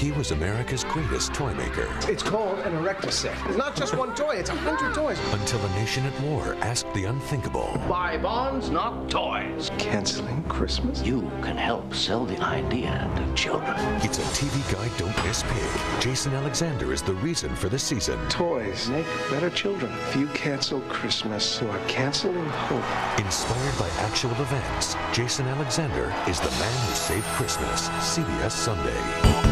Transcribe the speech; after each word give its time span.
he 0.00 0.12
was 0.12 0.30
America's 0.30 0.82
greatest 0.84 1.34
toy 1.34 1.52
maker. 1.52 1.86
It's 2.08 2.22
called 2.22 2.58
an 2.60 2.74
erector 2.74 3.10
set. 3.10 3.36
It's 3.46 3.58
not 3.58 3.76
just 3.76 3.94
one 3.94 4.14
toy, 4.14 4.36
it's 4.36 4.48
a 4.48 4.54
hundred 4.54 4.94
toys. 4.94 5.18
Until 5.34 5.60
a 5.60 5.68
nation 5.74 6.06
at 6.06 6.20
war 6.22 6.54
asked 6.62 6.90
the 6.94 7.04
unthinkable. 7.04 7.78
Buy 7.86 8.16
bonds, 8.16 8.70
not 8.70 9.10
toys. 9.10 9.70
Canceling 9.76 10.42
Christmas? 10.44 11.02
You 11.02 11.30
can 11.42 11.58
help 11.58 11.94
sell 11.94 12.24
the 12.24 12.40
idea 12.40 13.10
to 13.14 13.34
children. 13.34 13.76
It's 13.96 14.16
a 14.16 14.22
TV 14.32 14.72
guide 14.72 14.90
don't 14.96 15.14
miss 15.26 15.42
pig. 15.42 16.00
Jason 16.00 16.32
Alexander 16.32 16.94
is 16.94 17.02
the 17.02 17.14
reason 17.16 17.54
for 17.54 17.68
the 17.68 17.78
season. 17.78 18.18
Toys 18.30 18.88
make 18.88 19.06
better 19.28 19.50
children. 19.50 19.92
If 20.08 20.16
you 20.16 20.28
cancel 20.28 20.80
Christmas, 20.88 21.60
you 21.60 21.68
are 21.68 21.86
canceling 21.88 22.46
hope. 22.46 23.20
Inspired 23.20 23.78
by 23.78 23.90
actual 23.98 24.32
events, 24.40 24.96
Jason 25.12 25.46
Alexander 25.46 26.10
is 26.26 26.40
the 26.40 26.50
man 26.52 26.88
who 26.88 26.94
saved 26.94 27.26
Christmas. 27.36 27.90
CBS 28.00 28.52
Sunday. 28.52 29.49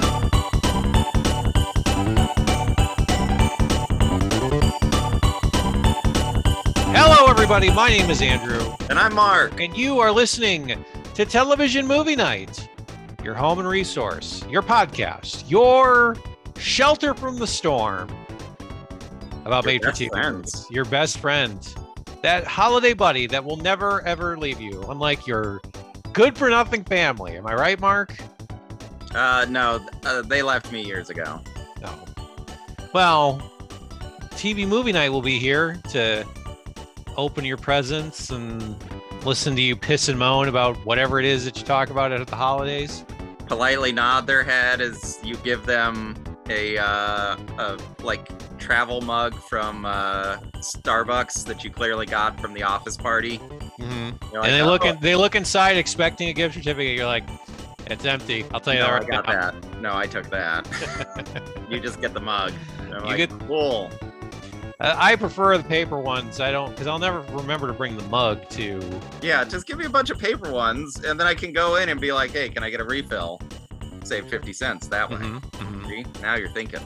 Everybody. 7.50 7.74
My 7.74 7.88
name 7.88 8.10
is 8.10 8.20
Andrew, 8.20 8.74
And 8.90 8.98
I'm 8.98 9.14
Mark. 9.14 9.58
and 9.58 9.74
you 9.74 10.00
are 10.00 10.12
listening 10.12 10.84
to 11.14 11.24
Television 11.24 11.86
Movie 11.86 12.14
Night, 12.14 12.68
your 13.24 13.32
home 13.32 13.58
and 13.58 13.66
resource, 13.66 14.44
your 14.50 14.60
podcast, 14.60 15.48
your 15.50 16.14
shelter 16.58 17.14
from 17.14 17.38
the 17.38 17.46
storm 17.46 18.14
about 19.46 19.64
Your 19.64 19.80
best 19.80 19.98
TV 19.98 20.10
friends. 20.10 20.66
Your 20.70 20.84
best 20.84 21.20
friend, 21.20 21.58
that 22.22 22.44
holiday 22.44 22.92
buddy 22.92 23.26
that 23.28 23.42
will 23.42 23.56
never 23.56 24.02
ever 24.02 24.36
leave 24.36 24.60
you, 24.60 24.82
unlike 24.90 25.26
your 25.26 25.62
good 26.12 26.36
for 26.36 26.50
nothing 26.50 26.84
family. 26.84 27.38
Am 27.38 27.46
I 27.46 27.54
right, 27.54 27.80
Mark? 27.80 28.14
Uh, 29.14 29.46
no, 29.48 29.80
uh, 30.04 30.20
they 30.20 30.42
left 30.42 30.70
me 30.70 30.84
years 30.84 31.08
ago. 31.08 31.40
No. 31.80 31.94
Well, 32.92 33.40
TV 34.32 34.68
movie 34.68 34.92
night 34.92 35.08
will 35.08 35.22
be 35.22 35.38
here 35.38 35.80
to 35.92 36.26
open 37.18 37.44
your 37.44 37.56
presents 37.58 38.30
and 38.30 38.76
listen 39.24 39.54
to 39.56 39.60
you 39.60 39.76
piss 39.76 40.08
and 40.08 40.18
moan 40.18 40.48
about 40.48 40.76
whatever 40.86 41.18
it 41.18 41.26
is 41.26 41.44
that 41.44 41.58
you 41.58 41.64
talk 41.64 41.90
about 41.90 42.12
at 42.12 42.26
the 42.26 42.36
holidays. 42.36 43.04
Politely 43.46 43.92
nod 43.92 44.26
their 44.26 44.44
head 44.44 44.80
as 44.80 45.18
you 45.24 45.36
give 45.38 45.66
them 45.66 46.16
a, 46.48 46.78
uh, 46.78 47.36
a 47.58 47.78
like 48.02 48.30
travel 48.58 49.00
mug 49.00 49.34
from 49.34 49.84
uh, 49.84 50.36
Starbucks 50.58 51.44
that 51.46 51.64
you 51.64 51.70
clearly 51.70 52.06
got 52.06 52.40
from 52.40 52.54
the 52.54 52.62
office 52.62 52.96
party. 52.96 53.38
Mm-hmm. 53.38 54.36
Like, 54.36 54.48
and 54.50 54.54
they 54.54 54.62
look 54.62 54.84
"Oh, 54.84 54.90
in, 54.90 55.00
they 55.00 55.16
look 55.16 55.34
inside 55.34 55.76
expecting 55.76 56.28
a 56.28 56.32
gift 56.32 56.54
certificate. 56.54 56.96
You're 56.96 57.06
like, 57.06 57.24
it's 57.86 58.04
empty. 58.04 58.44
I'll 58.52 58.60
tell 58.60 58.74
you 58.74 58.80
no, 58.80 58.86
that 58.86 58.92
I 58.92 58.98
right 58.98 59.08
got 59.10 59.26
now. 59.26 59.50
that. 59.50 59.80
No, 59.80 59.96
I 59.96 60.06
took 60.06 60.28
that. 60.30 61.42
you 61.70 61.80
just 61.80 62.00
get 62.00 62.14
the 62.14 62.20
mug. 62.20 62.52
I'm 62.80 62.88
You 62.92 62.98
like, 63.00 63.16
get- 63.16 63.30
cool. 63.46 63.90
Uh, 64.80 64.94
I 64.96 65.16
prefer 65.16 65.58
the 65.58 65.64
paper 65.64 65.98
ones. 65.98 66.38
I 66.40 66.52
don't 66.52 66.70
because 66.70 66.86
I'll 66.86 67.00
never 67.00 67.20
remember 67.36 67.66
to 67.66 67.72
bring 67.72 67.96
the 67.96 68.04
mug 68.04 68.48
to. 68.50 68.80
Yeah, 69.22 69.42
just 69.44 69.66
give 69.66 69.76
me 69.78 69.86
a 69.86 69.90
bunch 69.90 70.10
of 70.10 70.18
paper 70.18 70.52
ones, 70.52 71.02
and 71.04 71.18
then 71.18 71.26
I 71.26 71.34
can 71.34 71.52
go 71.52 71.76
in 71.76 71.88
and 71.88 72.00
be 72.00 72.12
like, 72.12 72.30
hey, 72.30 72.48
can 72.48 72.62
I 72.62 72.70
get 72.70 72.80
a 72.80 72.84
refill? 72.84 73.40
Save 74.04 74.28
50 74.28 74.52
cents 74.52 74.86
that 74.88 75.10
way. 75.10 75.16
Mhm, 75.16 75.40
mhm. 75.40 75.86
See? 75.88 76.20
Now 76.22 76.36
you're 76.36 76.48
thinking. 76.50 76.80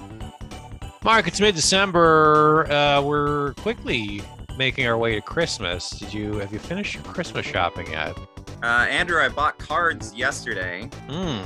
Mark, 1.05 1.27
it's 1.29 1.41
mid-December. 1.41 2.67
Uh, 2.73 3.03
we're 3.03 3.53
quickly 3.55 4.23
making 4.56 4.87
our 4.87 4.97
way 4.97 5.15
to 5.17 5.21
Christmas. 5.21 5.91
Did 5.91 6.15
you 6.15 6.34
have 6.39 6.53
you 6.53 6.59
finished 6.59 6.95
your 6.95 7.03
Christmas 7.05 7.45
shopping 7.45 7.91
yet? 7.91 8.17
Uh, 8.62 8.87
Andrew, 8.89 9.21
I 9.21 9.29
bought 9.29 9.59
cards 9.59 10.15
yesterday. 10.15 10.89
Hmm. 11.11 11.43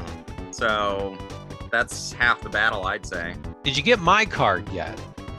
So 0.52 1.16
that's 1.72 2.12
half 2.12 2.40
the 2.42 2.50
battle, 2.50 2.86
I'd 2.86 3.04
say. 3.04 3.34
Did 3.64 3.76
you 3.76 3.82
get 3.82 3.98
my 3.98 4.24
card 4.24 4.68
yet? 4.70 4.98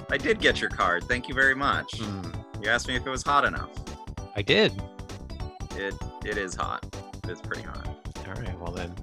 I 0.09 0.17
did 0.17 0.39
get 0.39 0.61
your 0.61 0.69
card. 0.69 1.03
Thank 1.03 1.27
you 1.27 1.33
very 1.35 1.55
much. 1.55 1.99
Hmm. 1.99 2.31
You 2.63 2.69
asked 2.69 2.87
me 2.87 2.95
if 2.95 3.05
it 3.05 3.09
was 3.09 3.23
hot 3.23 3.45
enough. 3.45 3.69
I 4.35 4.41
did. 4.41 4.79
It 5.75 5.93
it 6.25 6.37
is 6.37 6.55
hot. 6.55 6.85
It 7.23 7.29
is 7.29 7.41
pretty 7.41 7.63
hot. 7.63 7.87
All 8.27 8.33
right. 8.33 8.59
Well 8.59 8.71
then, 8.71 8.93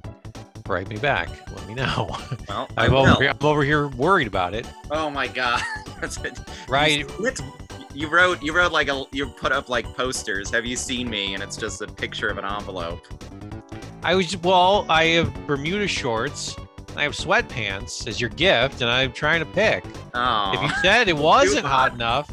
write 0.66 0.88
me 0.88 0.96
back. 0.96 1.28
Let 1.54 1.66
me 1.68 1.74
know. 1.74 2.08
Well, 2.48 2.68
I 2.76 2.86
I'm 2.86 2.92
will. 2.92 3.06
over, 3.06 3.22
here, 3.22 3.30
I'm 3.30 3.46
over 3.46 3.62
here 3.64 3.88
worried 3.88 4.26
about 4.26 4.54
it. 4.54 4.66
Oh 4.90 5.10
my 5.10 5.26
god. 5.28 5.60
That's 6.00 6.16
it. 6.18 6.38
Right. 6.68 7.00
It's- 7.00 7.42
you 7.96 8.08
wrote 8.08 8.42
you 8.42 8.52
wrote 8.52 8.72
like 8.72 8.88
a 8.88 9.04
you 9.12 9.26
put 9.26 9.52
up 9.52 9.68
like 9.68 9.84
posters. 9.94 10.50
Have 10.50 10.66
you 10.66 10.74
seen 10.74 11.08
me? 11.08 11.34
And 11.34 11.42
it's 11.44 11.56
just 11.56 11.80
a 11.80 11.86
picture 11.86 12.28
of 12.28 12.38
an 12.38 12.44
envelope. 12.44 13.06
I 14.02 14.16
was 14.16 14.36
well. 14.38 14.84
I 14.88 15.04
have 15.06 15.32
Bermuda 15.46 15.86
shorts. 15.86 16.56
I 16.96 17.02
have 17.02 17.12
sweatpants 17.12 18.06
as 18.06 18.20
your 18.20 18.30
gift, 18.30 18.80
and 18.80 18.90
I'm 18.90 19.12
trying 19.12 19.40
to 19.40 19.46
pick. 19.46 19.84
Oh. 20.14 20.52
If 20.54 20.62
you 20.62 20.68
said 20.82 21.08
it 21.08 21.16
wasn't 21.16 21.66
hot. 21.66 21.92
enough, 21.94 22.30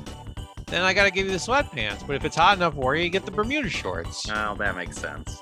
then 0.67 0.83
I 0.83 0.93
got 0.93 1.05
to 1.05 1.11
give 1.11 1.25
you 1.25 1.31
the 1.31 1.37
sweatpants. 1.37 2.05
But 2.05 2.15
if 2.15 2.23
it's 2.25 2.35
hot 2.35 2.57
enough 2.57 2.75
for 2.75 2.95
you, 2.95 3.03
you 3.03 3.09
get 3.09 3.25
the 3.25 3.31
Bermuda 3.31 3.69
shorts. 3.69 4.29
oh, 4.31 4.55
that 4.55 4.75
makes 4.75 4.97
sense. 4.97 5.41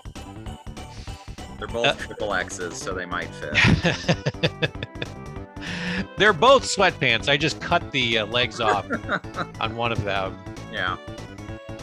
They're 1.57 1.67
both 1.67 1.87
Uh, 1.87 1.93
triple 1.95 2.33
X's, 2.33 2.77
so 2.77 2.93
they 2.93 3.05
might 3.05 3.27
fit. 3.35 4.69
They're 6.17 6.33
both 6.33 6.63
sweatpants. 6.63 7.27
I 7.29 7.37
just 7.37 7.59
cut 7.61 7.91
the 7.91 8.19
uh, 8.19 8.25
legs 8.27 8.59
off 8.61 8.85
on 9.59 9.75
one 9.75 9.91
of 9.91 10.03
them. 10.03 10.37
yeah. 10.71 10.97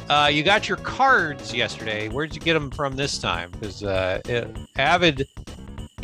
Uh, 0.08 0.28
you 0.32 0.42
got 0.44 0.69
your 0.69 0.78
cards 0.78 1.52
yesterday. 1.52 2.08
Where'd 2.08 2.32
you 2.34 2.41
get 2.41 2.54
them 2.54 2.70
from 2.70 2.94
this 2.96 3.19
time? 3.19 3.50
Because 3.50 3.82
uh, 3.82 4.20
avid 4.76 5.26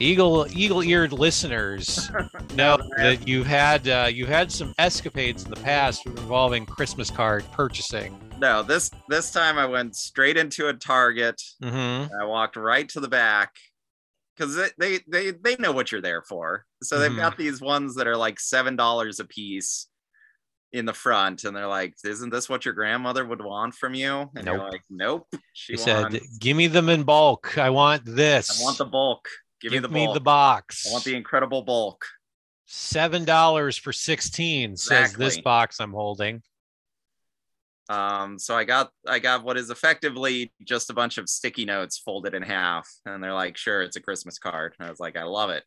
eagle 0.03 0.47
eagle-eared 0.51 1.13
listeners 1.13 2.11
know 2.55 2.79
that 2.97 3.27
you've 3.29 3.47
had 3.47 3.87
uh, 3.89 4.09
you've 4.11 4.29
had 4.29 4.51
some 4.51 4.75
escapades 4.79 5.45
in 5.45 5.51
the 5.51 5.61
past 5.61 6.07
involving 6.07 6.65
Christmas 6.65 7.11
card 7.11 7.45
purchasing. 7.53 8.19
No, 8.39 8.63
this 8.63 8.91
this 9.09 9.31
time 9.31 9.59
I 9.59 9.67
went 9.67 9.95
straight 9.95 10.37
into 10.37 10.69
a 10.69 10.73
Target. 10.73 11.41
Mm-hmm. 11.63 12.13
I 12.21 12.25
walked 12.25 12.57
right 12.57 12.89
to 12.91 13.01
the 13.01 13.09
back 13.09 13.53
because 14.37 14.57
they, 14.57 14.71
they 14.79 15.01
they 15.07 15.31
they 15.31 15.57
know 15.57 15.73
what 15.73 15.93
you're 15.93 16.01
there 16.01 16.23
for. 16.23 16.65
So 16.83 16.99
they've 16.99 17.11
Mhm. 17.13 17.17
got 17.17 17.37
these 17.37 17.61
ones 17.61 17.95
that 17.97 18.07
are 18.07 18.17
like 18.17 18.41
seven 18.41 18.77
dollars 18.77 19.21
a 19.21 19.25
piece 19.27 19.89
in 20.73 20.87
the 20.87 20.95
front, 20.95 21.45
and 21.45 21.55
they're 21.55 21.67
like, 21.69 21.95
"Isn't 22.03 22.31
this 22.31 22.49
what 22.49 22.65
your 22.65 22.73
grandmother 22.73 23.27
would 23.27 23.45
want 23.45 23.75
from 23.75 23.93
you?" 23.95 24.31
And 24.35 24.47
you're 24.47 24.57
Nope. 24.57 24.73
like, 24.73 24.83
"Nope." 24.89 25.29
She 25.53 25.75
He 25.75 25.77
said, 25.77 26.19
"Give 26.41 26.57
me 26.57 26.67
them 26.67 26.89
in 26.89 27.03
bulk. 27.03 27.59
I 27.59 27.69
want 27.69 28.07
this. 28.07 28.59
"I 28.59 28.65
want 28.65 28.79
the 28.79 28.87
bulk. 28.87 29.29
Give, 29.63 29.73
Give 29.73 29.91
me 29.91 30.07
the 30.07 30.13
bulk. 30.15 30.25
box. 30.25 30.87
I 30.89 30.93
want 30.93 31.05
the 31.05 31.15
incredible 31.15 31.63
bulk." 31.63 32.05
seven 32.67 33.25
dollars 33.25 33.77
for 33.77 33.93
sixteen." 33.93 34.77
Says 34.77 35.13
this 35.15 35.41
box 35.41 35.81
I'm 35.81 35.93
holding. 35.93 36.43
Um, 37.89 38.39
so 38.39 38.57
I 38.57 38.65
got 38.65 38.91
I 39.07 39.19
got 39.19 39.45
what 39.45 39.57
is 39.57 39.71
effectively 39.71 40.53
just 40.65 40.89
a 40.91 40.95
bunch 40.95 41.19
of 41.19 41.29
sticky 41.29 41.65
notes 41.65 41.99
folded 41.99 42.33
in 42.35 42.43
half, 42.43 42.89
and 43.07 43.23
they're 43.23 43.35
like, 43.35 43.57
"Sure, 43.57 43.83
it's 43.83 43.97
a 43.97 44.01
Christmas 44.01 44.39
card." 44.39 44.75
And 44.79 44.87
I 44.87 44.91
was 44.91 45.01
like, 45.01 45.17
"I 45.17 45.25
love 45.25 45.51
it." 45.51 45.65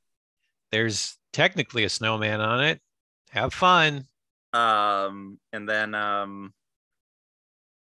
There's 0.72 1.18
technically 1.34 1.84
a 1.84 1.90
snowman 1.90 2.42
on 2.42 2.64
it. 2.64 2.82
Have 3.32 3.54
fun. 3.54 4.06
um 4.54 5.38
and 5.52 5.68
then 5.68 5.94
um 5.94 6.54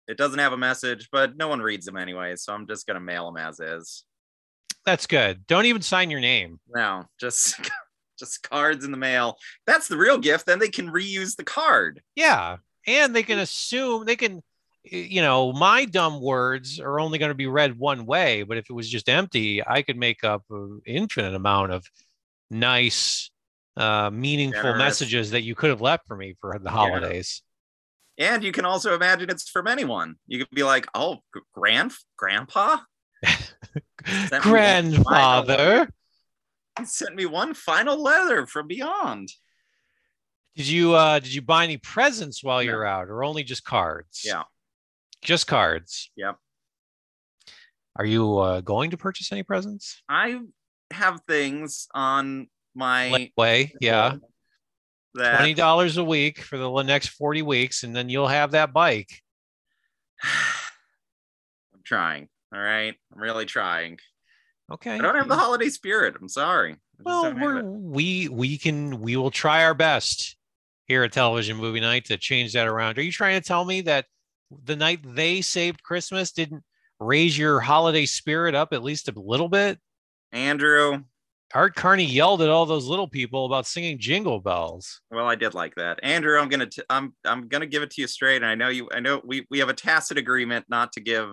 it 0.07 0.19
doesn't 0.19 0.39
have 0.39 0.53
a 0.53 0.57
message 0.59 1.09
but 1.11 1.35
no 1.39 1.49
one 1.49 1.61
reads 1.63 1.87
them 1.87 1.97
anyway 1.97 2.37
so 2.37 2.53
i'm 2.53 2.67
just 2.67 2.87
gonna 2.87 3.01
mail 3.01 3.25
them 3.33 3.39
as 3.43 3.59
is 3.59 4.05
That's 4.88 5.06
good. 5.06 5.47
Don't 5.47 5.66
even 5.66 5.82
sign 5.82 6.09
your 6.10 6.21
name. 6.21 6.59
no 6.75 7.04
just 7.21 7.60
just 8.19 8.43
cards 8.49 8.84
in 8.87 8.91
the 8.91 8.97
mail 8.97 9.37
that's 9.66 9.87
the 9.87 9.97
real 9.99 10.16
gift 10.19 10.47
then 10.47 10.59
they 10.59 10.71
can 10.71 10.88
reuse 10.91 11.37
the 11.37 11.44
card 11.44 12.00
Yeah. 12.16 12.56
And 12.87 13.15
they 13.15 13.22
can 13.22 13.38
assume 13.38 14.06
they 14.06 14.16
can, 14.16 14.43
you 14.82 15.21
know, 15.21 15.53
my 15.53 15.84
dumb 15.84 16.22
words 16.22 16.81
are 16.81 16.99
only 16.99 17.19
going 17.19 17.28
to 17.28 17.34
be 17.34 17.47
read 17.47 17.78
one 17.78 18.06
way. 18.06 18.44
But 18.44 18.56
if 18.56 18.71
it 18.71 18.72
was 18.72 18.88
just 18.88 19.10
empty, 19.10 19.62
I 19.66 19.82
could 19.82 19.99
make 19.99 20.25
up 20.25 20.44
an 20.50 20.81
infinite 20.87 21.34
amount 21.34 21.72
of 21.72 21.84
nice, 22.50 23.31
uh, 23.76 24.09
meaningful 24.10 24.62
Generous. 24.62 24.79
messages 24.79 25.31
that 25.32 25.43
you 25.43 25.55
could 25.55 25.69
have 25.69 25.82
left 25.82 26.06
for 26.08 26.17
me 26.17 26.34
for 26.41 26.58
the 26.58 26.70
holidays. 26.70 27.43
and 28.17 28.43
you 28.43 28.52
can 28.52 28.64
also 28.64 28.94
imagine 28.94 29.29
it's 29.29 29.50
from 29.50 29.67
anyone 29.69 30.17
you 30.26 30.38
could 30.38 30.50
be 30.50 30.62
like 30.64 30.87
oh 30.94 31.19
grand 31.55 31.93
grandpa 32.17 32.79
Sent 34.06 34.44
me 34.44 34.50
one 34.50 34.93
final 34.93 35.43
Grandfather, 35.44 35.91
He 36.79 36.85
sent 36.85 37.15
me 37.15 37.26
one 37.26 37.55
final 37.55 38.03
letter 38.03 38.47
from 38.47 38.67
beyond 38.67 39.29
did 40.56 40.67
you 40.67 40.94
uh 40.94 41.20
did 41.20 41.32
you 41.32 41.41
buy 41.43 41.62
any 41.62 41.76
presents 41.76 42.43
while 42.43 42.56
No. 42.59 42.62
you're 42.62 42.85
out, 42.85 43.09
or 43.09 43.23
only 43.23 43.44
just 43.44 43.65
cards? 43.65 44.23
yeah 44.25 44.43
just 45.23 45.47
cards. 45.47 46.11
Yep. 46.17 46.37
Are 47.97 48.05
you 48.05 48.38
uh, 48.38 48.61
going 48.61 48.91
to 48.91 48.97
purchase 48.97 49.32
any 49.32 49.43
presents? 49.43 50.00
i 50.09 50.38
have 50.93 51.20
things 51.29 51.88
on 51.94 52.49
my 52.75 53.31
Way, 53.37 53.73
yeah. 53.81 54.17
that 55.15 55.37
twenty 55.38 55.55
dollars 55.55 55.97
a 55.97 56.05
week 56.05 56.38
for 56.41 56.56
the 56.59 56.82
next 56.82 57.09
forty 57.09 57.43
weeks, 57.43 57.82
and 57.85 57.94
then 57.94 58.09
you'll 58.09 58.29
have 58.29 58.53
that 58.53 58.73
bike. 58.73 59.11
I'm 60.25 61.81
trying. 61.85 62.29
All 62.53 62.61
right. 62.61 62.95
I'm 63.15 63.21
really 63.21 63.47
trying. 63.47 63.99
Okay. 64.73 64.93
I 64.93 64.99
don't 64.99 65.15
have 65.15 65.29
the 65.29 65.37
holiday 65.37 65.69
spirit. 65.69 66.17
I'm 66.21 66.29
sorry. 66.29 66.77
Well, 67.00 67.33
we're, 67.35 67.62
we 67.62 68.29
we 68.29 68.59
can 68.59 69.00
we 69.00 69.17
will 69.17 69.31
try 69.31 69.65
our 69.65 69.75
best 69.75 70.37
here 70.87 71.05
at 71.05 71.12
Television 71.12 71.56
Movie 71.56 71.81
Night 71.81 72.06
to 72.06 72.17
change 72.17 72.53
that 72.55 72.67
around. 72.67 72.99
Are 72.99 73.03
you 73.03 73.12
trying 73.12 73.41
to 73.41 73.47
tell 73.47 73.65
me 73.65 73.83
that 73.83 74.06
the 74.65 74.77
night 74.77 75.00
they 75.05 75.41
saved 75.41 75.83
Christmas 75.83 76.33
didn't 76.33 76.65
raise 76.99 77.39
your 77.39 77.61
holiday 77.61 78.05
spirit 78.05 78.55
up 78.55 78.73
at 78.73 78.83
least 78.83 79.09
a 79.09 79.12
little 79.17 79.49
bit? 79.49 79.79
Andrew. 80.33 81.03
Art 81.55 81.75
Carney 81.75 82.05
yelled 82.05 82.43
at 82.43 82.51
all 82.51 82.67
those 82.67 82.87
little 82.87 83.09
people 83.09 83.47
about 83.47 83.67
singing 83.67 83.99
Jingle 83.99 84.39
Bells. 84.39 85.01
Well, 85.11 85.27
I 85.27 85.35
did 85.35 85.55
like 85.55 85.75
that, 85.77 85.99
Andrew. 86.03 86.39
I'm 86.39 86.51
gonna 86.51 86.67
t- 86.67 86.83
I'm 86.91 87.15
I'm 87.25 87.49
gonna 87.49 87.67
give 87.67 87.83
it 87.83 87.91
to 87.93 88.03
you 88.03 88.06
straight. 88.06 88.37
And 88.37 88.47
I 88.47 88.55
know 88.55 88.69
you. 88.69 88.89
I 88.93 89.01
know 89.01 89.23
we 89.25 89.47
we 89.51 89.61
have 89.61 89.71
a 89.71 89.75
tacit 89.75 90.19
agreement 90.19 90.67
not 90.69 90.93
to 90.93 91.01
give 91.01 91.33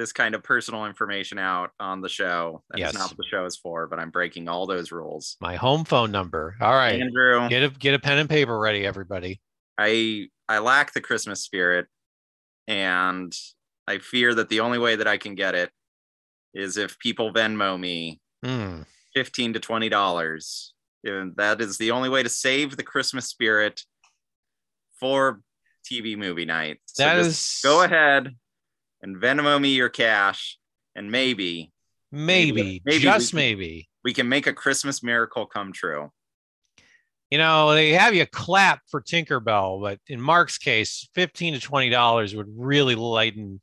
this 0.00 0.12
kind 0.12 0.34
of 0.34 0.42
personal 0.42 0.86
information 0.86 1.38
out 1.38 1.72
on 1.78 2.00
the 2.00 2.08
show. 2.08 2.62
That's 2.70 2.80
Yes. 2.80 2.94
not 2.94 3.10
what 3.10 3.18
the 3.18 3.24
show 3.30 3.44
is 3.44 3.56
for. 3.58 3.86
But 3.86 3.98
I'm 3.98 4.10
breaking 4.10 4.48
all 4.48 4.66
those 4.66 4.90
rules. 4.90 5.36
My 5.40 5.56
home 5.56 5.84
phone 5.84 6.10
number. 6.10 6.56
All 6.60 6.72
right, 6.72 6.98
Andrew, 7.00 7.48
get 7.50 7.62
a 7.62 7.68
get 7.68 7.94
a 7.94 7.98
pen 7.98 8.18
and 8.18 8.28
paper 8.28 8.58
ready, 8.58 8.86
everybody. 8.86 9.40
I 9.78 10.28
I 10.48 10.58
lack 10.60 10.94
the 10.94 11.02
Christmas 11.02 11.42
spirit, 11.42 11.86
and 12.66 13.32
I 13.86 13.98
fear 13.98 14.34
that 14.34 14.48
the 14.48 14.60
only 14.60 14.78
way 14.78 14.96
that 14.96 15.06
I 15.06 15.18
can 15.18 15.34
get 15.34 15.54
it 15.54 15.70
is 16.54 16.76
if 16.78 16.98
people 16.98 17.32
Venmo 17.32 17.78
me 17.78 18.20
Hmm. 18.42 18.82
fifteen 19.14 19.52
to 19.52 19.60
twenty 19.60 19.90
dollars. 19.90 20.72
And 21.04 21.34
that 21.36 21.60
is 21.60 21.76
the 21.78 21.90
only 21.92 22.08
way 22.08 22.22
to 22.22 22.28
save 22.28 22.76
the 22.76 22.82
Christmas 22.82 23.26
spirit 23.26 23.82
for 24.98 25.40
TV 25.90 26.16
movie 26.16 26.44
night. 26.44 26.78
So 26.86 27.04
That 27.04 27.18
is 27.18 27.60
go 27.62 27.82
ahead 27.82 28.34
and 29.02 29.16
Venmo 29.16 29.60
me 29.60 29.74
your 29.74 29.88
cash, 29.88 30.58
and 30.94 31.10
maybe 31.10 31.72
maybe, 32.12 32.82
maybe 32.84 32.98
we 32.98 32.98
just 32.98 33.30
can- 33.30 33.36
maybe. 33.36 33.88
we 34.04 34.12
can 34.12 34.28
make 34.28 34.46
a 34.46 34.52
Christmas 34.52 35.02
miracle 35.02 35.46
come 35.46 35.72
true. 35.72 36.10
You 37.30 37.38
know, 37.38 37.72
they 37.74 37.92
have 37.92 38.12
you 38.14 38.26
clap 38.26 38.80
for 38.90 39.00
Tinkerbell, 39.00 39.80
but 39.80 40.00
in 40.08 40.20
Mark's 40.20 40.58
case, 40.58 41.08
fifteen 41.14 41.54
to 41.54 41.60
twenty 41.60 41.88
dollars 41.88 42.34
would 42.34 42.48
really 42.56 42.96
lighten, 42.96 43.60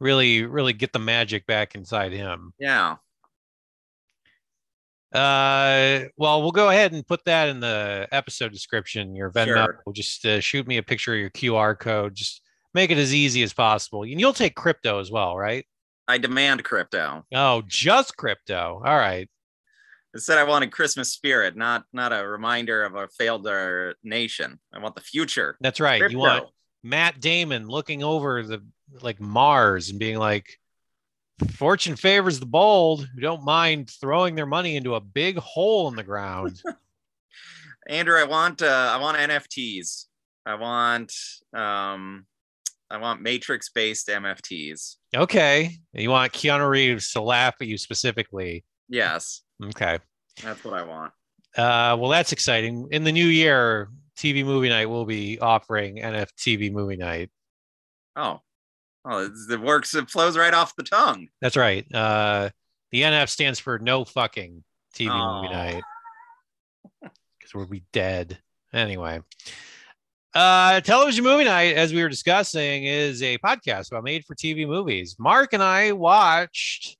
really, 0.00 0.44
really 0.44 0.72
get 0.72 0.92
the 0.92 0.98
magic 0.98 1.46
back 1.46 1.76
inside 1.76 2.12
him. 2.12 2.52
Yeah. 2.58 2.96
Uh, 5.14 6.00
well, 6.16 6.42
we'll 6.42 6.50
go 6.50 6.68
ahead 6.68 6.92
and 6.92 7.06
put 7.06 7.24
that 7.24 7.48
in 7.48 7.60
the 7.60 8.08
episode 8.10 8.52
description. 8.52 9.14
Your 9.14 9.30
Venmo. 9.30 9.46
Sure. 9.46 9.82
Just 9.92 10.26
uh, 10.26 10.40
shoot 10.40 10.66
me 10.66 10.76
a 10.78 10.82
picture 10.82 11.14
of 11.14 11.20
your 11.20 11.30
QR 11.30 11.78
code. 11.78 12.14
Just 12.14 12.42
make 12.76 12.90
it 12.90 12.98
as 12.98 13.14
easy 13.14 13.42
as 13.42 13.52
possible. 13.52 14.02
And 14.02 14.20
you'll 14.20 14.34
take 14.34 14.54
crypto 14.54 15.00
as 15.00 15.10
well, 15.10 15.36
right? 15.36 15.66
I 16.06 16.18
demand 16.18 16.62
crypto. 16.62 17.24
Oh, 17.34 17.62
just 17.66 18.16
crypto. 18.16 18.82
All 18.84 18.96
right. 18.96 19.28
Instead, 20.14 20.38
I 20.38 20.44
wanted 20.44 20.70
Christmas 20.70 21.10
spirit, 21.10 21.56
not 21.56 21.84
not 21.92 22.12
a 22.12 22.26
reminder 22.26 22.84
of 22.84 22.94
a 22.94 23.08
failed 23.08 23.46
uh, 23.46 23.94
nation. 24.04 24.60
I 24.72 24.78
want 24.78 24.94
the 24.94 25.00
future. 25.00 25.56
That's 25.60 25.80
right. 25.80 26.00
Crypto. 26.00 26.12
You 26.12 26.18
want 26.18 26.44
Matt 26.84 27.20
Damon 27.20 27.66
looking 27.66 28.04
over 28.04 28.42
the 28.42 28.62
like 29.02 29.20
Mars 29.20 29.90
and 29.90 29.98
being 29.98 30.18
like, 30.18 30.58
"Fortune 31.56 31.96
favors 31.96 32.38
the 32.38 32.46
bold 32.46 33.08
who 33.14 33.20
don't 33.20 33.44
mind 33.44 33.90
throwing 33.90 34.36
their 34.36 34.46
money 34.46 34.76
into 34.76 34.94
a 34.94 35.00
big 35.00 35.38
hole 35.38 35.88
in 35.88 35.96
the 35.96 36.04
ground." 36.04 36.62
Andrew, 37.88 38.18
I 38.18 38.24
want 38.24 38.62
uh, 38.62 38.92
I 38.94 38.98
want 38.98 39.18
NFTs. 39.18 40.06
I 40.46 40.54
want 40.54 41.12
um 41.52 42.26
I 42.90 42.98
want 42.98 43.20
matrix 43.20 43.68
based 43.70 44.08
NFTs. 44.08 44.96
okay, 45.14 45.76
you 45.92 46.10
want 46.10 46.32
Keanu 46.32 46.68
Reeves 46.68 47.12
to 47.12 47.20
laugh 47.20 47.54
at 47.60 47.66
you 47.66 47.78
specifically. 47.78 48.64
Yes, 48.88 49.42
Okay. 49.64 49.98
that's 50.42 50.62
what 50.64 50.74
I 50.74 50.82
want. 50.82 51.12
Uh, 51.56 51.96
well, 51.98 52.10
that's 52.10 52.32
exciting. 52.32 52.86
In 52.92 53.02
the 53.02 53.10
new 53.12 53.26
year, 53.26 53.88
TV 54.18 54.44
Movie 54.44 54.68
Night 54.68 54.86
will 54.86 55.04
be 55.06 55.38
offering 55.40 55.96
NFTV 55.96 56.70
Movie 56.72 56.96
Night. 56.96 57.30
Oh, 58.14 58.40
oh, 59.04 59.30
it 59.50 59.60
works. 59.60 59.94
It 59.94 60.08
flows 60.10 60.36
right 60.36 60.54
off 60.54 60.76
the 60.76 60.82
tongue. 60.84 61.28
That's 61.40 61.56
right. 61.56 61.84
Uh, 61.92 62.50
the 62.92 63.02
NF 63.02 63.28
stands 63.28 63.58
for 63.58 63.78
No 63.78 64.04
Fucking 64.04 64.62
TV 64.94 65.06
Movie 65.42 65.52
Night 65.52 65.82
because 67.02 67.54
we'll 67.54 67.66
be 67.66 67.84
dead 67.92 68.38
anyway. 68.72 69.20
Uh, 70.36 70.82
television 70.82 71.24
movie 71.24 71.44
night, 71.44 71.74
as 71.76 71.94
we 71.94 72.02
were 72.02 72.10
discussing, 72.10 72.84
is 72.84 73.22
a 73.22 73.38
podcast 73.38 73.90
about 73.90 74.04
made-for-TV 74.04 74.68
movies. 74.68 75.16
Mark 75.18 75.54
and 75.54 75.62
I 75.62 75.92
watched 75.92 76.98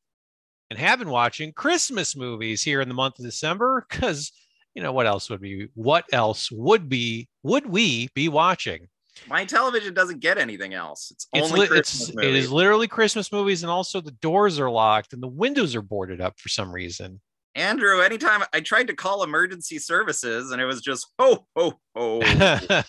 and 0.70 0.78
have 0.78 1.00
been 1.00 1.10
watching 1.10 1.52
Christmas 1.52 2.16
movies 2.16 2.62
here 2.62 2.80
in 2.80 2.88
the 2.88 2.94
month 2.94 3.18
of 3.18 3.26
December 3.26 3.86
because 3.90 4.32
you 4.74 4.82
know 4.82 4.90
what 4.90 5.04
else 5.04 5.28
would 5.28 5.42
be 5.42 5.68
what 5.74 6.06
else 6.14 6.50
would 6.50 6.88
be 6.88 7.28
would 7.42 7.66
we 7.66 8.08
be 8.14 8.30
watching? 8.30 8.88
My 9.28 9.44
television 9.44 9.92
doesn't 9.92 10.20
get 10.20 10.38
anything 10.38 10.72
else. 10.72 11.10
It's 11.10 11.26
It's, 11.34 11.46
only 11.46 11.60
li- 11.60 11.66
Christmas 11.66 12.08
it's 12.08 12.18
it 12.18 12.34
is 12.34 12.50
literally 12.50 12.88
Christmas 12.88 13.30
movies, 13.30 13.62
and 13.62 13.70
also 13.70 14.00
the 14.00 14.12
doors 14.12 14.58
are 14.58 14.70
locked 14.70 15.12
and 15.12 15.22
the 15.22 15.28
windows 15.28 15.74
are 15.74 15.82
boarded 15.82 16.22
up 16.22 16.40
for 16.40 16.48
some 16.48 16.72
reason. 16.72 17.20
Andrew, 17.56 18.00
anytime 18.02 18.42
I 18.52 18.60
tried 18.60 18.86
to 18.88 18.94
call 18.94 19.22
emergency 19.24 19.78
services 19.78 20.50
and 20.52 20.60
it 20.60 20.66
was 20.66 20.80
just 20.82 21.08
ho 21.18 21.46
ho 21.56 21.72
ho. 21.96 22.20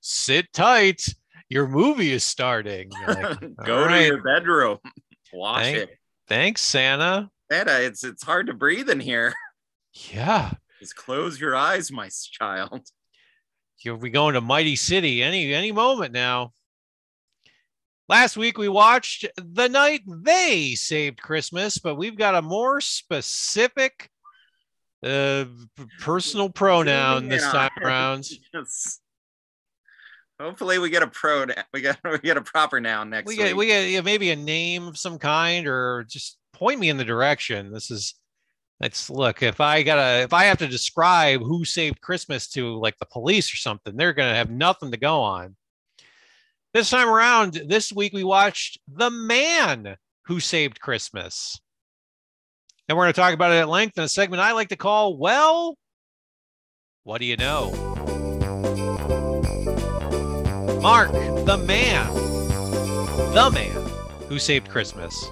Sit 0.00 0.52
tight. 0.52 1.02
Your 1.48 1.66
movie 1.68 2.12
is 2.12 2.24
starting. 2.24 2.90
Like, 3.06 3.40
Go 3.64 3.78
"All 3.80 3.82
to 3.82 3.86
right, 3.86 4.06
your 4.06 4.22
bedroom. 4.22 4.78
Watch 5.32 5.64
Thank- 5.64 5.76
it. 5.78 5.90
Thanks, 6.28 6.62
Santa. 6.62 7.28
Santa, 7.50 7.82
it's 7.82 8.04
it's 8.04 8.22
hard 8.22 8.46
to 8.46 8.54
breathe 8.54 8.88
in 8.88 9.00
here. 9.00 9.34
Yeah. 10.10 10.52
Just 10.80 10.96
close 10.96 11.38
your 11.38 11.54
eyes, 11.54 11.92
my 11.92 12.08
child. 12.32 12.80
You'll 13.84 13.98
be 13.98 14.10
going 14.10 14.34
to 14.34 14.40
Mighty 14.40 14.76
City 14.76 15.22
any 15.22 15.52
any 15.52 15.72
moment 15.72 16.12
now. 16.12 16.52
Last 18.12 18.36
week 18.36 18.58
we 18.58 18.68
watched 18.68 19.24
The 19.38 19.70
Night 19.70 20.02
They 20.06 20.74
Saved 20.74 21.22
Christmas, 21.22 21.78
but 21.78 21.94
we've 21.94 22.18
got 22.18 22.34
a 22.34 22.42
more 22.42 22.78
specific 22.82 24.10
uh 25.02 25.46
personal 25.98 26.50
pronoun 26.50 27.28
this 27.28 27.42
time 27.42 27.70
around. 27.80 28.28
Yes. 28.52 29.00
Hopefully 30.38 30.78
we 30.78 30.90
get 30.90 31.02
a 31.02 31.06
pro 31.06 31.46
we 31.72 31.80
get 31.80 31.98
we 32.04 32.18
get 32.18 32.36
a 32.36 32.42
proper 32.42 32.82
noun 32.82 33.08
next 33.08 33.28
we 33.28 33.38
week. 33.38 33.46
get 33.46 33.56
we 33.56 33.66
get 33.68 33.88
yeah, 33.88 34.02
maybe 34.02 34.30
a 34.30 34.36
name 34.36 34.86
of 34.86 34.98
some 34.98 35.18
kind 35.18 35.66
or 35.66 36.04
just 36.06 36.36
point 36.52 36.78
me 36.78 36.90
in 36.90 36.98
the 36.98 37.06
direction 37.06 37.72
this 37.72 37.90
is 37.90 38.14
it's 38.80 39.08
look 39.08 39.42
if 39.42 39.58
i 39.58 39.82
gotta 39.82 40.20
if 40.20 40.34
i 40.34 40.44
have 40.44 40.58
to 40.58 40.68
describe 40.68 41.40
who 41.40 41.64
saved 41.64 42.00
christmas 42.02 42.46
to 42.46 42.78
like 42.78 42.98
the 42.98 43.06
police 43.06 43.50
or 43.54 43.56
something 43.56 43.96
they're 43.96 44.12
gonna 44.12 44.34
have 44.34 44.50
nothing 44.50 44.90
to 44.90 44.98
go 44.98 45.22
on 45.22 45.56
this 46.74 46.90
time 46.90 47.08
around 47.08 47.62
this 47.66 47.92
week 47.92 48.12
we 48.12 48.24
watched 48.24 48.78
the 48.88 49.10
man 49.10 49.96
who 50.26 50.40
saved 50.40 50.80
christmas 50.80 51.60
and 52.88 52.96
we're 52.96 53.04
going 53.04 53.12
to 53.12 53.20
talk 53.20 53.34
about 53.34 53.52
it 53.52 53.56
at 53.56 53.68
length 53.68 53.98
in 53.98 54.04
a 54.04 54.08
segment 54.08 54.42
i 54.42 54.52
like 54.52 54.68
to 54.68 54.76
call 54.76 55.16
well 55.16 55.76
what 57.04 57.18
do 57.18 57.24
you 57.24 57.36
know 57.36 57.70
mark 60.80 61.10
the 61.12 61.62
man 61.66 62.22
the 63.32 63.50
Man 63.50 63.90
Who 64.28 64.38
Saved 64.38 64.68
Christmas. 64.68 65.30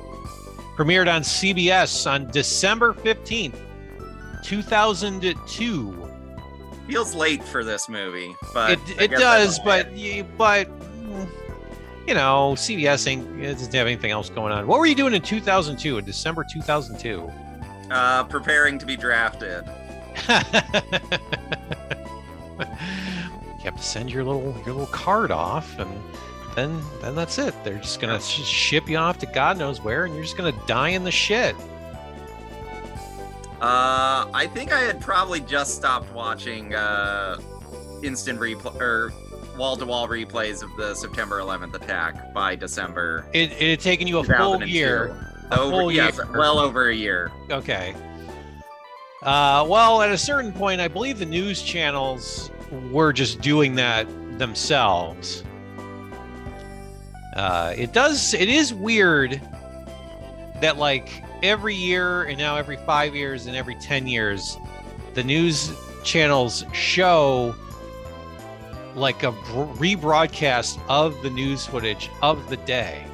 Premiered 0.77 1.13
on 1.13 1.21
CBS 1.21 2.11
on 2.11 2.31
December 2.31 2.95
15th, 2.95 3.59
2002. 4.43 6.11
Feels 6.87 7.15
late 7.15 7.45
for 7.45 7.63
this 7.63 7.91
movie, 7.91 8.35
but 8.55 8.73
it 8.73 9.03
it 9.03 9.11
does, 9.11 9.59
but 9.59 9.89
but 10.39 10.69
you 12.11 12.17
know, 12.17 12.55
CBS 12.57 13.07
ain't 13.07 13.41
it 13.41 13.53
doesn't 13.53 13.73
have 13.73 13.87
anything 13.87 14.11
else 14.11 14.29
going 14.31 14.53
on. 14.53 14.67
What 14.67 14.81
were 14.81 14.87
you 14.87 14.97
doing 14.97 15.15
in 15.15 15.23
2002, 15.23 15.99
in 15.99 16.05
December 16.05 16.43
2002? 16.43 17.31
uh, 17.89 18.25
preparing 18.25 18.79
to 18.81 18.87
be 18.87 18.97
drafted. 18.97 19.65
you 20.29 20.35
have 23.63 23.77
to 23.77 23.83
send 23.83 24.11
your 24.11 24.25
little 24.25 24.55
your 24.67 24.75
little 24.75 24.87
card 24.87 25.31
off 25.31 25.79
and 25.79 25.91
then 26.57 26.83
then 27.01 27.15
that's 27.15 27.39
it. 27.39 27.55
They're 27.63 27.79
just 27.79 28.01
gonna 28.01 28.21
sh- 28.21 28.45
ship 28.45 28.89
you 28.89 28.97
off 28.97 29.19
to 29.19 29.27
God 29.27 29.57
knows 29.57 29.81
where, 29.81 30.05
and 30.05 30.13
you're 30.13 30.25
just 30.25 30.37
gonna 30.37 30.59
die 30.67 30.89
in 30.89 31.05
the 31.05 31.13
shit. 31.13 31.55
Uh, 33.61 34.27
I 34.35 34.49
think 34.53 34.73
I 34.73 34.81
had 34.81 35.01
probably 35.01 35.39
just 35.41 35.77
stopped 35.77 36.13
watching 36.13 36.75
uh, 36.75 37.39
instant 38.03 38.41
replay 38.41 38.81
or 38.81 39.13
wall-to-wall 39.61 40.09
replays 40.09 40.63
of 40.63 40.75
the 40.79 40.95
September 40.95 41.39
11th 41.39 41.75
attack 41.75 42.33
by 42.33 42.57
December. 42.57 43.27
It, 43.35 43.53
it 43.53 43.69
had 43.69 43.81
taken 43.81 44.07
you 44.07 44.17
a 44.19 44.25
full 44.25 44.65
year. 44.65 45.15
A 45.51 45.61
Over, 45.61 45.71
full 45.71 45.93
yes, 45.93 46.17
year. 46.17 46.27
well 46.33 46.59
over 46.59 46.89
a 46.89 46.95
year. 46.95 47.31
Okay. 47.51 47.95
Uh, 49.23 49.67
well, 49.69 50.01
at 50.01 50.11
a 50.11 50.17
certain 50.17 50.51
point, 50.51 50.81
I 50.81 50.89
believe 50.89 51.19
the 51.19 51.27
news 51.27 51.61
channels 51.61 52.51
were 52.91 53.13
just 53.13 53.43
doing 53.43 53.75
that 53.75 54.07
themselves. 54.39 55.45
Uh, 57.37 57.75
it 57.77 57.93
does. 57.93 58.33
It 58.33 58.49
is 58.49 58.73
weird 58.73 59.43
that 60.63 60.79
like 60.79 61.23
every 61.43 61.75
year 61.75 62.23
and 62.23 62.39
now 62.39 62.57
every 62.57 62.79
five 62.79 63.15
years 63.15 63.45
and 63.45 63.55
every 63.55 63.75
10 63.75 64.07
years, 64.07 64.57
the 65.13 65.23
news 65.23 65.71
channels 66.03 66.65
show 66.73 67.55
like 68.95 69.23
a 69.23 69.33
rebroadcast 69.33 70.81
of 70.89 71.21
the 71.23 71.31
news 71.31 71.67
footage 71.67 72.11
of 72.23 72.49
the 72.51 72.57
day. 72.59 73.05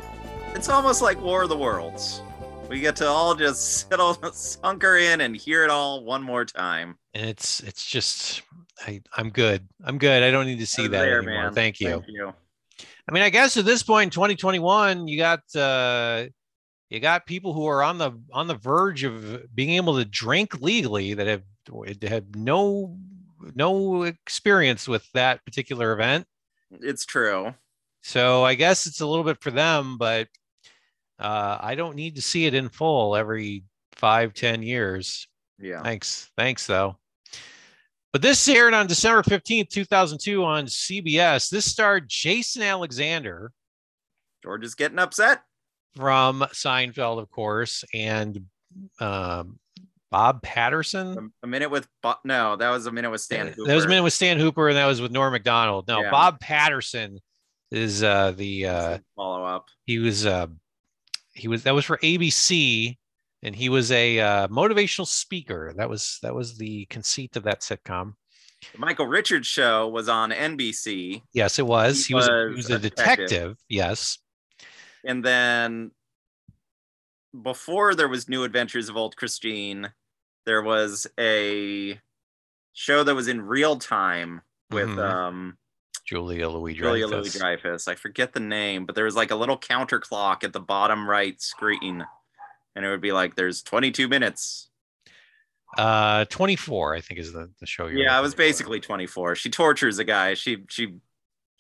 It's 0.55 0.69
almost 0.69 1.03
like 1.03 1.21
War 1.21 1.43
of 1.43 1.49
the 1.49 1.57
Worlds. 1.57 2.23
We 2.69 2.81
get 2.81 2.97
to 2.97 3.07
all 3.07 3.35
just 3.35 3.89
settle, 3.89 4.15
sunker 4.15 5.01
in 5.01 5.21
and 5.21 5.37
hear 5.37 5.65
it 5.65 5.71
all 5.71 6.05
one 6.05 6.23
more 6.23 6.45
time. 6.45 6.97
And 7.15 7.29
it's 7.29 7.61
it's 7.61 7.85
just 7.85 8.43
I 8.87 9.01
I'm 9.17 9.31
good. 9.31 9.69
I'm 9.85 9.99
good. 9.99 10.23
I 10.23 10.31
don't 10.31 10.47
need 10.47 10.59
to 10.59 10.67
see 10.67 10.83
You're 10.83 10.91
that 10.93 11.01
there, 11.03 11.19
anymore. 11.19 11.45
man. 11.45 11.55
Thank 11.55 11.81
you. 11.81 11.91
Thank 11.91 12.09
you. 12.09 12.33
I 13.09 13.13
mean, 13.13 13.23
I 13.23 13.31
guess 13.31 13.57
at 13.57 13.65
this 13.65 13.83
point 13.83 14.05
in 14.05 14.11
2021, 14.11 15.07
you 15.07 15.19
got 15.19 15.41
uh 15.55 16.27
you 16.91 17.01
got 17.01 17.27
people 17.27 17.53
who 17.53 17.67
are 17.67 17.83
on 17.83 17.99
the 17.99 18.13
on 18.33 18.47
the 18.47 18.55
verge 18.55 19.05
of 19.05 19.55
being 19.55 19.71
able 19.71 19.97
to 19.97 20.05
drink 20.05 20.61
legally 20.61 21.15
that 21.15 21.27
have 21.27 21.43
had 22.03 22.37
no 22.37 22.97
no 23.55 24.03
experience 24.03 24.89
with 24.89 25.07
that 25.13 25.45
particular 25.45 25.93
event. 25.93 26.27
It's 26.81 27.05
true. 27.05 27.55
So 28.03 28.45
I 28.45 28.55
guess 28.55 28.87
it's 28.87 29.01
a 29.01 29.07
little 29.07 29.25
bit 29.25 29.41
for 29.41 29.51
them, 29.51 29.99
but 29.99 30.29
uh, 31.19 31.59
I 31.61 31.75
don't 31.75 31.97
need 31.97 32.17
to 32.17 32.23
see 32.23 32.47
it 32.47 32.55
in 32.55 32.69
full 32.69 33.17
every 33.17 33.65
five, 33.97 34.35
ten 34.35 34.63
years. 34.63 35.29
Yeah. 35.59 35.83
Thanks. 35.83 36.31
Thanks, 36.37 36.67
though. 36.67 36.97
But 38.13 38.23
this 38.23 38.49
aired 38.49 38.75
on 38.75 38.87
December 38.87 39.23
15th, 39.23 39.69
2002 39.69 40.45
on 40.45 40.67
CBS. 40.67 41.51
This 41.51 41.67
starred 41.67 42.09
Jason 42.09 42.63
Alexander 42.63 43.53
George 44.43 44.65
is 44.65 44.75
getting 44.75 44.99
upset. 44.99 45.43
from 45.97 46.41
Seinfeld, 46.53 47.21
of 47.21 47.31
course, 47.31 47.85
and 47.93 48.47
um, 49.01 49.59
Bob 50.17 50.43
Patterson. 50.43 51.31
A, 51.43 51.47
minute 51.47 51.71
with 51.71 51.87
no, 52.25 52.57
that 52.57 52.71
was 52.71 52.87
a 52.87 52.91
minute 52.93 53.11
with 53.11 53.21
Stan. 53.21 53.49
Hooper. 53.49 53.67
That 53.69 53.75
was 53.75 53.85
a 53.85 53.89
minute 53.89 54.03
with 54.03 54.15
Stan 54.15 54.39
Hooper, 54.39 54.69
and 54.69 54.77
that 54.79 54.87
was 54.87 55.01
with 55.01 55.13
Norm 55.13 55.33
Macdonald. 55.33 55.87
No, 55.89 56.01
Yeah. 56.01 56.11
Bob 56.11 56.41
Patterson 56.41 57.21
is 57.71 58.03
uh, 58.03 58.31
the 58.33 58.67
uh, 58.67 58.99
follow 59.15 59.45
up. 59.45 59.67
he 59.85 59.99
was 59.99 60.25
uh, 60.25 60.47
he 61.35 61.49
was 61.49 61.65
that 61.65 61.75
was 61.75 61.85
for 61.85 61.99
ABC, 61.99 62.97
and 63.43 63.55
he 63.55 63.69
was 63.69 63.93
a 63.93 64.19
uh, 64.21 64.49
motivational 64.49 65.07
speaker. 65.07 65.75
That 65.77 65.91
was 65.91 66.19
that 66.23 66.35
was 66.35 66.57
the 66.57 66.87
conceit 66.87 67.37
of 67.37 67.43
that 67.43 67.61
sitcom. 67.61 68.15
The 68.73 68.79
Michael 68.79 69.07
Richards 69.07 69.47
show 69.47 69.87
was 69.89 70.09
on 70.09 70.31
NBC, 70.31 71.21
Yes, 71.35 71.59
it 71.59 71.67
was. 71.67 72.07
He 72.07 72.13
He 72.13 72.15
was, 72.15 72.27
was 72.29 72.51
he 72.53 72.57
was 72.57 72.71
a 72.71 72.75
a 72.77 72.79
detective. 72.79 73.29
detective. 73.29 73.57
Yes. 73.69 74.19
and 75.05 75.23
then 75.23 75.91
before 77.43 77.95
there 77.95 78.09
was 78.09 78.31
New 78.31 78.45
Adventures 78.45 78.89
of 78.89 78.97
Old 78.97 79.15
Christine, 79.17 79.93
there 80.47 80.63
was 80.63 81.07
a 81.19 82.01
show 82.73 83.03
that 83.05 83.15
was 83.15 83.29
in 83.29 83.41
real 83.43 83.79
time 83.79 84.41
with 84.71 84.89
Mhm. 84.89 85.11
um 85.11 85.59
Julia 86.07 86.49
Louis 86.49 86.75
Dreyfus. 86.75 87.01
Julia 87.01 87.07
Louis 87.09 87.37
Dreyfus. 87.39 87.89
I 87.89 87.97
forget 87.97 88.33
the 88.33 88.39
name, 88.41 88.87
but 88.87 88.95
there 88.95 89.05
was 89.07 89.17
like 89.17 89.33
a 89.33 89.37
little 89.37 89.59
counter 89.59 89.99
clock 89.99 90.45
at 90.45 90.53
the 90.53 90.61
bottom 90.61 91.09
right 91.11 91.41
screen, 91.43 92.07
and 92.77 92.85
it 92.85 92.89
would 92.89 93.01
be 93.01 93.11
like, 93.13 93.35
"There's 93.35 93.61
22 93.63 94.07
minutes." 94.09 94.69
Uh, 95.77 96.25
24, 96.27 96.95
I 96.95 97.01
think 97.01 97.19
is 97.19 97.33
the, 97.33 97.51
the 97.59 97.67
show. 97.67 97.89
You're 97.89 97.99
yeah, 97.99 98.17
it 98.19 98.23
was 98.23 98.37
basically 98.37 98.79
24. 98.81 99.35
She 99.35 99.51
tortures 99.51 99.99
a 99.99 100.05
guy. 100.05 100.35
She 100.35 100.65
she 100.69 100.95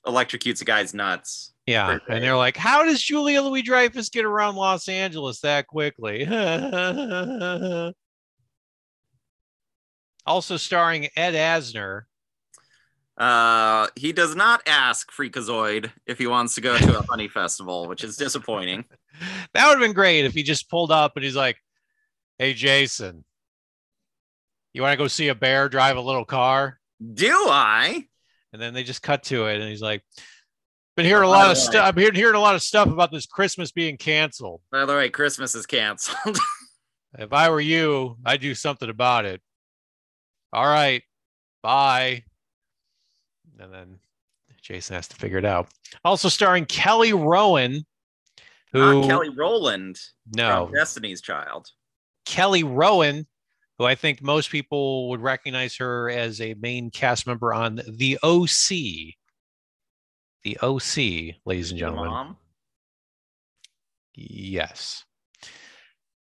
electrocutes 0.06 0.62
a 0.62 0.64
guy's 0.64 0.94
nuts. 0.94 1.52
Yeah, 1.66 1.98
and 2.08 2.22
they're 2.22 2.36
like, 2.36 2.56
"How 2.56 2.84
does 2.84 3.02
Julia 3.02 3.42
Louis 3.42 3.62
Dreyfus 3.62 4.08
get 4.10 4.24
around 4.24 4.54
Los 4.54 4.88
Angeles 4.88 5.40
that 5.40 5.66
quickly?" 5.66 6.24
also 10.26 10.56
starring 10.56 11.08
Ed 11.16 11.34
Asner. 11.34 12.02
Uh, 13.16 13.86
he 13.96 14.12
does 14.12 14.36
not 14.36 14.62
ask 14.66 15.10
Freakazoid 15.10 15.90
if 16.06 16.18
he 16.18 16.26
wants 16.26 16.54
to 16.56 16.60
go 16.60 16.76
to 16.76 16.98
a 16.98 17.02
honey 17.08 17.28
festival, 17.28 17.88
which 17.88 18.04
is 18.04 18.16
disappointing. 18.16 18.84
That 19.54 19.68
would 19.68 19.78
have 19.78 19.80
been 19.80 19.94
great 19.94 20.26
if 20.26 20.34
he 20.34 20.42
just 20.42 20.68
pulled 20.68 20.92
up 20.92 21.12
and 21.16 21.24
he's 21.24 21.34
like, 21.34 21.56
"Hey, 22.38 22.52
Jason, 22.52 23.24
you 24.74 24.82
want 24.82 24.92
to 24.92 24.98
go 24.98 25.08
see 25.08 25.28
a 25.28 25.34
bear 25.34 25.70
drive 25.70 25.96
a 25.96 26.02
little 26.02 26.26
car?" 26.26 26.78
Do 27.14 27.32
I? 27.32 28.04
And 28.52 28.60
then 28.60 28.74
they 28.74 28.84
just 28.84 29.00
cut 29.00 29.22
to 29.24 29.46
it, 29.46 29.58
and 29.58 29.70
he's 29.70 29.80
like, 29.80 30.04
"Been 30.98 31.06
hearing 31.06 31.24
a 31.24 31.30
lot 31.30 31.50
of 31.50 31.56
stuff. 31.56 31.86
I'm 31.86 31.98
hearing 31.98 32.14
hearing 32.14 32.34
a 32.34 32.40
lot 32.40 32.54
of 32.54 32.62
stuff 32.62 32.88
about 32.88 33.10
this 33.10 33.24
Christmas 33.24 33.72
being 33.72 33.96
canceled. 33.96 34.60
By 34.70 34.84
the 34.84 34.94
way, 34.94 35.08
Christmas 35.08 35.54
is 35.54 35.64
canceled. 35.64 36.38
If 37.18 37.32
I 37.32 37.48
were 37.48 37.62
you, 37.62 38.18
I'd 38.26 38.42
do 38.42 38.54
something 38.54 38.90
about 38.90 39.24
it." 39.24 39.40
All 40.56 40.66
right, 40.66 41.02
bye. 41.62 42.24
And 43.60 43.70
then 43.70 43.98
Jason 44.62 44.96
has 44.96 45.06
to 45.08 45.16
figure 45.16 45.36
it 45.36 45.44
out. 45.44 45.68
Also 46.02 46.30
starring 46.30 46.64
Kelly 46.64 47.12
Rowan, 47.12 47.84
who 48.72 49.02
Not 49.02 49.06
Kelly 49.06 49.28
Rowland 49.28 50.00
no 50.34 50.70
Destiny's 50.74 51.20
Child. 51.20 51.68
Kelly 52.24 52.62
Rowan, 52.62 53.26
who 53.78 53.84
I 53.84 53.96
think 53.96 54.22
most 54.22 54.50
people 54.50 55.10
would 55.10 55.20
recognize 55.20 55.76
her 55.76 56.08
as 56.08 56.40
a 56.40 56.54
main 56.54 56.90
cast 56.90 57.26
member 57.26 57.52
on 57.52 57.82
The 57.86 58.18
OC. 58.22 59.14
The 60.42 60.58
OC, 60.62 61.36
ladies 61.44 61.70
and 61.70 61.78
gentlemen. 61.78 62.06
Mom. 62.06 62.36
Yes. 64.14 65.04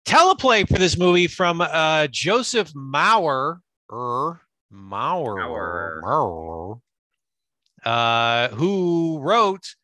Teleplay 0.07 0.67
for 0.67 0.79
this 0.79 0.97
movie 0.97 1.27
from 1.27 1.61
uh, 1.61 2.07
Joseph 2.07 2.71
Maurer. 2.73 3.61
Er, 3.91 4.41
Maurer. 4.69 5.35
Maurer. 5.35 6.01
Maurer, 6.03 6.81
uh, 7.85 8.49
who 8.49 9.19
wrote 9.19 9.75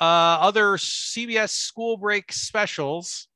uh, 0.00 0.38
other 0.40 0.76
CBS 0.76 1.50
school 1.50 1.96
break 1.96 2.32
specials. 2.32 3.28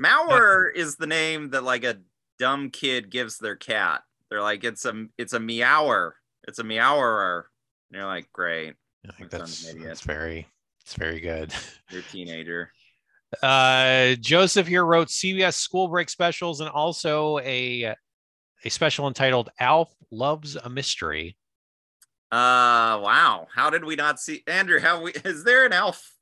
Mauer 0.00 0.68
is 0.74 0.96
the 0.96 1.06
name 1.06 1.50
that 1.50 1.64
like 1.64 1.84
a 1.84 1.98
dumb 2.38 2.70
kid 2.70 3.10
gives 3.10 3.38
their 3.38 3.56
cat. 3.56 4.02
They're 4.30 4.42
like, 4.42 4.64
it's 4.64 4.84
a 4.84 5.06
it's 5.18 5.32
a 5.32 5.40
meower. 5.40 6.16
It's 6.48 6.58
a 6.58 6.64
meowerer. 6.64 7.44
And 7.90 7.98
you're 7.98 8.06
like, 8.06 8.32
great, 8.32 8.74
I 9.08 9.12
think 9.12 9.30
that's, 9.30 9.58
son's 9.58 9.64
an 9.64 9.76
idiot. 9.76 9.88
that's 9.88 10.00
very, 10.00 10.46
it's 10.80 10.94
very 10.94 11.20
good. 11.20 11.52
you're 11.90 12.00
a 12.00 12.04
teenager. 12.04 12.72
Uh, 13.42 14.14
Joseph 14.20 14.66
here 14.66 14.84
wrote 14.84 15.08
CBS 15.08 15.54
school 15.54 15.88
break 15.88 16.08
specials 16.10 16.60
and 16.60 16.70
also 16.70 17.38
a 17.38 17.94
a 18.64 18.70
special 18.70 19.08
entitled 19.08 19.50
"Alf 19.58 19.94
Loves 20.10 20.56
a 20.56 20.68
Mystery." 20.68 21.36
Uh 22.30 22.96
wow. 23.02 23.46
How 23.54 23.70
did 23.70 23.84
we 23.84 23.94
not 23.94 24.18
see 24.20 24.42
Andrew? 24.46 24.80
How 24.80 25.02
we 25.02 25.12
is 25.12 25.44
there 25.44 25.66
an 25.66 25.72
Alf 25.72 26.12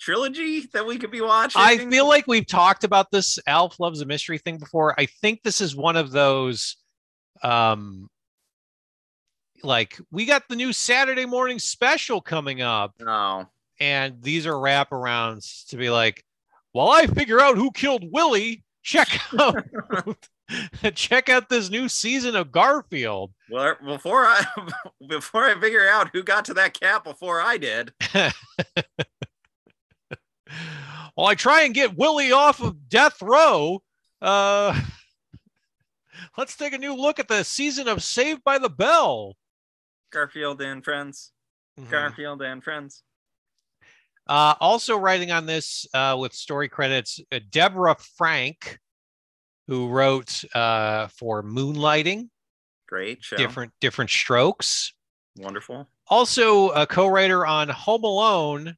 trilogy 0.00 0.60
that 0.72 0.86
we 0.86 0.98
could 0.98 1.10
be 1.10 1.20
watching? 1.20 1.60
I 1.60 1.76
feel 1.76 2.08
like 2.08 2.26
we've 2.26 2.46
talked 2.46 2.84
about 2.84 3.10
this 3.10 3.38
Alf 3.46 3.78
Loves 3.78 4.00
a 4.00 4.06
Mystery 4.06 4.38
thing 4.38 4.58
before. 4.58 4.98
I 4.98 5.06
think 5.06 5.42
this 5.42 5.60
is 5.60 5.76
one 5.76 5.96
of 5.96 6.10
those 6.10 6.76
um 7.42 8.08
like 9.62 9.98
we 10.10 10.24
got 10.24 10.48
the 10.48 10.56
new 10.56 10.72
Saturday 10.72 11.26
morning 11.26 11.58
special 11.58 12.20
coming 12.20 12.62
up 12.62 12.94
no. 12.98 13.46
and 13.78 14.22
these 14.22 14.46
are 14.46 14.54
wraparounds 14.54 15.66
to 15.68 15.76
be 15.76 15.90
like, 15.90 16.24
while 16.72 16.90
I 16.90 17.06
figure 17.06 17.40
out 17.40 17.56
who 17.56 17.70
killed 17.70 18.04
Willie, 18.10 18.64
check 18.82 19.08
out 19.38 19.66
check 20.94 21.28
out 21.28 21.48
this 21.48 21.70
new 21.70 21.88
season 21.88 22.36
of 22.36 22.52
Garfield. 22.52 23.32
Well, 23.50 23.76
before 23.84 24.24
I 24.24 24.44
before 25.08 25.44
I 25.44 25.58
figure 25.58 25.88
out 25.88 26.10
who 26.12 26.22
got 26.22 26.44
to 26.46 26.54
that 26.54 26.78
cat 26.78 27.04
before 27.04 27.40
I 27.40 27.56
did, 27.56 27.92
While 31.14 31.28
I 31.28 31.34
try 31.34 31.62
and 31.62 31.74
get 31.74 31.96
Willie 31.96 32.32
off 32.32 32.62
of 32.62 32.88
death 32.88 33.20
row, 33.20 33.82
uh, 34.22 34.80
let's 36.36 36.56
take 36.56 36.72
a 36.72 36.78
new 36.78 36.94
look 36.94 37.18
at 37.18 37.28
the 37.28 37.42
season 37.42 37.88
of 37.88 38.02
Saved 38.02 38.42
by 38.44 38.58
the 38.58 38.70
Bell. 38.70 39.36
Garfield 40.12 40.60
and 40.60 40.82
friends, 40.84 41.32
Garfield 41.88 42.42
and 42.42 42.62
friends. 42.62 43.02
Uh, 44.26 44.54
also 44.60 44.96
writing 44.96 45.30
on 45.30 45.46
this 45.46 45.86
uh, 45.92 46.16
with 46.18 46.32
story 46.32 46.68
credits, 46.68 47.20
uh, 47.32 47.40
Deborah 47.50 47.96
Frank, 48.16 48.78
who 49.70 49.88
wrote 49.88 50.42
uh, 50.52 51.06
for 51.16 51.44
Moonlighting, 51.44 52.28
Great 52.88 53.22
show. 53.22 53.36
different 53.36 53.72
different 53.80 54.10
strokes. 54.10 54.92
Wonderful. 55.36 55.88
Also 56.08 56.70
a 56.70 56.88
co-writer 56.88 57.46
on 57.46 57.68
Home 57.68 58.02
Alone 58.02 58.76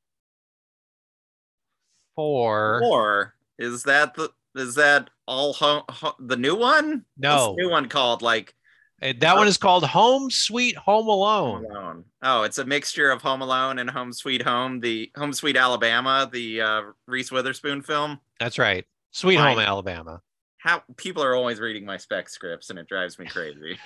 for 2.15 2.83
Or 2.85 3.35
is 3.59 3.85
that 3.85 4.15
the 4.15 4.31
is 4.55 4.75
that 4.75 5.09
all 5.27 5.55
home 5.55 5.83
ho- 5.89 6.15
the 6.21 6.37
new 6.37 6.55
one? 6.55 7.07
No, 7.17 7.55
the 7.57 7.63
new 7.63 7.71
one 7.71 7.89
called 7.89 8.21
like 8.21 8.55
Uh, 9.03 9.15
that 9.21 9.35
one 9.35 9.49
is 9.49 9.57
called 9.57 9.87
Home 9.87 10.31
Sweet 10.31 10.77
Home 10.77 11.09
Alone. 11.09 11.65
Home 11.65 11.73
Alone. 11.75 12.05
Oh, 12.23 12.43
it's 12.43 12.59
a 12.59 12.67
mixture 12.67 13.11
of 13.11 13.23
Home 13.23 13.41
Alone 13.41 13.79
and 13.79 13.89
Home 13.89 14.13
Sweet 14.13 14.43
Home, 14.43 14.79
the 14.81 15.11
Home 15.17 15.33
Sweet 15.33 15.57
Alabama, 15.57 16.29
the 16.31 16.61
uh, 16.61 16.83
Reese 17.07 17.33
Witherspoon 17.33 17.81
film. 17.81 18.21
That's 18.39 18.59
right. 18.59 18.85
Sweet 19.13 19.37
Fine. 19.37 19.57
Home 19.57 19.65
Alabama. 19.65 20.21
How 20.63 20.83
people 20.97 21.25
are 21.25 21.35
always 21.35 21.59
reading 21.59 21.85
my 21.85 21.97
spec 21.97 22.29
scripts, 22.29 22.71
and 22.71 22.79
it 22.79 22.87
drives 22.89 23.19
me 23.19 23.27
crazy. 23.27 23.79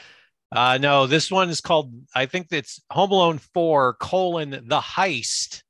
Uh, 0.52 0.78
no, 0.80 1.06
this 1.06 1.30
one 1.30 1.48
is 1.48 1.60
called. 1.60 1.92
I 2.14 2.26
think 2.26 2.48
it's 2.50 2.80
Home 2.90 3.10
Alone 3.10 3.38
Four: 3.38 3.94
colon 3.94 4.50
The 4.50 4.80
Heist. 4.80 5.62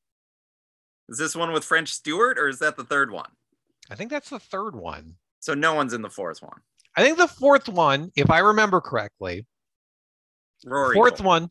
Is 1.09 1.19
this 1.19 1.37
one 1.37 1.53
with 1.53 1.65
French 1.65 1.91
Stewart, 1.91 2.39
or 2.39 2.49
is 2.49 2.59
that 2.59 2.77
the 2.77 2.85
third 2.85 3.11
one? 3.13 3.31
I 3.91 3.95
think 3.95 4.11
that's 4.11 4.31
the 4.31 4.41
third 4.41 4.75
one. 4.75 5.15
So 5.41 5.55
no 5.55 5.75
one's 5.75 5.93
in 5.93 6.03
the 6.03 6.11
fourth 6.11 6.43
one. 6.43 6.61
I 6.97 7.03
think 7.03 7.19
the 7.19 7.29
fourth 7.29 7.69
one, 7.69 8.11
if 8.17 8.31
I 8.31 8.41
remember 8.41 8.81
correctly, 8.81 9.47
Rory. 10.65 10.95
fourth 10.95 11.19
Gold. 11.19 11.27
one, 11.27 11.51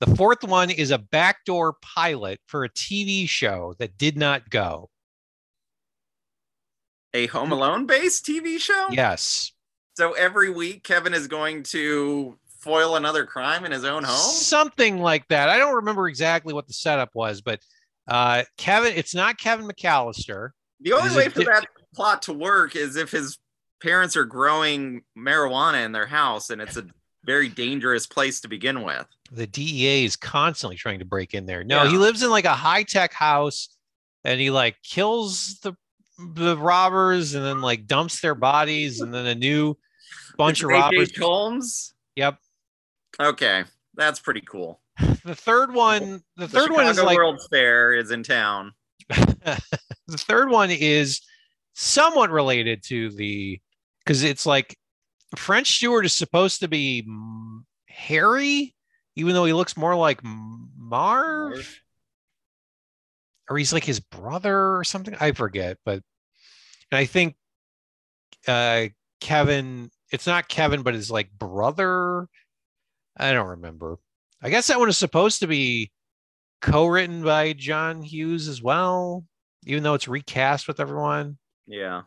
the 0.00 0.14
fourth 0.16 0.42
one 0.42 0.70
is 0.70 0.90
a 0.90 0.98
backdoor 0.98 1.76
pilot 1.80 2.40
for 2.46 2.64
a 2.64 2.68
TV 2.68 3.28
show 3.28 3.74
that 3.78 3.96
did 3.96 4.16
not 4.16 4.50
go. 4.50 4.90
A 7.14 7.26
Home 7.28 7.52
Alone 7.52 7.86
based 7.86 8.26
TV 8.26 8.58
show. 8.58 8.86
Yes, 8.90 9.52
So 9.96 10.12
every 10.12 10.50
week, 10.50 10.84
Kevin 10.84 11.14
is 11.14 11.26
going 11.28 11.62
to 11.64 12.38
foil 12.60 12.96
another 12.96 13.24
crime 13.24 13.64
in 13.64 13.72
his 13.72 13.84
own 13.84 14.02
home. 14.04 14.16
something 14.16 14.98
like 14.98 15.26
that. 15.28 15.48
I 15.48 15.56
don't 15.58 15.76
remember 15.76 16.08
exactly 16.08 16.52
what 16.52 16.66
the 16.66 16.72
setup 16.74 17.10
was, 17.14 17.40
but 17.40 17.60
uh, 18.08 18.42
Kevin, 18.58 18.92
it's 18.96 19.14
not 19.14 19.38
Kevin 19.38 19.66
McAllister. 19.68 20.50
The 20.80 20.92
only 20.92 21.14
way 21.16 21.28
for 21.28 21.40
di- 21.40 21.46
that 21.46 21.66
plot 21.94 22.22
to 22.22 22.32
work 22.32 22.76
is 22.76 22.96
if 22.96 23.10
his 23.10 23.38
parents 23.82 24.16
are 24.16 24.24
growing 24.24 25.02
marijuana 25.16 25.84
in 25.84 25.92
their 25.92 26.06
house, 26.06 26.50
and 26.50 26.60
it's 26.60 26.76
a 26.76 26.86
very 27.24 27.48
dangerous 27.48 28.06
place 28.06 28.40
to 28.40 28.48
begin 28.48 28.82
with. 28.82 29.06
The 29.32 29.46
DEA 29.46 30.04
is 30.04 30.14
constantly 30.16 30.76
trying 30.76 30.98
to 31.00 31.04
break 31.04 31.34
in 31.34 31.46
there. 31.46 31.64
No, 31.64 31.82
Yeah. 31.84 31.90
he 31.90 31.96
lives 31.98 32.22
in 32.22 32.30
like 32.30 32.44
a 32.44 32.54
high 32.54 32.82
tech 32.84 33.12
house, 33.12 33.68
and 34.24 34.40
he 34.40 34.50
like 34.50 34.76
kills 34.82 35.58
the 35.62 35.74
the 36.18 36.56
robbers, 36.56 37.34
and 37.34 37.44
then 37.44 37.60
like 37.60 37.86
dumps 37.86 38.20
their 38.20 38.34
bodies, 38.34 39.00
and 39.00 39.12
then 39.12 39.26
a 39.26 39.34
new 39.34 39.76
bunch 40.36 40.58
It's 40.58 40.64
of 40.64 40.70
H.H. 40.70 40.82
robbers. 40.82 41.18
Holmes. 41.18 41.94
Yep. 42.16 42.38
Okay, 43.20 43.64
that's 43.94 44.20
pretty 44.20 44.42
cool. 44.42 44.80
The 45.24 45.34
third 45.34 45.74
one, 45.74 46.22
the 46.36 46.46
The 46.46 46.48
third 46.48 46.70
one 46.70 46.86
is 46.86 47.02
like 47.02 47.16
World's 47.16 47.48
Fair 47.48 47.92
is 47.94 48.12
in 48.12 48.22
town. 48.22 48.72
the 49.08 49.58
third 50.08 50.50
one 50.50 50.70
is 50.70 51.20
somewhat 51.74 52.30
related 52.30 52.84
to 52.84 53.10
the 53.10 53.60
because 54.04 54.22
it's 54.22 54.46
like 54.46 54.78
French 55.34 55.76
Stewart 55.76 56.06
is 56.06 56.12
supposed 56.12 56.60
to 56.60 56.68
be 56.68 57.04
Harry, 57.88 58.74
even 59.16 59.34
though 59.34 59.44
he 59.44 59.52
looks 59.52 59.76
more 59.76 59.96
like 59.96 60.22
Marv, 60.22 60.68
Marv. 60.76 61.80
Or 63.48 63.58
he's 63.58 63.72
like 63.72 63.84
his 63.84 64.00
brother 64.00 64.76
or 64.76 64.84
something. 64.84 65.14
I 65.20 65.32
forget, 65.32 65.78
but 65.84 66.02
and 66.90 66.98
I 66.98 67.06
think 67.06 67.36
uh 68.46 68.86
Kevin, 69.20 69.90
it's 70.12 70.26
not 70.26 70.48
Kevin, 70.48 70.82
but 70.82 70.94
his 70.94 71.10
like 71.10 71.30
brother. 71.32 72.28
I 73.16 73.32
don't 73.32 73.48
remember. 73.48 73.96
I 74.42 74.50
guess 74.50 74.66
that 74.66 74.78
one 74.78 74.88
is 74.88 74.98
supposed 74.98 75.40
to 75.40 75.46
be 75.46 75.90
co-written 76.60 77.22
by 77.22 77.54
John 77.54 78.02
Hughes 78.02 78.48
as 78.48 78.62
well, 78.62 79.24
even 79.64 79.82
though 79.82 79.94
it's 79.94 80.08
recast 80.08 80.68
with 80.68 80.80
everyone. 80.80 81.38
Yeah. 81.66 82.02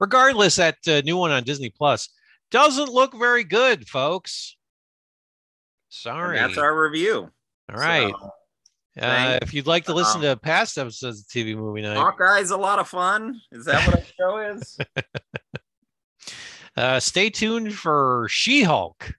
Regardless, 0.00 0.56
that 0.56 0.78
uh, 0.88 1.00
new 1.02 1.16
one 1.16 1.30
on 1.30 1.44
Disney 1.44 1.70
Plus 1.70 2.08
doesn't 2.50 2.88
look 2.90 3.16
very 3.16 3.44
good, 3.44 3.86
folks. 3.88 4.56
And 5.90 5.94
Sorry. 5.94 6.38
that's 6.38 6.58
our 6.58 6.82
review. 6.82 7.30
All 7.72 7.76
right. 7.76 8.10
So, 8.10 8.30
uh, 8.98 9.38
if 9.42 9.54
you'd 9.54 9.66
like 9.66 9.84
to 9.84 9.94
listen 9.94 10.16
um, 10.16 10.22
to 10.22 10.36
past 10.36 10.78
episodes 10.78 11.20
of 11.20 11.26
TV 11.26 11.56
Movie 11.56 11.82
Night, 11.82 11.96
Hawkeye's 11.96 12.50
a 12.50 12.56
lot 12.56 12.78
of 12.78 12.88
fun. 12.88 13.40
Is 13.52 13.64
that 13.66 13.86
what 13.86 13.96
our 13.96 14.04
show 14.18 14.56
is? 14.56 14.78
uh, 16.76 17.00
stay 17.00 17.30
tuned 17.30 17.74
for 17.74 18.26
She-Hulk. 18.30 19.14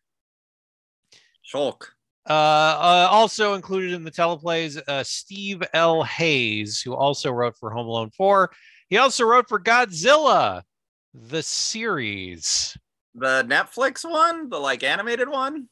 Shulk. 1.54 1.84
Uh, 2.30 2.34
uh, 2.34 3.08
also 3.10 3.56
included 3.56 3.94
in 3.94 4.04
the 4.04 4.12
teleplays, 4.12 4.82
uh, 4.88 5.04
Steve 5.04 5.64
L. 5.74 6.04
Hayes, 6.04 6.82
who 6.82 6.94
also 6.94 7.32
wrote 7.32 7.58
for 7.58 7.72
Home 7.72 7.88
Alone 7.88 8.12
4. 8.12 8.52
He 8.90 8.98
also 8.98 9.26
wrote 9.26 9.48
for 9.50 9.60
Godzilla, 9.60 10.62
the 11.14 11.42
series. 11.42 12.78
The 13.16 13.44
Netflix 13.48 14.10
one, 14.10 14.50
the 14.50 14.60
like 14.60 14.84
animated 14.84 15.30
one. 15.30 15.68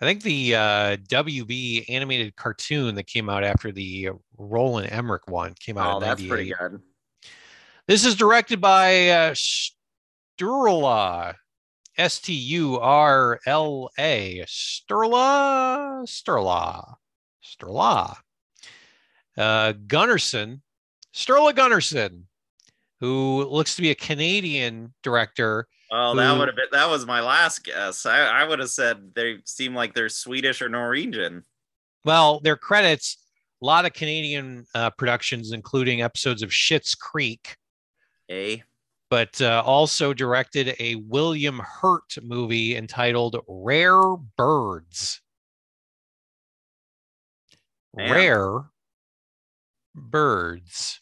I 0.00 0.04
think 0.04 0.22
the 0.22 0.54
uh, 0.54 0.96
WB 1.08 1.86
animated 1.88 2.36
cartoon 2.36 2.94
that 2.96 3.06
came 3.06 3.30
out 3.30 3.44
after 3.44 3.72
the 3.72 4.10
Roland 4.36 4.92
Emmerich 4.92 5.26
one 5.26 5.54
came 5.58 5.78
out 5.78 5.96
Oh, 5.96 6.00
that's 6.00 6.24
pretty 6.24 6.52
good. 6.52 6.82
This 7.88 8.04
is 8.04 8.14
directed 8.14 8.60
by 8.60 9.08
uh, 9.08 9.34
Sturla, 10.38 11.34
S 11.96 12.18
T 12.18 12.34
U 12.34 12.78
R 12.78 13.40
L 13.46 13.90
A, 13.98 14.44
Sturla, 14.46 16.02
Sturla, 16.06 16.94
Sturla. 17.42 18.16
Uh, 19.38 19.72
Gunnarsson, 19.86 20.60
Sturla 21.14 21.52
Gunnarsson, 21.52 22.22
who 23.00 23.44
looks 23.50 23.76
to 23.76 23.82
be 23.82 23.90
a 23.90 23.94
Canadian 23.94 24.94
director. 25.02 25.66
Oh, 25.92 26.16
that 26.16 26.36
would 26.36 26.48
have 26.48 26.56
been 26.56 26.66
that 26.72 26.88
was 26.90 27.06
my 27.06 27.20
last 27.20 27.64
guess. 27.64 28.06
I, 28.06 28.18
I 28.20 28.44
would 28.44 28.58
have 28.58 28.70
said 28.70 29.14
they 29.14 29.36
seem 29.44 29.74
like 29.74 29.94
they're 29.94 30.08
Swedish 30.08 30.60
or 30.60 30.68
Norwegian. 30.68 31.44
Well, 32.04 32.40
their 32.40 32.56
credits, 32.56 33.18
a 33.62 33.66
lot 33.66 33.84
of 33.84 33.92
Canadian 33.92 34.66
uh, 34.74 34.90
productions, 34.90 35.52
including 35.52 36.02
episodes 36.02 36.42
of 36.42 36.50
Schitt's 36.50 36.94
Creek, 36.94 37.56
Eh? 38.28 38.58
but 39.10 39.40
uh, 39.40 39.62
also 39.64 40.12
directed 40.12 40.74
a 40.80 40.96
William 40.96 41.60
Hurt 41.60 42.16
movie 42.22 42.76
entitled 42.76 43.36
Rare 43.46 44.16
Birds. 44.36 45.20
Man. 47.94 48.10
Rare 48.12 48.58
Birds. 49.94 51.00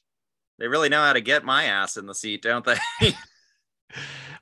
They 0.65 0.69
really 0.69 0.89
know 0.89 1.03
how 1.03 1.13
to 1.13 1.21
get 1.21 1.45
my 1.45 1.65
ass 1.65 1.99
in 1.99 2.07
the 2.07 2.15
seat, 2.15 2.41
don't 2.41 2.65
they? 2.65 2.79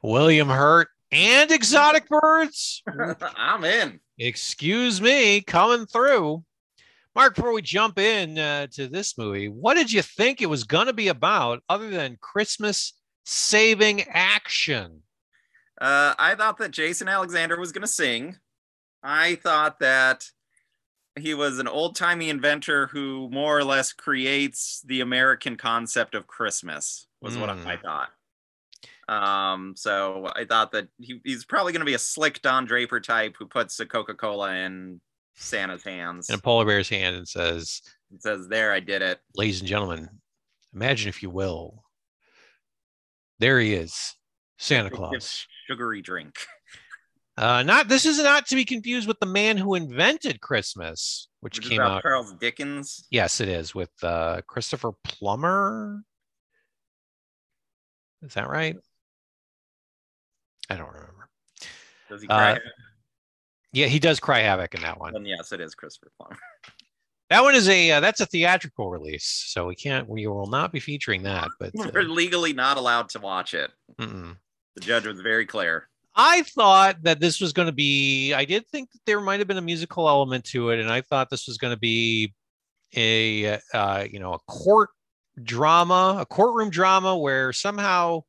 William 0.05 0.49
Hurt 0.49 0.87
and 1.11 1.51
Exotic 1.51 2.09
Birds. 2.09 2.81
I'm 3.37 3.65
in. 3.65 3.99
Excuse 4.21 5.01
me, 5.01 5.41
coming 5.41 5.85
through. 5.85 6.45
Mark, 7.17 7.35
before 7.35 7.53
we 7.53 7.61
jump 7.61 7.99
in 7.99 8.39
uh, 8.39 8.69
to 8.75 8.87
this 8.87 9.19
movie, 9.19 9.49
what 9.49 9.75
did 9.75 9.91
you 9.91 10.01
think 10.01 10.41
it 10.41 10.49
was 10.49 10.63
going 10.63 10.87
to 10.87 10.93
be 10.93 11.09
about 11.09 11.61
other 11.69 11.91
than 11.91 12.19
Christmas 12.21 12.93
saving 13.25 14.03
action? 14.03 15.03
Uh, 15.81 16.15
I 16.21 16.37
thought 16.37 16.59
that 16.59 16.71
Jason 16.71 17.09
Alexander 17.09 17.59
was 17.59 17.73
going 17.73 17.83
to 17.83 17.89
sing. 17.89 18.37
I 19.03 19.35
thought 19.35 19.81
that 19.81 20.25
he 21.19 21.35
was 21.35 21.59
an 21.59 21.69
old 21.69 21.97
timey 21.97 22.31
inventor 22.31 22.87
who 22.89 23.29
more 23.31 23.57
or 23.59 23.65
less 23.65 23.93
creates 23.93 24.83
the 24.87 25.01
American 25.01 25.57
concept 25.57 26.15
of 26.15 26.27
Christmas, 26.27 27.07
was 27.21 27.37
what 27.37 27.51
Mm. 27.51 27.67
I 27.67 27.77
thought. 27.77 28.11
Um, 29.09 29.75
so 29.77 30.31
I 30.35 30.45
thought 30.45 30.73
that 30.73 30.89
he, 30.99 31.21
he's 31.25 31.45
probably 31.45 31.73
going 31.73 31.81
to 31.81 31.87
be 31.87 31.95
a 31.95 31.99
slick 31.99 32.41
Don 32.41 32.65
Draper 32.65 33.01
type 33.01 33.35
who 33.39 33.47
puts 33.47 33.79
a 33.81 33.87
Coca 33.87 34.15
Cola 34.15 34.55
in 34.55 35.01
Santa's 35.35 35.83
hands 35.83 36.29
In 36.31 36.37
a 36.37 36.39
polar 36.39 36.65
bear's 36.65 36.89
hand 36.89 37.17
and 37.17 37.29
says, 37.29 37.83
and 38.11 38.21
says, 38.21 38.49
There, 38.49 38.73
I 38.73 38.81
did 38.81 39.03
it. 39.03 39.21
Ladies 39.37 39.61
and 39.61 39.69
gentlemen, 39.69 40.09
imagine 40.73 41.09
if 41.09 41.23
you 41.23 41.31
will. 41.31 41.85
There 43.39 43.59
he 43.59 43.75
is, 43.75 44.15
Santa 44.59 44.89
Claus. 44.91 45.47
Sugary 45.69 46.01
drink. 46.01 46.37
Uh, 47.43 47.61
not 47.65 47.89
this 47.89 48.07
is 48.07 48.19
not 48.23 48.47
to 48.47 48.55
be 48.55 48.65
confused 48.65 49.09
with 49.09 49.19
the 49.19 49.27
man 49.27 49.57
who 49.57 49.75
invented 49.75 50.41
Christmas, 50.41 51.27
which 51.41 51.59
Which 51.59 51.69
came 51.71 51.81
about 51.81 51.97
out. 51.97 52.03
Charles 52.03 52.33
Dickens. 52.35 53.05
Yes, 53.11 53.41
it 53.41 53.49
is 53.49 53.75
with 53.75 53.91
uh, 54.05 54.43
Christopher 54.47 54.93
Plummer. 55.03 56.03
Is 58.23 58.35
that 58.35 58.49
right? 58.49 58.77
I 60.71 60.77
don't 60.77 60.87
remember. 60.87 61.29
Does 62.09 62.23
he 62.23 62.29
Uh, 62.29 62.37
cry? 62.55 62.59
Yeah, 63.73 63.87
he 63.87 63.99
does 63.99 64.21
cry 64.21 64.39
havoc 64.41 64.75
in 64.77 64.83
that 64.83 65.01
one. 65.01 65.13
then 65.13 65.27
yes, 65.27 65.51
it 65.51 65.61
is 65.61 65.75
Christopher 65.75 66.13
Plummer. 66.19 66.39
That 67.31 67.43
one 67.45 67.55
is 67.55 67.67
a 67.67 67.93
uh, 67.93 68.01
that's 68.01 68.21
a 68.21 68.27
theatrical 68.27 68.91
release, 68.91 69.25
so 69.47 69.67
we 69.67 69.75
can't 69.75 70.07
we 70.07 70.27
will 70.27 70.49
not 70.49 70.71
be 70.71 70.81
featuring 70.81 71.23
that. 71.23 71.49
But 71.59 71.73
uh, 71.81 71.91
We're 71.93 72.03
legally 72.03 72.53
not 72.53 72.77
allowed 72.77 73.09
to 73.11 73.21
watch 73.21 73.55
it. 73.55 73.71
mm-mm. 73.99 74.37
The 74.75 74.81
judge 74.83 75.07
was 75.07 75.19
very 75.23 75.47
clear. 75.47 75.89
I 76.15 76.43
thought 76.43 77.03
that 77.03 77.21
this 77.21 77.41
was 77.41 77.53
going 77.53 77.67
to 77.67 77.73
be. 77.73 78.35
I 78.35 78.45
did 78.45 78.67
think 78.69 78.91
that 78.93 79.01
there 79.07 79.21
might 79.21 79.41
have 79.41 79.49
been 79.49 79.57
a 79.59 79.63
musical 79.63 80.09
element 80.09 80.45
to 80.47 80.71
it, 80.71 80.81
and 80.81 80.91
I 80.91 81.01
thought 81.01 81.31
this 81.31 81.47
was 81.49 81.59
going 81.59 81.73
to 81.75 81.81
be 81.81 82.35
a 82.97 83.59
uh, 83.75 84.07
you 84.11 84.21
know 84.21 84.35
a 84.35 84.39
court 84.41 84.91
drama, 85.43 86.19
a 86.21 86.27
courtroom 86.27 86.71
drama 86.71 87.17
where 87.17 87.53
somehow 87.53 88.23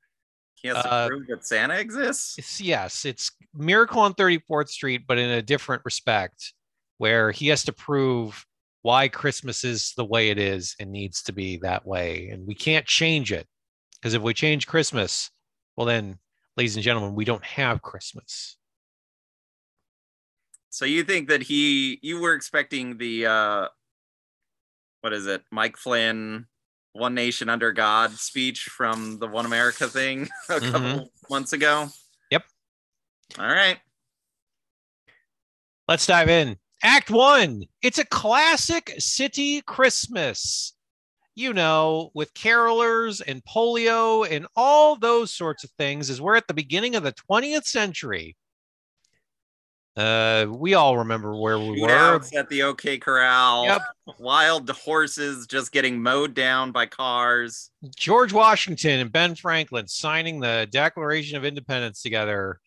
He 0.55 0.69
has 0.69 0.81
to 0.83 0.91
Uh, 0.91 1.07
prove 1.09 1.27
that 1.27 1.45
Santa 1.45 1.75
exists. 1.79 2.37
it's 2.37 2.61
yes, 2.61 3.05
it's 3.05 3.31
Miracle 3.53 4.01
on 4.01 4.13
34th 4.13 4.69
Street, 4.69 5.03
but 5.07 5.17
in 5.17 5.29
a 5.29 5.41
different 5.41 5.83
respect, 5.85 6.53
where 6.97 7.31
he 7.31 7.47
has 7.49 7.63
to 7.65 7.73
prove 7.73 8.45
why 8.81 9.07
Christmas 9.09 9.63
is 9.63 9.93
the 9.97 10.05
way 10.05 10.29
it 10.29 10.37
is 10.39 10.75
and 10.79 10.91
needs 10.91 11.21
to 11.23 11.33
be 11.33 11.57
that 11.57 11.85
way, 11.85 12.29
and 12.29 12.45
we 12.47 12.55
can't 12.55 12.85
change 12.85 13.31
it 13.31 13.47
Because 14.01 14.13
if 14.13 14.21
we 14.21 14.33
change 14.33 14.67
Christmas, 14.67 15.31
well, 15.75 15.87
then, 15.87 16.19
ladies 16.57 16.75
and 16.75 16.83
gentlemen, 16.83 17.15
we 17.15 17.25
don't 17.25 17.43
have 17.43 17.81
Christmas. 17.81 18.57
So 20.69 20.85
you 20.85 21.03
think 21.03 21.29
that 21.29 21.43
he 21.43 21.99
you 22.01 22.19
were 22.19 22.33
expecting 22.33 22.97
the 22.97 23.25
uh 23.27 23.67
what 25.01 25.13
is 25.13 25.27
it? 25.27 25.43
Mike 25.51 25.77
Flynn 25.77 26.47
One 26.93 27.13
Nation 27.13 27.49
Under 27.49 27.71
God 27.71 28.11
speech 28.11 28.63
from 28.63 29.19
the 29.19 29.27
One 29.27 29.45
America 29.45 29.87
thing 29.87 30.29
a 30.49 30.53
Mhm. 30.59 30.71
couple 30.71 31.11
months 31.29 31.53
ago? 31.53 31.89
Yep. 32.31 32.43
All 33.37 33.47
right. 33.47 33.79
Let's 35.87 36.05
dive 36.07 36.29
in. 36.29 36.57
Act 36.81 37.11
one. 37.11 37.63
It's 37.81 37.99
a 37.99 38.05
classic 38.05 38.93
city 38.99 39.61
Christmas. 39.61 40.72
You 41.35 41.53
know, 41.53 42.11
with 42.13 42.33
carolers 42.35 43.21
and 43.25 43.43
polio 43.45 44.29
and 44.29 44.45
all 44.55 44.95
those 44.95 45.33
sorts 45.33 45.63
of 45.63 45.71
things, 45.71 46.09
is 46.09 46.21
we're 46.21 46.35
at 46.35 46.47
the 46.47 46.53
beginning 46.53 46.95
of 46.95 47.03
the 47.03 47.13
20th 47.13 47.65
century. 47.65 48.35
Uh, 49.95 50.47
we 50.49 50.73
all 50.73 50.97
remember 50.97 51.35
where 51.35 51.59
we 51.59 51.79
were. 51.81 52.19
At 52.35 52.49
the 52.49 52.63
OK 52.63 52.97
Corral. 52.97 53.65
Yep. 53.65 53.81
Wild 54.17 54.69
horses 54.71 55.45
just 55.45 55.71
getting 55.71 56.01
mowed 56.01 56.33
down 56.33 56.71
by 56.71 56.87
cars. 56.87 57.69
George 57.95 58.33
Washington 58.33 58.99
and 59.01 59.11
Ben 59.11 59.35
Franklin 59.35 59.87
signing 59.87 60.39
the 60.39 60.67
Declaration 60.71 61.37
of 61.37 61.45
Independence 61.45 62.01
together. 62.01 62.59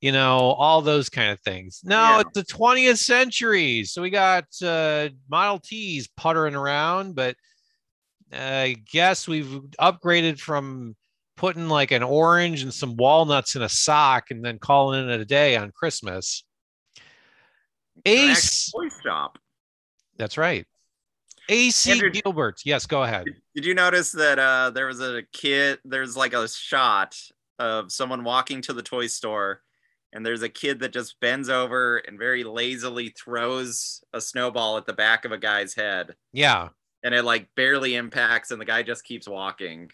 You 0.00 0.10
know, 0.10 0.38
all 0.38 0.82
those 0.82 1.08
kind 1.08 1.30
of 1.30 1.38
things. 1.40 1.80
No, 1.84 1.96
Yeah. 1.96 2.20
it's 2.22 2.32
the 2.34 2.42
20th 2.42 2.98
century. 2.98 3.84
So 3.84 4.02
we 4.02 4.10
got 4.10 4.46
uh, 4.64 5.10
Model 5.30 5.60
Ts 5.60 6.08
puttering 6.16 6.56
around, 6.56 7.14
but 7.14 7.36
I 8.32 8.76
guess 8.90 9.28
we've 9.28 9.60
upgraded 9.80 10.38
from 10.40 10.96
putting 11.36 11.68
like 11.68 11.90
an 11.90 12.02
orange 12.02 12.62
and 12.62 12.72
some 12.72 12.96
walnuts 12.96 13.56
in 13.56 13.62
a 13.62 13.68
sock 13.68 14.30
and 14.30 14.44
then 14.44 14.58
calling 14.58 15.08
it 15.08 15.20
a 15.20 15.24
day 15.24 15.56
on 15.56 15.70
Christmas. 15.72 16.44
Ace, 18.04 18.70
toy 18.72 18.88
shop. 19.02 19.38
that's 20.16 20.36
right. 20.38 20.66
AC 21.48 21.90
Andrew- 21.90 22.10
Gilbert. 22.10 22.60
Yes, 22.64 22.86
go 22.86 23.02
ahead. 23.02 23.26
Did 23.54 23.64
you 23.64 23.74
notice 23.74 24.12
that 24.12 24.38
uh, 24.38 24.70
there 24.70 24.86
was 24.86 25.00
a 25.00 25.22
kid? 25.32 25.78
There's 25.84 26.16
like 26.16 26.32
a 26.32 26.48
shot 26.48 27.16
of 27.58 27.92
someone 27.92 28.24
walking 28.24 28.62
to 28.62 28.72
the 28.72 28.82
toy 28.82 29.06
store, 29.08 29.62
and 30.12 30.24
there's 30.24 30.42
a 30.42 30.48
kid 30.48 30.80
that 30.80 30.92
just 30.92 31.18
bends 31.20 31.48
over 31.48 31.98
and 31.98 32.18
very 32.18 32.44
lazily 32.44 33.10
throws 33.10 34.02
a 34.12 34.20
snowball 34.20 34.76
at 34.78 34.86
the 34.86 34.92
back 34.92 35.24
of 35.24 35.32
a 35.32 35.38
guy's 35.38 35.74
head, 35.74 36.14
Yeah. 36.32 36.68
And 37.02 37.14
it 37.14 37.24
like 37.24 37.48
barely 37.56 37.94
impacts, 37.94 38.50
and 38.50 38.60
the 38.60 38.64
guy 38.64 38.82
just 38.82 39.04
keeps 39.04 39.28
walking. 39.28 39.90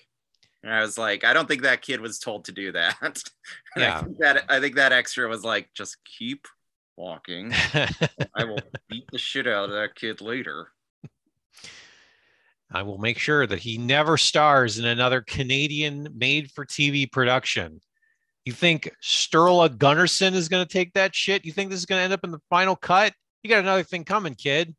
And 0.62 0.72
I 0.72 0.80
was 0.80 0.98
like, 0.98 1.24
I 1.24 1.32
don't 1.32 1.46
think 1.46 1.62
that 1.62 1.82
kid 1.82 2.00
was 2.00 2.18
told 2.18 2.44
to 2.46 2.52
do 2.52 2.72
that. 2.72 3.22
Yeah. 3.76 3.98
I 3.98 4.02
think 4.02 4.18
that 4.18 4.44
I 4.48 4.60
think 4.60 4.74
that 4.74 4.92
extra 4.92 5.28
was 5.28 5.44
like, 5.44 5.68
just 5.72 5.98
keep 6.04 6.48
walking. 6.96 7.52
I 8.34 8.44
will 8.44 8.58
beat 8.88 9.04
the 9.12 9.18
shit 9.18 9.46
out 9.46 9.66
of 9.66 9.70
that 9.70 9.94
kid 9.94 10.20
later. 10.20 10.72
I 12.72 12.82
will 12.82 12.98
make 12.98 13.18
sure 13.18 13.46
that 13.46 13.60
he 13.60 13.78
never 13.78 14.16
stars 14.16 14.78
in 14.78 14.84
another 14.84 15.20
Canadian 15.20 16.08
made 16.16 16.50
for 16.50 16.66
TV 16.66 17.10
production. 17.10 17.80
You 18.44 18.52
think 18.52 18.90
Sturla 19.02 19.68
Gunnarsson 19.68 20.34
is 20.34 20.48
going 20.48 20.66
to 20.66 20.72
take 20.72 20.94
that 20.94 21.14
shit? 21.14 21.44
You 21.44 21.52
think 21.52 21.70
this 21.70 21.78
is 21.78 21.86
going 21.86 22.00
to 22.00 22.04
end 22.04 22.12
up 22.12 22.24
in 22.24 22.32
the 22.32 22.40
final 22.50 22.74
cut? 22.74 23.14
You 23.42 23.50
got 23.50 23.60
another 23.60 23.84
thing 23.84 24.04
coming, 24.04 24.34
kid. 24.34 24.74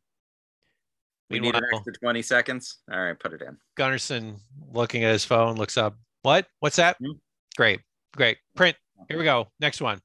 We 1.30 1.38
need 1.38 1.54
an 1.54 1.62
extra 1.72 1.92
20 1.92 2.22
seconds. 2.22 2.78
All 2.92 3.00
right, 3.00 3.18
put 3.18 3.32
it 3.32 3.42
in. 3.42 3.56
Gunnarsson 3.78 4.38
looking 4.72 5.04
at 5.04 5.12
his 5.12 5.24
phone 5.24 5.56
looks 5.56 5.76
up. 5.76 5.96
What? 6.22 6.46
What's 6.58 6.76
that? 6.76 6.96
Hmm. 6.98 7.12
Great. 7.56 7.80
Great. 8.16 8.38
Print. 8.56 8.76
Here 9.08 9.16
we 9.16 9.24
go. 9.24 9.48
Next 9.60 9.80
one. 9.80 10.00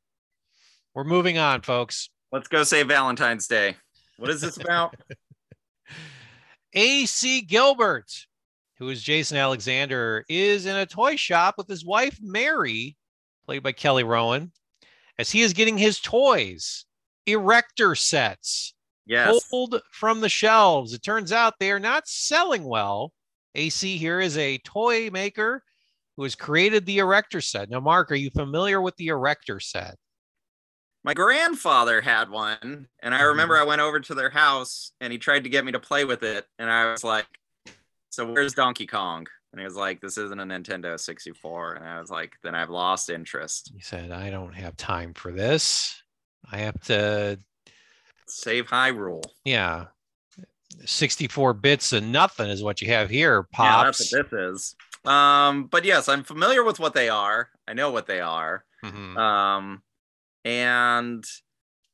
We're 0.93 1.03
moving 1.03 1.38
on, 1.38 1.61
folks. 1.61 2.09
Let's 2.31 2.47
go 2.47 2.63
say 2.63 2.83
Valentine's 2.83 3.47
Day. 3.47 3.75
What 4.17 4.29
is 4.29 4.41
this 4.41 4.57
about? 4.57 4.95
AC 6.73 7.41
Gilbert, 7.41 8.11
who 8.77 8.89
is 8.89 9.01
Jason 9.01 9.38
Alexander, 9.38 10.25
is 10.29 10.65
in 10.65 10.75
a 10.75 10.85
toy 10.85 11.15
shop 11.15 11.55
with 11.57 11.67
his 11.67 11.83
wife, 11.83 12.19
Mary, 12.21 12.95
played 13.45 13.63
by 13.63 13.71
Kelly 13.71 14.03
Rowan, 14.03 14.51
as 15.17 15.31
he 15.31 15.41
is 15.41 15.53
getting 15.53 15.77
his 15.77 15.99
toys, 15.99 16.85
erector 17.25 17.95
sets, 17.95 18.74
yes. 19.06 19.48
pulled 19.48 19.82
from 19.91 20.22
the 20.22 20.30
shelves. 20.30 20.94
It 20.94 21.04
turns 21.04 21.32
out 21.32 21.56
they 21.60 21.72
are 21.72 21.80
not 21.80 22.08
selling 22.08 22.63
well. 22.63 23.12
AC 23.54 23.98
here 23.98 24.20
is 24.20 24.38
a 24.38 24.58
toy 24.60 25.10
maker 25.10 25.63
who 26.18 26.24
has 26.24 26.36
created 26.36 26.86
the 26.86 27.00
erector 27.00 27.41
set. 27.41 27.70
Now, 27.70 27.80
Mark, 27.80 28.12
are 28.12 28.15
you 28.15 28.30
familiar 28.30 28.82
with 28.82 28.96
the 28.98 29.08
erector 29.08 29.60
set? 29.60 29.96
My 31.04 31.13
grandfather 31.13 32.02
had 32.02 32.30
one, 32.30 32.88
and 33.04 33.13
I 33.13 33.22
remember 33.22 33.56
mm-hmm. 33.56 33.63
I 33.63 33.68
went 33.68 33.82
over 33.82 34.00
to 34.00 34.15
their 34.15 34.32
house 34.32 34.91
and 35.00 35.13
he 35.13 35.20
tried 35.20 35.44
to 35.44 35.50
get 35.50 35.63
me 35.63 35.72
to 35.72 35.80
play 35.80 36.04
with 36.04 36.24
it. 36.24 36.46
And 36.58 36.70
I 36.70 36.91
was 36.91 37.04
like, 37.04 37.28
So 38.10 38.32
where's 38.32 38.54
Donkey 38.54 38.88
Kong? 38.88 39.28
And 39.52 39.60
he 39.60 39.65
was 39.65 39.76
like, 39.76 40.02
This 40.02 40.18
isn't 40.18 40.39
a 40.39 40.44
Nintendo 40.44 41.00
64. 41.00 41.76
And 41.76 41.88
I 41.88 42.00
was 42.00 42.10
like, 42.10 42.34
Then 42.44 42.56
I've 42.56 42.72
lost 42.72 43.12
interest. 43.12 43.72
He 43.76 43.82
said, 43.82 44.12
I 44.12 44.32
don't 44.32 44.56
have 44.56 44.78
time 44.78 45.13
for 45.13 45.32
this. 45.32 46.02
I 46.52 46.58
have 46.60 46.80
to 46.86 47.39
Save 48.27 48.67
Hyrule. 48.67 49.23
yeah 49.43 49.85
64 50.85 51.53
bits 51.53 51.93
and 51.93 52.11
nothing 52.11 52.49
is 52.49 52.61
what 52.63 52.81
you 52.81 52.88
have 52.89 53.09
here 53.09 53.47
Yeah, 53.53 53.57
pops 53.57 53.97
that's 53.99 54.13
what 54.13 54.29
this 54.31 54.55
is. 54.55 54.75
Um, 55.05 55.67
but 55.67 55.85
yes, 55.85 56.09
I'm 56.09 56.23
familiar 56.23 56.63
with 56.63 56.79
what 56.79 56.93
they 56.93 57.07
are. 57.09 57.49
I 57.67 57.73
know 57.73 57.91
what 57.91 58.07
they 58.07 58.19
are. 58.19 58.65
Mhm. 58.83 59.17
um 59.17 59.81
and 60.43 61.23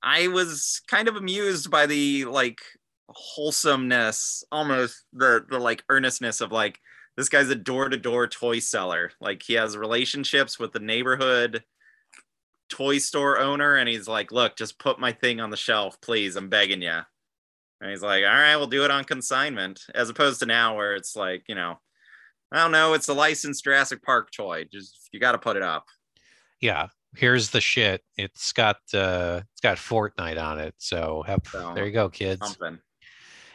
i 0.04 0.28
was 0.28 0.82
kind 0.88 1.08
of 1.08 1.16
amused 1.16 1.72
by 1.72 1.86
the 1.86 2.26
like 2.26 2.60
wholesomeness 3.08 4.44
almost 4.52 5.04
the 5.14 5.46
the 5.50 5.58
like 5.60 5.84
earnestness 5.90 6.42
of 6.42 6.52
like 6.52 6.80
this 7.18 7.30
guy's 7.30 7.50
a 7.50 7.56
door-to-door 7.56 8.28
toy 8.28 8.60
seller 8.60 9.12
like 9.22 9.42
he 9.44 9.54
has 9.54 9.78
relationships 9.78 10.60
with 10.60 10.72
the 10.74 10.80
neighborhood 10.80 11.64
toy 12.72 12.98
store 12.98 13.38
owner 13.40 13.76
and 13.76 13.88
he's 13.90 14.08
like 14.08 14.32
look 14.32 14.56
just 14.56 14.80
put 14.80 15.00
my 15.00 15.12
thing 15.12 15.40
on 15.42 15.50
the 15.52 15.58
shelf 15.58 16.00
please. 16.02 16.36
I'm 16.36 16.50
begging 16.50 16.82
you 16.82 17.00
and 17.82 17.90
he's 17.90 18.02
like 18.02 18.24
all 18.24 18.30
right 18.32 18.56
we'll 18.56 18.68
do 18.68 18.86
it 18.86 18.92
on 18.92 19.04
consignment 19.04 19.82
as 19.94 20.10
opposed 20.10 20.40
to 20.40 20.46
now 20.46 20.76
where 20.78 20.96
it's 20.96 21.16
like 21.16 21.44
you 21.48 21.56
know 21.56 21.76
i 22.52 22.58
don't 22.58 22.72
know 22.72 22.94
it's 22.94 23.10
a 23.10 23.14
licensed 23.14 23.64
jurassic 23.64 24.02
park 24.04 24.30
toy 24.32 24.66
just 24.72 25.10
you 25.12 25.20
got 25.20 25.34
to 25.34 25.38
put 25.38 25.58
it 25.58 25.64
up. 25.64 25.86
Yeah 26.62 26.88
here's 27.16 27.50
the 27.50 27.60
shit. 27.60 28.02
It's 28.18 28.54
got 28.54 28.78
uh 28.94 29.42
it's 29.52 29.62
got 29.62 29.78
fortnite 29.78 30.42
on 30.42 30.60
it 30.60 30.74
so 30.78 31.24
have, 31.28 31.42
So, 31.52 31.74
there 31.76 31.86
you 31.86 31.92
go 31.92 32.08
kids. 32.10 32.40
something. 32.42 32.80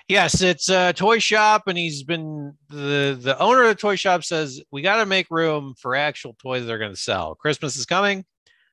Yes 0.09 0.42
it's 0.42 0.68
a 0.68 0.92
toy 0.92 1.18
shop 1.18 1.62
and 1.66 1.79
he's 1.79 2.02
been 2.02 2.52
the 2.68 3.18
the 3.20 3.37
owner 3.40 3.62
of 3.62 3.68
the 3.68 3.74
toy 3.74 3.96
shop 3.96 4.24
says 4.24 4.61
we 4.70 4.83
got 4.83 4.96
to 4.96 5.07
make 5.07 5.26
room 5.31 5.74
for 5.81 5.94
actual 5.96 6.37
toys 6.40 6.66
they're 6.66 6.79
going 6.79 6.92
to 6.92 7.00
sell. 7.00 7.35
Christmas 7.35 7.76
is 7.76 7.87
coming 7.87 8.24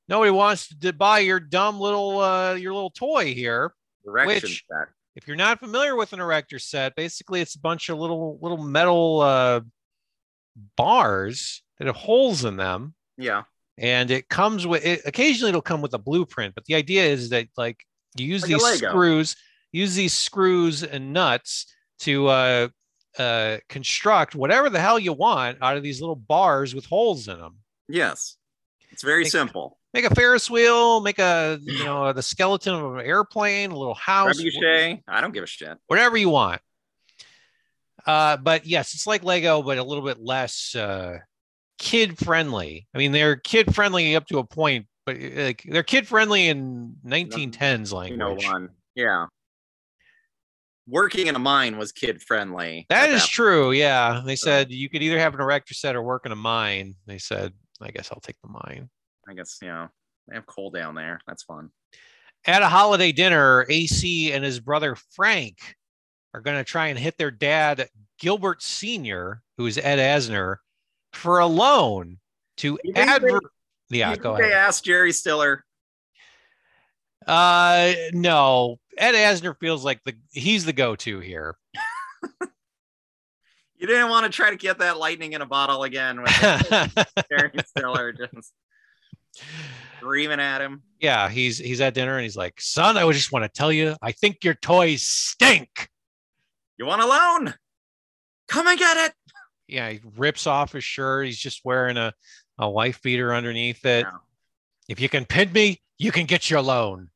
nobody 0.08 0.32
wants 0.32 0.68
to 0.80 0.94
buy 0.94 1.20
your 1.20 1.40
dumb 1.40 1.80
little 1.80 2.20
uh 2.20 2.54
your 2.56 2.74
little 2.74 2.90
toy 2.92 3.34
here 3.34 3.74
direction 4.06 4.50
Which- 4.50 4.66
set. 4.70 4.88
if 5.16 5.28
you're 5.28 5.36
not 5.38 5.60
familiar 5.60 5.96
with 5.96 6.14
an 6.14 6.20
erector 6.20 6.60
set, 6.60 6.96
basically 6.96 7.40
it's 7.42 7.56
a 7.56 7.60
bunch 7.60 7.90
of 7.90 7.98
little 8.00 8.38
little 8.42 8.58
metal 8.64 9.22
uh, 9.22 9.62
bars 10.76 11.62
that 11.78 11.88
have 11.88 11.96
holes 11.96 12.46
in 12.46 12.58
them, 12.58 12.94
Yeah. 13.18 13.44
and 13.78 14.12
it 14.12 14.30
comes 14.30 14.66
with. 14.68 14.86
It, 14.86 15.02
occasionally, 15.06 15.50
it'll 15.50 15.62
come 15.62 15.82
with 15.82 15.94
a 15.94 15.98
blueprint, 16.00 16.56
but 16.56 16.66
the 16.66 16.76
idea 16.76 17.04
is 17.06 17.30
that 17.30 17.48
like 17.58 17.84
you 18.16 18.26
use 18.28 18.44
Like 18.44 18.62
these 18.62 18.78
screws, 18.80 19.36
use 19.72 19.96
these 19.96 20.14
screws 20.14 20.84
and 20.84 21.14
nuts 21.14 21.74
to 22.00 22.28
uh, 22.28 22.68
uh, 23.18 23.58
construct 23.70 24.36
whatever 24.36 24.70
the 24.70 24.80
hell 24.80 25.00
you 25.00 25.14
want 25.14 25.58
out 25.62 25.78
of 25.78 25.84
these 25.84 26.00
little 26.02 26.16
bars 26.16 26.76
with 26.76 26.86
holes 26.86 27.28
in 27.28 27.38
them. 27.40 27.58
Yes. 27.88 28.38
It's 28.92 29.04
very 29.04 29.24
Make- 29.24 29.32
simple. 29.32 29.80
Make 29.94 30.06
a 30.06 30.16
Ferris 30.16 30.50
wheel, 30.50 31.02
make 31.02 31.20
a 31.20 31.60
you 31.62 31.84
know 31.84 32.12
the 32.14 32.24
skeleton 32.24 32.74
of 32.74 32.96
an 32.96 33.06
airplane, 33.06 33.72
a 33.72 33.78
little 33.78 33.94
house, 33.94 34.42
Trebuchet. 34.42 35.02
I 35.08 35.22
don't 35.22 35.34
give 35.34 35.44
a 35.44 35.48
shit. 35.48 35.78
whatever 35.88 36.18
you 36.18 36.30
want. 36.30 36.62
Uh, 38.06 38.38
but 38.38 38.66
yes, 38.66 38.94
it's 38.96 39.06
like 39.08 39.24
Lego, 39.24 39.62
but 39.62 39.78
a 39.78 39.84
little 39.84 40.04
bit 40.04 40.20
less 40.20 40.76
uh, 40.76 41.20
kid 41.78 42.18
friendly. 42.18 42.88
I 42.94 42.98
mean, 42.98 43.12
they're 43.12 43.36
kid 43.36 43.74
friendly 43.74 44.16
up 44.16 44.26
to 44.28 44.40
a 44.40 44.44
point, 44.44 44.88
but 45.06 45.16
uh, 45.16 45.44
like 45.44 45.64
they're 45.66 45.84
kid 45.84 46.08
friendly 46.08 46.48
in 46.48 46.96
1910s 47.06 48.10
You 48.10 48.18
know 48.18 48.30
language. 48.30 48.46
one. 48.48 48.70
Yeah. 48.96 49.28
Working 50.86 51.28
in 51.28 51.36
a 51.36 51.40
mine 51.40 51.78
was 51.78 51.94
kid 51.94 52.22
friendly. 52.22 52.86
That 52.90 53.10
is 53.10 53.26
true. 53.26 53.72
Yeah, 53.72 54.22
they 54.26 54.36
said 54.36 54.70
you 54.70 54.90
could 54.90 55.02
either 55.02 55.18
have 55.18 55.34
an 55.34 55.40
erector 55.40 55.74
set 55.74 55.96
or 55.96 56.02
work 56.04 56.26
in 56.26 56.34
a 56.34 56.36
mine. 56.36 56.96
They 57.06 57.20
said, 57.20 57.54
I 57.82 57.92
guess 57.92 58.10
I'll 58.12 58.20
take 58.20 58.36
the 58.44 58.50
mine. 58.50 58.90
I 59.28 59.34
guess, 59.34 59.58
you 59.62 59.68
know, 59.70 59.88
they 60.28 60.36
have 60.36 60.46
coal 60.46 60.70
down 60.70 60.96
there. 60.96 61.20
That's 61.28 61.44
fun. 61.44 61.70
At 62.46 62.62
a 62.62 62.68
holiday 62.68 63.12
dinner, 63.12 63.66
AC 63.70 64.34
and 64.34 64.44
his 64.44 64.60
brother 64.60 64.96
Frank 65.12 65.76
are 66.34 66.42
going 66.42 66.58
to 66.58 66.64
try 66.64 66.88
and 66.88 67.00
hit 67.00 67.18
their 67.18 67.32
dad, 67.32 67.88
Gilbert 68.20 68.62
Sr., 68.62 69.42
who 69.58 69.66
is 69.66 69.78
Ed 69.78 70.00
Asner, 70.00 70.58
for 71.14 71.40
a 71.40 71.46
loan 71.48 72.20
to 72.58 72.78
adver. 72.96 73.40
they- 73.90 74.00
Yeah, 74.00 74.16
go 74.16 74.36
think 74.36 74.46
They 74.48 74.52
ahead. 74.54 74.68
asked 74.68 74.84
Jerry 74.84 75.12
Stiller. 75.14 75.64
Uh, 77.26 77.94
no, 78.12 78.78
Ed 78.98 79.14
Asner 79.14 79.56
feels 79.58 79.86
like 79.86 80.04
the 80.04 80.14
he's 80.32 80.66
the 80.66 80.74
go-to 80.74 81.20
here. 81.20 81.56
You 83.76 83.88
didn't 83.88 84.10
want 84.10 84.26
to 84.26 84.32
try 84.32 84.50
to 84.50 84.56
get 84.56 84.80
that 84.80 84.98
lightning 84.98 85.34
in 85.34 85.42
a 85.42 85.46
bottle 85.46 85.84
again 85.84 86.22
with 86.22 86.32
Jerry 87.30 87.52
Stiller 87.66 88.14
just 88.14 88.54
screaming 89.98 90.40
at 90.40 90.62
him. 90.62 90.84
yeah, 91.00 91.30
he's 91.30 91.58
he's 91.58 91.82
at 91.82 91.94
dinner 91.94 92.16
and 92.16 92.24
he's 92.24 92.38
like, 92.38 92.60
"Son, 92.60 92.98
I 92.98 93.06
would 93.06 93.16
just 93.16 93.32
want 93.32 93.44
to 93.44 93.50
tell 93.50 93.72
you, 93.72 93.96
I 94.02 94.12
think 94.12 94.44
your 94.44 94.54
toys 94.56 95.04
stink." 95.04 95.90
You 96.78 96.86
want 96.86 97.02
a 97.02 97.06
loan? 97.06 97.54
Come 98.48 98.68
and 98.68 98.78
get 98.78 98.98
it. 98.98 99.14
Yeah, 99.68 99.90
he 99.90 100.02
rips 100.18 100.48
off 100.48 100.74
his 100.74 100.84
shirt. 100.84 101.26
He's 101.26 101.38
just 101.40 101.62
wearing 101.64 101.98
a 101.98 102.14
a 102.60 102.70
wife 102.70 103.02
beater 103.02 103.34
underneath 103.34 103.86
it. 103.86 104.06
If 104.88 105.00
you 105.00 105.10
can 105.10 105.26
pin 105.26 105.52
me, 105.52 105.82
you 105.98 106.12
can 106.12 106.26
get 106.26 106.50
your 106.50 106.62
loan. 106.62 107.10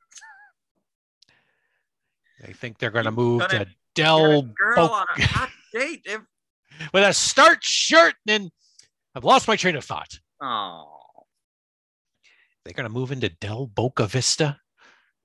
They 2.45 2.53
think 2.53 2.77
they're 2.77 2.91
going 2.91 3.05
to 3.05 3.11
move 3.11 3.41
to 3.47 3.57
Get 3.59 3.67
a 3.67 3.71
Del 3.95 4.41
girl 4.43 4.85
on 4.85 5.05
a 5.17 5.21
hot 5.23 5.49
date. 5.73 6.01
If 6.05 6.21
with 6.93 7.03
a 7.03 7.13
starch 7.13 7.65
shirt, 7.65 8.13
and 8.27 8.51
I've 9.15 9.23
lost 9.23 9.47
my 9.47 9.55
train 9.55 9.75
of 9.75 9.83
thought. 9.83 10.19
oh, 10.41 10.96
They're 12.67 12.73
going 12.73 12.83
to 12.83 12.93
move 12.93 13.13
into 13.13 13.29
Del 13.29 13.65
Boca 13.65 14.07
Vista. 14.07 14.59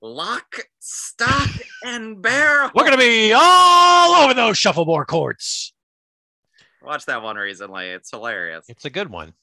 lock, 0.01 0.59
stock, 0.79 1.49
and 1.85 2.21
barrel. 2.21 2.71
We're 2.73 2.85
going 2.85 2.93
to 2.93 2.97
be 2.97 3.33
all 3.35 4.23
over 4.23 4.33
those 4.33 4.57
shuffleboard 4.57 5.07
courts. 5.07 5.73
Watch 6.81 7.05
that 7.07 7.21
one 7.21 7.35
recently. 7.35 7.89
It's 7.89 8.11
hilarious. 8.11 8.63
It's 8.69 8.85
a 8.85 8.89
good 8.89 9.09
one. 9.09 9.33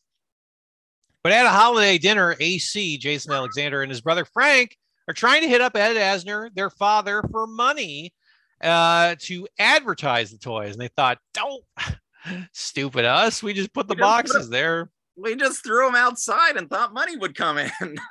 But 1.22 1.32
at 1.32 1.44
a 1.44 1.50
holiday 1.50 1.98
dinner, 1.98 2.34
AC, 2.40 2.96
Jason 2.96 3.34
Alexander, 3.34 3.82
and 3.82 3.90
his 3.90 4.00
brother 4.00 4.24
Frank 4.24 4.78
are 5.06 5.12
trying 5.12 5.42
to 5.42 5.48
hit 5.48 5.60
up 5.60 5.76
Ed 5.76 5.96
Asner, 5.96 6.48
their 6.54 6.70
father, 6.70 7.22
for 7.30 7.46
money 7.46 8.14
uh, 8.62 9.14
to 9.20 9.46
advertise 9.58 10.30
the 10.30 10.38
toys. 10.38 10.72
And 10.72 10.80
they 10.80 10.88
thought, 10.88 11.18
don't, 11.34 11.62
stupid 12.52 13.04
us. 13.04 13.42
We 13.42 13.52
just 13.52 13.74
put 13.74 13.88
the 13.88 13.94
We 13.94 14.00
just 14.00 14.06
put 14.06 14.32
boxes 14.32 14.48
there. 14.48 14.88
We 15.16 15.36
just 15.36 15.62
threw 15.64 15.88
him 15.88 15.94
outside 15.94 16.56
and 16.56 16.68
thought 16.70 16.94
money 16.94 17.16
would 17.16 17.34
come 17.34 17.58
in. 17.58 17.70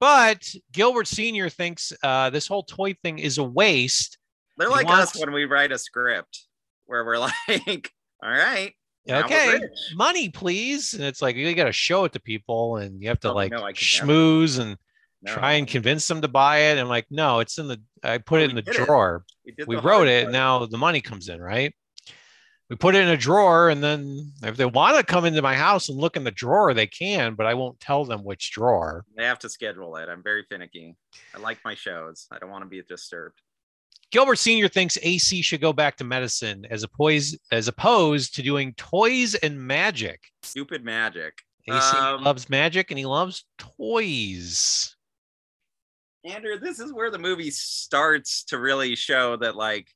But 0.00 0.42
Gilbert 0.72 1.06
Sr. 1.06 1.48
thinks 1.48 1.90
uh, 2.02 2.28
this 2.28 2.46
whole 2.46 2.64
toy 2.64 2.94
thing 3.02 3.18
is 3.18 3.38
a 3.38 3.44
waste. 3.44 4.18
They're 4.58 4.68
He 4.68 4.74
like 4.74 4.86
wants- 4.86 5.14
us 5.14 5.20
when 5.20 5.32
we 5.32 5.44
write 5.46 5.72
a 5.72 5.78
script 5.78 6.42
where 6.84 7.04
we're 7.06 7.16
like, 7.18 7.90
all 8.22 8.28
right. 8.30 8.72
Okay, 9.08 9.60
money, 9.94 10.28
please. 10.28 10.92
And 10.92 11.04
it's 11.04 11.22
like, 11.22 11.36
you 11.36 11.54
got 11.54 11.64
to 11.66 11.72
show 11.72 12.04
it 12.04 12.12
to 12.14 12.20
people 12.20 12.76
and 12.76 13.00
you 13.00 13.08
have 13.08 13.20
to 13.20 13.30
Oh, 13.30 13.34
like 13.34 13.52
no, 13.52 13.62
schmooze 13.62 14.58
and 14.58 14.76
No, 15.22 15.32
try 15.32 15.52
and 15.54 15.66
convince 15.66 16.06
them 16.08 16.20
to 16.20 16.28
buy 16.28 16.58
it. 16.58 16.78
I'm 16.78 16.88
like, 16.88 17.06
no, 17.10 17.38
it's 17.40 17.56
in 17.58 17.68
the, 17.68 17.80
I 18.02 18.18
put 18.18 18.36
Well, 18.40 18.42
it 18.44 18.50
in 18.50 18.56
the 18.56 18.62
did 18.62 18.74
it. 18.74 18.84
drawer. 18.86 19.24
we, 19.46 19.54
we 19.66 19.76
wrote 19.76 20.08
it. 20.08 20.24
part. 20.24 20.32
Now 20.32 20.66
the 20.66 20.76
money 20.76 21.00
comes 21.00 21.28
in, 21.30 21.40
right? 21.40 21.72
We 22.70 22.76
put 22.76 22.94
it 22.94 23.02
in 23.02 23.08
a 23.08 23.16
drawer, 23.16 23.68
and 23.68 23.82
then 23.84 24.32
if 24.42 24.56
they 24.56 24.64
want 24.64 24.96
to 24.96 25.04
come 25.04 25.26
into 25.26 25.42
my 25.42 25.54
house 25.54 25.90
and 25.90 25.98
look 25.98 26.16
in 26.16 26.24
the 26.24 26.30
drawer, 26.30 26.72
they 26.72 26.86
can, 26.86 27.34
but 27.34 27.44
I 27.44 27.52
won't 27.52 27.78
tell 27.78 28.06
them 28.06 28.24
which 28.24 28.52
drawer. 28.52 29.04
They 29.16 29.24
have 29.24 29.38
to 29.40 29.50
schedule 29.50 29.96
it. 29.96 30.08
I'm 30.08 30.22
very 30.22 30.44
finicky. 30.48 30.96
I 31.34 31.38
like 31.40 31.58
my 31.64 31.74
shows. 31.74 32.26
I 32.32 32.38
don't 32.38 32.50
want 32.50 32.64
to 32.64 32.68
be 32.68 32.80
disturbed. 32.82 33.40
Gilbert 34.10 34.36
Sr. 34.38 34.68
thinks 34.68 34.96
AC 35.02 35.42
should 35.42 35.60
go 35.60 35.72
back 35.74 35.96
to 35.96 36.04
medicine 36.04 36.64
as 36.70 36.84
opposed 36.84 37.36
as 37.50 37.68
opposed 37.68 38.34
to 38.36 38.42
doing 38.42 38.72
toys 38.74 39.34
and 39.34 39.60
magic. 39.60 40.20
Stupid 40.42 40.84
magic. 40.84 41.34
AC 41.68 41.96
Um, 41.96 42.22
loves 42.24 42.48
magic 42.48 42.90
and 42.90 42.98
he 42.98 43.06
loves 43.06 43.44
toys. 43.58 44.94
Andrew, 46.24 46.58
this 46.58 46.78
is 46.80 46.92
where 46.92 47.10
the 47.10 47.18
movie 47.18 47.50
starts 47.50 48.44
to 48.44 48.58
really 48.58 48.94
show 48.96 49.36
that 49.36 49.56
like 49.56 49.88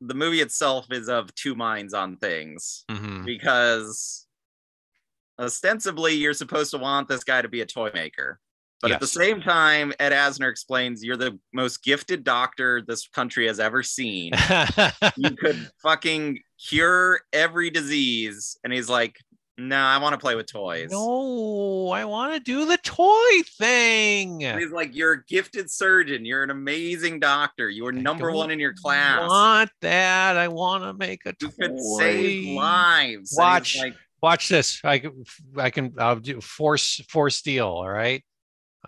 the 0.00 0.14
movie 0.14 0.40
itself 0.40 0.86
is 0.90 1.08
of 1.08 1.34
two 1.34 1.54
minds 1.54 1.94
on 1.94 2.16
things 2.16 2.84
Mhm. 2.90 3.24
because 3.24 4.26
ostensibly 5.38 6.14
you're 6.14 6.32
supposed 6.34 6.70
to 6.70 6.78
want 6.78 7.08
this 7.08 7.24
guy 7.24 7.42
to 7.42 7.48
be 7.48 7.60
a 7.60 7.66
toy 7.66 7.90
maker. 7.94 8.40
But 8.82 8.90
at 8.92 9.00
the 9.00 9.06
same 9.06 9.40
time, 9.40 9.94
Ed 9.98 10.12
Asner 10.12 10.50
explains 10.50 11.02
you're 11.02 11.16
the 11.16 11.38
most 11.54 11.82
gifted 11.82 12.22
doctor 12.22 12.82
this 12.86 13.08
country 13.08 13.46
has 13.46 13.58
ever 13.58 13.82
seen. 13.82 14.32
you 15.16 15.30
could 15.30 15.70
fucking 15.82 16.40
cure 16.58 17.22
every 17.32 17.70
disease. 17.70 18.58
And 18.62 18.74
he's 18.74 18.90
like, 18.90 19.16
no, 19.56 19.76
I 19.76 19.98
want 19.98 20.14
to 20.14 20.18
play 20.18 20.34
with 20.34 20.46
toys. 20.46 20.90
no, 20.90 21.88
I 21.90 22.04
want 22.04 22.34
to 22.34 22.40
do 22.40 22.66
the 22.66 22.76
toy 22.78 23.42
thing. 23.58 24.42
And 24.44 24.58
he's 24.60 24.72
like, 24.72 24.94
you're 24.94 25.12
a 25.12 25.24
gifted 25.26 25.70
surgeon. 25.70 26.24
You're 26.24 26.42
an 26.42 26.50
amazing 26.50 27.20
doctor. 27.20 27.70
You 27.70 27.84
were 27.84 27.92
number 27.92 28.32
one 28.32 28.50
in 28.50 28.58
your 28.58 28.74
class. 28.74 29.28
want 29.28 29.70
that. 29.80 30.36
I 30.36 30.48
want 30.48 30.82
to 30.84 30.92
make 30.94 31.24
a 31.26 31.34
You 31.40 31.48
toy. 31.48 31.54
could 31.60 31.80
save 31.98 32.56
lives. 32.56 33.34
Watch. 33.38 33.78
like, 33.78 33.94
Watch 34.22 34.48
this. 34.48 34.80
I 34.82 34.98
can, 35.00 35.22
I 35.56 35.70
can, 35.70 35.94
I'll 35.98 36.16
do 36.16 36.40
force, 36.40 36.96
force 37.08 37.42
deal. 37.42 37.66
All 37.68 37.88
right. 37.88 38.24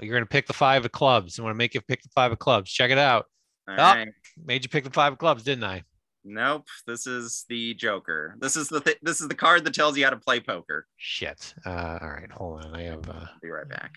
You're 0.01 0.13
going 0.15 0.25
to 0.25 0.29
pick 0.29 0.47
the 0.47 0.53
five 0.53 0.85
of 0.85 0.93
clubs. 0.93 1.39
I'm 1.39 1.45
going 1.45 1.55
to 1.55 1.59
make 1.59 1.75
you 1.75 1.81
pick 1.81 2.03
the 2.03 2.09
five 2.15 2.33
of 2.33 2.39
clubs. 2.39 2.71
Check 2.73 2.91
it 2.91 2.99
out. 2.99 3.27
all 3.69 3.75
Oh. 3.75 3.83
right. 3.83 4.09
Made 4.45 4.65
you 4.65 4.69
pick 4.69 4.85
the 4.85 4.91
five 4.91 5.13
of 5.13 5.19
clubs, 5.19 5.43
didn't 5.43 5.65
I? 5.65 5.83
Nope. 6.29 6.67
This 6.89 7.07
is 7.07 7.45
the 7.49 7.75
Joker. 7.75 8.35
This 8.41 8.57
is 8.57 8.69
the 8.69 8.81
th- 8.81 8.99
this 9.01 9.21
is 9.21 9.29
the 9.29 9.35
card 9.35 9.65
that 9.65 9.75
tells 9.75 9.97
you 9.97 10.03
how 10.03 10.11
to 10.11 10.17
play 10.17 10.41
poker. 10.41 10.87
Shit. 10.97 11.55
Uh, 11.65 11.99
all 12.03 12.09
right. 12.09 12.31
Hold 12.33 12.65
on. 12.65 12.75
I 12.75 12.83
have, 12.83 13.09
uh, 13.09 13.27
Be 13.41 13.49
right 13.49 13.69
back. 13.69 13.95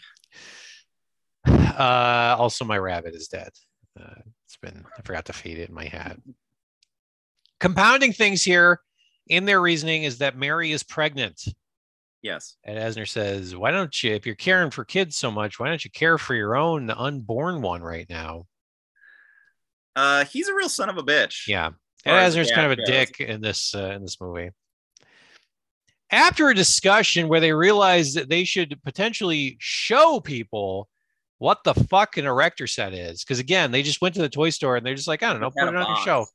uh, 1.48 2.36
also 2.40 2.66
my 2.66 2.78
rabbit 2.78 3.16
is 3.16 3.28
dead. 3.30 3.50
Uh, 4.00 4.22
it's 4.46 4.58
been, 4.58 4.86
I 4.98 5.02
forgot 5.02 5.26
to 5.26 5.34
feed 5.34 5.58
it 5.58 5.70
in 5.70 5.76
my 5.76 5.86
hat. 5.86 6.18
Compounding 7.60 8.14
things 8.14 8.44
here 8.44 8.80
in 9.28 9.46
their 9.46 9.60
reasoning 9.60 10.04
is 10.04 10.20
that 10.20 10.38
Mary 10.38 10.72
is 10.72 10.84
pregnant. 10.84 11.42
Yes. 12.22 12.58
And 12.64 12.78
Asner 12.78 13.08
says, 13.08 13.56
Why 13.56 13.72
don't 13.72 14.04
you, 14.04 14.14
if 14.14 14.28
you're 14.28 14.36
caring 14.36 14.70
for 14.70 14.86
kids 14.86 15.18
so 15.18 15.32
much, 15.32 15.60
why 15.60 15.68
don't 15.68 15.84
you 15.84 15.90
care 15.90 16.20
for 16.20 16.36
your 16.36 16.56
own 16.56 16.92
unborn 16.92 17.62
one 17.62 17.82
right 17.82 18.08
now? 18.08 18.46
Uh, 19.96 20.26
he's 20.26 20.48
a 20.48 20.54
real 20.54 20.70
son 20.70 20.90
of 20.90 20.98
a 20.98 21.04
bitch. 21.04 21.48
Yeah. 21.48 21.72
As 22.06 22.36
Ed 22.36 22.42
Asner's 22.42 22.52
kind 22.52 22.72
of 22.72 22.80
a 22.80 22.86
dick 22.86 23.20
in 23.20 23.42
this 23.42 23.76
uh, 23.76 23.92
in 23.96 24.02
this 24.02 24.20
movie. 24.22 24.52
After 26.12 26.50
a 26.50 26.56
discussion 26.56 27.28
where 27.28 27.40
they 27.40 27.54
realized 27.54 28.16
that 28.16 28.30
they 28.30 28.44
should 28.44 28.82
potentially 28.84 29.58
show 29.60 30.20
people 30.20 30.90
what 31.38 31.64
the 31.64 31.74
fuck 31.74 32.18
an 32.18 32.26
erector 32.26 32.68
set 32.68 32.94
is, 32.94 33.24
because 33.24 33.40
again, 33.40 33.72
they 33.72 33.84
just 33.84 34.02
went 34.02 34.16
to 34.16 34.22
the 34.22 34.30
toy 34.30 34.50
store 34.50 34.76
and 34.76 34.86
they're 34.86 34.96
just 34.96 35.08
like, 35.08 35.24
I 35.24 35.32
don't 35.32 35.42
know, 35.42 35.52
put 35.52 35.64
it 35.64 35.68
on 35.68 35.74
your 35.74 35.84
box. 35.84 36.04
show. 36.04 36.26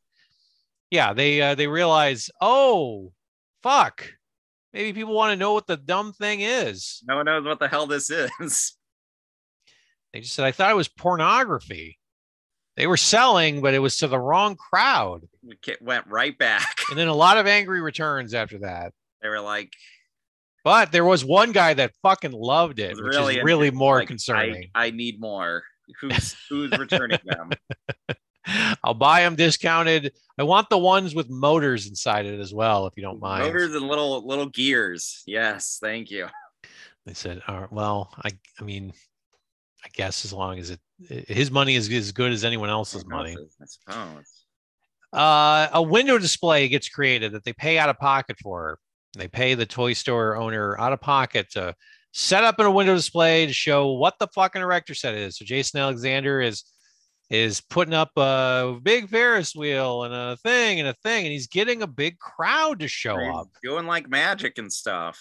Yeah, 0.91 1.13
they 1.13 1.41
uh, 1.41 1.55
they 1.55 1.67
realize, 1.67 2.31
oh, 2.41 3.13
fuck, 3.63 4.07
maybe 4.73 4.93
people 4.93 5.15
want 5.15 5.33
to 5.33 5.37
know 5.37 5.55
what 5.55 5.67
the 5.67 5.77
dumb 5.77 6.13
thing 6.13 6.41
is. 6.41 7.03
No 7.07 7.17
one 7.17 7.27
knows 7.27 7.45
what 7.45 7.59
the 7.59 7.69
hell 7.69 7.87
this 7.87 8.11
is. 8.11 8.31
They 10.13 10.21
just 10.21 10.35
said, 10.35 10.45
I 10.45 10.53
thought 10.53 10.71
it 10.71 10.77
was 10.77 10.87
pornography. 10.87 11.99
They 12.77 12.87
were 12.87 12.97
selling, 12.97 13.61
but 13.61 13.75
it 13.75 13.79
was 13.79 13.99
to 13.99 14.09
the 14.09 14.19
wrong 14.19 14.57
crowd. 14.57 15.29
Ca- 15.65 15.77
went 15.81 16.07
right 16.09 16.37
back. 16.37 16.77
And 16.91 16.99
then 16.99 17.09
a 17.09 17.15
lot 17.15 17.39
of 17.39 17.47
angry 17.47 17.81
returns 17.81 18.35
after 18.35 18.59
that. 18.59 18.93
They 19.23 19.29
were 19.29 19.41
like, 19.41 19.73
But 20.65 20.91
there 20.93 21.05
was 21.05 21.25
one 21.25 21.53
guy 21.53 21.75
that 21.75 21.93
fucking 22.03 22.33
loved 22.33 22.81
it, 22.81 22.97
which 22.97 23.05
really 23.05 23.37
is 23.39 23.45
really 23.45 23.69
it, 23.69 23.75
more 23.75 23.99
like, 24.01 24.09
concerning. 24.09 24.71
I, 24.75 24.87
I 24.87 24.91
need 24.91 25.21
more. 25.21 25.63
Who's 26.01 26.37
who's 26.49 26.77
returning 26.77 27.21
them? 27.25 27.51
I'll 28.85 28.95
buy 28.95 29.23
them 29.23 29.37
discounted. 29.37 30.13
I 30.39 30.43
want 30.43 30.69
the 30.69 30.77
ones 30.79 31.15
with 31.15 31.31
motors 31.31 31.87
inside 31.87 32.27
it 32.27 32.41
as 32.41 32.53
well, 32.53 32.87
if 32.87 32.95
you 32.97 33.03
don't 33.03 33.21
mind. 33.21 33.45
Motors 33.45 33.75
and 33.75 33.89
little 33.89 34.27
little 34.27 34.47
gears. 34.47 35.23
Yes, 35.27 35.79
thank 35.81 36.11
you. 36.11 36.27
They 37.07 37.15
said, 37.15 37.43
All 37.47 37.61
right, 37.61 37.73
well, 37.73 38.13
I 38.23 38.31
I 38.61 38.65
mean, 38.65 38.93
I 39.85 39.89
guess 39.95 40.25
as 40.25 40.33
long 40.33 40.59
as 40.59 40.71
it 40.71 40.81
his 41.09 41.51
money 41.51 41.75
is 41.75 41.91
as 41.91 42.13
good 42.13 42.33
as 42.33 42.45
anyone 42.45 42.71
else's 42.71 43.05
money. 43.07 43.37
I 43.37 43.65
suppose. 43.67 44.45
Uh, 45.13 45.69
a 45.73 45.83
window 45.83 46.19
display 46.19 46.69
gets 46.69 46.89
created 46.89 47.33
that 47.33 47.45
they 47.45 47.53
pay 47.53 47.79
out 47.79 47.89
of 47.89 47.99
pocket 47.99 48.37
for. 48.43 48.79
They 49.17 49.29
pay 49.29 49.55
the 49.55 49.67
toy 49.67 49.93
store 49.93 50.37
owner 50.37 50.79
out 50.79 50.93
of 50.93 51.01
pocket 51.01 51.51
to 51.53 51.75
set 52.13 52.45
up 52.45 52.59
in 52.59 52.67
a 52.67 52.71
window 52.71 52.95
display 52.95 53.47
to 53.47 53.53
show 53.53 53.93
what 53.93 54.19
the 54.19 54.29
fucking 54.35 54.63
erector 54.63 54.95
set 54.95 55.15
is. 55.15 55.37
So 55.37 55.45
Jason 55.45 55.81
Alexander 55.81 56.41
is 56.41 56.65
is 57.31 57.61
putting 57.61 57.95
up 57.95 58.11
a 58.17 58.79
big 58.83 59.09
Ferris 59.09 59.55
wheel 59.55 60.05
and 60.05 60.15
a 60.15 60.37
thing 60.39 60.79
and 60.79 60.89
a 60.89 60.95
thing, 60.95 61.25
and 61.25 61.33
he's 61.33 61.47
getting 61.47 61.83
a 61.83 61.87
big 61.87 62.19
crowd 62.19 62.81
to 62.81 62.89
show 62.89 63.19
He's 63.19 63.35
up. 63.35 63.49
Doing 63.63 63.87
like 63.87 64.09
magic 64.09 64.59
and 64.59 64.73
stuff. 64.73 65.21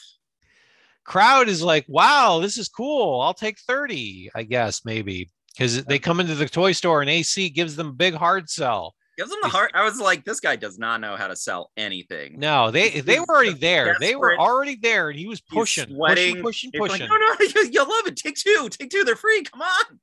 Crowd 1.05 1.49
is 1.49 1.61
like, 1.61 1.85
wow, 1.87 2.39
this 2.41 2.57
is 2.57 2.69
cool. 2.69 3.21
I'll 3.21 3.33
take 3.33 3.59
30, 3.59 4.31
I 4.35 4.43
guess, 4.43 4.85
maybe. 4.85 5.29
Because 5.57 5.83
they 5.85 5.99
come 5.99 6.19
into 6.19 6.35
the 6.35 6.49
toy 6.49 6.71
store 6.71 7.01
and 7.01 7.09
AC 7.09 7.49
gives 7.49 7.75
them 7.75 7.87
a 7.89 7.93
big 7.93 8.13
hard 8.15 8.49
sell. 8.49 8.95
Gives 9.17 9.31
him 9.31 9.37
the 9.43 9.49
heart. 9.49 9.71
I 9.75 9.83
was 9.83 9.99
like, 9.99 10.25
this 10.25 10.39
guy 10.39 10.55
does 10.55 10.79
not 10.79 10.99
know 10.99 11.15
how 11.15 11.27
to 11.27 11.35
sell 11.35 11.69
anything. 11.77 12.39
No, 12.39 12.71
they 12.71 13.01
they 13.01 13.19
were 13.19 13.27
already 13.29 13.53
there. 13.53 13.95
They 13.99 14.15
were 14.15 14.35
already 14.39 14.75
there, 14.81 15.09
and 15.09 15.19
he 15.19 15.27
was 15.27 15.39
He's 15.47 15.55
pushing, 15.59 15.93
sweating. 15.93 16.41
pushing, 16.41 16.71
pushing, 16.71 16.71
He's 16.73 16.81
like, 16.81 16.91
pushing. 16.91 17.07
no, 17.07 17.15
no, 17.17 17.35
you, 17.39 17.69
you'll 17.71 17.87
love 17.89 18.07
it. 18.07 18.15
Take 18.15 18.35
two. 18.35 18.67
Take 18.71 18.89
two. 18.89 19.03
They're 19.03 19.15
free. 19.15 19.43
Come 19.43 19.61
on. 19.61 19.99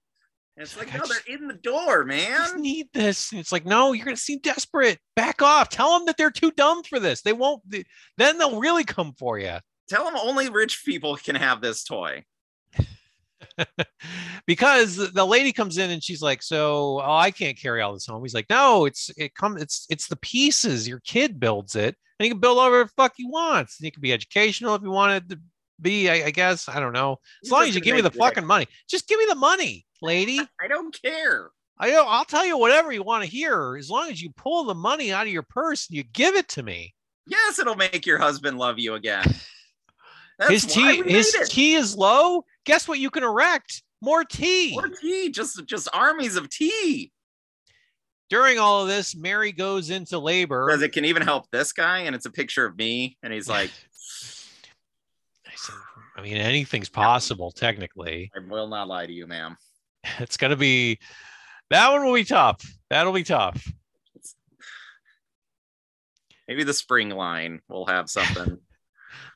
And 0.57 0.63
it's 0.65 0.77
Like, 0.79 0.95
I 0.95 0.99
no, 0.99 1.05
just- 1.07 1.23
they're 1.27 1.37
in 1.37 1.49
the 1.49 1.55
door, 1.55 2.09
I 2.09 2.17
just 2.17 2.53
man. 2.55 2.63
need 2.63 2.87
this. 2.95 3.33
And 3.33 3.41
it's 3.41 3.51
like, 3.51 3.67
no, 3.67 3.93
you're 3.93 4.05
gonna 4.05 4.17
seem 4.17 4.39
desperate. 4.45 4.99
Back 5.17 5.43
off. 5.43 5.71
Tell 5.71 5.97
them 5.99 6.07
that 6.07 6.17
they're 6.17 6.31
too 6.31 6.53
dumb 6.53 6.85
for 6.85 7.01
this. 7.01 7.23
They 7.23 7.33
won't. 7.33 7.63
then 8.17 8.39
they'll 8.39 8.61
really 8.61 8.85
come 8.85 9.13
for 9.19 9.41
you. 9.41 9.57
Tell 9.89 10.05
them 10.05 10.15
only 10.23 10.49
rich 10.51 10.83
people 10.85 11.17
can 11.17 11.35
have 11.35 11.61
this 11.61 11.83
toy. 11.83 12.23
because 14.47 14.97
the- 14.97 15.27
lady 15.27 15.53
comes 15.53 15.79
in 15.79 15.91
and 15.91 16.03
she's 16.03 16.23
like, 16.23 16.43
"So, 16.43 17.01
oh, 17.01 17.15
I 17.15 17.31
can't 17.31 17.59
carry 17.59 17.81
all 17.81 17.93
this 17.93 18.07
home." 18.07 18.23
He's 18.23 18.35
like, 18.35 18.51
"No, 18.51 18.87
it's 18.87 19.11
it 19.17 19.35
come 19.35 19.57
it's 19.57 19.87
it's 19.91 20.09
the 20.09 20.17
pieces. 20.17 20.89
Your 20.89 21.01
kid 21.01 21.39
builds 21.39 21.77
it, 21.77 21.97
and 22.19 22.25
he 22.25 22.31
can 22.31 22.41
build 22.41 22.57
whatever 22.57 22.85
the 22.85 22.91
fuck 22.97 23.13
he 23.17 23.27
wants. 23.27 23.79
And 23.79 23.87
it 23.87 23.93
can 23.93 24.03
be 24.03 24.13
educational 24.13 24.75
if 24.75 24.83
you 24.83 24.91
wanted 24.91 25.29
to 25.31 25.41
be. 25.81 26.09
I, 26.09 26.27
I 26.27 26.31
guess 26.31 26.69
I 26.69 26.81
don't 26.81 26.93
know. 26.93 27.13
As 27.13 27.19
He's 27.43 27.51
long 27.53 27.65
as 27.65 27.75
you 27.75 27.81
give 27.81 27.97
me 27.97 28.03
the 28.03 28.11
fucking 28.11 28.47
money, 28.47 28.67
just 28.89 29.09
give 29.09 29.19
me 29.19 29.27
the 29.29 29.35
money, 29.35 29.87
lady. 30.03 30.41
I 30.61 30.69
don't 30.69 30.97
care. 31.01 31.51
I 31.79 31.91
know 31.91 32.05
I'll 32.07 32.27
tell 32.27 32.45
you 32.45 32.59
whatever 32.59 32.93
you 32.93 33.03
want 33.03 33.25
to 33.25 33.31
hear, 33.31 33.77
as 33.79 33.89
long 33.89 34.11
as 34.11 34.21
you 34.21 34.31
pull 34.37 34.65
the 34.65 34.75
money 34.75 35.13
out 35.13 35.27
of 35.27 35.33
your 35.33 35.43
purse 35.43 35.89
and 35.89 35.97
you 35.97 36.03
give 36.03 36.35
it 36.35 36.49
to 36.49 36.63
me. 36.63 36.95
Yes, 37.27 37.59
it'll 37.59 37.77
make 37.77 38.05
your 38.05 38.19
husband 38.19 38.59
love 38.59 38.79
you 38.79 38.95
again. 38.95 39.25
That's 40.41 40.51
his 40.51 40.67
tea 40.67 41.03
his 41.03 41.35
it. 41.35 41.51
tea 41.51 41.75
is 41.75 41.95
low. 41.95 42.45
Guess 42.65 42.89
what? 42.89 42.99
You 42.99 43.11
can 43.11 43.23
erect 43.23 43.83
more 44.01 44.25
tea. 44.25 44.73
More 44.73 44.89
tea, 44.89 45.29
just 45.31 45.65
just 45.67 45.87
armies 45.93 46.37
of 46.37 46.49
tea. 46.49 47.13
During 48.31 48.59
all 48.59 48.83
of 48.83 48.89
this, 48.89 49.15
Mary 49.15 49.53
goes 49.53 49.91
into 49.91 50.19
labor. 50.19 50.67
Because 50.67 50.83
it 50.83 50.93
can 50.93 51.05
even 51.05 51.21
help 51.23 51.51
this 51.51 51.73
guy, 51.73 52.01
and 52.01 52.15
it's 52.15 52.27
a 52.27 52.31
picture 52.31 52.65
of 52.65 52.79
me, 52.79 53.19
and 53.23 53.33
he's 53.33 53.49
like, 53.49 53.71
I 55.47 55.51
said, 55.57 55.75
I 56.17 56.23
mean, 56.23 56.39
anything's 56.39 56.89
possible 56.89 57.51
technically. 57.51 58.31
"I 58.35 58.39
will 58.49 58.69
not 58.69 58.89
lie 58.89 59.07
to 59.07 59.13
you, 59.13 59.27
ma'am." 59.27 59.57
It's 60.21 60.39
gonna 60.39 60.57
be 60.57 60.99
that 61.69 61.93
one 61.93 62.03
will 62.05 62.15
be 62.15 62.25
tough. 62.25 62.63
That'll 62.89 63.13
be 63.13 63.25
tough. 63.25 63.71
Maybe 66.49 66.65
the 66.65 66.73
spring 66.73 67.11
line 67.11 67.61
will 67.69 67.85
have 67.87 68.09
something. 68.09 68.59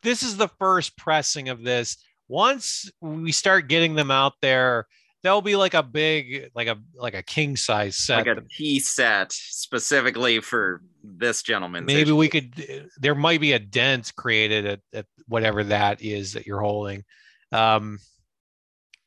This 0.04 0.22
is 0.22 0.36
the 0.36 0.48
first 0.58 0.96
pressing 0.96 1.48
of 1.48 1.64
this. 1.64 1.96
Once 2.28 2.90
we 3.00 3.32
start 3.32 3.68
getting 3.68 3.94
them 3.94 4.10
out 4.10 4.34
there, 4.42 4.86
there'll 5.22 5.40
be 5.40 5.56
like 5.56 5.72
a 5.72 5.82
big, 5.82 6.50
like 6.54 6.68
a 6.68 6.76
like 6.94 7.14
a 7.14 7.22
king 7.22 7.56
size 7.56 7.96
set. 7.96 8.26
like 8.26 8.38
a 8.38 8.42
tea 8.56 8.78
set 8.78 9.32
specifically 9.32 10.40
for 10.40 10.82
this 11.02 11.42
gentleman. 11.42 11.86
Maybe 11.86 12.12
we 12.12 12.28
could. 12.28 12.88
There 12.98 13.14
might 13.14 13.40
be 13.40 13.52
a 13.52 13.58
dent 13.58 14.12
created 14.14 14.66
at, 14.66 14.80
at 14.92 15.06
whatever 15.26 15.64
that 15.64 16.02
is 16.02 16.34
that 16.34 16.46
you're 16.46 16.60
holding. 16.60 17.04
Um, 17.50 17.98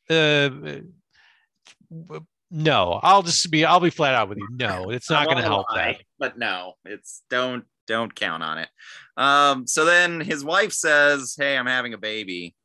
uh, 0.10 0.50
no, 2.50 3.00
I'll 3.04 3.24
just 3.24 3.50
be. 3.52 3.66
I'll 3.66 3.80
be 3.80 3.92
flat 3.92 4.16
out 4.16 4.30
with 4.30 4.40
you. 4.40 4.48
No, 4.52 4.90
it's 4.90 5.10
not 5.12 5.26
going 5.26 5.38
to 5.38 5.44
help 5.44 5.68
that. 5.76 5.98
But 6.18 6.40
no, 6.40 6.74
it's 6.86 7.22
don't 7.30 7.66
don't 7.88 8.14
count 8.14 8.44
on 8.44 8.58
it. 8.60 8.70
Um, 9.18 9.66
so 9.66 9.86
then 9.86 10.22
his 10.22 10.44
wife 10.44 10.72
says, 10.74 11.36
"Hey, 11.38 11.58
I'm 11.58 11.66
having 11.66 11.94
a 11.94 11.98
baby." 11.98 12.56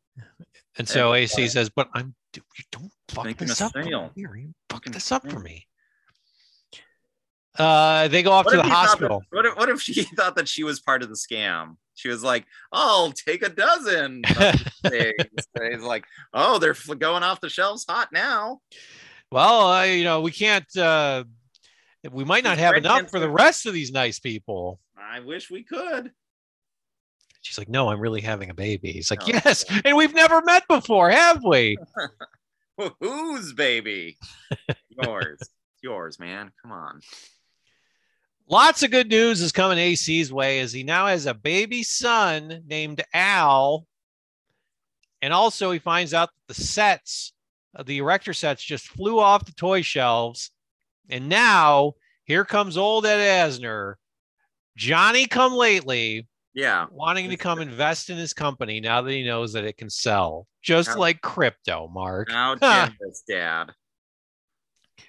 And 0.79 0.89
so 0.89 1.13
And, 1.13 1.23
AC 1.23 1.45
uh, 1.45 1.49
says, 1.49 1.71
"But 1.71 1.89
I'm 1.95 2.15
you 2.35 2.43
don't 2.71 2.91
fuck 3.09 3.37
this 3.39 3.61
up 3.61 3.73
for 3.73 3.79
me. 3.83 3.91
sale. 3.91 4.11
Here, 4.15 4.35
you 4.35 4.55
fuck 4.69 4.85
this 4.85 5.11
up 5.13 5.29
for 5.31 5.39
me." 5.39 5.67
Uh, 7.59 8.09
they 8.09 8.23
go 8.23 8.33
off 8.33 8.47
to 8.47 8.57
the 8.57 8.63
he 8.63 8.69
thought 8.71 8.75
that- 8.83 8.89
hospital. 8.89 9.23
what 9.31 9.45
if 9.47 9.57
what 9.57 9.69
if 9.69 9.81
she 9.81 10.03
thought 10.17 10.37
that 10.37 10.49
she 10.49 10.65
was 10.65 10.81
part 10.81 11.03
of 11.03 11.09
the 11.11 11.15
scam? 11.17 11.77
She 11.95 12.09
was 12.09 12.23
like, 12.23 12.47
"I'll 12.73 13.13
take 13.13 13.43
a 13.43 13.51
dozen." 13.51 14.23
things." 14.87 15.15
And 15.55 15.75
He's 15.75 15.83
like, 15.83 16.05
"Oh, 16.33 16.59
they're 16.59 16.75
going 16.99 17.23
off 17.23 17.41
the 17.43 17.51
shelves 17.51 17.85
hot 17.89 18.09
now." 18.13 18.61
Well, 19.31 19.67
uh, 19.71 19.83
you 19.85 20.05
know, 20.05 20.21
we 20.23 20.31
can't. 20.31 20.65
uh 20.77 21.25
We 22.11 22.25
might 22.25 22.45
not 22.45 22.57
have 22.59 22.75
enough 22.77 23.11
for 23.11 23.21
the 23.21 23.31
rest 23.31 23.67
of 23.67 23.75
these 23.75 23.93
nice 23.93 24.19
people. 24.19 24.81
I 25.13 25.21
wish 25.21 25.51
we 25.51 25.63
could. 25.63 26.11
She's 27.43 27.59
like, 27.59 27.69
"No, 27.69 27.91
I'm 27.91 28.01
really 28.01 28.23
having 28.23 28.49
a 28.49 28.55
baby." 28.55 28.93
He's 28.93 29.11
like, 29.11 29.23
Oh, 29.25 29.27
"Yes," 29.27 29.65
and 29.85 29.95
we've 29.95 30.15
never 30.15 30.41
met 30.41 30.67
before, 30.69 31.11
have 31.11 31.45
we? 31.45 31.77
Whose 33.01 33.53
baby? 33.53 34.17
yours. 34.89 35.39
Yours, 35.83 36.19
man. 36.19 36.51
Come 36.63 36.73
on. 36.73 37.01
Lots 38.49 38.83
of 38.83 38.91
good 38.91 39.09
news 39.09 39.43
is 39.43 39.53
coming 39.53 39.79
AC's 39.79 40.33
way 40.33 40.61
as 40.61 40.73
he 40.73 40.83
now 40.83 41.07
has 41.07 41.27
a 41.27 41.35
baby 41.35 41.83
son 41.83 42.63
named 42.67 43.03
Al. 43.13 43.87
And 45.21 45.35
also, 45.35 45.71
he 45.73 45.79
finds 45.79 46.15
out 46.15 46.31
that 46.31 46.55
the 46.55 46.61
sets, 46.63 47.35
uh, 47.77 47.83
the 47.83 47.99
erector 47.99 48.33
sets, 48.33 48.65
just 48.65 48.89
flew 48.89 49.19
off 49.19 49.45
the 49.45 49.53
toy 49.53 49.83
shelves. 49.83 50.51
And 51.11 51.29
now 51.29 51.95
here 52.25 52.45
comes 52.45 52.77
old 52.79 53.05
Ed 53.05 53.19
Asner, 53.19 53.97
Johnny 54.77 55.27
come 55.27 55.53
lately, 55.55 56.27
Yeah. 56.55 56.87
wanting 56.91 57.31
to 57.31 57.37
come 57.37 57.61
invest 57.61 58.11
in 58.11 58.17
his 58.17 58.33
company 58.33 58.81
now 58.81 59.03
that 59.03 59.11
he 59.13 59.23
knows 59.25 59.53
that 59.53 59.65
it 59.65 59.77
can 59.77 59.91
sell, 59.91 60.47
just 60.63 60.91
Now- 60.91 60.97
like 60.99 61.21
crypto, 61.21 61.89
Mark. 61.89 62.29
Now, 62.29 62.55
this 63.01 63.23
dad. 63.29 63.73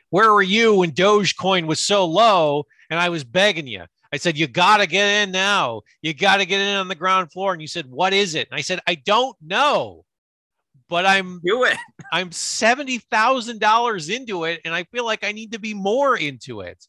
where 0.10 0.32
were 0.34 0.44
you 0.44 0.76
when 0.76 0.92
Dogecoin 0.92 1.66
was 1.66 1.80
so 1.80 2.06
low 2.06 2.66
and 2.90 3.00
I 3.00 3.10
was 3.10 3.24
begging 3.24 3.68
you? 3.68 3.86
I 4.12 4.18
said, 4.18 4.38
you 4.38 4.46
got 4.48 4.78
to 4.78 4.86
get 4.86 5.08
in 5.24 5.32
now. 5.32 5.82
You 6.04 6.14
got 6.14 6.38
to 6.38 6.46
get 6.46 6.62
in 6.62 6.76
on 6.78 6.88
the 6.88 6.94
ground 6.94 7.32
floor. 7.32 7.52
And 7.52 7.60
you 7.62 7.68
said, 7.68 7.88
what 7.90 8.14
is 8.14 8.36
it? 8.36 8.48
And 8.52 8.56
I 8.56 8.62
said, 8.62 8.80
I 8.86 8.94
don't 8.94 9.36
know, 9.42 10.06
but 10.88 11.04
I'm, 11.08 11.42
Do 11.44 11.64
it. 11.64 11.78
I'm 12.12 12.30
$70,000 12.30 14.10
into 14.16 14.44
it. 14.44 14.62
And 14.66 14.74
I 14.76 14.84
feel 14.84 15.04
like 15.04 15.24
I 15.24 15.32
need 15.32 15.54
to 15.54 15.60
be 15.60 15.74
more 15.74 16.16
into 16.16 16.62
it. 16.62 16.86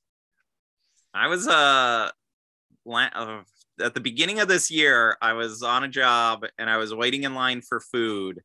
I 1.14 1.28
was 1.28 1.48
uh 1.48 2.10
at 2.92 3.94
the 3.94 4.00
beginning 4.00 4.40
of 4.40 4.48
this 4.48 4.70
year, 4.70 5.16
I 5.20 5.32
was 5.32 5.62
on 5.62 5.84
a 5.84 5.88
job 5.88 6.44
and 6.58 6.70
I 6.70 6.76
was 6.76 6.94
waiting 6.94 7.24
in 7.24 7.34
line 7.34 7.62
for 7.62 7.80
food, 7.80 8.40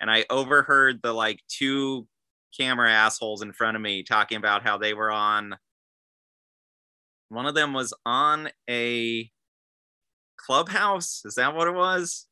and 0.00 0.10
I 0.10 0.24
overheard 0.30 1.00
the 1.02 1.12
like 1.12 1.40
two 1.48 2.06
camera 2.56 2.90
assholes 2.90 3.42
in 3.42 3.52
front 3.52 3.76
of 3.76 3.82
me 3.82 4.02
talking 4.02 4.38
about 4.38 4.62
how 4.62 4.78
they 4.78 4.94
were 4.94 5.10
on. 5.10 5.56
One 7.28 7.46
of 7.46 7.54
them 7.54 7.72
was 7.72 7.92
on 8.06 8.50
a 8.70 9.30
clubhouse. 10.36 11.22
Is 11.24 11.34
that 11.34 11.54
what 11.54 11.68
it 11.68 11.74
was? 11.74 12.27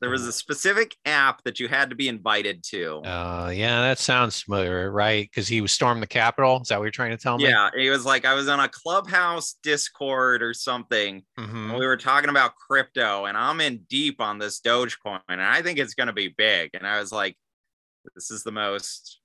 There 0.00 0.08
was 0.08 0.26
a 0.26 0.32
specific 0.32 0.96
app 1.04 1.42
that 1.44 1.60
you 1.60 1.68
had 1.68 1.90
to 1.90 1.96
be 1.96 2.08
invited 2.08 2.62
to. 2.70 3.00
Uh, 3.04 3.52
yeah, 3.54 3.82
that 3.82 3.98
sounds 3.98 4.40
familiar, 4.40 4.90
right? 4.90 5.28
Because 5.28 5.46
he 5.46 5.60
was 5.60 5.72
stormed 5.72 6.02
the 6.02 6.06
Capitol. 6.06 6.60
Is 6.62 6.68
that 6.68 6.78
what 6.78 6.84
you're 6.84 6.90
trying 6.90 7.10
to 7.10 7.18
tell 7.22 7.36
me? 7.36 7.44
Yeah, 7.48 7.68
it 7.76 7.90
was 7.90 8.06
like 8.06 8.24
I 8.24 8.32
was 8.32 8.48
on 8.48 8.60
a 8.60 8.68
clubhouse 8.68 9.56
Discord 9.62 10.42
or 10.42 10.54
something. 10.54 11.22
Mhm. 11.38 11.70
and 11.70 11.78
we 11.78 11.86
were 11.86 11.98
talking 11.98 12.30
about 12.30 12.56
crypto, 12.56 13.26
and 13.26 13.36
I'm 13.36 13.60
in 13.60 13.84
deep 13.90 14.22
on 14.22 14.38
this 14.38 14.60
Dogecoin, 14.60 15.20
and 15.28 15.42
I 15.42 15.60
think 15.60 15.78
it's 15.78 15.94
going 15.94 16.06
to 16.06 16.12
be 16.14 16.28
big. 16.28 16.70
And 16.72 16.86
I 16.86 16.98
was 16.98 17.12
like, 17.12 17.36
this 18.14 18.30
is 18.30 18.42
the 18.42 18.52
most 18.52 19.20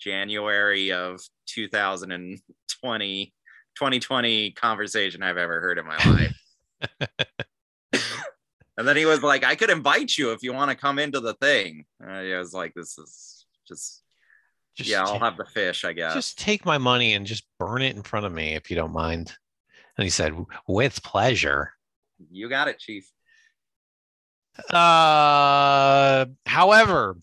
January 0.00 0.90
of 0.90 1.20
2020, 1.46 3.34
2020 3.76 4.50
conversation 4.52 5.22
I've 5.22 5.36
ever 5.36 5.60
heard 5.60 5.78
in 5.78 5.86
my 5.86 5.98
life. 5.98 6.36
and 8.78 8.86
then 8.88 8.96
he 8.96 9.04
was 9.04 9.22
like, 9.22 9.44
I 9.44 9.56
could 9.56 9.70
invite 9.70 10.16
you 10.16 10.30
if 10.32 10.42
you 10.42 10.54
want 10.54 10.70
to 10.70 10.76
come 10.76 10.98
into 10.98 11.18
the 11.20 11.34
thing. 11.34 11.84
And 12.00 12.10
I 12.10 12.38
was 12.38 12.54
like, 12.54 12.72
this 12.74 12.96
is 12.96 13.44
just, 13.66 14.02
Just, 14.76 14.88
yeah, 14.88 15.02
I'll 15.02 15.18
have 15.18 15.36
the 15.36 15.44
fish, 15.44 15.84
I 15.84 15.92
guess. 15.92 16.14
just 16.14 16.38
take 16.38 16.64
my 16.64 16.78
money 16.78 17.14
and 17.14 17.26
just 17.26 17.44
burn 17.58 17.82
it 17.82 17.96
in 17.96 18.02
front 18.04 18.24
of 18.24 18.32
me 18.32 18.54
if 18.54 18.70
you 18.70 18.76
don't 18.76 18.92
mind. 18.92 19.34
And 19.96 20.04
he 20.04 20.10
said, 20.10 20.32
with 20.68 21.02
pleasure. 21.02 21.72
you 22.30 22.48
got 22.48 22.68
it, 22.68 22.78
Chief. 22.78 23.10
Uh, 24.70 26.26
however, 26.46 27.16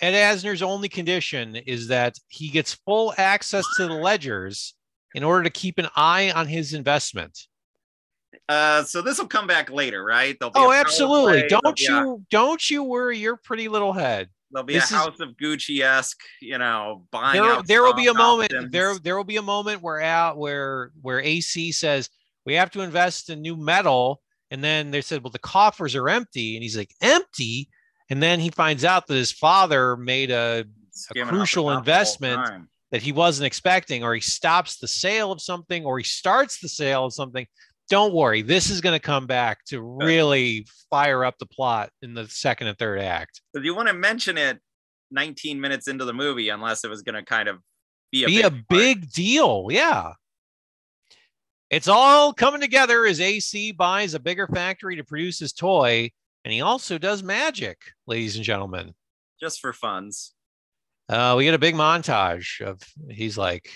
Ed 0.00 0.12
Asner's 0.12 0.62
only 0.62 0.88
condition 0.88 1.56
is 1.56 1.88
that 1.88 2.16
he 2.28 2.48
gets 2.48 2.74
full 2.74 3.12
access 3.18 3.64
to 3.76 3.86
the 3.86 3.92
ledgers 3.94 4.74
in 5.14 5.22
order 5.24 5.42
to 5.44 5.50
keep 5.50 5.78
an 5.78 5.88
eye 5.94 6.30
on 6.32 6.46
his 6.48 6.72
investment. 6.74 7.38
Uh, 8.52 8.84
so 8.84 9.00
this 9.02 9.18
will 9.18 9.26
come 9.26 9.46
back 9.46 9.70
later, 9.70 10.04
right? 10.04 10.38
Be 10.38 10.48
Oh, 10.54 10.72
absolutely. 10.72 11.48
Don't 11.48 11.76
be 11.76 11.86
a- 11.86 11.90
you 11.90 12.24
don't 12.30 12.70
you 12.70 12.82
worry 12.82 13.18
your 13.18 13.36
pretty 13.36 13.68
little 13.68 13.92
head. 13.92 14.28
There'll 14.50 14.66
be 14.66 14.74
This 14.74 14.84
is- 14.84 14.92
a 14.92 14.96
House 14.96 15.20
of 15.20 15.30
Gucci 15.40 15.80
esque, 15.80 16.20
you 16.42 16.58
know, 16.58 17.06
buying. 17.10 17.40
There, 17.40 17.50
out 17.52 17.66
there 17.66 17.82
will 17.82 17.94
be 17.94 18.08
a 18.08 18.14
moment. 18.14 18.52
options. 18.52 18.70
There, 18.72 18.98
there 18.98 19.16
will 19.16 19.24
be 19.24 19.36
a 19.38 19.42
moment 19.42 19.80
where 19.80 20.00
out 20.02 20.36
where 20.36 20.90
where 21.00 21.20
AC 21.20 21.72
says 21.72 22.10
we 22.44 22.54
have 22.54 22.70
to 22.72 22.80
invest 22.82 23.30
in 23.30 23.40
new 23.40 23.56
metal, 23.56 24.20
and 24.50 24.62
then 24.62 24.90
they 24.90 25.00
said, 25.00 25.22
well, 25.24 25.30
the 25.30 25.38
coffers 25.38 25.94
are 25.94 26.08
empty, 26.10 26.56
and 26.56 26.62
he's 26.62 26.76
like, 26.76 26.92
empty, 27.00 27.70
and 28.10 28.22
then 28.22 28.40
he 28.40 28.50
finds 28.50 28.84
out 28.84 29.06
that 29.06 29.14
his 29.14 29.32
father 29.32 29.96
made 29.96 30.30
a 30.30 30.64
the 31.14 31.24
crucial 31.24 31.64
top 31.64 31.68
the 31.68 31.72
whole 31.72 31.78
investment. 31.78 32.68
that 32.90 33.00
he 33.00 33.10
wasn't 33.12 33.46
expecting, 33.46 34.04
or 34.04 34.14
he 34.14 34.20
stops 34.20 34.76
the 34.76 34.86
sale 34.86 35.32
of 35.32 35.40
something, 35.40 35.86
or 35.86 35.96
he 35.96 36.04
starts 36.04 36.58
the 36.60 36.68
sale 36.68 37.06
of 37.06 37.14
something. 37.14 37.46
Don't 37.90 38.14
worry, 38.14 38.42
this 38.42 38.70
is 38.70 38.80
going 38.80 38.94
to 38.98 39.00
come 39.04 39.26
back 39.26 39.64
to 39.66 39.82
really 39.82 40.66
fire 40.90 41.24
up 41.24 41.36
the 41.38 41.46
plot 41.46 41.90
in 42.00 42.14
the 42.14 42.26
second 42.28 42.68
and 42.68 42.78
third 42.78 43.00
act. 43.00 43.42
Because 43.52 43.64
you 43.66 43.74
want 43.74 43.88
to 43.88 43.94
mention 43.94 44.38
it 44.38 44.58
19 45.10 45.60
minutes 45.60 45.88
into 45.88 46.04
the 46.04 46.14
movie 46.14 46.48
unless 46.48 46.84
it 46.84 46.88
was 46.90 47.02
going 47.02 47.16
to 47.16 47.24
kind 47.24 47.48
of 47.48 47.58
be 48.10 48.24
a 48.24 48.26
Be 48.28 48.36
big 48.36 48.44
a 48.46 48.50
part. 48.50 48.64
big 48.68 49.10
deal. 49.12 49.66
Yeah. 49.70 50.12
It's 51.70 51.88
all 51.88 52.32
coming 52.32 52.60
together 52.60 53.04
as 53.06 53.20
AC 53.20 53.72
buys 53.72 54.14
a 54.14 54.20
bigger 54.20 54.46
factory 54.46 54.96
to 54.96 55.04
produce 55.04 55.38
his 55.38 55.52
toy, 55.52 56.10
and 56.44 56.52
he 56.52 56.60
also 56.60 56.98
does 56.98 57.22
magic, 57.22 57.78
ladies 58.06 58.36
and 58.36 58.44
gentlemen. 58.44 58.94
just 59.40 59.60
for 59.60 59.72
funds. 59.72 60.34
Uh, 61.08 61.34
we 61.36 61.44
get 61.44 61.54
a 61.54 61.58
big 61.58 61.74
montage 61.74 62.60
of 62.60 62.80
he's 63.10 63.36
like, 63.36 63.68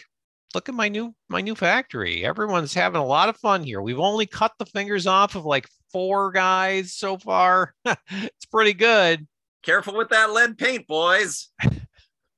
look 0.55 0.69
at 0.69 0.75
my 0.75 0.89
new 0.89 1.15
my 1.29 1.41
new 1.41 1.55
factory. 1.55 2.25
Everyone's 2.25 2.75
having 2.75 3.01
a 3.01 3.07
lot 3.07 3.29
of 3.29 3.37
fun 3.37 3.63
here. 3.63 3.81
We've 3.81 3.99
only 3.99 4.27
cut 4.27 4.53
the 4.59 4.67
fingers 4.67 5.07
off 5.07 5.35
of 5.35 5.45
like 5.45 5.69
four 5.93 6.31
guys 6.31 6.93
so 6.93 7.19
far. 7.19 7.75
it's 7.85 8.47
pretty 8.51 8.75
good. 8.75 9.27
Careful 9.63 9.97
with 9.97 10.11
that 10.11 10.31
lead 10.31 10.59
paint, 10.59 10.87
boys. 10.87 11.49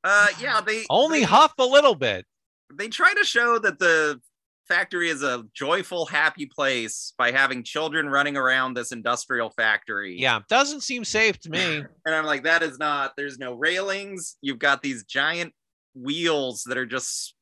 Uh, 0.04 0.28
yeah, 0.40 0.60
they 0.60 0.84
Only 0.90 1.20
they, 1.20 1.24
huff 1.26 1.52
a 1.58 1.64
little 1.64 1.94
bit. 1.94 2.24
they 2.72 2.88
try 2.88 3.12
to 3.14 3.24
show 3.24 3.58
that 3.58 3.78
the 3.78 4.20
factory 4.66 5.08
is 5.08 5.22
a 5.22 5.44
joyful, 5.54 6.06
happy 6.06 6.46
place 6.46 7.14
by 7.18 7.32
having 7.32 7.62
children 7.62 8.08
running 8.08 8.36
around 8.36 8.74
this 8.74 8.92
industrial 8.92 9.50
factory. 9.50 10.16
Yeah, 10.18 10.40
doesn't 10.48 10.82
seem 10.82 11.04
safe 11.04 11.38
to 11.40 11.50
me. 11.50 11.82
and 12.06 12.14
I'm 12.14 12.24
like, 12.24 12.44
that 12.44 12.62
is 12.62 12.78
not. 12.78 13.14
There's 13.16 13.38
no 13.38 13.54
railings. 13.54 14.36
You've 14.40 14.58
got 14.58 14.82
these 14.82 15.04
giant 15.04 15.52
wheels 15.94 16.64
that 16.66 16.78
are 16.78 16.86
just 16.86 17.34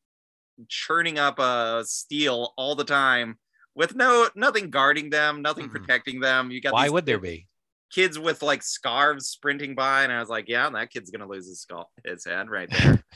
churning 0.68 1.18
up 1.18 1.38
uh 1.38 1.82
steel 1.84 2.52
all 2.56 2.74
the 2.74 2.84
time 2.84 3.38
with 3.74 3.94
no 3.94 4.28
nothing 4.34 4.70
guarding 4.70 5.10
them, 5.10 5.42
nothing 5.42 5.68
Mhm. 5.68 5.72
protecting 5.72 6.20
them. 6.20 6.50
You 6.50 6.60
got 6.60 6.72
Why 6.72 6.88
would 6.88 7.06
there 7.06 7.18
be? 7.18 7.46
kids 7.92 8.18
with 8.18 8.42
like 8.42 8.62
scarves 8.62 9.28
sprinting 9.28 9.74
by, 9.74 10.02
and 10.02 10.12
I 10.12 10.18
was 10.20 10.28
like, 10.28 10.48
yeah, 10.48 10.68
that 10.70 10.90
kid's 10.90 11.10
gonna 11.10 11.28
lose 11.28 11.46
his 11.46 11.60
skull, 11.60 11.90
his 12.04 12.24
head 12.24 12.50
right 12.50 12.68
there. 12.70 13.02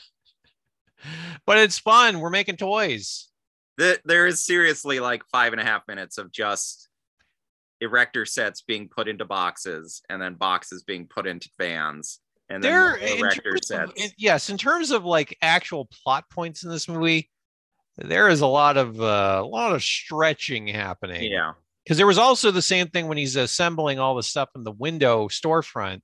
But 1.47 1.57
it's 1.57 1.79
fun. 1.79 2.19
We're 2.19 2.29
making 2.29 2.57
toys. 2.57 3.27
Th- 3.79 3.99
there 4.05 4.27
is 4.27 4.39
seriously 4.45 4.99
like 4.99 5.23
five 5.31 5.51
and 5.51 5.59
a 5.59 5.65
half 5.65 5.87
minutes 5.87 6.19
of 6.19 6.31
just 6.31 6.89
erector 7.79 8.25
sets 8.25 8.61
being 8.61 8.87
put 8.87 9.07
into 9.07 9.25
boxes 9.25 10.03
and 10.09 10.21
then 10.21 10.35
boxes 10.35 10.83
being 10.83 11.07
put 11.07 11.25
into 11.25 11.49
vans 11.57 12.19
and 12.51 12.63
There, 12.63 12.89
more 12.89 12.97
in 12.97 13.19
erector 13.19 13.41
terms 13.41 13.71
of- 13.71 13.89
sets. 13.89 13.91
in- 13.95 14.11
yes, 14.17 14.49
in 14.49 14.57
terms 14.57 14.91
of 14.91 15.03
like 15.05 15.37
actual 15.41 15.85
plot 16.03 16.25
points 16.29 16.63
in 16.63 16.69
this 16.69 16.87
movie, 16.87 17.29
there 17.97 18.27
is 18.29 18.41
a 18.41 18.47
lot 18.47 18.77
of 18.77 18.99
uh, 19.01 19.39
a 19.43 19.45
lot 19.45 19.73
of 19.73 19.83
stretching 19.83 20.67
happening. 20.67 21.23
yeah. 21.31 21.53
because 21.83 21.97
there 21.97 22.07
was 22.07 22.17
also 22.17 22.51
the 22.51 22.61
same 22.61 22.87
thing 22.87 23.07
when 23.07 23.17
he's 23.17 23.35
assembling 23.35 23.99
all 23.99 24.15
the 24.15 24.23
stuff 24.23 24.49
in 24.55 24.63
the 24.63 24.71
window 24.71 25.27
storefront. 25.27 26.01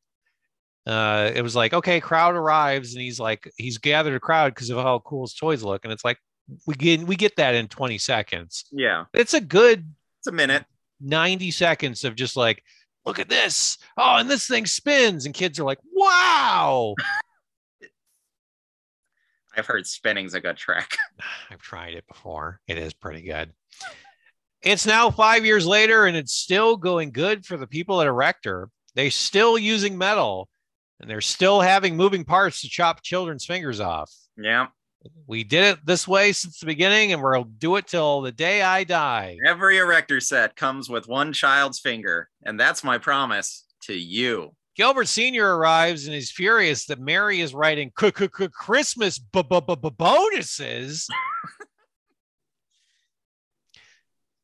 Uh, 0.86 1.32
it 1.36 1.42
was 1.42 1.56
like, 1.56 1.74
okay, 1.74 2.00
crowd 2.00 2.34
arrives, 2.36 2.94
and 2.94 3.02
he's 3.02 3.20
like, 3.20 3.52
he's 3.58 3.78
gathered 3.78 4.16
a 4.16 4.20
crowd 4.20 4.56
because 4.56 4.70
of 4.70 4.78
how 4.78 5.00
cool 5.00 5.24
his 5.26 5.34
toys 5.34 5.62
look, 5.64 5.84
and 5.84 5.92
it's 5.92 6.06
like, 6.06 6.18
we 6.66 6.74
get 6.76 7.02
we 7.04 7.16
get 7.18 7.36
that 7.36 7.56
in 7.56 7.68
20 7.68 7.98
seconds. 7.98 8.66
Yeah. 8.72 9.04
It's 9.14 9.34
a 9.34 9.42
good 9.42 9.86
It's 10.20 10.28
a 10.28 10.32
minute. 10.32 10.64
90 11.02 11.52
seconds 11.52 12.04
of 12.06 12.16
just 12.16 12.38
like, 12.38 12.64
look 13.08 13.20
at 13.20 13.30
this. 13.30 13.78
Oh, 13.98 14.18
and 14.18 14.30
this 14.30 14.48
thing 14.48 14.66
spins, 14.66 15.26
and 15.26 15.34
kids 15.34 15.60
are 15.60 15.64
like, 15.64 15.80
wow. 15.94 16.94
I've 19.56 19.66
heard 19.66 19.88
spinning's 19.88 20.36
a 20.36 20.42
good 20.42 20.58
trick. 20.58 20.96
I've 21.50 21.62
tried 21.62 21.96
it 21.96 22.06
before. 22.08 22.60
It 22.68 22.78
is 22.78 22.94
pretty 22.94 23.22
good. 23.22 23.54
It's 24.62 24.86
now 24.86 25.10
five 25.10 25.46
years 25.46 25.66
later, 25.66 26.06
and 26.06 26.18
it's 26.18 26.34
still 26.34 26.76
going 26.76 27.12
good 27.12 27.46
for 27.46 27.58
the 27.58 27.68
people 27.68 28.02
at 28.02 28.08
Erector. 28.08 28.70
They're 28.94 29.10
still 29.10 29.58
using 29.58 29.98
metal, 29.98 30.50
and 31.00 31.10
they're 31.10 31.22
still 31.22 31.62
having 31.62 31.96
moving 31.96 32.26
parts 32.26 32.62
to 32.62 32.70
chop 32.70 33.02
children's 33.02 33.46
fingers 33.46 33.80
off. 33.80 34.12
Yeah. 34.36 34.68
We 35.26 35.44
did 35.44 35.64
it 35.64 35.86
this 35.86 36.08
way 36.08 36.32
since 36.32 36.60
the 36.60 36.66
beginning, 36.66 37.14
and 37.14 37.22
we'll 37.22 37.44
do 37.44 37.76
it 37.76 37.88
till 37.88 38.22
the 38.22 38.32
day 38.32 38.62
I 38.62 38.84
die. 38.84 39.38
Every 39.46 39.78
erector 39.78 40.20
set 40.20 40.56
comes 40.56 40.90
with 40.90 41.08
one 41.08 41.34
child's 41.34 41.80
finger, 41.80 42.30
and 42.44 42.60
that's 42.60 42.84
my 42.84 42.98
promise 42.98 43.66
to 43.84 43.94
you. 43.94 44.54
Gilbert 44.76 45.08
Sr. 45.08 45.56
arrives 45.56 46.06
and 46.06 46.16
is 46.16 46.32
furious 46.32 46.86
that 46.86 47.00
Mary 47.00 47.42
is 47.42 47.54
writing 47.56 47.92
Christmas 47.96 49.20
bonuses. 49.20 51.08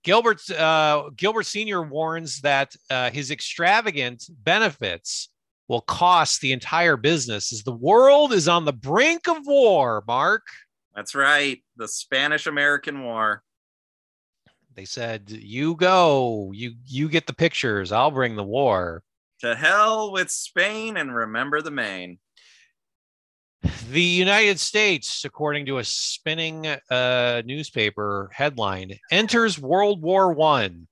Gilbert 0.03 0.49
uh, 0.51 1.09
Gilbert 1.15 1.45
Sr. 1.45 1.81
warns 1.81 2.41
that 2.41 2.75
uh, 2.89 3.09
his 3.11 3.31
extravagant 3.31 4.25
benefits 4.29 5.29
will 5.67 5.81
cost 5.81 6.41
the 6.41 6.51
entire 6.51 6.97
business 6.97 7.53
as 7.53 7.63
the 7.63 7.71
world 7.71 8.33
is 8.33 8.47
on 8.47 8.65
the 8.65 8.73
brink 8.73 9.27
of 9.27 9.45
war. 9.45 10.03
Mark, 10.07 10.43
That's 10.95 11.15
right. 11.15 11.63
The 11.77 11.87
Spanish 11.87 12.45
American 12.47 13.03
War. 13.03 13.43
they 14.75 14.85
said, 14.85 15.29
"You 15.29 15.75
go, 15.75 16.51
you 16.53 16.73
you 16.85 17.07
get 17.09 17.27
the 17.27 17.33
pictures. 17.33 17.91
I'll 17.91 18.11
bring 18.11 18.35
the 18.35 18.43
war." 18.43 19.03
To 19.39 19.55
hell 19.55 20.11
with 20.11 20.31
Spain 20.31 20.97
and 20.97 21.13
remember 21.13 21.61
the 21.61 21.71
Maine. 21.71 22.19
The 23.91 24.01
United 24.01 24.59
States, 24.59 25.23
according 25.25 25.65
to 25.67 25.77
a 25.77 25.83
spinning 25.83 26.65
uh, 26.67 27.41
newspaper 27.45 28.29
headline, 28.33 28.97
enters 29.11 29.57
World 29.59 30.01
War 30.01 30.33
One, 30.33 30.87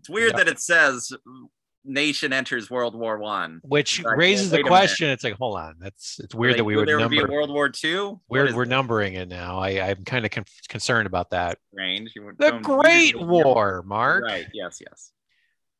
It's 0.00 0.08
weird 0.08 0.32
Yeah. 0.32 0.38
that 0.38 0.48
it 0.48 0.60
says 0.60 1.12
nation 1.84 2.32
enters 2.32 2.70
World 2.70 2.94
War 2.94 3.18
One. 3.18 3.60
which 3.64 4.02
Like, 4.02 4.16
raises 4.16 4.50
the 4.50 4.62
question. 4.62 5.08
It's 5.10 5.24
like, 5.24 5.34
hold 5.34 5.58
on, 5.58 5.76
that's 5.80 6.18
it's 6.20 6.34
weird 6.34 6.58
that 6.58 6.64
we 6.64 6.76
would 6.76 6.86
there 6.88 6.98
would 6.98 7.10
be. 7.10 7.22
World 7.24 7.50
War 7.50 7.68
Two. 7.68 8.20
We're 8.28 8.54
we're 8.54 8.64
numbering 8.66 9.14
it 9.14 9.28
now. 9.28 9.58
I 9.58 9.70
I'm 9.90 10.04
kind 10.04 10.24
of 10.24 10.30
con- 10.30 10.44
concerned 10.68 11.06
about 11.06 11.30
that. 11.30 11.58
range. 11.72 12.12
The 12.38 12.58
Great 12.62 13.18
War, 13.20 13.82
Mark. 13.86 14.24
Right. 14.24 14.46
Yes. 14.52 14.78
Yes. 14.80 15.12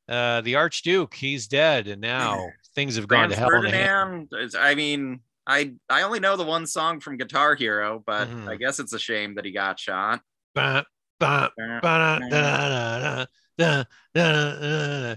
Uh, 0.09 0.41
the 0.41 0.57
Archduke, 0.57 1.15
he's 1.15 1.47
dead, 1.47 1.87
and 1.87 2.01
now 2.01 2.49
things 2.75 2.97
have 2.97 3.07
gone 3.07 3.29
to 3.29 3.37
hell. 3.37 3.49
Ferdinand. 3.49 4.29
is- 4.33 4.55
I 4.57 4.75
mean, 4.75 5.21
I 5.47 5.75
I 5.89 6.03
only 6.03 6.19
know 6.21 6.37
the 6.37 6.45
one 6.45 6.67
song 6.67 7.01
from 7.01 7.17
Guitar 7.17 7.55
Hero, 7.55 8.03
but 8.05 8.29
Mhm. 8.29 8.49
I 8.49 8.57
guess 8.57 8.81
it's 8.81 8.93
a 8.93 8.99
shame 8.99 9.35
that 9.37 9.45
he 9.45 9.53
got 9.53 9.79
shot. 9.79 10.21
Ba, 10.55 10.85
ba, 11.21 11.51
ba, 11.57 11.81
da, 11.83 12.19
da, 12.29 12.29
da, 12.29 13.25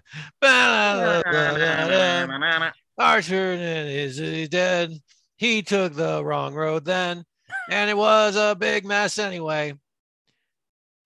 Archer 2.98 3.54
is 3.54 4.20
is 4.20 4.50
dead. 4.50 4.91
He 5.38 5.62
took 5.62 5.94
the 5.94 6.24
wrong 6.24 6.54
road 6.54 6.86
then, 6.86 7.24
and 7.70 7.89
it 7.89 7.98
was 7.98 8.36
a 8.36 8.56
big 8.56 8.86
mess 8.86 9.18
anyway. 9.18 9.74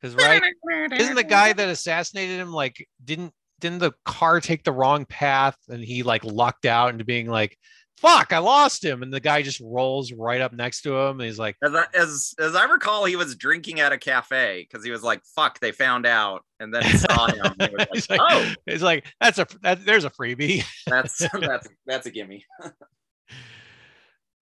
Because 0.02 0.16
right, 0.16 0.42
isn't 0.94 1.16
the 1.16 1.24
guy 1.24 1.54
that 1.54 1.70
assassinated 1.70 2.40
him 2.40 2.52
like 2.52 2.88
didn't 3.04 3.34
didn't 3.60 3.80
the 3.80 3.94
car 4.06 4.40
take 4.40 4.64
the 4.64 4.72
wrong 4.72 5.06
path 5.06 5.58
and 5.70 5.84
he 5.84 6.04
like 6.04 6.24
lucked 6.24 6.66
out 6.66 6.92
into 6.92 7.06
being 7.06 7.28
like, 7.28 7.58
"Fuck, 7.98 8.32
I 8.34 8.38
lost 8.38 8.84
him," 8.84 9.04
and 9.04 9.14
the 9.14 9.20
guy 9.20 9.41
just 9.41 9.60
rolls 9.60 10.12
right 10.12 10.41
up 10.41 10.54
next 10.54 10.82
to 10.82 10.95
him 10.95 11.20
and 11.20 11.28
he's 11.28 11.39
like, 11.39 11.56
As 11.64 11.74
I, 11.74 11.86
as 11.93 12.34
as 12.39 12.56
I 12.56 12.66
recall, 12.66 13.06
he 13.06 13.16
was 13.16 13.36
drinking 13.36 13.80
at 13.80 13.91
a 13.91 13.98
cafe 13.98 14.68
because 14.70 14.86
he 14.86 14.91
was 14.91 15.04
like, 15.04 15.22
"Fuck!" 15.36 15.60
They 15.60 15.72
found 15.72 16.06
out, 16.06 16.43
and 16.60 16.74
then 16.74 16.84
he 16.84 16.98
saw 16.98 17.28
him. 17.28 17.56
He 17.60 17.68
was 17.76 17.88
He's 17.93 18.10
like, 18.10 18.20
like- 18.20 18.32
"Oh, 18.32 18.54
"It's 18.66 18.84
like 18.84 19.06
that's 19.20 19.39
a 19.39 19.48
that, 19.64 19.86
there's 19.86 20.06
a 20.06 20.10
freebie." 20.10 20.64
that's 20.88 21.18
that's 21.18 21.68
that's 21.86 22.06
a 22.08 22.12
gimme." 22.12 22.45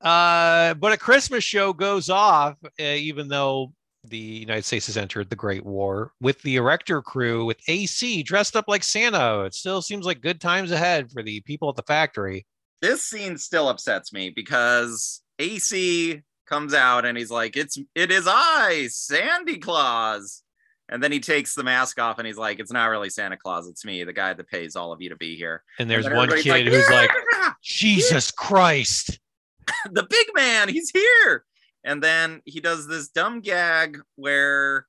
Uh, 0.01 0.75
but 0.75 0.91
a 0.91 0.97
Christmas 0.97 1.43
show 1.43 1.73
goes 1.73 2.11
off, 2.11 2.55
uh, 2.79 2.83
even 2.83 3.27
though 3.27 3.73
the 4.03 4.17
United 4.17 4.63
States 4.63 4.85
has 4.85 4.97
entered 4.97 5.29
the 5.29 5.35
Great 5.35 5.65
War 5.65 6.11
with 6.21 6.39
the 6.43 6.57
Erector 6.57 7.01
crew 7.01 7.45
with 7.45 7.57
AC 7.67 8.21
dressed 8.21 8.55
up 8.55 8.65
like 8.67 8.83
Santa. 8.83 9.45
It 9.45 9.55
still 9.55 9.81
seems 9.81 10.05
like 10.05 10.21
good 10.21 10.39
times 10.39 10.69
ahead 10.71 11.11
for 11.11 11.23
the 11.23 11.39
people 11.41 11.69
at 11.69 11.75
the 11.75 11.81
factory. 11.83 12.45
This 12.85 13.03
scene 13.03 13.35
still 13.39 13.67
upsets 13.67 14.13
me 14.13 14.29
because 14.29 15.23
AC 15.39 16.21
comes 16.45 16.75
out 16.75 17.03
and 17.03 17.17
he's 17.17 17.31
like, 17.31 17.57
"It's 17.57 17.79
it 17.95 18.11
is 18.11 18.27
I, 18.29 18.89
Sandy 18.91 19.57
Claus." 19.57 20.43
And 20.87 21.01
then 21.01 21.11
he 21.11 21.19
takes 21.19 21.55
the 21.55 21.63
mask 21.63 21.99
off 21.99 22.19
and 22.19 22.27
he's 22.27 22.37
like, 22.37 22.59
"It's 22.59 22.71
not 22.71 22.91
really 22.91 23.09
Santa 23.09 23.37
Claus, 23.37 23.67
it's 23.67 23.83
me, 23.85 24.03
the 24.03 24.13
guy 24.13 24.33
that 24.33 24.47
pays 24.47 24.75
all 24.75 24.91
of 24.91 25.01
you 25.01 25.09
to 25.09 25.15
be 25.15 25.35
here." 25.35 25.63
And 25.79 25.89
there's 25.89 26.05
And 26.05 26.15
one 26.15 26.29
kid 26.29 26.67
who's 26.67 26.87
like, 26.91 27.09
"Yeah, 27.33 27.53
Jesus 27.63 28.29
Christ. 28.29 29.19
the 29.91 30.05
big 30.07 30.27
man, 30.35 30.69
he's 30.69 30.91
here. 30.91 31.43
And 31.83 32.03
then 32.03 32.43
he 32.45 32.59
does 32.61 32.87
this 32.87 33.07
dumb 33.07 33.41
gag 33.41 33.99
where 34.15 34.85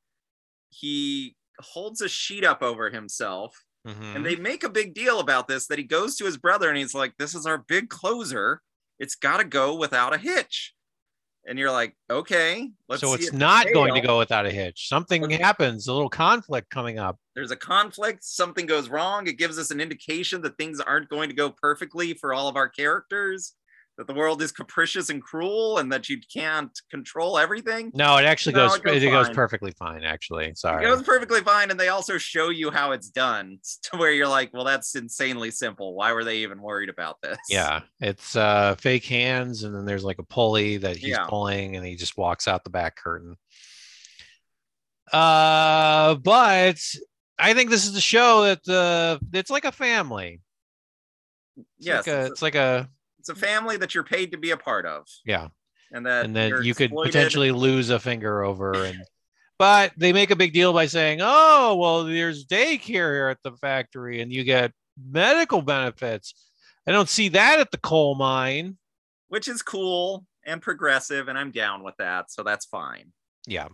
he 0.68 1.34
holds 1.60 2.02
a 2.02 2.10
sheet 2.10 2.44
up 2.44 2.62
over 2.62 2.90
himself. 2.90 3.56
Mhm. 3.86 4.16
And 4.16 4.26
they 4.26 4.36
make 4.36 4.64
a 4.64 4.68
big 4.68 4.94
deal 4.94 5.20
about 5.20 5.46
this 5.48 5.66
that 5.68 5.78
he 5.78 5.84
goes 5.84 6.16
to 6.16 6.24
his 6.24 6.36
brother 6.36 6.68
and 6.68 6.76
he's 6.76 6.94
like, 6.94 7.14
This 7.18 7.34
is 7.34 7.46
our 7.46 7.58
big 7.58 7.88
closer. 7.88 8.60
It's 8.98 9.14
got 9.14 9.36
to 9.38 9.44
go 9.44 9.74
without 9.74 10.14
a 10.14 10.18
hitch. 10.18 10.72
and 11.48 11.60
you're 11.60 11.70
like, 11.70 11.94
okay, 12.10 12.68
let's 12.88 13.00
so 13.00 13.14
it's 13.14 13.32
not 13.32 13.72
going 13.72 13.94
to 13.94 14.00
go 14.00 14.18
without 14.18 14.46
a 14.46 14.50
hitch. 14.50 14.88
Something 14.88 15.22
Okay. 15.26 15.36
happens, 15.36 15.86
a 15.86 15.92
little 15.92 16.08
conflict 16.08 16.70
coming 16.70 16.98
up. 16.98 17.20
There's 17.36 17.52
a 17.52 17.56
conflict, 17.56 18.24
something 18.24 18.66
goes 18.66 18.88
wrong. 18.88 19.28
It 19.28 19.38
gives 19.38 19.56
us 19.56 19.70
an 19.70 19.80
indication 19.80 20.42
that 20.42 20.58
things 20.58 20.80
aren't 20.80 21.08
going 21.08 21.28
to 21.28 21.36
go 21.36 21.50
perfectly 21.52 22.14
for 22.14 22.34
all 22.34 22.48
of 22.48 22.56
our 22.56 22.68
characters, 22.68 23.54
that 23.98 24.06
the 24.06 24.14
world 24.14 24.42
is 24.42 24.52
capricious 24.52 25.08
and 25.08 25.22
cruel, 25.22 25.78
and 25.78 25.90
that 25.90 26.08
you 26.08 26.18
can't 26.32 26.70
control 26.90 27.38
everything. 27.38 27.90
No, 27.94 28.16
it 28.18 28.24
actually 28.24 28.54
No, 28.54 28.68
goes, 28.68 28.76
it 28.76 28.84
goes 28.84 29.02
it 29.02 29.10
goes 29.10 29.30
perfectly 29.30 29.72
fine, 29.72 30.04
actually. 30.04 30.52
Sorry. 30.54 30.84
It 30.84 30.88
goes 30.88 31.02
perfectly 31.02 31.40
fine, 31.40 31.70
and 31.70 31.80
they 31.80 31.88
also 31.88 32.18
show 32.18 32.50
you 32.50 32.70
how 32.70 32.92
it's 32.92 33.08
done 33.08 33.58
to 33.84 33.96
where 33.96 34.12
you're 34.12 34.28
like, 34.28 34.52
well, 34.52 34.64
that's 34.64 34.94
insanely 34.94 35.50
simple. 35.50 35.94
Why 35.94 36.12
were 36.12 36.24
they 36.24 36.38
even 36.38 36.60
worried 36.60 36.88
about 36.90 37.20
this? 37.22 37.38
Yeah, 37.48 37.80
it's 38.00 38.36
uh 38.36 38.74
fake 38.76 39.06
hands, 39.06 39.62
and 39.62 39.74
then 39.74 39.84
there's 39.86 40.04
like 40.04 40.18
a 40.18 40.24
pulley 40.24 40.76
that 40.78 40.96
he's 40.96 41.10
Yeah. 41.10 41.26
pulling, 41.26 41.76
and 41.76 41.84
he 41.86 41.96
just 41.96 42.16
walks 42.18 42.46
out 42.46 42.64
the 42.64 42.70
back 42.70 42.96
curtain. 42.96 43.36
Uh, 45.12 46.16
but 46.16 46.80
I 47.38 47.54
think 47.54 47.70
this 47.70 47.86
is 47.86 47.92
the 47.92 48.00
show 48.00 48.42
that 48.42 48.68
uh 48.68 49.18
it's 49.32 49.50
like 49.50 49.64
a 49.64 49.72
family. 49.72 50.40
It's 51.56 51.66
yes. 51.78 52.06
like 52.06 52.14
a, 52.14 52.20
it's, 52.22 52.30
it's 52.32 52.42
like 52.42 52.54
a 52.56 52.90
it's 53.28 53.38
a 53.38 53.46
family 53.46 53.76
that 53.76 53.94
you're 53.94 54.04
paid 54.04 54.30
to 54.32 54.38
be 54.38 54.50
a 54.50 54.56
part 54.56 54.86
of, 54.86 55.06
yeah, 55.24 55.48
and 55.92 56.06
that 56.06 56.24
and 56.26 56.36
then 56.36 56.50
you're 56.62 56.74
could 56.74 56.86
exploited. 56.86 57.12
potentially 57.12 57.50
lose 57.52 57.90
a 57.90 57.98
finger 57.98 58.42
over 58.44 58.74
and. 58.74 59.02
But 59.58 59.92
they 59.96 60.12
make 60.12 60.30
a 60.30 60.36
big 60.36 60.52
deal 60.52 60.74
by 60.74 60.84
saying, 60.84 61.20
"Oh, 61.22 61.76
well, 61.76 62.04
there's 62.04 62.44
daycare 62.46 62.78
here 62.84 63.28
at 63.28 63.38
the 63.42 63.52
factory, 63.52 64.20
and 64.20 64.30
you 64.30 64.44
get 64.44 64.70
medical 65.02 65.62
benefits." 65.62 66.34
I 66.86 66.92
don't 66.92 67.08
see 67.08 67.30
that 67.30 67.58
at 67.58 67.70
the 67.70 67.78
coal 67.78 68.14
mine. 68.16 68.76
which 69.28 69.48
is 69.48 69.62
cool 69.62 70.26
and 70.44 70.60
progressive, 70.60 71.28
and 71.28 71.38
I'm 71.38 71.50
down 71.50 71.82
with 71.82 71.96
that, 71.96 72.30
so 72.30 72.42
that's 72.42 72.66
fine. 72.66 73.12
Yeah. 73.46 73.68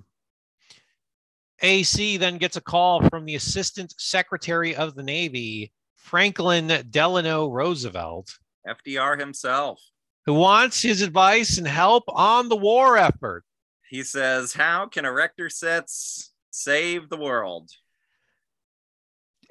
AC 1.61 2.17
then 2.17 2.39
gets 2.39 2.57
a 2.57 2.61
call 2.61 3.03
from 3.09 3.25
the 3.25 3.35
Assistant 3.35 3.93
Secretary 3.99 4.75
of 4.75 4.95
the 4.95 5.03
Navy, 5.03 5.73
Franklin 5.97 6.87
Delano 6.91 7.49
Roosevelt, 7.49 8.31
FDR 8.67 9.19
himself. 9.19 9.81
who 10.27 10.35
wants 10.35 10.81
his 10.81 11.03
advice 11.03 11.59
and 11.59 11.67
help 11.67 12.05
on 12.09 12.49
the 12.49 12.57
war 12.57 12.97
effort. 12.97 13.45
He 13.91 14.03
says, 14.05 14.53
"How 14.53 14.87
can 14.87 15.05
erector 15.05 15.51
sets 15.51 16.33
save 16.51 17.09
the 17.09 17.17
world?" 17.17 17.71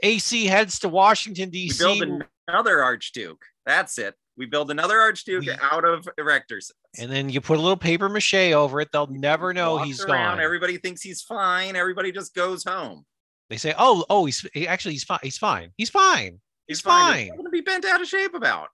AC 0.03 0.45
heads 0.45 0.79
to 0.79 0.89
Washington, 0.89 1.49
We 1.49 1.67
D.C. 1.67 1.83
build 1.83 2.23
another 2.47 2.83
archduke. 2.83 3.43
That's 3.65 3.97
it. 3.99 4.15
We 4.37 4.45
build 4.47 4.71
another 4.71 4.99
archduke 4.99 5.41
We- 5.45 5.51
out 5.61 5.85
of 5.85 6.07
erector 6.17 6.59
sets. 6.61 6.77
and 6.97 7.11
then 7.11 7.29
you 7.29 7.39
put 7.41 7.57
a 7.59 7.61
little 7.61 7.77
paper 7.77 8.09
mache 8.09 8.33
over 8.53 8.81
it. 8.81 8.89
They'll 8.91 9.07
never 9.07 9.53
know 9.53 9.77
he 9.79 9.87
he's 9.89 10.01
around, 10.03 10.37
gone. 10.37 10.39
Everybody 10.39 10.77
thinks 10.77 11.01
he's 11.01 11.21
fine. 11.21 11.75
Everybody 11.75 12.11
just 12.11 12.33
goes 12.33 12.63
home. 12.63 13.05
They 13.49 13.57
say, 13.57 13.75
"Oh, 13.77 14.05
oh, 14.09 14.25
he's 14.25 14.47
he- 14.53 14.67
actually 14.67 14.93
he's 14.93 15.03
fine. 15.03 15.19
He's 15.21 15.37
fine. 15.37 15.71
He's 15.77 15.89
fine. 15.89 16.39
He's 16.67 16.81
fine." 16.81 17.27
What's 17.27 17.37
going 17.37 17.45
to 17.45 17.51
be 17.51 17.61
bent 17.61 17.85
out 17.85 18.01
of 18.01 18.07
shape 18.07 18.33
about? 18.33 18.69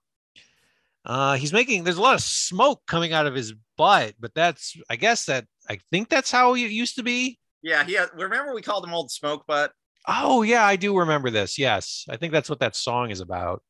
Uh, 1.08 1.36
he's 1.36 1.54
making. 1.54 1.86
There's 1.86 1.98
a 1.98 2.02
lot 2.02 2.16
of 2.16 2.22
smoke 2.22 2.82
coming 2.86 3.14
out 3.14 3.26
of 3.26 3.34
his 3.34 3.54
butt, 3.78 4.14
but 4.20 4.34
that's. 4.36 4.76
I 4.90 4.98
guess 4.98 5.26
that. 5.26 5.46
I 5.70 5.80
think 5.90 6.10
that's 6.10 6.30
how 6.30 6.54
it 6.54 6.60
used 6.60 6.96
to 6.96 7.04
be. 7.04 7.40
Yeah, 7.64 7.86
he 7.86 7.94
has, 7.94 8.10
remember 8.14 8.54
we 8.54 8.62
called 8.62 8.86
him 8.86 8.94
Old 8.94 9.10
Smoke 9.10 9.46
Butt. 9.48 9.72
Oh 10.06 10.42
yeah, 10.42 10.66
I 10.66 10.76
do 10.76 11.00
remember 11.00 11.30
this. 11.30 11.58
Yes, 11.58 12.06
I 12.10 12.18
think 12.18 12.34
that's 12.34 12.50
what 12.50 12.60
that 12.60 12.76
song 12.76 13.10
is 13.10 13.22
about. 13.22 13.64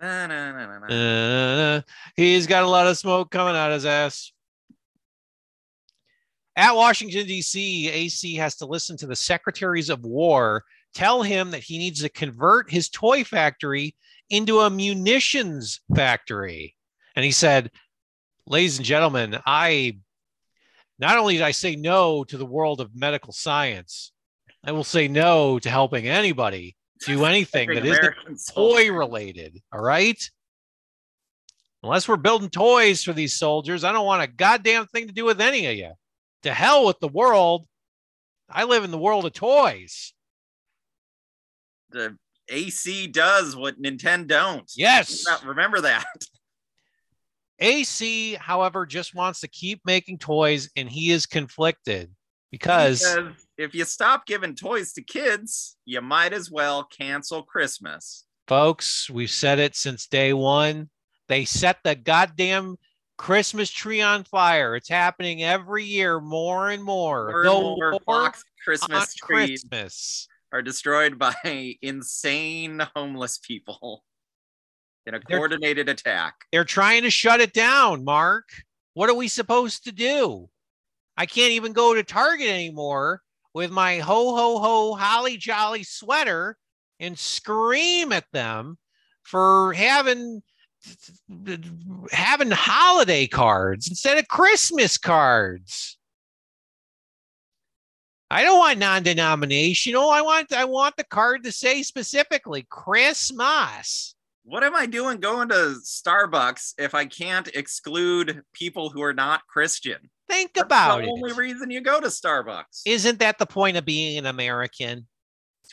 Na, 0.00 0.26
na, 0.26 0.52
na, 0.52 0.66
na, 0.66 0.78
na. 0.78 0.94
Uh, 0.94 1.80
he's 2.16 2.46
got 2.46 2.64
a 2.64 2.68
lot 2.68 2.86
of 2.86 2.98
smoke 2.98 3.30
coming 3.30 3.56
out 3.56 3.70
of 3.70 3.76
his 3.76 3.86
ass. 3.86 4.30
At 6.54 6.76
Washington, 6.76 7.26
D.C., 7.26 7.88
AC 7.88 8.34
has 8.34 8.56
to 8.56 8.66
listen 8.66 8.96
to 8.98 9.06
the 9.06 9.16
secretaries 9.16 9.88
of 9.88 10.04
war 10.04 10.64
tell 10.94 11.22
him 11.22 11.50
that 11.50 11.62
he 11.62 11.78
needs 11.78 12.02
to 12.02 12.08
convert 12.08 12.70
his 12.70 12.88
toy 12.88 13.24
factory 13.24 13.94
into 14.30 14.60
a 14.60 14.70
munitions 14.70 15.80
factory. 15.94 16.74
And 17.14 17.24
he 17.24 17.30
said, 17.30 17.70
Ladies 18.46 18.76
and 18.76 18.86
gentlemen, 18.86 19.38
I 19.44 19.98
not 20.98 21.18
only 21.18 21.34
did 21.34 21.42
I 21.42 21.50
say 21.50 21.76
no 21.76 22.24
to 22.24 22.38
the 22.38 22.46
world 22.46 22.80
of 22.80 22.94
medical 22.94 23.32
science, 23.32 24.12
I 24.64 24.72
will 24.72 24.84
say 24.84 25.08
no 25.08 25.58
to 25.58 25.70
helping 25.70 26.06
anybody 26.06 26.76
do 27.04 27.24
anything 27.26 27.68
that 27.68 27.84
isn't 27.84 28.14
toy 28.54 28.90
related. 28.92 29.60
All 29.72 29.80
right. 29.80 30.22
Unless 31.82 32.08
we're 32.08 32.16
building 32.16 32.50
toys 32.50 33.02
for 33.02 33.12
these 33.12 33.34
soldiers, 33.34 33.84
I 33.84 33.92
don't 33.92 34.06
want 34.06 34.22
a 34.22 34.26
goddamn 34.26 34.86
thing 34.86 35.06
to 35.06 35.12
do 35.12 35.24
with 35.24 35.40
any 35.40 35.66
of 35.66 35.76
you. 35.76 35.92
To 36.42 36.52
hell 36.52 36.86
with 36.86 36.98
the 37.00 37.08
world. 37.08 37.66
I 38.48 38.64
live 38.64 38.84
in 38.84 38.90
the 38.90 38.98
world 38.98 39.24
of 39.24 39.32
toys. 39.32 40.12
The 41.90 42.16
AC 42.48 43.06
does 43.08 43.56
what 43.56 43.80
Nintendo 43.80 44.26
don't. 44.26 44.72
Yes. 44.76 45.24
Remember 45.44 45.80
that. 45.80 46.06
AC, 47.58 48.34
however, 48.34 48.84
just 48.84 49.14
wants 49.14 49.40
to 49.40 49.48
keep 49.48 49.80
making 49.84 50.18
toys 50.18 50.68
and 50.76 50.88
he 50.90 51.10
is 51.10 51.26
conflicted 51.26 52.10
because 52.50 53.00
Because 53.00 53.32
if 53.56 53.74
you 53.74 53.84
stop 53.84 54.26
giving 54.26 54.54
toys 54.54 54.92
to 54.92 55.02
kids, 55.02 55.76
you 55.84 56.00
might 56.02 56.32
as 56.32 56.50
well 56.50 56.84
cancel 56.84 57.42
Christmas. 57.42 58.26
folks, 58.46 59.10
we've 59.10 59.30
said 59.30 59.58
it 59.58 59.74
since 59.74 60.06
day 60.06 60.32
one. 60.32 60.90
They 61.28 61.44
set 61.44 61.78
the 61.82 61.94
goddamn 61.94 62.76
Christmas 63.18 63.70
tree 63.70 64.00
on 64.00 64.24
fire. 64.24 64.76
It's 64.76 64.88
happening 64.88 65.42
every 65.42 65.84
year 65.84 66.20
more 66.20 66.70
and 66.70 66.82
more. 66.82 67.30
More 67.30 67.40
and 67.40 67.50
more 67.50 67.90
war 67.92 68.00
box 68.06 68.38
on 68.40 68.44
Christmas 68.64 69.14
trees 69.14 69.64
Christmas. 69.68 70.28
Are 70.52 70.62
destroyed 70.62 71.18
by 71.18 71.34
insane 71.82 72.86
homeless 72.94 73.38
people 73.38 74.04
in 75.06 75.14
a 75.14 75.20
They're- 75.28 75.38
coordinated 75.38 75.88
attack. 75.88 76.34
They're 76.52 76.64
trying 76.64 77.02
to 77.02 77.10
shut 77.10 77.40
it 77.40 77.52
down, 77.52 78.04
Mark. 78.04 78.48
What 78.94 79.10
are 79.10 79.14
we 79.14 79.28
supposed 79.28 79.84
to 79.84 79.92
do? 79.92 80.48
I 81.16 81.26
can't 81.26 81.52
even 81.52 81.72
go 81.72 81.94
to 81.94 82.02
Target 82.02 82.48
anymore 82.48 83.22
with 83.54 83.70
my 83.70 83.98
ho 83.98 84.34
ho 84.36 84.58
ho 84.58 84.94
holly 84.94 85.36
jolly 85.36 85.82
sweater 85.82 86.56
and 87.00 87.18
scream 87.18 88.12
at 88.12 88.24
them 88.32 88.76
for 89.22 89.72
having 89.72 90.42
having 92.12 92.50
holiday 92.50 93.26
cards 93.26 93.88
instead 93.88 94.18
of 94.18 94.28
Christmas 94.28 94.98
cards. 94.98 95.95
I 98.30 98.42
don't 98.42 98.58
want 98.58 98.78
non-denominational. 98.78 100.10
I 100.10 100.20
want 100.20 100.52
I 100.52 100.64
want 100.64 100.96
the 100.96 101.04
card 101.04 101.44
to 101.44 101.52
say 101.52 101.82
specifically 101.82 102.66
Christmas. 102.70 104.14
What 104.44 104.62
am 104.62 104.74
I 104.76 104.86
doing 104.86 105.18
going 105.18 105.48
to 105.48 105.76
Starbucks 105.84 106.74
if 106.78 106.94
I 106.94 107.06
can't 107.06 107.48
exclude 107.48 108.42
people 108.52 108.90
who 108.90 109.02
are 109.02 109.12
not 109.14 109.46
Christian? 109.48 109.98
Think 110.28 110.54
That's 110.54 110.66
about 110.66 110.98
the 110.98 111.04
it. 111.04 111.10
only 111.10 111.32
reason 111.32 111.70
you 111.70 111.80
go 111.80 112.00
to 112.00 112.08
Starbucks 112.08 112.82
Isn't 112.84 113.18
that 113.20 113.38
the 113.38 113.46
point 113.46 113.76
of 113.76 113.84
being 113.84 114.18
an 114.18 114.26
American? 114.26 115.06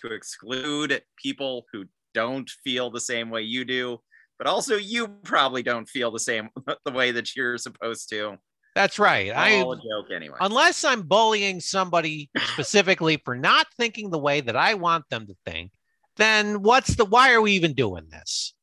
to 0.02 0.12
exclude 0.12 1.04
people 1.18 1.66
who 1.72 1.86
don't 2.16 2.50
feel 2.64 2.90
the 2.90 3.00
same 3.00 3.30
way 3.30 3.44
you 3.44 3.64
do, 3.64 4.00
but 4.40 4.48
also 4.48 4.76
you 4.76 5.08
probably 5.24 5.62
don't 5.62 5.88
feel 5.88 6.10
the 6.10 6.20
same 6.20 6.50
the 6.86 6.92
way 6.92 7.12
that 7.12 7.36
you're 7.36 7.58
supposed 7.60 8.10
to. 8.10 8.38
That's 8.76 8.98
right. 8.98 9.30
I 9.32 9.62
All 9.62 9.74
a 9.74 9.78
joke 9.78 10.12
anyway. 10.14 10.38
unless 10.42 10.84
I'm 10.84 11.04
bullying 11.04 11.60
somebody 11.60 12.30
specifically 12.54 13.18
for 13.18 13.36
not 13.36 13.68
thinking 13.78 14.10
the 14.10 14.20
way 14.20 14.42
that 14.42 14.56
I 14.56 14.74
want 14.74 15.08
them 15.10 15.28
to 15.28 15.36
think, 15.46 15.72
then 16.18 16.64
what's 16.64 16.96
the 16.96 17.06
why 17.06 17.34
are 17.34 17.42
we 17.42 17.52
even 17.54 17.74
doing 17.74 18.08
this? 18.10 18.54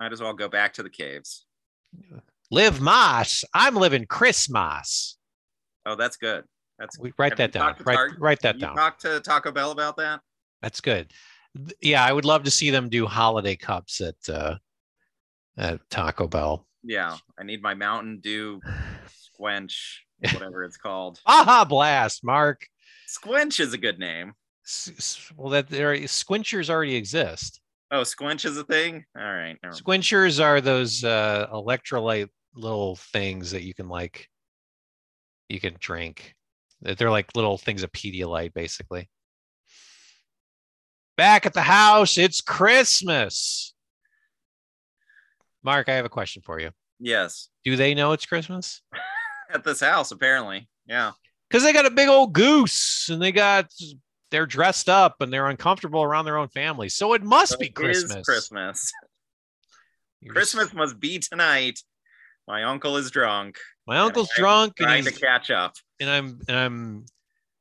Might 0.00 0.12
as 0.12 0.20
well 0.20 0.34
go 0.34 0.48
back 0.48 0.72
to 0.74 0.82
the 0.82 0.90
caves. 0.90 1.46
Live 2.50 2.80
Moss. 2.80 3.44
I'm 3.54 3.76
living 3.76 4.04
Christmas. 4.06 5.16
Oh, 5.86 5.94
that's 5.94 6.16
good. 6.16 6.44
That's 6.78 6.98
We 6.98 7.12
write 7.18 7.36
that 7.36 7.52
down. 7.52 7.76
Write, 7.84 7.94
Target? 7.94 8.18
write 8.18 8.40
that 8.40 8.56
you 8.56 8.62
down. 8.62 8.74
talked 8.74 9.02
to 9.02 9.20
Taco 9.20 9.52
Bell 9.52 9.70
about 9.70 9.96
that? 9.98 10.20
That's 10.60 10.80
good. 10.80 11.12
Yeah, 11.80 12.04
I 12.04 12.12
would 12.12 12.24
love 12.24 12.44
to 12.44 12.50
see 12.50 12.70
them 12.70 12.88
do 12.88 13.06
holiday 13.06 13.54
cups 13.56 14.00
at 14.00 14.16
uh, 14.28 14.56
at 15.56 15.80
Taco 15.90 16.26
Bell. 16.26 16.66
Yeah, 16.82 17.16
I 17.38 17.44
need 17.44 17.62
my 17.62 17.74
Mountain 17.74 18.20
Dew 18.20 18.60
Squench, 19.40 19.74
whatever 20.32 20.64
it's 20.64 20.76
called. 20.76 21.20
Aha, 21.26 21.64
blast, 21.64 22.24
Mark. 22.24 22.66
Squench 23.08 23.60
is 23.60 23.72
a 23.72 23.78
good 23.78 23.98
name. 23.98 24.32
S- 24.66 25.30
Well, 25.36 25.50
that 25.50 25.68
there 25.68 25.94
squinchers 25.96 26.70
already 26.70 26.94
exist. 26.96 27.60
Oh, 27.90 28.02
Squench 28.02 28.44
is 28.44 28.56
a 28.56 28.64
thing. 28.64 29.04
All 29.16 29.22
right. 29.22 29.56
mind. 29.62 29.74
Squinchers 29.74 30.42
are 30.42 30.60
those 30.60 31.04
uh, 31.04 31.46
electrolyte 31.52 32.28
little 32.54 32.96
things 32.96 33.50
that 33.50 33.62
you 33.62 33.74
can 33.74 33.88
like, 33.88 34.28
you 35.48 35.60
can 35.60 35.76
drink. 35.78 36.34
They're- 36.80 36.94
They're 36.94 37.10
like 37.10 37.34
little 37.36 37.58
things 37.58 37.82
of 37.82 37.92
Pedialyte, 37.92 38.54
basically. 38.54 39.08
Back 41.16 41.44
at 41.46 41.52
the 41.52 41.62
house, 41.62 42.16
it's 42.18 42.40
Christmas. 42.40 43.74
Mark, 45.64 45.88
I 45.88 45.94
have 45.94 46.04
a 46.04 46.08
question 46.10 46.42
for 46.44 46.60
you. 46.60 46.70
Yes. 46.98 47.48
Do 47.64 47.76
they 47.76 47.94
know 47.94 48.12
it's 48.12 48.26
Christmas? 48.26 48.80
At 49.52 49.64
this 49.64 49.80
house, 49.80 50.10
apparently. 50.10 50.68
Yeah. 50.86 51.12
Because 51.48 51.62
they 51.62 51.72
got 51.72 51.86
a 51.86 51.90
big 51.90 52.08
old 52.08 52.32
goose 52.32 53.08
and 53.10 53.20
they 53.20 53.32
got 53.32 53.66
they're 54.30 54.46
dressed 54.46 54.88
up 54.88 55.20
and 55.20 55.30
they're 55.32 55.48
uncomfortable 55.48 56.02
around 56.02 56.24
their 56.24 56.38
own 56.38 56.48
family. 56.48 56.88
So 56.88 57.12
it 57.12 57.22
must 57.22 57.52
So 57.52 57.58
be 57.58 57.66
it 57.66 57.70
is 57.70 57.74
Christmas. 58.04 58.24
Christmas. 58.24 58.92
You're 60.20 60.34
just- 60.34 60.54
Christmas 60.54 60.74
must 60.74 60.98
be 61.00 61.18
tonight. 61.18 61.80
My 62.48 62.64
uncle 62.64 62.96
is 62.96 63.10
drunk. 63.10 63.56
my 63.86 63.98
uncle's 63.98 64.28
I'm 64.36 64.40
drunk 64.42 64.72
and 64.78 64.86
Trying 64.86 65.04
to 65.04 65.12
catch 65.12 65.50
up. 65.50 65.74
and 66.00 66.08
I'm 66.10 66.40
and 66.48 66.56
I'm 66.56 67.06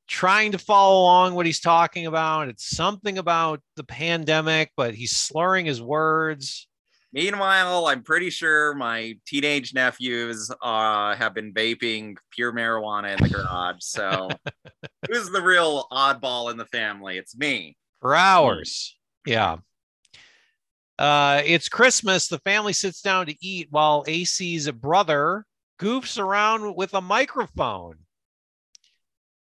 trying 0.08 0.54
to 0.54 0.58
follow 0.58 1.02
along 1.02 1.36
what 1.36 1.45
he's 1.45 1.60
talking 1.60 2.06
about. 2.08 2.47
It's 2.49 2.66
something 2.76 3.18
about 3.18 3.62
the 3.76 3.84
pandemic, 3.84 4.72
but 4.76 4.95
he's 4.95 5.16
slurring 5.16 5.66
his 5.66 5.82
words. 5.82 6.68
Meanwhile, 7.14 7.88
I'm 7.88 8.03
pretty 8.03 8.30
sure 8.30 8.74
my 8.74 9.18
teenage 9.26 9.74
nephews 9.74 10.49
uh, 10.62 11.16
have 11.16 11.34
been 11.34 11.53
vaping 11.53 12.16
pure 12.32 12.53
marijuana 12.53 13.18
in 13.18 13.24
the 13.24 13.30
garage. 13.30 13.78
So, 13.82 14.30
who's 15.09 15.30
the 15.30 15.41
real 15.41 15.88
oddball 15.91 16.51
in 16.51 16.57
the 16.57 16.66
family? 16.66 17.18
It's 17.18 17.36
me. 17.36 17.76
for 17.99 18.16
hours. 18.16 18.97
Yeah. 19.26 19.57
Uh, 20.97 21.41
it's 21.45 21.68
Christmas. 21.68 22.28
The 22.28 22.39
family 22.39 22.74
sits 22.74 23.01
down 23.01 23.26
to 23.26 23.36
eat 23.41 23.68
while 23.72 24.05
AC's 24.07 24.70
brother 24.72 25.45
goofs 25.80 26.20
around 26.20 26.76
with 26.76 26.93
a 26.93 27.01
microphone. 27.01 27.95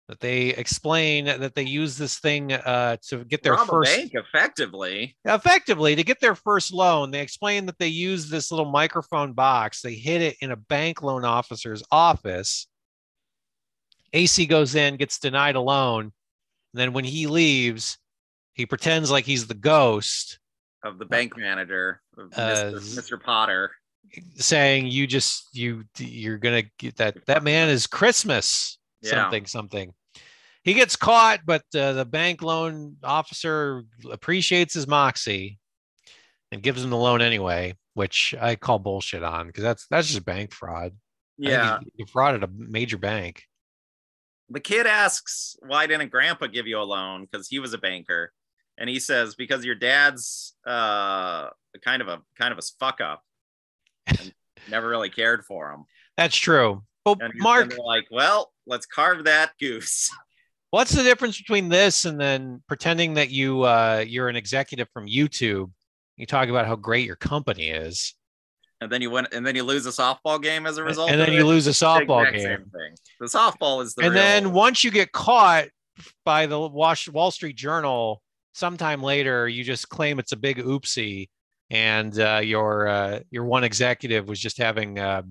That 0.10 0.20
they 0.20 0.50
explain 0.50 1.26
that 1.26 1.56
they 1.56 1.64
use 1.64 1.98
this 1.98 2.20
thing 2.20 2.52
uh, 2.52 2.98
to 3.08 3.24
get 3.24 3.42
their 3.42 3.54
Rob 3.54 3.68
first 3.68 3.96
bank 3.96 4.12
effectively. 4.14 5.16
effectively 5.24 5.96
to 5.96 6.04
get 6.04 6.20
their 6.20 6.36
first 6.36 6.74
loan. 6.74 7.12
They 7.12 7.22
explain 7.22 7.66
that 7.68 7.78
they 7.80 7.88
use 7.88 8.30
this 8.30 8.52
little 8.52 8.70
microphone 8.70 9.32
box. 9.32 9.82
They 9.82 9.94
hid 9.94 10.22
it 10.22 10.36
in 10.42 10.52
a 10.52 10.58
bank 10.58 11.02
loan 11.02 11.24
officer's 11.24 11.84
office. 11.90 12.68
AC 14.12 14.46
goes 14.46 14.76
in, 14.76 14.98
gets 14.98 15.20
denied 15.20 15.56
a 15.56 15.62
loan. 15.62 16.04
And 16.04 16.12
then 16.74 16.92
when 16.92 17.06
he 17.06 17.26
leaves, 17.28 17.98
he 18.56 18.66
pretends 18.66 19.10
like 19.10 19.24
he's 19.26 19.48
the 19.48 19.54
ghost, 19.54 20.38
of 20.84 21.00
the 21.00 21.06
bank 21.06 21.38
manager, 21.38 22.02
of 22.18 22.32
Uh, 22.38 22.74
Mr. 22.74 23.00
Mr. 23.18 23.24
Potter. 23.24 23.72
saying, 24.36 24.88
"You 24.88 25.08
just 25.08 25.48
you 25.56 25.86
you're 25.98 26.38
gonna 26.38 26.64
get 26.78 26.98
that 26.98 27.26
that 27.28 27.42
man 27.44 27.70
is 27.70 27.88
Christmas 27.88 28.78
Yeah. 29.04 29.12
something 29.12 29.46
something." 29.46 29.94
He 30.64 30.74
gets 30.74 30.96
caught, 30.96 31.42
but 31.46 31.64
uh, 31.76 31.94
the 31.94 32.06
bank 32.06 32.42
loan 32.42 32.96
officer 33.04 33.84
appreciates 34.10 34.74
his 34.74 34.88
moxie 34.88 35.60
and 36.54 36.64
gives 36.64 36.82
him 36.82 36.90
the 36.90 36.98
loan 36.98 37.22
anyway, 37.22 37.76
which 37.96 38.34
I 38.40 38.56
call 38.56 38.80
bullshit 38.80 39.24
on 39.24 39.48
because 39.48 39.64
that's 39.64 39.88
that's 39.90 40.08
just 40.08 40.24
bank 40.24 40.54
fraud. 40.54 40.94
Yeah. 41.38 41.80
he, 41.80 41.92
he 41.98 42.06
frauded 42.06 42.44
a 42.44 42.50
major 42.56 42.98
bank. 42.98 43.44
The 44.50 44.62
kid 44.62 44.88
asks, 44.88 45.58
"Why 45.60 45.88
didn't 45.88 46.12
Grandpa 46.12 46.48
give 46.48 46.68
you 46.68 46.80
a 46.80 46.84
loan?" 46.84 47.28
Because 47.30 47.48
he 47.50 47.60
was 47.60 47.74
a 47.74 47.78
banker, 47.78 48.32
and 48.78 48.90
he 48.90 49.00
says, 49.00 49.36
"Because 49.36 49.66
your 49.66 49.76
dad's 49.76 50.54
uh, 50.66 51.50
kind 51.84 52.02
of 52.02 52.08
a 52.08 52.22
kind 52.38 52.52
of 52.52 52.60
a 52.60 52.62
fuck 52.80 53.02
up, 53.02 53.22
and 54.06 54.34
never 54.70 54.88
really 54.88 55.10
cared 55.10 55.44
for 55.44 55.72
him." 55.72 55.86
That's 56.16 56.38
true. 56.38 56.84
But 57.04 57.22
And 57.22 57.34
Mark, 57.36 57.76
like, 57.78 58.06
"Well, 58.12 58.53
let's 58.66 58.86
carve 58.86 59.26
that 59.26 59.52
goose." 59.60 60.10
what's 60.74 60.92
the 60.92 61.04
difference 61.04 61.38
between 61.38 61.70
this 61.70 62.04
and 62.04 62.20
then 62.20 62.60
pretending 62.68 63.14
that 63.14 63.30
you 63.30 63.62
uh, 63.62 64.04
you're 64.06 64.28
an 64.28 64.36
executive 64.36 64.88
from 64.92 65.06
YouTube? 65.06 65.72
You 66.18 66.26
talk 66.26 66.50
about 66.50 66.66
how 66.66 66.76
great 66.76 67.06
your 67.06 67.16
company 67.16 67.70
is, 67.70 68.16
and 68.82 68.92
then 68.92 69.02
you 69.02 69.12
win, 69.12 69.28
and 69.32 69.46
then 69.46 69.56
you 69.56 69.64
lose 69.64 69.86
a 69.86 69.90
softball 69.90 70.42
game 70.42 70.66
as 70.66 70.78
a 70.78 70.84
result. 70.84 71.12
and 71.12 71.22
then 71.22 71.32
you 71.32 71.42
it. 71.42 71.46
lose 71.46 71.68
a 71.68 71.72
softball 71.72 72.30
game. 72.32 72.66
The 73.20 73.28
softball 73.28 73.84
is 73.84 73.94
the 73.94 74.06
and 74.06 74.14
real- 74.14 74.24
then 74.24 74.52
once 74.52 74.84
you 74.84 74.90
get 74.90 75.12
caught 75.12 75.68
by 76.26 76.48
the 76.48 76.60
Wall 76.60 77.32
Street 77.32 77.56
Journal, 77.56 78.22
sometime 78.54 79.04
later 79.04 79.48
you 79.48 79.64
just 79.64 79.90
claim 79.90 80.18
it's 80.18 80.32
a 80.32 80.38
big 80.38 80.58
oopsie, 80.58 81.30
and 81.70 82.20
uh, 82.20 82.42
your 82.44 82.88
uh, 82.88 83.20
your 83.30 83.46
one 83.46 83.64
executive 83.64 84.28
was 84.28 84.40
just 84.40 84.58
having 84.58 84.98
uh, 84.98 85.22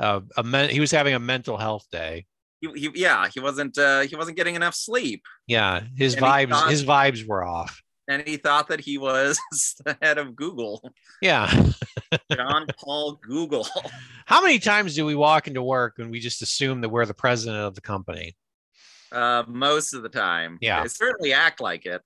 uh, 0.00 0.20
a 0.36 0.42
men- 0.42 0.70
he 0.70 0.80
was 0.80 0.90
having 0.90 1.14
a 1.14 1.20
mental 1.20 1.56
health 1.56 1.86
day. 1.92 2.26
He, 2.72 2.80
he, 2.80 2.90
yeah, 2.94 3.28
he 3.32 3.40
wasn't 3.40 3.76
uh, 3.78 4.00
he 4.02 4.16
wasn't 4.16 4.36
getting 4.36 4.54
enough 4.54 4.74
sleep, 4.74 5.22
Yeah, 5.46 5.82
his 5.96 6.14
And 6.14 6.22
vibes 6.24 6.50
thought- 6.50 6.70
his 6.70 6.84
vibes 6.84 7.26
were 7.26 7.44
off. 7.44 7.82
and 8.08 8.22
he 8.26 8.36
thought 8.36 8.68
that 8.68 8.80
he 8.80 8.98
was 8.98 9.38
the 9.84 9.96
head 10.02 10.18
of 10.18 10.36
Google, 10.36 10.92
Yeah. 11.22 11.48
John 12.32 12.66
Paul 12.78 13.18
Google. 13.22 13.66
How 14.26 14.42
many 14.42 14.58
times 14.58 14.94
do 14.94 15.04
we 15.04 15.14
walk 15.14 15.48
into 15.48 15.62
work 15.62 15.98
and 15.98 16.10
we 16.10 16.20
just 16.20 16.40
assume 16.42 16.80
that 16.82 16.88
we're 16.88 17.06
the 17.06 17.14
president 17.14 17.62
of 17.62 17.74
the 17.74 17.80
company? 17.80 18.36
Uh, 19.12 19.44
most 19.46 19.92
of 19.94 20.02
the 20.02 20.08
time, 20.08 20.58
Yeah. 20.60 20.82
they 20.82 20.88
certainly 20.88 21.32
act 21.32 21.60
like 21.60 21.86
it. 21.86 22.02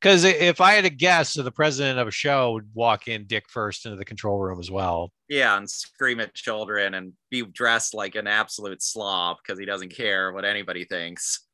Because 0.00 0.24
if 0.24 0.60
I 0.60 0.72
had 0.72 0.84
a 0.84 0.90
guess, 0.90 1.32
so 1.32 1.42
the 1.42 1.50
president 1.50 1.98
of 1.98 2.06
a 2.08 2.10
show 2.10 2.52
would 2.52 2.68
walk 2.74 3.08
in 3.08 3.24
dick 3.26 3.48
first 3.48 3.86
into 3.86 3.96
the 3.96 4.04
control 4.04 4.38
room 4.38 4.60
as 4.60 4.70
well. 4.70 5.12
Yeah, 5.28 5.56
and 5.56 5.68
scream 5.68 6.20
at 6.20 6.34
children 6.34 6.94
and 6.94 7.12
be 7.30 7.42
dressed 7.42 7.94
like 7.94 8.14
an 8.14 8.26
absolute 8.26 8.82
slob 8.82 9.38
because 9.42 9.58
he 9.58 9.64
doesn't 9.64 9.94
care 9.94 10.32
what 10.32 10.44
anybody 10.44 10.84
thinks. 10.84 11.46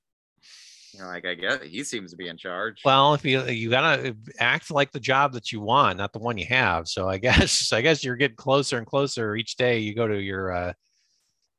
You 0.92 1.00
know, 1.00 1.06
like 1.06 1.24
I 1.24 1.34
guess 1.34 1.62
he 1.62 1.84
seems 1.84 2.10
to 2.10 2.16
be 2.16 2.26
in 2.26 2.36
charge. 2.36 2.80
Well, 2.84 3.14
if 3.14 3.24
you 3.24 3.44
you 3.44 3.70
gotta 3.70 4.16
act 4.40 4.72
like 4.72 4.90
the 4.90 4.98
job 4.98 5.34
that 5.34 5.52
you 5.52 5.60
want, 5.60 5.98
not 5.98 6.12
the 6.12 6.18
one 6.18 6.36
you 6.36 6.46
have. 6.46 6.88
So 6.88 7.08
I 7.08 7.18
guess 7.18 7.72
I 7.72 7.80
guess 7.80 8.02
you're 8.02 8.16
getting 8.16 8.36
closer 8.36 8.78
and 8.78 8.86
closer 8.86 9.36
each 9.36 9.56
day. 9.56 9.78
You 9.78 9.94
go 9.94 10.08
to 10.08 10.20
your 10.20 10.52
uh, 10.52 10.72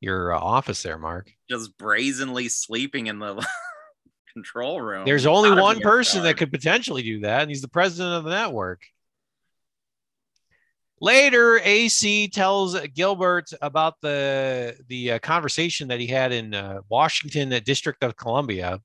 your 0.01 0.33
uh, 0.33 0.39
office 0.39 0.83
there, 0.83 0.97
Mark. 0.97 1.31
just 1.49 1.77
brazenly 1.77 2.49
sleeping 2.49 3.07
in 3.07 3.19
the 3.19 3.47
control 4.33 4.81
room. 4.81 5.05
There's 5.05 5.25
only 5.25 5.51
one 5.51 5.79
person 5.81 6.23
that 6.23 6.37
could 6.37 6.51
potentially 6.51 7.03
do 7.03 7.21
that, 7.21 7.41
and 7.41 7.49
he's 7.49 7.61
the 7.61 7.67
president 7.67 8.15
of 8.15 8.23
the 8.23 8.31
network. 8.31 8.81
Later, 10.99 11.59
AC 11.63 12.27
tells 12.27 12.79
Gilbert 12.89 13.51
about 13.61 13.99
the 14.01 14.77
the 14.87 15.13
uh, 15.13 15.19
conversation 15.19 15.87
that 15.87 15.99
he 15.99 16.05
had 16.07 16.31
in 16.31 16.53
uh, 16.53 16.81
Washington, 16.89 17.51
uh, 17.51 17.59
District 17.63 18.03
of 18.03 18.15
Columbia. 18.15 18.79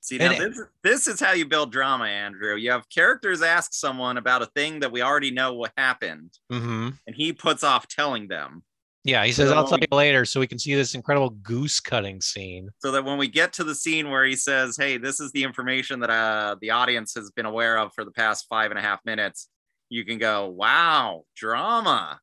See 0.00 0.18
now 0.18 0.32
And- 0.32 0.40
this 0.40 0.60
this 0.82 1.08
is 1.08 1.18
how 1.20 1.32
you 1.32 1.44
build 1.46 1.72
drama, 1.72 2.04
Andrew. 2.04 2.54
You 2.54 2.70
have 2.70 2.88
characters 2.88 3.42
ask 3.42 3.74
someone 3.74 4.16
about 4.16 4.42
a 4.42 4.46
thing 4.46 4.80
that 4.80 4.92
we 4.92 5.02
already 5.02 5.32
know 5.32 5.54
what 5.54 5.72
happened, 5.76 6.30
hmm 6.48 6.90
and 7.06 7.16
he 7.16 7.32
puts 7.32 7.64
off 7.64 7.88
telling 7.88 8.28
them. 8.28 8.62
Yeah, 9.04 9.24
he 9.24 9.32
says, 9.32 9.50
"I'll 9.50 9.66
tell 9.66 9.78
So- 9.78 9.84
you 9.90 9.96
later," 9.96 10.24
so 10.24 10.38
we 10.38 10.46
can 10.46 10.58
see 10.58 10.74
this 10.74 10.94
incredible 10.94 11.30
goose 11.30 11.80
cutting 11.80 12.20
scene. 12.20 12.70
So 12.78 12.92
that 12.92 13.04
when 13.04 13.18
we 13.18 13.26
get 13.26 13.52
to 13.54 13.64
the 13.64 13.74
scene 13.74 14.10
where 14.10 14.24
he 14.24 14.36
says, 14.36 14.76
"Hey, 14.76 14.96
this 14.96 15.18
is 15.18 15.32
the 15.32 15.42
information 15.42 16.00
that 16.00 16.10
uh, 16.10 16.56
the 16.60 16.70
audience 16.70 17.14
has 17.14 17.30
been 17.32 17.46
aware 17.46 17.78
of 17.78 17.92
for 17.94 18.04
the 18.04 18.12
past 18.12 18.46
five 18.48 18.70
and 18.70 18.78
a 18.78 18.82
half 18.82 19.00
minutes," 19.04 19.48
you 19.88 20.04
can 20.04 20.18
go, 20.18 20.46
"Wow, 20.48 21.24
drama." 21.36 22.20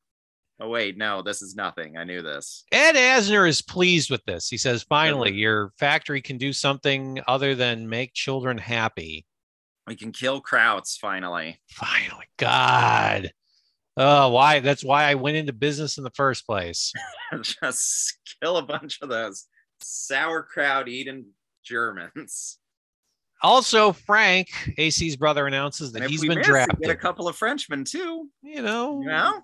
Oh 0.61 0.69
wait, 0.69 0.97
no, 0.97 1.21
this 1.21 1.41
is 1.41 1.55
nothing. 1.55 1.97
I 1.97 2.03
knew 2.03 2.21
this. 2.21 2.65
Ed 2.71 2.95
Asner 2.95 3.47
is 3.47 3.61
pleased 3.61 4.09
with 4.09 4.23
this. 4.25 4.49
He 4.49 4.57
says, 4.57 4.83
"Finally, 4.83 5.33
your 5.33 5.71
factory 5.79 6.21
can 6.21 6.37
do 6.37 6.51
something 6.53 7.21
other 7.27 7.55
than 7.55 7.89
make 7.89 8.13
children 8.13 8.57
happy." 8.57 9.25
We 9.87 9.95
can 9.95 10.11
kill 10.11 10.41
Krauts 10.41 10.97
finally. 10.97 11.61
Finally, 11.71 12.25
God. 12.37 13.31
Oh, 14.01 14.29
why? 14.29 14.61
That's 14.61 14.83
why 14.83 15.03
I 15.03 15.15
went 15.15 15.35
into 15.35 15.51
business 15.51 15.97
in 15.97 16.05
the 16.05 16.11
first 16.11 16.45
place. 16.45 16.93
Just 17.41 18.17
kill 18.41 18.55
a 18.55 18.61
bunch 18.61 18.99
of 19.01 19.09
those 19.09 19.45
sauerkraut 19.81 20.87
eating 20.87 21.25
Germans. 21.65 22.59
Also, 23.41 23.91
Frank, 23.91 24.47
AC's 24.77 25.17
brother, 25.17 25.47
announces 25.47 25.91
that 25.91 26.01
And 26.01 26.11
he's 26.11 26.21
been 26.21 26.37
miss, 26.37 26.47
drafted. 26.47 26.79
Get 26.79 26.91
a 26.91 26.95
couple 26.95 27.27
of 27.27 27.35
Frenchmen 27.35 27.83
too. 27.83 28.29
you 28.41 28.61
know, 28.61 29.01
You 29.01 29.07
know, 29.07 29.41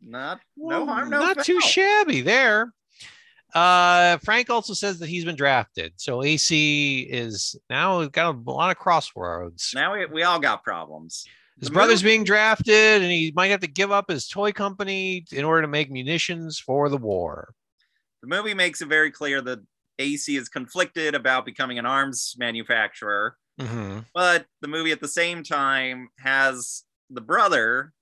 not 0.00 0.40
no 0.56 0.86
harm, 0.86 1.10
no 1.10 1.20
not 1.20 1.44
too 1.44 1.60
shabby 1.60 2.22
there. 2.22 2.72
Uh, 3.54 4.18
Frank 4.18 4.48
also 4.48 4.72
says 4.74 4.98
that 4.98 5.08
he's 5.08 5.24
been 5.24 5.36
drafted, 5.36 5.92
so 5.96 6.22
AC 6.22 7.00
is 7.10 7.56
now 7.68 8.06
got 8.06 8.34
a 8.34 8.50
lot 8.50 8.70
of 8.70 8.78
crossroads. 8.78 9.72
Now 9.74 9.94
we, 9.94 10.06
we 10.06 10.22
all 10.22 10.38
got 10.38 10.62
problems. 10.62 11.26
His 11.60 11.70
brother's 11.70 12.02
being 12.02 12.24
drafted, 12.24 13.02
and 13.02 13.10
he 13.10 13.32
might 13.34 13.50
have 13.50 13.60
to 13.60 13.66
give 13.66 13.90
up 13.90 14.10
his 14.10 14.28
toy 14.28 14.52
company 14.52 15.24
in 15.32 15.44
order 15.44 15.62
to 15.62 15.68
make 15.68 15.90
munitions 15.90 16.58
for 16.58 16.88
the 16.88 16.96
war. 16.96 17.52
The 18.22 18.28
movie 18.28 18.54
makes 18.54 18.80
it 18.80 18.88
very 18.88 19.10
clear 19.10 19.40
that 19.42 19.60
AC 19.98 20.36
is 20.36 20.48
conflicted 20.48 21.14
about 21.14 21.44
becoming 21.44 21.78
an 21.78 21.86
arms 21.86 22.34
manufacturer, 22.38 23.36
hmm 23.58 23.98
but 24.14 24.46
the 24.60 24.68
movie 24.68 24.92
at 24.92 25.00
the 25.00 25.08
same 25.08 25.42
time 25.42 26.08
has 26.18 26.84
the 27.10 27.20
brother 27.20 27.92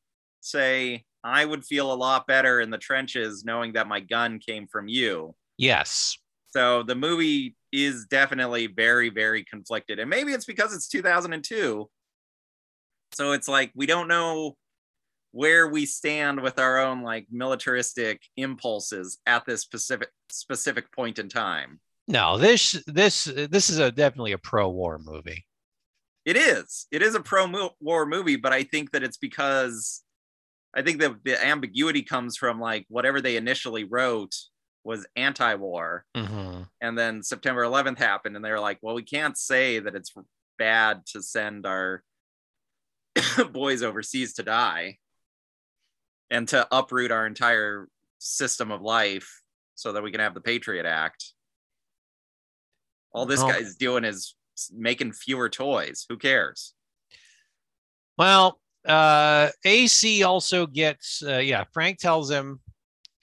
say, 0.40 1.04
"I 1.24 1.44
would 1.44 1.64
feel 1.64 1.92
a 1.92 1.94
lot 1.94 2.26
better 2.26 2.60
in 2.60 2.70
the 2.70 2.78
trenches 2.78 3.44
knowing 3.44 3.72
that 3.72 3.88
my 3.88 4.00
gun 4.00 4.38
came 4.38 4.66
from 4.66 4.88
you." 4.88 5.34
Yes. 5.56 6.18
So 6.48 6.82
the 6.82 6.94
movie 6.94 7.56
is 7.72 8.06
definitely 8.06 8.66
very, 8.66 9.08
very 9.10 9.44
conflicted. 9.44 9.98
And 9.98 10.08
maybe 10.08 10.32
it's 10.32 10.46
because 10.46 10.74
it's 10.74 10.88
2002. 10.88 11.90
So 13.16 13.32
it's 13.32 13.48
like 13.48 13.72
we 13.74 13.86
don't 13.86 14.08
know 14.08 14.56
where 15.32 15.68
we 15.68 15.86
stand 15.86 16.42
with 16.42 16.58
our 16.58 16.78
own 16.78 17.02
like 17.02 17.26
militaristic 17.30 18.20
impulses 18.36 19.18
at 19.24 19.46
this 19.46 19.62
specific 19.62 20.10
specific 20.28 20.92
point 20.92 21.18
in 21.18 21.30
time. 21.30 21.80
No, 22.06 22.36
this 22.36 22.72
this 22.86 23.24
this 23.24 23.70
is 23.70 23.78
a 23.78 23.90
definitely 23.90 24.32
a 24.32 24.38
pro-war 24.38 25.00
movie. 25.02 25.46
It 26.26 26.36
is. 26.36 26.86
It 26.92 27.00
is 27.00 27.14
a 27.14 27.20
pro-war 27.20 28.04
movie, 28.04 28.36
but 28.36 28.52
I 28.52 28.64
think 28.64 28.90
that 28.92 29.02
it's 29.02 29.16
because 29.16 30.02
I 30.74 30.82
think 30.82 31.00
that 31.00 31.14
the 31.24 31.42
ambiguity 31.42 32.02
comes 32.02 32.36
from 32.36 32.60
like 32.60 32.84
whatever 32.88 33.22
they 33.22 33.36
initially 33.38 33.84
wrote 33.84 34.34
was 34.84 35.06
anti-war, 35.16 36.04
Mm-hmm. 36.14 36.64
and 36.82 36.98
then 36.98 37.22
September 37.22 37.62
11th 37.62 37.96
happened, 37.98 38.36
and 38.36 38.44
they 38.44 38.50
were 38.52 38.60
like, 38.60 38.78
"Well, 38.82 38.94
we 38.94 39.02
can't 39.04 39.38
say 39.38 39.78
that 39.78 39.94
it's 39.94 40.12
bad 40.58 41.06
to 41.12 41.22
send 41.22 41.64
our 41.64 42.02
boys 43.52 43.82
overseas 43.82 44.34
to 44.34 44.42
die 44.42 44.98
and 46.30 46.48
to 46.48 46.66
uproot 46.70 47.10
our 47.10 47.26
entire 47.26 47.88
system 48.18 48.70
of 48.70 48.82
life 48.82 49.42
so 49.74 49.92
that 49.92 50.02
we 50.02 50.10
can 50.10 50.20
have 50.20 50.34
the 50.34 50.40
Patriot 50.40 50.86
Act." 50.86 51.32
All 53.12 53.26
this 53.26 53.40
Well- 53.40 53.50
guy's 53.50 53.76
doing 53.76 54.04
is 54.04 54.34
making 54.72 55.12
fewer 55.12 55.48
toys. 55.48 56.06
Who 56.08 56.16
cares? 56.16 56.74
Well, 58.18 58.60
uh, 58.86 59.50
AC 59.64 60.22
also 60.22 60.66
gets 60.66 61.22
uh, 61.22 61.38
yeah. 61.38 61.64
Frank 61.72 61.98
tells 61.98 62.30
him, 62.30 62.60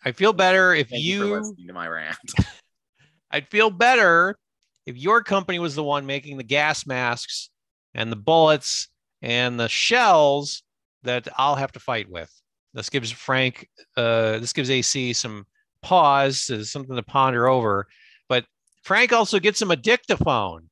"I 0.03 0.11
feel 0.11 0.33
better 0.33 0.73
if 0.73 0.89
Thank 0.89 1.03
you, 1.03 1.27
you 1.27 1.35
listening 1.37 1.67
to 1.67 1.73
my 1.73 1.87
rant. 1.87 2.17
I'd 3.31 3.47
feel 3.47 3.69
better 3.71 4.37
if 4.85 4.97
your 4.97 5.23
company 5.23 5.59
was 5.59 5.75
the 5.75 5.83
one 5.83 6.05
making 6.05 6.37
the 6.37 6.43
gas 6.43 6.85
masks 6.85 7.49
and 7.95 8.11
the 8.11 8.15
bullets 8.15 8.89
and 9.23 9.57
the 9.59 9.69
shells 9.69 10.61
that 11.03 11.27
I'll 11.37 11.55
have 11.55 11.71
to 11.71 11.79
fight 11.79 12.09
with. 12.09 12.29
This 12.73 12.89
gives 12.89 13.09
Frank, 13.11 13.67
uh, 13.97 14.39
this 14.39 14.53
gives 14.53 14.69
AC 14.69 15.13
some 15.13 15.45
pause, 15.81 16.49
uh, 16.49 16.63
something 16.63 16.95
to 16.95 17.03
ponder 17.03 17.47
over. 17.47 17.87
But 18.27 18.45
Frank 18.83 19.13
also 19.13 19.39
gets 19.39 19.61
him 19.61 19.71
a 19.71 19.75
dictaphone, 19.75 20.69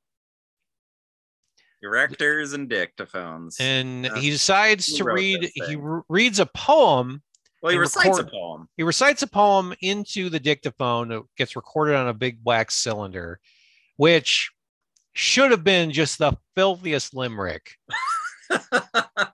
Directors 1.82 2.54
and 2.54 2.70
dictaphones. 2.70 3.60
and 3.60 4.06
he 4.18 4.30
decides 4.30 4.88
who 4.88 4.98
to 4.98 5.04
read. 5.06 5.50
He 5.56 5.76
re- 5.76 6.02
reads 6.10 6.40
a 6.40 6.46
poem. 6.46 7.24
well, 7.64 7.72
he 7.72 7.78
recites 7.80 8.20
a 8.20 8.24
poem. 8.24 8.68
He 8.78 8.84
recites 8.84 9.24
a 9.24 9.28
poem 9.28 9.74
into 9.82 10.30
the 10.30 10.40
dictaphone. 10.40 11.12
It 11.12 11.24
gets 11.38 11.56
recorded 11.56 11.96
on 11.96 12.08
a 12.08 12.14
big 12.14 12.38
wax 12.44 12.76
cylinder, 12.76 13.40
which 13.98 14.52
should 15.14 15.52
have 15.52 15.64
been 15.64 15.92
just 15.92 16.20
the 16.20 16.34
filthiest 16.56 17.16
limerick. 17.16 17.72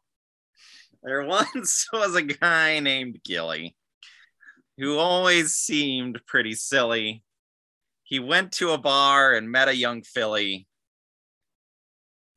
there 1.03 1.25
once 1.25 1.87
was 1.93 2.15
a 2.15 2.21
guy 2.21 2.79
named 2.79 3.19
Gilly 3.23 3.75
who 4.77 4.97
always 4.97 5.55
seemed 5.55 6.19
pretty 6.27 6.53
silly. 6.53 7.23
He 8.03 8.19
went 8.19 8.51
to 8.53 8.71
a 8.71 8.77
bar 8.77 9.33
and 9.33 9.51
met 9.51 9.67
a 9.67 9.75
young 9.75 10.03
filly. 10.03 10.67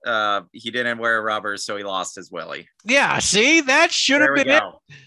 Uh, 0.05 0.43
he 0.53 0.71
didn't 0.71 0.99
wear 0.99 1.23
rubbers, 1.23 1.65
so 1.65 1.77
he 1.77 1.85
lost 1.85 2.17
his 2.17 2.31
willy. 2.31 2.69
Yeah, 2.85 3.19
see, 3.19 3.61
that 3.61 3.93
should 3.93 4.23
have 4.23 4.35
been 4.35 4.49
it. 4.49 4.63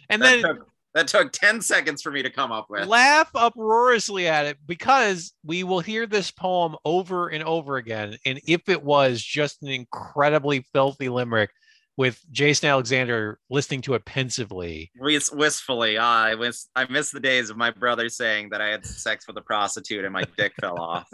And 0.09 0.21
that, 0.21 0.41
then 0.41 0.43
took, 0.43 0.67
that 0.93 1.07
took 1.07 1.31
10 1.31 1.61
seconds 1.61 2.03
for 2.03 2.11
me 2.11 2.21
to 2.21 2.29
come 2.29 2.51
up 2.51 2.69
with. 2.69 2.87
laugh 2.87 3.31
uproariously 3.33 4.27
at 4.27 4.45
it 4.45 4.57
because 4.67 5.33
we 5.43 5.63
will 5.63 5.79
hear 5.79 6.05
this 6.05 6.29
poem 6.29 6.75
over 6.85 7.29
and 7.29 7.43
over 7.43 7.77
again. 7.77 8.15
And 8.25 8.39
if 8.47 8.69
it 8.69 8.83
was 8.83 9.21
just 9.21 9.63
an 9.63 9.69
incredibly 9.69 10.61
filthy 10.71 11.09
limerick 11.09 11.49
with 11.97 12.19
Jason 12.31 12.69
Alexander 12.69 13.39
listening 13.49 13.81
to 13.81 13.93
it 13.93 14.05
pensively, 14.05 14.91
wistfully, 14.99 15.97
ah, 15.97 16.23
I 16.23 16.35
miss 16.35 16.67
I 16.75 16.85
miss 16.89 17.11
the 17.11 17.19
days 17.19 17.49
of 17.49 17.57
my 17.57 17.71
brother 17.71 18.09
saying 18.09 18.49
that 18.49 18.61
I 18.61 18.67
had 18.67 18.85
sex 18.85 19.27
with 19.27 19.37
a 19.37 19.41
prostitute 19.41 20.03
and 20.03 20.13
my 20.13 20.25
dick 20.37 20.53
fell 20.59 20.79
off. 20.79 21.09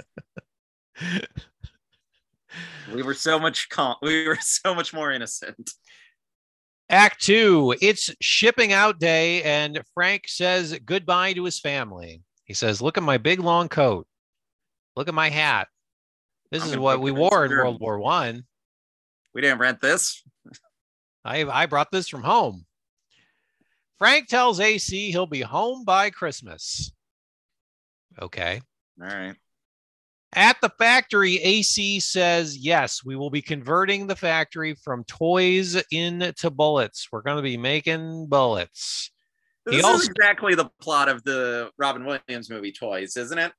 We 2.93 3.03
were 3.03 3.13
so 3.13 3.39
much 3.39 3.69
calm. 3.69 3.95
We 4.01 4.27
were 4.27 4.37
so 4.41 4.73
much 4.73 4.93
more 4.93 5.11
innocent. 5.11 5.71
Act 6.89 7.21
two, 7.21 7.75
it's 7.81 8.09
shipping 8.19 8.73
out 8.73 8.99
day, 8.99 9.43
and 9.43 9.79
Frank 9.93 10.23
says 10.27 10.77
goodbye 10.85 11.33
to 11.33 11.43
his 11.43 11.59
family. 11.59 12.23
He 12.45 12.55
says, 12.55 12.81
Look 12.81 12.97
at 12.97 13.03
my 13.03 13.17
big 13.17 13.39
long 13.39 13.69
coat. 13.69 14.07
Look 14.95 15.07
at 15.07 15.13
my 15.13 15.29
hat. 15.29 15.67
This 16.51 16.63
I'm 16.63 16.69
is 16.69 16.77
what 16.77 16.99
we 16.99 17.11
wore 17.11 17.45
in. 17.45 17.51
World 17.51 17.79
War 17.79 17.99
One. 17.99 18.43
We 19.35 19.41
didn't 19.41 19.59
rent 19.59 19.81
this. 19.81 20.23
I. 21.25 21.43
I 21.43 21.65
brought 21.65 21.91
this 21.91 22.07
from 22.07 22.23
home. 22.23 22.65
Frank 23.97 24.27
tells 24.27 24.59
AC 24.59 25.11
he'll 25.11 25.25
be 25.27 25.41
home 25.41 25.83
by 25.83 26.09
Christmas. 26.09 26.91
Okay. 28.21 28.61
All 29.01 29.07
right. 29.07 29.35
At 30.33 30.61
the 30.61 30.69
factory, 30.69 31.37
AC 31.37 31.99
says, 32.01 32.55
Yes, 32.55 33.03
we 33.03 33.15
will 33.15 33.29
be 33.31 33.41
converting 33.41 34.07
the 34.07 34.15
factory 34.15 34.75
from 34.75 35.03
toys 35.05 35.81
into 35.91 36.49
bullets. 36.51 37.07
We're 37.11 37.23
going 37.23 37.37
to 37.37 37.43
be 37.43 37.57
making 37.57 38.27
bullets. 38.27 39.11
He 39.69 39.77
This 39.77 39.85
also- 39.85 40.03
is 40.03 40.09
exactly 40.09 40.55
the 40.55 40.69
plot 40.81 41.09
of 41.09 41.23
the 41.23 41.71
Robin 41.77 42.05
Williams 42.05 42.49
movie 42.49 42.71
Toys, 42.71 43.17
isn't 43.17 43.37
it? 43.37 43.51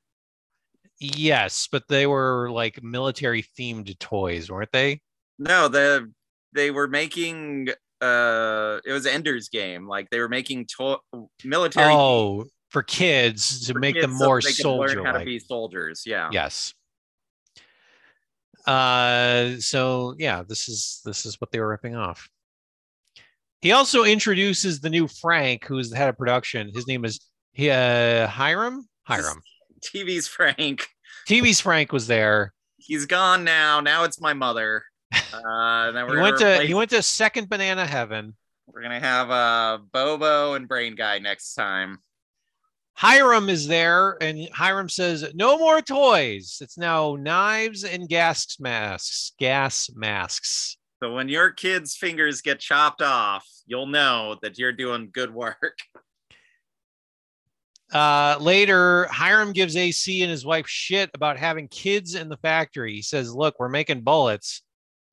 Yes, 1.00 1.68
but 1.70 1.88
they 1.88 2.06
were 2.06 2.50
like 2.50 2.82
military 2.82 3.42
themed 3.58 3.98
toys, 3.98 4.50
weren't 4.50 4.72
they? 4.72 5.00
No, 5.38 5.66
the 5.68 6.12
they 6.52 6.70
were 6.70 6.88
making 6.88 7.68
uh 8.00 8.78
it 8.84 8.92
was 8.92 9.06
Ender's 9.06 9.48
Game. 9.48 9.86
Like 9.86 10.08
they 10.10 10.20
were 10.20 10.28
making 10.28 10.66
to- 10.78 10.98
military 11.44 11.92
Oh, 11.92 12.44
for 12.70 12.82
kids 12.82 13.66
to 13.66 13.72
for 13.74 13.78
make 13.78 13.94
kids 13.94 14.06
them 14.06 14.16
more 14.16 14.40
they 14.40 14.48
could 14.48 14.56
soldier 14.56 14.96
learn 14.96 15.06
how 15.06 15.18
to 15.18 15.24
be 15.24 15.38
soldiers. 15.38 16.04
Yeah. 16.06 16.28
Yes. 16.32 16.72
Uh 18.66 19.56
so 19.58 20.14
yeah, 20.18 20.42
this 20.46 20.68
is 20.68 21.00
this 21.04 21.24
is 21.26 21.40
what 21.40 21.50
they 21.50 21.60
were 21.60 21.68
ripping 21.68 21.96
off. 21.96 22.28
He 23.62 23.72
also 23.72 24.04
introduces 24.04 24.80
the 24.80 24.90
new 24.90 25.06
Frank, 25.06 25.64
who's 25.66 25.90
the 25.90 25.96
head 25.96 26.08
of 26.08 26.16
production. 26.16 26.70
His 26.74 26.86
name 26.86 27.04
is 27.04 27.20
uh 27.58 28.26
Hiram? 28.26 28.86
Hiram. 29.04 29.42
TV's 29.82 30.28
Frank. 30.28 30.86
TV's 31.28 31.60
Frank 31.60 31.92
was 31.92 32.06
there. 32.06 32.52
He's 32.78 33.06
gone 33.06 33.44
now. 33.44 33.80
Now 33.80 34.04
it's 34.04 34.20
my 34.20 34.32
mother. 34.32 34.84
Uh, 35.32 35.88
and 35.88 35.96
then 35.96 36.06
He 36.06 36.12
we're 36.12 36.20
went 36.22 36.38
gonna 36.38 36.50
to 36.50 36.52
replace- 36.54 36.68
he 36.68 36.74
went 36.74 36.90
to 36.90 37.02
second 37.02 37.48
banana 37.48 37.86
heaven. 37.86 38.34
We're 38.66 38.82
gonna 38.82 39.00
have 39.00 39.30
uh 39.30 39.78
Bobo 39.92 40.54
and 40.54 40.68
Brain 40.68 40.94
Guy 40.94 41.18
next 41.18 41.54
time. 41.54 41.98
Hiram 42.94 43.48
is 43.48 43.66
there, 43.66 44.16
and 44.22 44.48
Hiram 44.52 44.88
says, 44.88 45.24
"No 45.34 45.56
more 45.58 45.80
toys. 45.80 46.58
It's 46.60 46.76
now 46.76 47.16
knives 47.18 47.82
and 47.84 48.08
gas 48.08 48.56
masks. 48.60 49.32
Gas 49.38 49.90
masks." 49.94 50.76
So 51.02 51.14
when 51.14 51.28
your 51.28 51.50
kids' 51.50 51.96
fingers 51.96 52.42
get 52.42 52.60
chopped 52.60 53.00
off, 53.00 53.46
you'll 53.66 53.86
know 53.86 54.36
that 54.42 54.58
you're 54.58 54.72
doing 54.72 55.10
good 55.12 55.32
work. 55.34 55.78
Uh, 57.92 58.36
later, 58.40 59.06
Hiram 59.10 59.52
gives 59.52 59.74
AC 59.76 60.22
and 60.22 60.30
his 60.30 60.46
wife 60.46 60.68
shit 60.68 61.10
about 61.12 61.38
having 61.38 61.66
kids 61.66 62.14
in 62.14 62.28
the 62.28 62.36
factory. 62.36 62.94
He 62.94 63.02
says, 63.02 63.34
"Look, 63.34 63.56
we're 63.58 63.68
making 63.68 64.02
bullets, 64.02 64.62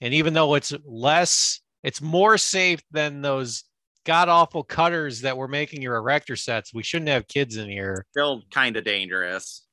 and 0.01 0.13
even 0.13 0.33
though 0.33 0.55
it's 0.55 0.73
less, 0.85 1.61
it's 1.83 2.01
more 2.01 2.37
safe 2.37 2.81
than 2.91 3.21
those 3.21 3.63
god 4.05 4.29
awful 4.29 4.63
cutters 4.63 5.21
that 5.21 5.37
we're 5.37 5.47
making 5.47 5.81
your 5.81 5.95
erector 5.95 6.35
sets. 6.35 6.73
We 6.73 6.83
shouldn't 6.83 7.09
have 7.09 7.27
kids 7.27 7.57
in 7.57 7.69
here." 7.69 8.05
Still 8.11 8.43
kind 8.51 8.77
of 8.77 8.83
dangerous. 8.83 9.65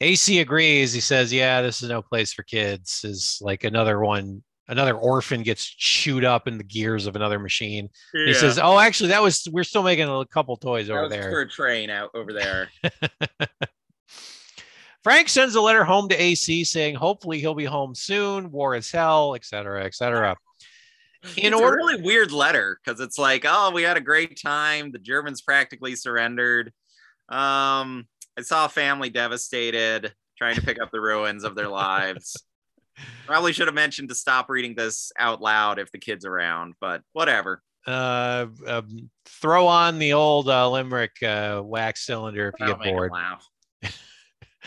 AC 0.00 0.40
agrees. 0.40 0.92
He 0.92 1.00
says, 1.00 1.32
"Yeah, 1.32 1.62
this 1.62 1.82
is 1.82 1.88
no 1.88 2.02
place 2.02 2.32
for 2.32 2.42
kids." 2.42 3.02
Is 3.04 3.38
like 3.40 3.64
another 3.64 3.98
one, 4.00 4.42
another 4.68 4.94
orphan 4.94 5.42
gets 5.42 5.64
chewed 5.64 6.24
up 6.24 6.46
in 6.46 6.58
the 6.58 6.64
gears 6.64 7.06
of 7.06 7.16
another 7.16 7.38
machine. 7.38 7.88
He 8.12 8.34
says, 8.34 8.58
"Oh, 8.58 8.78
actually, 8.78 9.08
that 9.10 9.22
was 9.22 9.48
we're 9.50 9.64
still 9.64 9.82
making 9.82 10.08
a 10.08 10.26
couple 10.26 10.56
toys 10.56 10.90
over 10.90 11.08
there." 11.08 11.30
for 11.30 11.40
a 11.42 11.48
train 11.48 11.88
out 11.90 12.10
over 12.14 12.32
there. 12.32 12.70
Frank 15.06 15.28
sends 15.28 15.54
a 15.54 15.60
letter 15.60 15.84
home 15.84 16.08
to 16.08 16.20
AC 16.20 16.64
saying, 16.64 16.96
"Hopefully, 16.96 17.38
he'll 17.38 17.54
be 17.54 17.64
home 17.64 17.94
soon. 17.94 18.50
War 18.50 18.74
is 18.74 18.90
hell, 18.90 19.36
etc., 19.36 19.84
etc." 19.84 20.36
In 21.36 21.52
it's 21.52 21.62
order, 21.62 21.76
a 21.76 21.76
really 21.76 22.02
weird 22.02 22.32
letter 22.32 22.80
because 22.84 22.98
it's 22.98 23.16
like, 23.16 23.44
oh, 23.46 23.70
we 23.70 23.84
had 23.84 23.96
a 23.96 24.00
great 24.00 24.36
time. 24.42 24.90
The 24.90 24.98
Germans 24.98 25.42
practically 25.42 25.94
surrendered. 25.94 26.72
Um, 27.28 28.08
I 28.36 28.42
saw 28.42 28.64
a 28.64 28.68
family 28.68 29.08
devastated, 29.08 30.12
trying 30.36 30.56
to 30.56 30.62
pick 30.62 30.82
up 30.82 30.90
the 30.90 31.00
ruins 31.00 31.44
of 31.44 31.54
their 31.54 31.68
lives. 31.68 32.36
Probably 33.26 33.52
should 33.52 33.68
have 33.68 33.76
mentioned 33.76 34.08
to 34.08 34.14
stop 34.16 34.50
reading 34.50 34.74
this 34.74 35.12
out 35.20 35.40
loud 35.40 35.78
if 35.78 35.92
the 35.92 35.98
kid's 35.98 36.24
around, 36.24 36.74
but 36.80 37.02
whatever. 37.12 37.62
uh, 37.86 38.46
um, 38.66 39.08
throw 39.24 39.68
on 39.68 40.00
the 40.00 40.14
old 40.14 40.48
uh, 40.48 40.68
limerick 40.68 41.22
uh, 41.22 41.62
wax 41.64 42.04
cylinder 42.04 42.48
if 42.48 42.58
you 42.58 42.66
That'll 42.66 42.82
get 42.82 42.92
bored. 42.92 43.12
laugh. 43.12 43.46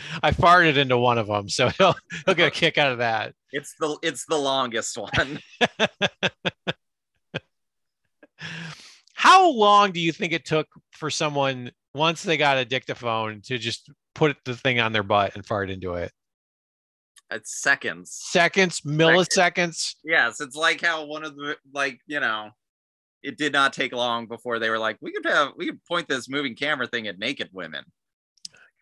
I 0.22 0.32
farted 0.32 0.76
into 0.76 0.98
one 0.98 1.18
of 1.18 1.26
them, 1.26 1.48
so 1.48 1.68
he'll 1.78 1.94
he'll 2.26 2.34
get 2.34 2.48
a 2.48 2.50
kick 2.50 2.78
out 2.78 2.92
of 2.92 2.98
that. 2.98 3.34
It's 3.52 3.74
the 3.78 3.98
it's 4.02 4.26
the 4.26 4.36
longest 4.36 4.96
one. 4.96 5.40
How 9.14 9.50
long 9.50 9.92
do 9.92 10.00
you 10.00 10.12
think 10.12 10.32
it 10.32 10.46
took 10.46 10.66
for 10.92 11.10
someone 11.10 11.70
once 11.94 12.22
they 12.22 12.36
got 12.38 12.56
a 12.56 12.64
dictaphone 12.64 13.42
to 13.42 13.58
just 13.58 13.90
put 14.14 14.36
the 14.44 14.56
thing 14.56 14.80
on 14.80 14.92
their 14.92 15.02
butt 15.02 15.34
and 15.34 15.44
fart 15.44 15.70
into 15.70 15.94
it? 15.94 16.10
Uh, 17.30 17.36
it's 17.36 17.60
seconds. 17.60 18.12
Seconds, 18.12 18.80
milliseconds. 18.80 19.96
Yes, 20.04 20.40
it's 20.40 20.56
like 20.56 20.80
how 20.80 21.04
one 21.04 21.24
of 21.24 21.36
the 21.36 21.56
like 21.72 22.00
you 22.06 22.20
know, 22.20 22.50
it 23.22 23.36
did 23.36 23.52
not 23.52 23.72
take 23.72 23.92
long 23.92 24.26
before 24.26 24.58
they 24.58 24.70
were 24.70 24.78
like, 24.78 24.96
we 25.00 25.12
could 25.12 25.26
have 25.26 25.52
we 25.56 25.66
could 25.66 25.84
point 25.84 26.08
this 26.08 26.28
moving 26.28 26.54
camera 26.54 26.86
thing 26.86 27.06
at 27.06 27.18
naked 27.18 27.50
women. 27.52 27.84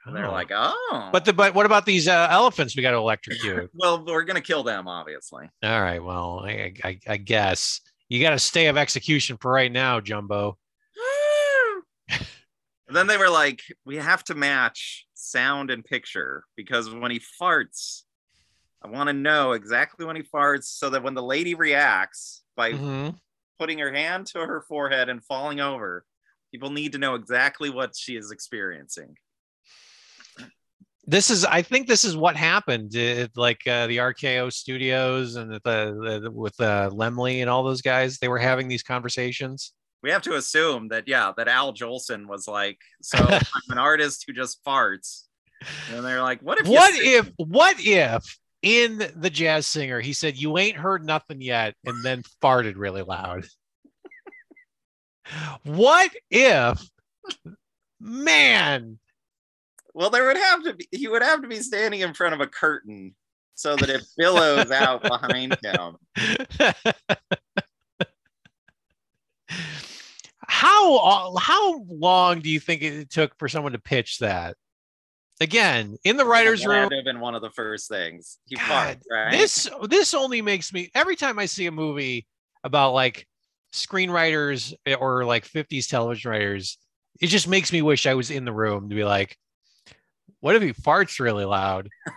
And 0.05 0.17
they're 0.17 0.29
Oh. 0.29 0.33
like, 0.33 0.51
oh, 0.53 1.11
but 1.13 1.25
the 1.25 1.33
but 1.33 1.55
what 1.55 1.67
about 1.67 1.85
these 1.85 2.09
uh, 2.09 2.29
elephants 2.31 2.75
we 2.77 2.83
got 2.83 2.93
to 2.93 2.97
electrocute? 2.97 3.71
well, 3.75 4.05
we're 4.05 4.25
gonna 4.25 4.41
kill 4.41 4.63
them, 4.63 4.89
obviously. 4.89 5.51
All 5.63 5.81
right, 5.83 6.03
well, 6.03 6.45
I, 6.47 6.73
I, 6.83 6.99
I 7.07 7.17
guess 7.19 7.81
you 8.09 8.21
got 8.23 8.33
a 8.33 8.39
stay 8.39 8.67
of 8.69 8.77
execution 8.77 9.37
for 9.39 9.51
right 9.53 9.71
now, 9.73 10.01
Jumbo. 10.01 10.57
Then 12.91 13.07
they 13.07 13.19
were 13.19 13.29
like, 13.29 13.61
we 13.85 13.97
have 13.97 14.25
to 14.25 14.35
match 14.35 15.07
sound 15.13 15.71
and 15.71 15.85
picture 15.85 16.45
because 16.57 16.89
when 16.89 17.11
he 17.11 17.21
farts, 17.39 18.05
I 18.83 18.89
want 18.89 19.09
to 19.09 19.13
know 19.13 19.53
exactly 19.53 20.07
when 20.07 20.17
he 20.17 20.23
farts 20.23 20.65
so 20.65 20.89
that 20.89 21.03
when 21.03 21.13
the 21.13 21.23
lady 21.23 21.55
reacts 21.55 22.43
by 22.57 22.73
Mhm. 22.73 23.19
putting 23.59 23.79
her 23.81 23.93
hand 23.93 24.27
to 24.29 24.39
her 24.41 24.63
forehead 24.63 25.11
and 25.11 25.23
falling 25.23 25.61
over, 25.61 26.07
people 26.51 26.71
need 26.71 26.93
to 26.93 26.99
know 26.99 27.15
exactly 27.15 27.69
what 27.69 27.95
she 27.95 28.17
is 28.17 28.31
experiencing. 28.31 29.17
This 31.09 31.31
is, 31.31 31.47
I 31.47 31.63
think, 31.63 31.89
this 31.89 32.05
is 32.05 32.19
what 32.19 32.37
happened. 32.37 32.95
At, 32.95 33.35
like 33.35 33.67
uh, 33.67 33.87
the 33.87 33.97
RKO 33.97 34.53
Studios 34.53 35.37
and 35.37 35.51
the, 35.51 35.61
the 35.65 36.31
with 36.31 36.61
uh, 36.61 36.91
Laemmle 36.93 37.41
and 37.41 37.49
all 37.49 37.65
those 37.65 37.81
guys, 37.81 38.19
they 38.19 38.29
were 38.29 38.39
having 38.39 38.69
these 38.69 38.83
conversations. 38.83 39.73
We 40.03 40.11
have 40.11 40.21
to 40.23 40.35
assume 40.35 40.89
that, 40.89 41.09
yeah, 41.09 41.33
that 41.39 41.49
Al 41.49 41.73
Jolson 41.73 42.27
was 42.27 42.47
like, 42.47 42.79
so 43.01 43.17
I'm 43.27 43.41
an 43.71 43.79
artist 43.79 44.25
who 44.27 44.35
just 44.35 44.63
farts. 44.63 45.23
And 45.91 46.05
they're 46.05 46.23
like, 46.23 46.41
what 46.43 46.61
if 46.61 46.69
What 46.69 46.93
sing- 46.93 47.03
if? 47.05 47.31
What 47.39 47.77
if? 47.79 48.39
In 48.61 48.99
the 49.17 49.31
jazz 49.31 49.67
singer, 49.69 50.01
he 50.01 50.13
said, 50.13 50.37
"You 50.37 50.59
ain't 50.59 50.77
heard 50.77 51.07
nothing 51.07 51.41
yet," 51.41 51.77
and 51.85 52.05
then 52.05 52.25
farted 52.43 52.75
really 52.77 53.03
loud. 53.03 53.47
what 55.63 56.11
if, 56.29 56.83
man? 58.01 58.99
Well, 59.99 60.11
there 60.11 60.27
would 60.27 60.37
have 60.37 60.63
to 60.63 60.75
be 60.75 60.87
he 60.93 61.09
would 61.09 61.23
have 61.23 61.43
to 61.43 61.49
be 61.49 61.59
standing 61.59 62.03
in 62.03 62.15
front 62.15 62.33
of 62.33 62.41
a 62.41 62.47
curtain 62.47 63.17
so 63.57 63.75
that 63.75 63.91
it 63.91 64.05
billows 64.17 64.71
out 64.71 65.03
behind 65.03 65.59
him. 65.61 65.97
how 70.47 70.97
uh, 70.99 71.37
how 71.41 71.81
long 71.89 72.39
do 72.39 72.49
you 72.49 72.61
think 72.61 72.83
it 72.83 73.11
took 73.11 73.37
for 73.41 73.49
someone 73.49 73.73
to 73.73 73.81
pitch 73.81 74.21
that? 74.21 74.57
Again, 75.41 75.97
in 76.05 76.17
the 76.17 76.25
writers' 76.25 76.65
room, 76.65 76.93
have 76.93 77.05
been 77.05 77.19
one 77.19 77.35
of 77.35 77.43
the 77.43 77.51
first 77.51 77.89
things. 77.89 78.39
He 78.47 78.55
God, 78.55 78.67
farted, 78.69 79.01
right? 79.11 79.33
this 79.33 79.69
this 79.89 80.15
only 80.15 80.43
makes 80.43 80.73
me 80.73 80.93
every 80.95 81.17
time 81.17 81.41
I 81.41 81.47
see 81.47 81.67
a 81.67 81.73
movie 81.73 82.29
about 82.63 82.95
like 82.95 83.27
screenwriters 83.75 84.75
eh, 84.87 84.95
or 84.95 85.25
like 85.25 85.45
50s 85.45 85.89
television 85.89 86.31
writers, 86.31 86.79
it 87.21 87.27
just 87.27 87.49
makes 87.49 87.73
me 87.73 87.83
wish 87.83 88.07
I 88.07 88.15
was 88.15 88.31
in 88.31 88.45
the 88.45 88.53
room 88.53 88.91
to 88.91 88.95
be 88.95 89.03
like, 89.03 89.37
what 90.41 90.57
if 90.57 90.63
he 90.63 90.73
farts 90.73 91.21
really 91.21 91.45
loud? 91.45 91.89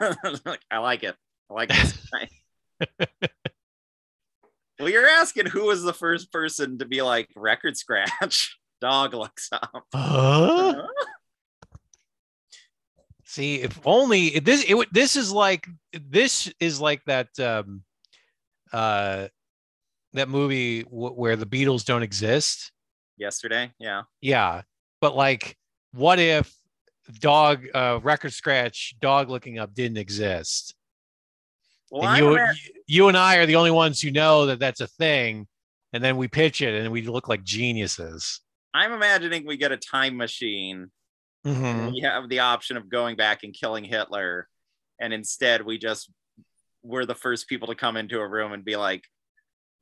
I 0.72 0.78
like 0.78 1.04
it. 1.04 1.16
I 1.50 1.54
like 1.54 1.70
this 1.70 1.98
well, 4.80 4.90
you're 4.90 5.08
asking 5.08 5.48
who 5.48 5.66
was 5.66 5.84
the 5.84 5.94
first 5.94 6.32
person 6.32 6.78
to 6.80 6.86
be 6.86 7.02
like 7.02 7.30
record 7.36 7.78
scratch? 7.78 8.58
Dog 8.82 9.14
looks 9.14 9.50
up. 9.52 9.84
Huh? 9.94 10.88
See, 13.26 13.62
if 13.62 13.80
only 13.86 14.40
this 14.40 14.66
it 14.68 14.88
this 14.92 15.16
is 15.16 15.32
like 15.32 15.68
this 15.94 16.52
is 16.60 16.82
like 16.82 17.04
that 17.06 17.28
um 17.40 17.84
uh 18.74 19.28
that 20.14 20.30
movie 20.30 20.84
w- 20.84 21.14
where 21.14 21.36
the 21.36 21.46
Beatles 21.46 21.86
don't 21.86 22.04
exist. 22.04 22.72
Yesterday, 23.18 23.72
yeah. 23.80 24.04
Yeah, 24.20 24.64
but 25.00 25.16
like, 25.16 25.56
what 25.94 26.20
if 26.20 26.54
dog 27.20 27.66
uh 27.74 28.00
record 28.04 28.34
scratch 28.34 28.96
dog 29.00 29.30
looking 29.30 29.60
up 29.60 29.74
didn't 29.74 29.98
exist? 29.98 30.76
Well, 31.90 32.08
and 32.08 32.18
you 32.18 32.48
you 32.88 33.08
and 33.08 33.18
I 33.18 33.38
are 33.38 33.46
the 33.46 33.56
only 33.58 33.72
ones 33.72 34.02
who 34.02 34.12
know 34.12 34.46
that 34.46 34.60
that's 34.60 34.80
a 34.82 34.88
thing, 34.88 35.48
and 35.94 36.04
then 36.04 36.18
we 36.18 36.28
pitch 36.28 36.62
it 36.62 36.74
and 36.74 36.92
we 36.92 37.02
look 37.04 37.28
like 37.28 37.44
geniuses. 37.44 38.40
I'm 38.74 38.94
imagining 38.94 39.46
we 39.46 39.58
get 39.58 39.72
a 39.74 39.78
time 39.78 40.16
machine. 40.16 40.92
Mhm. 41.46 41.92
We 41.92 42.02
have 42.02 42.30
the 42.30 42.40
option 42.40 42.78
of 42.78 42.88
going 42.90 43.16
back 43.18 43.44
and 43.44 43.54
killing 43.54 43.84
Hitler, 43.84 44.48
and 45.00 45.14
instead 45.14 45.66
we 45.66 45.78
just 45.78 46.10
we're 46.84 47.06
the 47.06 47.16
first 47.16 47.48
people 47.48 47.68
to 47.68 47.76
come 47.76 47.98
into 47.98 48.20
a 48.20 48.28
room 48.28 48.54
and 48.54 48.64
be 48.64 48.76
like, 48.76 49.04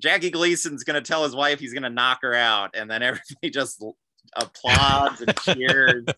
Jackie 0.02 0.32
Gleason's 0.32 0.84
gonna 0.84 1.02
tell 1.02 1.24
his 1.24 1.36
wife 1.36 1.60
he's 1.60 1.74
gonna 1.74 1.90
knock 1.90 2.20
her 2.24 2.34
out, 2.34 2.72
and 2.76 2.90
then 2.90 3.04
everybody 3.04 3.50
just 3.52 3.84
applauds 4.36 5.22
and 5.22 5.38
cheers. 5.42 6.06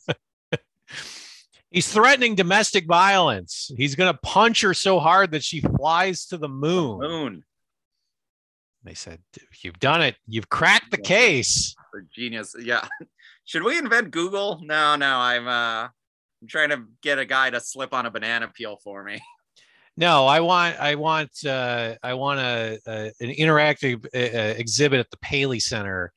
He's 1.71 1.91
threatening 1.91 2.35
domestic 2.35 2.85
violence. 2.85 3.71
He's 3.77 3.95
going 3.95 4.11
to 4.13 4.19
punch 4.21 4.61
her 4.61 4.73
so 4.73 4.99
hard 4.99 5.31
that 5.31 5.43
she 5.43 5.61
flies 5.61 6.25
to 6.27 6.37
the 6.37 6.49
moon. 6.49 6.99
Moon 6.99 7.43
They 8.83 8.93
said, 8.93 9.19
You've 9.61 9.79
done 9.79 10.01
it. 10.01 10.15
You've 10.27 10.49
cracked 10.49 10.91
the 10.91 10.97
case. 10.97 11.73
genius. 12.13 12.55
Yeah. 12.59 12.85
Should 13.45 13.63
we 13.63 13.77
invent 13.77 14.11
Google? 14.11 14.59
No, 14.63 14.95
no. 14.95 15.17
I'm 15.17 15.47
uh 15.47 15.87
I'm 16.41 16.47
trying 16.47 16.69
to 16.69 16.83
get 17.01 17.19
a 17.19 17.25
guy 17.25 17.49
to 17.51 17.59
slip 17.59 17.93
on 17.93 18.05
a 18.05 18.11
banana 18.11 18.49
peel 18.53 18.77
for 18.83 19.03
me. 19.03 19.21
No, 19.97 20.25
I 20.25 20.39
want, 20.39 20.79
I 20.79 20.95
want, 20.95 21.45
uh, 21.45 21.95
I 22.01 22.13
want 22.13 22.39
a, 22.39 22.79
a 22.87 23.11
an 23.19 23.29
interactive 23.35 24.05
uh, 24.15 24.37
uh, 24.37 24.53
exhibit 24.57 25.01
at 25.01 25.11
the 25.11 25.17
Paley 25.17 25.59
Center 25.59 26.13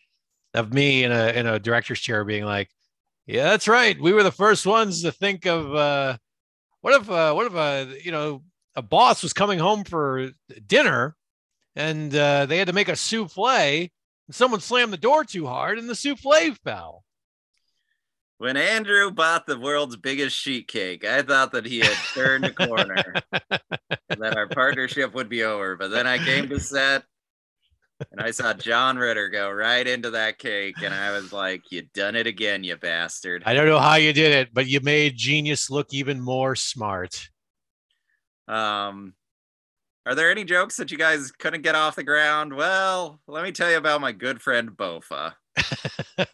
of 0.55 0.73
me 0.73 1.03
in 1.03 1.11
a 1.11 1.33
in 1.33 1.47
a 1.49 1.59
director's 1.59 1.99
chair, 2.01 2.25
being 2.25 2.45
like, 2.45 2.71
"Yeah, 3.27 3.45
that's 3.45 3.69
right. 3.69 4.01
We 4.01 4.13
were 4.13 4.23
the 4.23 4.33
first 4.33 4.67
ones 4.67 5.03
to 5.03 5.13
think 5.13 5.47
of 5.47 5.75
uh, 5.75 6.19
what 6.81 7.01
if, 7.01 7.11
uh, 7.11 7.33
what 7.33 7.47
if, 7.47 7.55
uh, 7.55 7.87
you 8.03 8.13
know, 8.13 8.43
a 8.77 8.83
boss 8.83 9.23
was 9.23 9.33
coming 9.33 9.59
home 9.59 9.85
for 9.85 10.31
dinner, 10.67 11.17
and 11.75 12.15
uh, 12.15 12.47
they 12.47 12.59
had 12.59 12.69
to 12.69 12.75
make 12.75 12.89
a 12.89 12.97
souffle, 12.97 13.91
and 14.27 14.35
someone 14.35 14.61
slammed 14.61 14.93
the 14.93 14.99
door 14.99 15.25
too 15.25 15.47
hard, 15.47 15.79
and 15.79 15.89
the 15.89 15.95
souffle 15.95 16.55
fell." 16.63 17.05
When 18.39 18.57
Andrew 18.57 19.11
bought 19.11 19.47
the 19.47 19.59
world's 19.59 19.97
biggest 19.97 20.37
sheet 20.37 20.69
cake, 20.69 21.05
I 21.05 21.23
thought 21.23 21.53
that 21.53 21.65
he 21.65 21.79
had 21.79 21.97
turned 22.13 22.45
a 22.45 22.53
corner 22.53 23.15
that 23.31 24.37
our 24.37 24.49
partnership 24.49 25.15
would 25.15 25.29
be 25.29 25.45
over. 25.45 25.77
But 25.77 25.93
then 25.93 26.07
I 26.07 26.19
came 26.19 26.49
to 26.49 26.59
set 26.59 27.05
and 28.13 28.21
I 28.21 28.31
saw 28.31 28.53
John 28.53 28.97
Ritter 28.97 29.29
go 29.29 29.51
right 29.51 29.87
into 29.87 30.11
that 30.11 30.39
cake, 30.39 30.77
and 30.83 30.93
I 30.95 31.11
was 31.13 31.33
like, 31.33 31.71
You 31.71 31.83
done 31.95 32.17
it 32.17 32.27
again, 32.27 32.65
you 32.65 32.77
bastard. 32.77 33.43
I 33.47 33.55
don't 33.55 33.67
know 33.67 33.79
how 33.81 33.95
you 33.95 34.13
did 34.13 34.33
it, 34.33 34.53
but 34.53 34.67
you 34.67 34.81
made 34.81 35.17
genius 35.17 35.71
look 35.71 35.93
even 35.93 36.21
more 36.21 36.57
smart. 36.57 37.29
Um, 38.49 39.15
are 40.07 40.15
there 40.15 40.31
any 40.31 40.45
jokes 40.45 40.77
that 40.77 40.91
you 40.91 40.99
guys 40.99 41.33
couldn't 41.33 41.63
get 41.63 41.75
off 41.75 41.97
the 41.97 42.03
ground? 42.03 42.55
Well, 42.55 43.21
let 43.27 43.43
me 43.43 43.53
tell 43.53 43.71
you 43.71 43.79
about 43.79 44.03
my 44.03 44.13
good 44.13 44.43
friend 44.43 44.71
Bofa. 44.71 45.33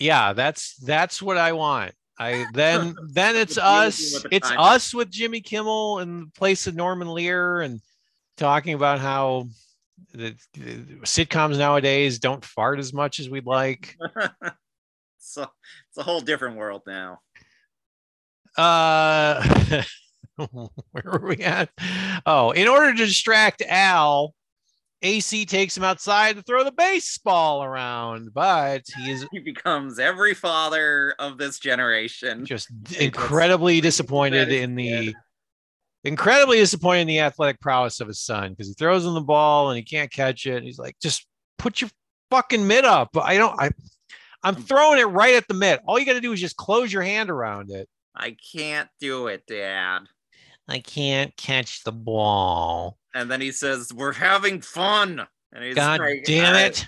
yeah, 0.00 0.32
that's 0.32 0.74
that's 0.76 1.22
what 1.22 1.38
I 1.38 1.52
want. 1.52 1.94
I 2.22 2.46
then 2.54 2.94
then 3.08 3.36
it's 3.36 3.58
us. 3.58 4.24
It's 4.30 4.48
time. 4.48 4.58
us 4.58 4.94
with 4.94 5.10
Jimmy 5.10 5.40
Kimmel 5.40 5.98
in 6.00 6.20
the 6.20 6.30
place 6.36 6.66
of 6.66 6.74
Norman 6.74 7.08
Lear 7.08 7.60
and 7.60 7.80
talking 8.36 8.74
about 8.74 9.00
how 9.00 9.48
the, 10.12 10.36
the 10.54 10.76
sitcoms 11.02 11.58
nowadays 11.58 12.18
don't 12.18 12.44
fart 12.44 12.78
as 12.78 12.92
much 12.92 13.18
as 13.18 13.28
we'd 13.28 13.46
like. 13.46 13.96
so 15.18 15.42
it's 15.42 15.98
a 15.98 16.02
whole 16.02 16.20
different 16.20 16.56
world 16.56 16.82
now. 16.86 17.20
Uh 18.56 19.82
where 20.50 21.04
were 21.04 21.26
we 21.26 21.38
at? 21.38 21.70
Oh, 22.24 22.52
in 22.52 22.68
order 22.68 22.92
to 22.92 23.06
distract 23.06 23.62
Al, 23.62 24.34
AC 25.02 25.44
takes 25.46 25.76
him 25.76 25.82
outside 25.84 26.36
to 26.36 26.42
throw 26.42 26.62
the 26.64 26.72
baseball 26.72 27.64
around, 27.64 28.32
but 28.32 28.82
he 28.96 29.10
is 29.10 29.26
He 29.32 29.40
becomes 29.40 29.98
every 29.98 30.34
father 30.34 31.14
of 31.18 31.38
this 31.38 31.58
generation. 31.58 32.44
just 32.46 32.68
incredibly 32.98 33.80
disappointed 33.80 34.50
in 34.52 34.74
the 34.74 35.06
good. 35.06 35.14
incredibly 36.04 36.58
disappointed 36.58 37.02
in 37.02 37.06
the 37.08 37.20
athletic 37.20 37.60
prowess 37.60 38.00
of 38.00 38.08
his 38.08 38.20
son 38.20 38.50
because 38.50 38.68
he 38.68 38.74
throws 38.74 39.04
him 39.04 39.14
the 39.14 39.20
ball 39.20 39.70
and 39.70 39.76
he 39.76 39.82
can't 39.82 40.10
catch 40.12 40.46
it. 40.46 40.56
And 40.56 40.64
he's 40.64 40.78
like, 40.78 40.96
just 41.02 41.26
put 41.58 41.80
your 41.80 41.90
fucking 42.30 42.66
mitt 42.66 42.84
up. 42.84 43.10
I 43.16 43.36
don't 43.36 43.58
I 43.60 43.70
I'm 44.44 44.56
um, 44.56 44.62
throwing 44.62 44.98
it 44.98 45.04
right 45.04 45.34
at 45.34 45.46
the 45.48 45.54
mitt. 45.54 45.80
All 45.86 45.98
you 45.98 46.06
gotta 46.06 46.20
do 46.20 46.32
is 46.32 46.40
just 46.40 46.56
close 46.56 46.92
your 46.92 47.02
hand 47.02 47.30
around 47.30 47.70
it. 47.70 47.88
I 48.14 48.36
can't 48.54 48.88
do 49.00 49.28
it, 49.28 49.46
Dad. 49.46 50.02
I 50.68 50.78
can't 50.80 51.36
catch 51.36 51.82
the 51.84 51.92
ball. 51.92 52.98
And 53.14 53.30
then 53.30 53.40
he 53.40 53.52
says, 53.52 53.92
"We're 53.92 54.12
having 54.12 54.60
fun." 54.60 55.26
And 55.52 55.64
he's 55.64 55.74
God 55.74 56.00
like, 56.00 56.24
damn 56.24 56.56
it. 56.56 56.86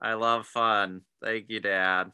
I 0.00 0.14
love 0.14 0.46
fun. 0.46 1.02
Thank 1.22 1.48
you, 1.48 1.60
Dad. 1.60 2.10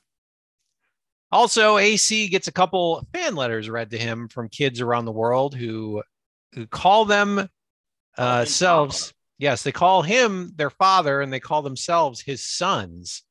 Also, 1.33 1.77
AC 1.79 2.29
gets 2.29 2.49
a 2.49 2.53
couple 2.53 3.07
fan 3.13 3.35
letters 3.35 3.69
read 3.69 3.91
to 3.91 3.99
him 3.99 4.29
from 4.29 4.49
kids 4.49 4.81
around 4.81 5.05
the 5.05 5.13
world 5.13 5.55
who 5.55 6.03
who 6.55 6.67
call 6.67 7.05
them 7.05 7.49
uh, 8.17 8.45
selves. 8.45 9.13
Yes, 9.39 9.63
they 9.63 9.73
call 9.73 10.03
him 10.03 10.53
their 10.57 10.71
father 10.71 11.21
and 11.21 11.33
they 11.33 11.41
call 11.41 11.63
themselves 11.63 12.21
his 12.21 12.45
sons. 12.45 13.23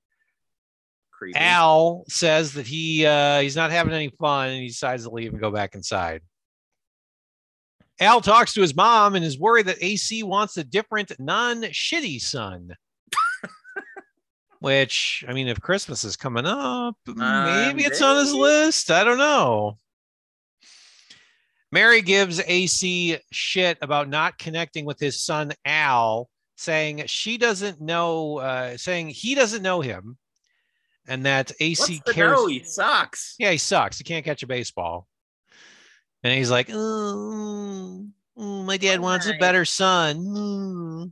Creepy. 1.12 1.40
Al 1.40 2.04
says 2.08 2.54
that 2.54 2.68
he 2.68 3.06
uh, 3.06 3.40
he's 3.40 3.56
not 3.56 3.72
having 3.72 3.94
any 3.94 4.10
fun 4.20 4.50
and 4.50 4.62
he 4.62 4.68
decides 4.68 5.04
to 5.04 5.10
leave 5.10 5.32
and 5.32 5.42
go 5.42 5.52
back 5.52 5.74
inside. 5.74 6.22
Al 8.00 8.20
talks 8.22 8.54
to 8.54 8.62
his 8.62 8.76
mom 8.76 9.16
and 9.16 9.24
is 9.24 9.40
worried 9.40 9.68
that 9.68 9.78
AC 9.82 10.24
wants 10.24 10.58
a 10.58 10.64
different, 10.64 11.14
non-shitty 11.20 12.22
son. 12.22 12.76
Which, 14.60 15.24
I 15.28 15.34
mean, 15.34 15.48
if 15.48 15.62
Christmas 15.62 16.04
is 16.04 16.16
coming 16.16 16.46
up, 16.46 16.96
maybe 17.08 17.84
it's 17.84 18.02
on 18.02 18.18
his 18.18 18.34
list. 18.34 18.92
I 18.92 19.04
don't 19.04 19.18
know. 19.18 19.78
Mary 21.72 22.02
gives 22.02 22.40
AC 22.40 23.18
shit 23.32 23.78
about 23.82 24.10
not 24.10 24.38
connecting 24.38 24.86
with 24.86 25.00
his 25.00 25.22
son 25.22 25.54
Al, 25.66 26.30
saying 26.56 27.04
she 27.08 27.38
doesn't 27.38 27.82
know, 27.82 28.38
uh, 28.40 28.78
saying 28.78 29.10
he 29.10 29.36
doesn't 29.36 29.62
know 29.62 29.82
him, 29.82 30.18
and 31.08 31.26
that 31.26 31.52
AC 31.60 32.02
cares. 32.08 32.32
no? 32.32 32.48
He 32.48 32.64
sucks. 32.64 33.36
Yeah, 33.40 33.52
he 33.52 33.58
sucks. 33.58 33.98
He 33.98 34.04
can't 34.04 34.26
catch 34.26 34.42
a 34.42 34.48
baseball. 34.48 35.08
And 36.26 36.34
he's 36.34 36.50
like, 36.50 36.72
oh, 36.74 38.04
oh, 38.36 38.64
my 38.64 38.78
dad 38.78 39.00
wants 39.00 39.28
a 39.28 39.38
better 39.38 39.64
son. 39.64 40.26
Mm." 40.26 41.12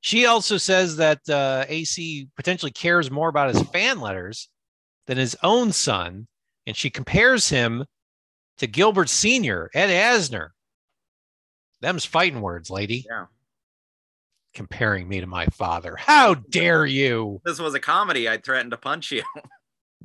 She 0.00 0.26
also 0.26 0.58
says 0.58 0.98
that 0.98 1.26
uh, 1.30 1.64
AC 1.66 2.28
potentially 2.36 2.72
cares 2.72 3.10
more 3.10 3.30
about 3.30 3.54
his 3.54 3.62
fan 3.70 4.00
letters 4.00 4.50
than 5.06 5.16
his 5.16 5.34
own 5.42 5.72
son. 5.72 6.28
And 6.66 6.76
she 6.76 6.90
compares 6.90 7.48
him 7.48 7.86
to 8.58 8.66
Gilbert 8.66 9.08
Sr., 9.08 9.70
Ed 9.72 9.88
Asner. 9.88 10.50
Them's 11.80 12.04
fighting 12.04 12.42
words, 12.42 12.68
lady. 12.68 13.06
Yeah. 13.08 13.26
Comparing 14.52 15.08
me 15.08 15.20
to 15.20 15.26
my 15.26 15.46
father. 15.46 15.96
How 15.96 16.34
dare 16.34 16.84
you? 16.84 17.36
If 17.36 17.44
this 17.44 17.60
was 17.60 17.72
a 17.72 17.80
comedy, 17.80 18.28
I 18.28 18.36
threatened 18.36 18.72
to 18.72 18.76
punch 18.76 19.10
you. 19.10 19.22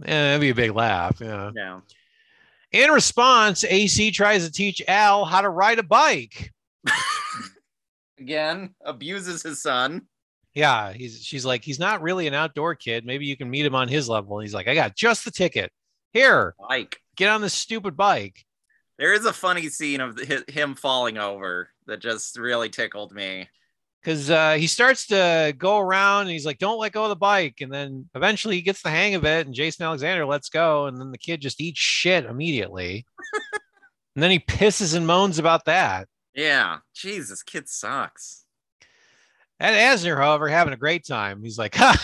Eh, 0.02 0.08
that'd 0.08 0.42
be 0.42 0.50
a 0.50 0.56
big 0.56 0.72
laugh. 0.72 1.20
Yeah. 1.22 1.52
yeah. 1.56 1.82
In 2.74 2.90
response, 2.92 3.64
AC 3.64 4.12
tries 4.12 4.46
to 4.46 4.52
teach 4.52 4.82
Al 4.88 5.26
how 5.26 5.42
to 5.42 5.50
ride 5.50 5.80
a 5.80 5.84
bike. 5.84 6.52
Again, 8.20 8.74
abuses 8.84 9.44
his 9.44 9.62
son. 9.62 10.04
Yeah, 10.54 10.94
he's 10.94 11.22
she's 11.24 11.46
like, 11.46 11.64
he's 11.64 11.80
not 11.80 12.02
really 12.02 12.28
an 12.28 12.34
outdoor 12.34 12.76
kid. 12.76 13.06
Maybe 13.06 13.26
you 13.26 13.36
can 13.36 13.50
meet 13.50 13.66
him 13.66 13.76
on 13.76 13.88
his 13.88 14.08
level. 14.08 14.38
And 14.40 14.46
he's 14.46 14.54
like, 14.54 14.68
I 14.68 14.76
got 14.76 14.96
just 14.96 15.26
the 15.26 15.32
ticket. 15.32 15.72
Here, 16.14 16.54
Like, 16.60 17.00
get 17.18 17.30
on 17.30 17.42
this 17.42 17.56
stupid 17.56 17.98
bike. 17.98 18.46
there 19.00 19.14
is 19.14 19.26
a 19.26 19.34
funny 19.34 19.68
scene 19.70 20.00
of 20.00 20.20
hi- 20.28 20.44
him 20.48 20.76
falling 20.76 21.18
over 21.18 21.70
that 21.88 22.00
just 22.02 22.38
really 22.38 22.70
tickled 22.70 23.12
me. 23.14 23.50
Because 24.04 24.30
uh, 24.30 24.54
he 24.56 24.68
starts 24.68 25.08
to 25.08 25.54
go 25.58 25.80
around 25.80 26.22
and 26.24 26.32
he's 26.32 26.46
like, 26.46 26.58
don't 26.58 26.78
let 26.80 26.92
go 26.92 27.04
of 27.04 27.10
the 27.10 27.16
bike. 27.16 27.62
And 27.62 27.72
then 27.72 28.10
eventually 28.16 28.56
he 28.56 28.62
gets 28.62 28.82
the 28.82 28.90
hang 28.90 29.16
of 29.16 29.24
it, 29.24 29.46
and 29.46 29.56
Jason 29.56 29.86
Alexander 29.86 30.26
lets 30.26 30.50
go. 30.50 30.88
And 30.88 31.00
then 31.00 31.12
the 31.12 31.18
kid 31.18 31.40
just 31.40 31.62
eats 31.62 31.80
shit 31.80 32.26
immediately. 32.26 33.06
and 34.16 34.22
then 34.24 34.30
he 34.32 34.40
pisses 34.40 34.94
and 34.96 35.08
moans 35.08 35.40
about 35.40 35.66
that. 35.66 36.10
Yeah. 36.36 36.80
Jesus, 36.94 37.44
kid 37.44 37.70
sucks. 37.70 38.44
And 39.60 39.74
Asner, 39.76 40.18
however, 40.18 40.50
having 40.50 40.74
a 40.74 40.78
great 40.78 41.06
time. 41.08 41.42
He's 41.42 41.58
like, 41.58 41.76
ha, 41.76 41.96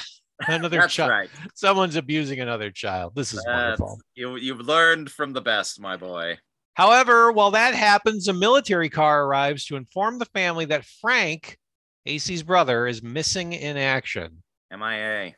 another 0.48 0.88
child. 0.88 1.10
right. 1.10 1.30
Someone's 1.54 1.98
abusing 1.98 2.40
another 2.40 2.72
child. 2.72 3.14
This 3.16 3.34
is 3.34 3.44
That's- 3.44 3.78
wonderful. 3.80 4.00
you, 4.16 4.38
you've 4.38 4.62
learned 4.62 5.12
from 5.12 5.34
the 5.34 5.42
best, 5.42 5.82
my 5.82 5.98
boy. 5.98 6.38
However, 6.76 7.34
while 7.34 7.52
that 7.52 7.74
happens, 7.74 8.30
a 8.30 8.34
military 8.34 8.88
car 8.88 9.26
arrives 9.26 9.66
to 9.66 9.76
inform 9.76 10.18
the 10.18 10.26
family 10.26 10.64
that 10.66 10.86
Frank, 10.86 11.58
AC's 12.06 12.44
brother, 12.44 12.88
is 12.88 13.04
missing 13.04 13.54
in 13.54 13.78
action. 13.78 14.44
MIA. 14.72 15.34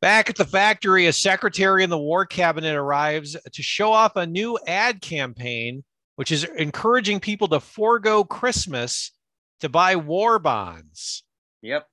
Back 0.00 0.28
at 0.28 0.36
the 0.36 0.44
factory, 0.44 1.06
a 1.06 1.12
secretary 1.12 1.82
in 1.82 1.90
the 1.90 1.98
war 1.98 2.26
cabinet 2.26 2.76
arrives 2.76 3.36
to 3.52 3.62
show 3.62 3.92
off 3.92 4.16
a 4.16 4.26
new 4.26 4.58
ad 4.66 5.00
campaign, 5.00 5.82
which 6.16 6.30
is 6.30 6.44
encouraging 6.44 7.20
people 7.20 7.48
to 7.48 7.60
forego 7.60 8.24
Christmas 8.24 9.12
to 9.60 9.68
buy 9.68 9.96
war 9.96 10.38
bonds. 10.38 11.24
Yep. 11.62 11.86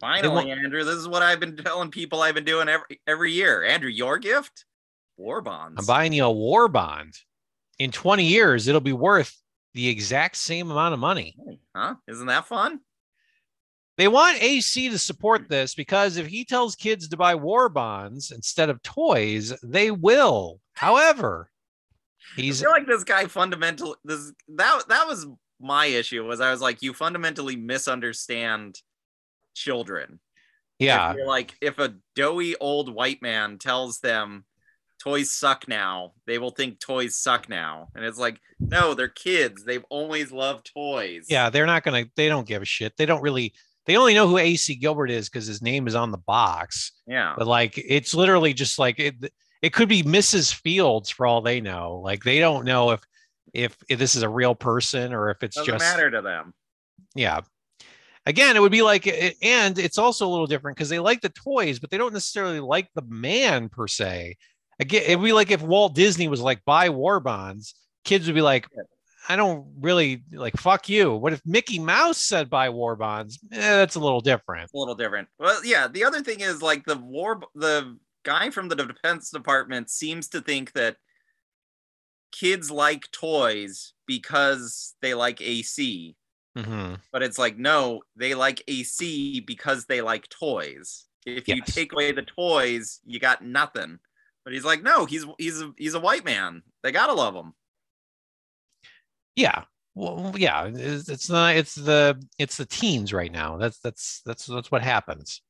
Finally, 0.00 0.50
Andrew, 0.50 0.82
this 0.82 0.96
is 0.96 1.06
what 1.06 1.22
I've 1.22 1.40
been 1.40 1.56
telling 1.56 1.90
people 1.90 2.22
I've 2.22 2.34
been 2.34 2.44
doing 2.44 2.68
every 2.70 3.00
every 3.06 3.32
year. 3.32 3.64
Andrew, 3.64 3.90
your 3.90 4.16
gift? 4.16 4.64
War 5.18 5.42
bonds. 5.42 5.78
I'm 5.78 5.84
buying 5.84 6.14
you 6.14 6.24
a 6.24 6.30
war 6.30 6.68
bond. 6.68 7.12
In 7.78 7.90
20 7.90 8.24
years, 8.24 8.66
it'll 8.66 8.80
be 8.80 8.94
worth 8.94 9.36
the 9.74 9.88
exact 9.88 10.36
same 10.36 10.70
amount 10.70 10.94
of 10.94 11.00
money. 11.00 11.36
Huh? 11.74 11.96
Isn't 12.08 12.26
that 12.26 12.46
fun? 12.46 12.80
They 13.96 14.08
want 14.08 14.42
AC 14.42 14.88
to 14.88 14.98
support 14.98 15.48
this 15.48 15.74
because 15.74 16.16
if 16.16 16.26
he 16.26 16.44
tells 16.44 16.74
kids 16.74 17.08
to 17.08 17.16
buy 17.16 17.34
war 17.34 17.68
bonds 17.68 18.30
instead 18.30 18.70
of 18.70 18.82
toys, 18.82 19.52
they 19.62 19.90
will. 19.90 20.60
However, 20.72 21.50
I 22.38 22.40
he's 22.40 22.60
feel 22.60 22.70
like 22.70 22.86
this 22.86 23.04
guy 23.04 23.26
fundamental 23.26 23.96
this 24.04 24.32
that 24.48 24.84
that 24.88 25.06
was 25.06 25.26
my 25.60 25.86
issue 25.86 26.24
was 26.24 26.40
I 26.40 26.50
was 26.50 26.60
like, 26.60 26.82
you 26.82 26.94
fundamentally 26.94 27.56
misunderstand 27.56 28.80
children. 29.54 30.20
yeah, 30.78 31.12
If 31.12 31.26
like 31.26 31.54
if 31.60 31.78
a 31.78 31.96
doughy 32.14 32.56
old 32.56 32.92
white 32.94 33.20
man 33.22 33.58
tells 33.58 34.00
them 34.00 34.44
toys 35.02 35.30
suck 35.30 35.66
now, 35.66 36.12
they 36.26 36.38
will 36.38 36.50
think 36.50 36.78
toys 36.78 37.16
suck 37.16 37.48
now. 37.48 37.88
And 37.94 38.04
it's 38.04 38.18
like, 38.18 38.38
no, 38.58 38.94
they're 38.94 39.08
kids. 39.08 39.64
They've 39.64 39.84
always 39.90 40.30
loved 40.30 40.70
toys. 40.72 41.26
yeah, 41.28 41.50
they're 41.50 41.66
not 41.66 41.82
gonna. 41.82 42.04
They 42.16 42.28
don't 42.28 42.46
give 42.46 42.62
a 42.62 42.66
shit. 42.66 42.96
They 42.96 43.06
don't 43.06 43.22
really. 43.22 43.54
They 43.86 43.96
only 43.96 44.14
know 44.14 44.28
who 44.28 44.38
AC 44.38 44.74
Gilbert 44.76 45.10
is 45.10 45.28
because 45.28 45.46
his 45.46 45.62
name 45.62 45.88
is 45.88 45.94
on 45.94 46.10
the 46.12 46.18
box. 46.18 46.92
Yeah. 47.06 47.34
But 47.36 47.46
like, 47.46 47.74
it's 47.76 48.14
literally 48.14 48.52
just 48.52 48.78
like 48.78 49.00
it. 49.00 49.16
It 49.62 49.72
could 49.72 49.88
be 49.88 50.02
Mrs. 50.02 50.54
Fields 50.54 51.10
for 51.10 51.26
all 51.26 51.40
they 51.40 51.60
know. 51.60 52.00
Like 52.04 52.22
they 52.22 52.38
don't 52.38 52.64
know 52.64 52.90
if 52.90 53.00
if, 53.52 53.76
if 53.88 53.98
this 53.98 54.14
is 54.14 54.22
a 54.22 54.28
real 54.28 54.54
person 54.54 55.12
or 55.12 55.30
if 55.30 55.42
it's 55.42 55.56
Doesn't 55.56 55.72
just 55.78 55.82
matter 55.82 56.10
to 56.10 56.22
them. 56.22 56.54
yeah 57.16 57.40
again 58.26 58.54
it 58.54 58.60
would 58.60 58.70
be 58.70 58.82
like 58.82 59.06
and 59.42 59.76
it's 59.78 59.98
also 59.98 60.26
a 60.26 60.30
little 60.30 60.46
different 60.46 60.76
because 60.76 60.88
they 60.88 61.00
like 61.00 61.20
the 61.20 61.30
toys 61.30 61.80
but 61.80 61.90
they 61.90 61.98
don't 61.98 62.12
necessarily 62.12 62.60
like 62.60 62.88
the 62.94 63.02
man 63.08 63.68
per 63.68 63.88
se 63.88 64.36
again 64.80 65.02
it'd 65.06 65.22
be 65.22 65.32
like 65.32 65.50
if 65.50 65.62
walt 65.62 65.94
disney 65.94 66.28
was 66.28 66.40
like 66.40 66.64
buy 66.64 66.88
war 66.88 67.20
bonds 67.20 67.74
kids 68.04 68.26
would 68.26 68.34
be 68.34 68.40
like 68.40 68.66
i 69.28 69.36
don't 69.36 69.66
really 69.80 70.22
like 70.32 70.56
fuck 70.56 70.88
you 70.88 71.14
what 71.14 71.32
if 71.32 71.40
mickey 71.44 71.78
mouse 71.78 72.18
said 72.18 72.48
buy 72.50 72.68
war 72.68 72.96
bonds 72.96 73.38
eh, 73.52 73.58
that's 73.58 73.94
a 73.94 74.00
little 74.00 74.20
different 74.20 74.70
a 74.74 74.78
little 74.78 74.94
different. 74.94 75.28
Well, 75.38 75.64
yeah. 75.64 75.86
The 75.88 76.04
other 76.04 76.22
thing 76.22 76.40
is 76.40 76.62
like 76.62 76.84
the 76.84 76.96
war, 76.96 77.40
the 77.54 77.96
guy 78.24 78.50
from 78.50 78.68
the 78.68 78.76
defense 78.76 79.30
department 79.30 79.90
seems 79.90 80.28
to 80.28 80.40
think 80.40 80.72
that 80.72 80.96
kids 82.32 82.70
like 82.70 83.10
toys 83.12 83.92
because 84.06 84.94
they 85.02 85.14
like 85.14 85.40
AC, 85.40 86.16
Mhm. 86.56 87.00
but 87.12 87.22
it's 87.22 87.38
like 87.38 87.56
no, 87.58 88.02
they 88.16 88.34
like 88.34 88.62
AC 88.68 89.40
because 89.40 89.86
they 89.86 90.00
like 90.00 90.28
toys. 90.28 91.06
If 91.26 91.48
you 91.48 91.60
take 91.62 91.92
away 91.92 92.12
the 92.12 92.22
toys, 92.22 93.00
you 93.04 93.20
got 93.20 93.44
nothing. 93.44 93.98
But 94.50 94.54
he's 94.54 94.64
like, 94.64 94.82
no, 94.82 95.04
he's 95.04 95.24
he's 95.38 95.62
a, 95.62 95.72
he's 95.76 95.94
a 95.94 96.00
white 96.00 96.24
man. 96.24 96.64
They 96.82 96.90
gotta 96.90 97.12
love 97.12 97.36
him. 97.36 97.52
yeah. 99.36 99.62
Well 99.94 100.34
yeah 100.36 100.66
it's, 100.66 101.08
it's 101.08 101.30
not 101.30 101.54
it's 101.54 101.76
the 101.76 102.20
it's 102.36 102.56
the 102.56 102.66
teens 102.66 103.12
right 103.12 103.30
now. 103.30 103.58
That's 103.58 103.78
that's 103.78 104.22
that's 104.26 104.46
that's 104.46 104.72
what 104.72 104.82
happens. 104.82 105.40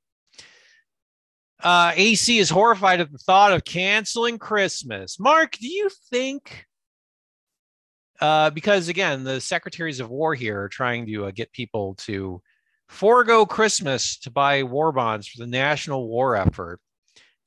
Uh 1.63 1.93
ac 1.97 2.39
is 2.39 2.51
horrified 2.51 3.01
at 3.01 3.11
the 3.11 3.17
thought 3.17 3.55
of 3.55 3.65
canceling 3.65 4.39
christmas. 4.39 5.19
Mark 5.19 5.53
do 5.53 5.67
you 5.67 5.89
think 6.11 6.67
uh 8.21 8.51
because 8.51 8.89
again 8.89 9.25
the 9.25 9.41
secretaries 9.41 10.01
of 10.01 10.11
war 10.11 10.35
here 10.35 10.65
are 10.65 10.69
trying 10.69 11.07
to 11.07 11.25
uh, 11.25 11.31
get 11.31 11.51
people 11.53 11.95
to 11.95 12.43
forego 12.91 13.47
christmas 13.47 14.19
to 14.19 14.31
buy 14.31 14.63
war 14.63 14.93
bonds 14.93 15.27
for 15.27 15.39
the 15.39 15.51
national 15.51 16.07
war 16.07 16.37
effort 16.37 16.81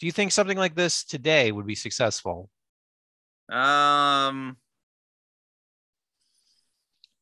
do 0.04 0.08
you 0.08 0.12
think 0.12 0.34
something 0.34 0.58
like 0.58 0.76
this 0.76 1.06
today 1.06 1.50
would 1.50 1.66
be 1.66 1.76
successful 1.76 2.50
Um, 3.50 4.58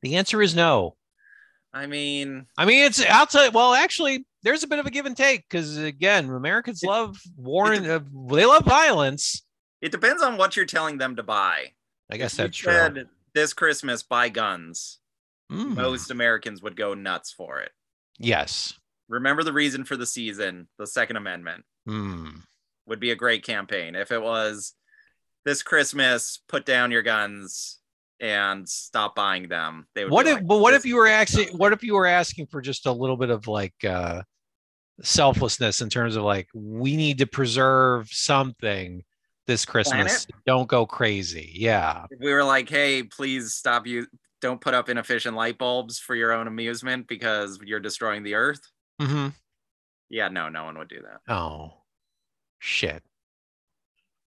the 0.02 0.16
answer 0.16 0.42
is 0.42 0.56
no 0.56 0.96
I 1.74 1.86
mean, 1.86 2.48
I 2.58 2.66
mean, 2.66 2.84
it's 2.86 3.02
I'll 3.08 3.26
tell 3.28 3.46
you. 3.46 3.52
Well, 3.52 3.74
actually, 3.74 4.26
there's 4.44 4.62
a 4.64 4.68
bit 4.68 4.80
of 4.80 4.86
a 4.88 4.90
give 4.90 5.06
and 5.06 5.16
take 5.16 5.48
because 5.48 5.78
again, 5.78 6.30
Americans 6.30 6.84
It- 6.84 6.88
love 6.88 7.18
war 7.38 7.72
and 7.72 7.86
uh, 7.88 8.00
they 8.36 8.46
love 8.46 8.66
violence. 8.66 9.44
it 9.80 9.92
depends 9.94 10.22
on 10.22 10.36
what 10.36 10.58
you're 10.58 10.66
telling 10.66 10.98
them 10.98 11.16
to 11.16 11.24
buy. 11.24 11.72
I 12.12 12.18
guess 12.18 12.34
If 12.34 12.40
you 12.40 12.44
that's 12.46 12.58
true. 12.58 12.74
said, 12.74 13.10
This 13.34 13.54
Christmas, 13.54 14.04
buy 14.04 14.28
guns. 14.30 15.00
Mm. 15.52 15.76
most 15.76 16.12
Americans 16.12 16.62
would 16.62 16.76
go 16.76 16.94
nuts 16.94 17.32
for 17.32 17.60
it. 17.62 17.72
Yes. 18.18 18.74
Remember 19.08 19.42
the 19.44 19.54
reason 19.54 19.86
for 19.86 19.96
the 19.96 20.06
season, 20.08 20.68
the 20.80 20.88
Second 20.88 21.16
Amendment 21.18 21.64
Mm. 21.88 22.42
Would 22.86 23.00
be 23.00 23.12
a 23.12 23.16
great 23.16 23.44
campaign. 23.44 23.96
If 23.96 24.12
it 24.12 24.22
was 24.22 24.74
this 25.46 25.64
Christmas, 25.64 26.42
put 26.48 26.66
down 26.66 26.92
your 26.92 27.02
guns 27.02 27.80
and 28.20 28.68
stop 28.68 29.16
buying 29.16 29.48
them. 29.48 29.88
They 29.96 30.04
would 30.04 30.14
What 30.14 30.28
if? 30.28 30.36
like, 30.36 30.48
But 30.48 30.60
what 30.60 30.74
if 30.74 30.86
you 30.86 30.96
were 30.96 31.08
actually? 31.08 31.46
awesome." 31.48 31.58
What 31.58 31.74
if 31.74 31.84
you 31.84 31.96
were 31.96 32.08
asking 32.08 32.48
for 32.48 32.62
just 32.62 32.86
a 32.86 32.92
little 32.92 33.18
bit 33.18 33.30
of 33.30 33.48
like 33.48 33.74
uh, 33.84 34.22
selflessness 35.02 35.82
in 35.82 35.90
terms 35.90 36.16
of 36.16 36.24
like 36.24 36.48
we 36.54 36.96
need 36.96 37.18
to 37.20 37.26
preserve 37.26 38.08
something 38.12 39.04
this 39.48 39.66
Christmas. 39.66 40.28
Don't 40.46 40.68
go 40.68 40.86
crazy. 40.86 41.52
Yeah. 41.56 42.06
If 42.10 42.20
we 42.20 42.32
were 42.32 42.44
like, 42.44 42.70
hey, 42.70 43.04
please 43.04 43.54
stop 43.54 43.88
you 43.88 44.08
don't 44.40 44.62
put 44.62 44.74
up 44.74 44.90
inefficient 44.90 45.36
light 45.36 45.58
bulbs 45.58 46.00
for 46.00 46.16
your 46.16 46.32
own 46.32 46.48
amusement 46.48 47.08
because 47.08 47.60
you're 47.64 47.80
destroying 47.80 48.24
the 48.24 48.34
earth. 48.36 48.62
hmm 49.00 49.28
Yeah, 50.10 50.30
no, 50.30 50.50
no 50.50 50.66
one 50.66 50.78
would 50.78 50.90
do 50.90 51.02
that. 51.02 51.34
Oh, 51.34 51.81
shit. 52.62 53.03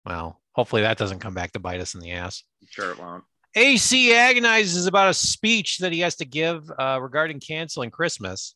Well, 0.06 0.42
hopefully 0.54 0.82
that 0.82 0.98
doesn't 0.98 1.20
come 1.20 1.34
back 1.36 1.52
to 1.52 1.60
bite 1.60 1.80
us 1.82 1.94
in 1.94 2.00
the 2.02 2.12
ass. 2.14 2.44
Sure 2.70 2.92
it 2.92 2.98
won't. 3.00 3.24
AC 3.54 4.14
agonizes 4.14 4.88
about 4.88 5.10
a 5.10 5.14
speech 5.14 5.80
that 5.80 5.92
he 5.92 6.00
has 6.00 6.16
to 6.16 6.26
give 6.26 6.72
uh, 6.80 6.98
regarding 7.02 7.40
canceling 7.42 7.92
Christmas. 7.92 8.56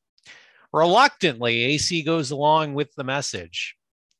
Reluctantly, 0.74 1.62
AC 1.66 2.02
goes 2.04 2.32
along 2.32 2.74
with 2.74 2.94
the 2.96 3.04
message, 3.04 3.76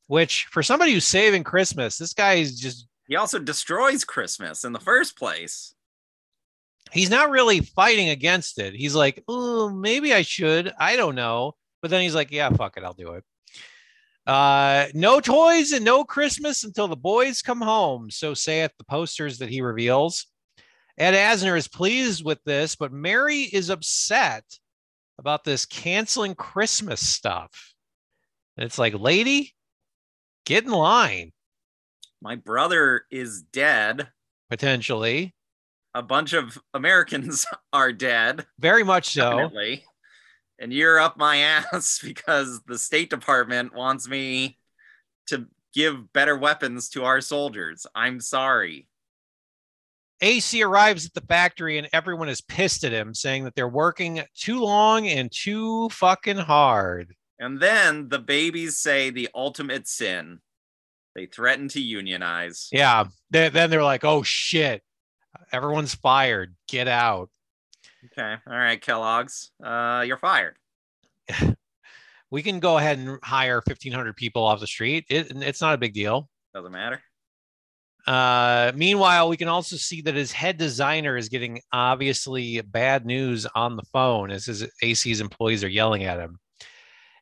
which 0.06 0.46
for 0.50 0.62
somebody 0.62 0.92
who's 0.92 1.04
saving 1.06 1.44
Christmas, 1.44 1.96
this 1.98 2.12
guy 2.12 2.34
is 2.34 2.60
just, 2.60 2.86
He 3.08 3.16
also 3.16 3.38
destroys 3.38 4.04
Christmas 4.04 4.64
in 4.64 4.72
the 4.72 4.80
first 4.80 5.18
place. 5.18 5.74
he's 6.92 7.10
not 7.10 7.30
really 7.30 7.60
fighting 7.60 8.10
against 8.10 8.58
it. 8.58 8.74
He's 8.74 8.94
like, 8.94 9.24
oh, 9.28 9.70
maybe 9.70 10.12
I 10.14 10.22
should. 10.22 10.72
I 10.78 10.96
don't 10.96 11.14
know. 11.14 11.54
But 11.82 11.90
then 11.90 12.02
he's 12.02 12.14
like, 12.14 12.30
yeah, 12.30 12.50
fuck 12.50 12.76
it. 12.76 12.84
I'll 12.84 12.92
do 12.94 13.12
it. 13.12 13.24
Uh, 14.26 14.86
no 14.94 15.20
toys 15.20 15.72
and 15.72 15.84
no 15.84 16.04
Christmas 16.04 16.64
until 16.64 16.88
the 16.88 16.96
boys 16.96 17.42
come 17.42 17.60
home. 17.60 18.10
So 18.10 18.34
saith 18.34 18.72
the 18.78 18.84
posters 18.84 19.38
that 19.38 19.48
he 19.48 19.60
reveals. 19.60 20.26
Ed 20.98 21.12
Asner 21.14 21.56
is 21.56 21.68
pleased 21.68 22.24
with 22.24 22.42
this, 22.44 22.74
but 22.74 22.92
Mary 22.92 23.42
is 23.42 23.70
upset 23.70 24.44
about 25.18 25.44
this 25.44 25.64
canceling 25.66 26.34
Christmas 26.34 27.06
stuff. 27.06 27.74
And 28.56 28.64
it's 28.64 28.78
like, 28.78 28.94
lady, 28.94 29.54
get 30.46 30.64
in 30.64 30.70
line, 30.70 31.32
My 32.22 32.34
brother 32.36 33.02
is 33.10 33.42
dead. 33.42 34.08
potentially. 34.50 35.34
A 35.94 36.02
bunch 36.02 36.32
of 36.32 36.58
Americans 36.74 37.46
are 37.72 37.92
dead. 37.92 38.46
Very 38.58 38.82
much 38.82 39.10
so. 39.12 39.30
Definitely. 39.30 39.84
And 40.58 40.72
you're 40.72 40.98
up 40.98 41.16
my 41.16 41.36
ass 41.72 42.00
because 42.02 42.60
the 42.66 42.78
State 42.78 43.10
Department 43.10 43.74
wants 43.74 44.08
me 44.08 44.58
to 45.26 45.46
give 45.74 46.12
better 46.12 46.36
weapons 46.36 46.88
to 46.90 47.04
our 47.04 47.20
soldiers. 47.20 47.86
I'm 47.94 48.20
sorry. 48.20 48.88
AC 50.22 50.62
arrives 50.62 51.04
at 51.04 51.12
the 51.12 51.20
factory 51.20 51.76
and 51.76 51.88
everyone 51.92 52.30
is 52.30 52.40
pissed 52.40 52.84
at 52.84 52.92
him, 52.92 53.12
saying 53.12 53.44
that 53.44 53.54
they're 53.54 53.68
working 53.68 54.22
too 54.34 54.60
long 54.60 55.06
and 55.06 55.30
too 55.30 55.90
fucking 55.90 56.38
hard. 56.38 57.14
And 57.38 57.60
then 57.60 58.08
the 58.08 58.18
babies 58.18 58.78
say 58.78 59.10
the 59.10 59.28
ultimate 59.34 59.86
sin. 59.86 60.40
They 61.14 61.26
threaten 61.26 61.68
to 61.68 61.80
unionize. 61.80 62.68
Yeah. 62.72 63.04
Then, 63.30 63.52
then 63.52 63.68
they're 63.68 63.82
like, 63.82 64.04
oh 64.04 64.22
shit, 64.22 64.82
everyone's 65.52 65.94
fired. 65.94 66.54
Get 66.68 66.88
out. 66.88 67.30
Okay. 68.12 68.36
All 68.46 68.56
right, 68.56 68.80
Kellogg's. 68.80 69.50
Uh, 69.62 70.04
you're 70.06 70.16
fired. 70.16 70.56
We 72.30 72.42
can 72.42 72.58
go 72.58 72.76
ahead 72.76 72.98
and 72.98 73.18
hire 73.22 73.62
1,500 73.66 74.16
people 74.16 74.42
off 74.42 74.60
the 74.60 74.66
street. 74.66 75.04
It, 75.08 75.30
it's 75.30 75.60
not 75.60 75.74
a 75.74 75.78
big 75.78 75.94
deal. 75.94 76.28
Doesn't 76.54 76.72
matter. 76.72 77.00
Uh, 78.06 78.72
meanwhile, 78.74 79.28
we 79.28 79.36
can 79.36 79.48
also 79.48 79.76
see 79.76 80.00
that 80.02 80.14
his 80.14 80.32
head 80.32 80.56
designer 80.56 81.16
is 81.16 81.28
getting 81.28 81.60
obviously 81.72 82.60
bad 82.62 83.04
news 83.04 83.46
on 83.54 83.76
the 83.76 83.82
phone 83.92 84.30
as 84.30 84.46
his 84.46 84.66
AC's 84.82 85.20
employees 85.20 85.64
are 85.64 85.68
yelling 85.68 86.04
at 86.04 86.18
him. 86.18 86.38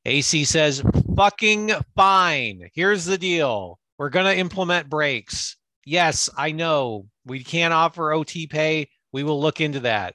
AC 0.05 0.45
says, 0.45 0.83
fucking 1.17 1.73
fine. 1.97 2.69
Here's 2.75 3.07
the 3.07 3.17
deal. 3.17 3.79
We're 3.99 4.11
going 4.11 4.27
to 4.27 4.39
implement 4.39 4.91
breaks. 4.91 5.57
Yes, 5.87 6.29
I 6.37 6.53
know 6.53 7.07
we 7.25 7.43
can't 7.43 7.73
offer 7.73 8.13
OT 8.13 8.47
pay. 8.47 8.89
We 9.13 9.23
will 9.23 9.41
look 9.41 9.61
into 9.61 9.81
that. 9.81 10.15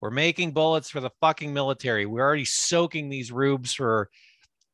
We're 0.00 0.10
making 0.10 0.52
bullets 0.52 0.90
for 0.90 1.00
the 1.00 1.10
fucking 1.20 1.52
military. 1.52 2.06
We're 2.06 2.24
already 2.24 2.44
soaking 2.44 3.08
these 3.08 3.32
rubes 3.32 3.74
for 3.74 4.08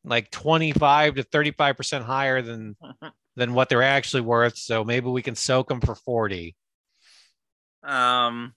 like 0.05 0.31
25 0.31 1.14
to 1.16 1.22
35% 1.22 2.03
higher 2.03 2.43
than 2.43 2.77
than 3.37 3.55
what 3.55 3.68
they're 3.68 3.83
actually 3.83 4.20
worth. 4.20 4.57
So 4.57 4.85
maybe 4.85 5.09
we 5.09 5.22
can 5.22 5.35
soak 5.35 5.68
them 5.68 5.81
for 5.81 5.95
40. 5.95 6.55
Um, 7.83 8.55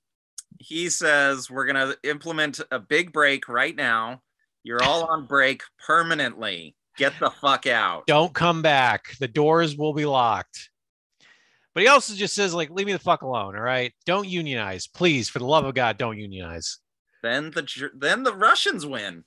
he 0.60 0.90
says 0.90 1.50
we're 1.50 1.66
gonna 1.66 1.96
implement 2.04 2.60
a 2.72 2.80
big 2.80 3.12
break 3.12 3.48
right 3.48 3.76
now. 3.76 4.22
You're 4.64 4.84
all 4.84 5.06
on 5.06 5.26
break 5.28 5.64
permanently. 5.86 6.76
Get 6.98 7.14
the 7.20 7.30
fuck 7.30 7.68
out. 7.68 8.08
Don't 8.08 8.34
come 8.34 8.62
back. 8.62 9.16
The 9.20 9.28
doors 9.28 9.78
will 9.78 9.94
be 9.94 10.06
locked. 10.06 10.70
But 11.78 11.84
he 11.84 11.90
also 11.90 12.16
just 12.16 12.34
says, 12.34 12.56
like, 12.56 12.72
leave 12.72 12.88
me 12.88 12.94
the 12.94 12.98
fuck 12.98 13.22
alone. 13.22 13.56
All 13.56 13.62
right. 13.62 13.94
Don't 14.08 14.28
unionize. 14.28 14.88
Please, 14.88 15.30
for 15.30 15.38
the 15.38 15.46
love 15.46 15.64
of 15.64 15.76
God, 15.76 16.00
don't 16.00 16.18
unionize. 16.18 16.80
Then 17.22 17.52
the 17.52 17.92
then 17.94 18.24
the 18.24 18.34
Russians 18.34 18.84
win. 18.84 19.26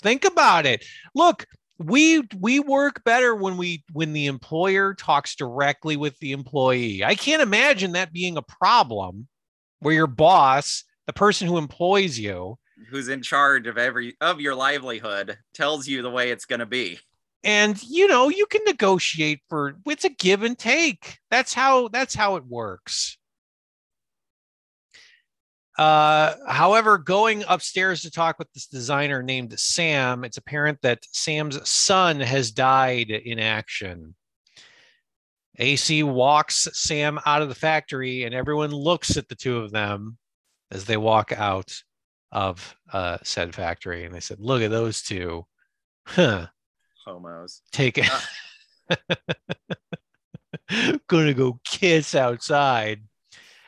Think 0.00 0.24
about 0.24 0.64
it. 0.64 0.82
Look, 1.14 1.44
we 1.78 2.22
we 2.38 2.58
work 2.58 3.04
better 3.04 3.34
when 3.34 3.58
we 3.58 3.84
when 3.92 4.14
the 4.14 4.28
employer 4.28 4.94
talks 4.94 5.34
directly 5.34 5.98
with 5.98 6.18
the 6.20 6.32
employee. 6.32 7.04
I 7.04 7.14
can't 7.14 7.42
imagine 7.42 7.92
that 7.92 8.14
being 8.14 8.38
a 8.38 8.42
problem 8.42 9.28
where 9.80 9.92
your 9.92 10.06
boss, 10.06 10.84
the 11.06 11.12
person 11.12 11.46
who 11.46 11.58
employs 11.58 12.18
you, 12.18 12.56
Who's 12.90 13.08
in 13.08 13.20
charge 13.20 13.66
of 13.66 13.76
every 13.76 14.16
of 14.22 14.40
your 14.40 14.54
livelihood 14.54 15.36
tells 15.52 15.86
you 15.86 16.00
the 16.00 16.10
way 16.10 16.30
it's 16.30 16.46
gonna 16.46 16.64
be. 16.64 16.98
And 17.44 17.80
you 17.82 18.08
know 18.08 18.28
you 18.28 18.46
can 18.46 18.62
negotiate 18.66 19.40
for 19.48 19.76
it's 19.86 20.04
a 20.04 20.10
give 20.10 20.42
and 20.42 20.58
take. 20.58 21.18
That's 21.30 21.54
how 21.54 21.88
that's 21.88 22.14
how 22.14 22.36
it 22.36 22.44
works. 22.46 23.18
Uh 25.76 26.34
however 26.48 26.98
going 26.98 27.44
upstairs 27.48 28.02
to 28.02 28.10
talk 28.10 28.38
with 28.38 28.52
this 28.52 28.66
designer 28.66 29.22
named 29.22 29.58
sam 29.58 30.24
it's 30.24 30.36
apparent 30.36 30.78
that 30.82 31.04
sam's 31.12 31.68
son 31.68 32.18
has 32.20 32.50
died 32.50 33.10
in 33.10 33.38
action. 33.38 34.14
Ac 35.60 36.02
walks 36.02 36.68
sam 36.72 37.20
out 37.26 37.42
of 37.42 37.48
the 37.48 37.54
factory 37.54 38.24
and 38.24 38.34
everyone 38.34 38.70
looks 38.70 39.16
at 39.16 39.28
the 39.28 39.34
two 39.36 39.58
of 39.58 39.70
them 39.70 40.18
as 40.70 40.84
they 40.84 40.96
walk 40.96 41.32
out 41.32 41.72
of 42.32 42.76
uh 42.92 43.18
said 43.22 43.54
factory 43.54 44.04
and 44.04 44.14
they 44.14 44.20
said 44.20 44.40
look 44.40 44.62
at 44.62 44.70
those 44.70 45.02
two. 45.02 45.46
Huh 46.06 46.48
Homos. 47.08 47.62
take 47.72 47.98
it. 47.98 48.08
Uh, 48.90 48.96
Gonna 51.08 51.34
go 51.34 51.58
kiss 51.64 52.14
outside. 52.14 53.02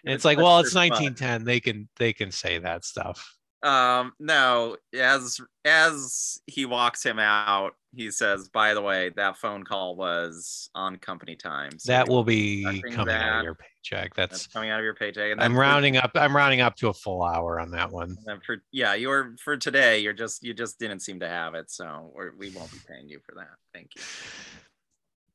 And 0.04 0.14
it's 0.14 0.24
like, 0.24 0.38
well, 0.38 0.60
it's 0.60 0.72
That's 0.72 0.88
fun. 0.88 1.02
1910. 1.04 1.44
They 1.44 1.60
can 1.60 1.88
they 1.98 2.12
can 2.12 2.30
say 2.30 2.58
that 2.58 2.84
stuff. 2.84 3.36
Um, 3.62 4.12
no, 4.19 4.77
as 4.95 5.39
as 5.65 6.41
he 6.47 6.65
walks 6.65 7.05
him 7.05 7.19
out, 7.19 7.74
he 7.95 8.11
says, 8.11 8.49
by 8.49 8.73
the 8.73 8.81
way, 8.81 9.11
that 9.16 9.37
phone 9.37 9.65
call 9.65 9.97
was 9.97 10.70
on 10.74 10.97
company 10.97 11.37
time. 11.37 11.78
so 11.78 11.93
That 11.93 12.09
will 12.09 12.24
be 12.24 12.82
coming 12.93 13.15
out 13.15 13.39
of 13.41 13.45
your 13.45 13.57
paycheck. 13.57 14.15
that's 14.15 14.31
That's 14.32 14.47
coming 14.47 14.70
out 14.70 14.78
of 14.78 14.85
your 14.85 14.95
paycheck. 14.95 15.32
And 15.32 15.43
I'm 15.43 15.53
for- 15.53 15.61
rounding 15.61 15.97
up. 15.99 16.12
I'm 16.15 16.35
rounding 16.35 16.62
up 16.62 16.77
to 16.77 16.89
a 16.89 16.95
full 16.95 17.23
hour 17.23 17.61
on 17.61 17.70
that 17.73 17.91
one. 17.91 18.16
for 18.47 18.62
yeah, 18.73 18.95
you're 18.95 19.35
for 19.43 19.57
today, 19.59 19.99
you're 19.99 20.15
just 20.15 20.43
you 20.43 20.55
just 20.55 20.78
didn't 20.78 21.01
seem 21.01 21.20
to 21.20 21.28
have 21.28 21.55
it, 21.55 21.70
so 21.70 22.11
we're, 22.15 22.32
we 22.39 22.51
won't 22.51 22.73
be 22.73 22.78
paying 22.89 23.09
you 23.09 23.20
for 23.27 23.35
that. 23.35 23.51
Thank 23.74 23.91
you. 23.97 24.03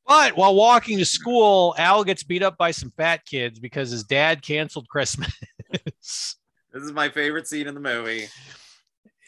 But 0.07 0.35
while 0.37 0.53
walking 0.55 0.97
to 0.99 1.05
school, 1.05 1.75
Al 1.77 2.03
gets 2.03 2.23
beat 2.23 2.43
up 2.43 2.57
by 2.57 2.71
some 2.71 2.91
fat 2.95 3.25
kids 3.25 3.59
because 3.59 3.89
his 3.91 4.03
dad 4.03 4.41
canceled 4.43 4.87
Christmas. 4.87 5.31
This 6.75 6.83
is 6.83 6.91
my 6.91 7.07
favorite 7.07 7.47
scene 7.47 7.67
in 7.67 7.73
the 7.73 7.79
movie. 7.79 8.27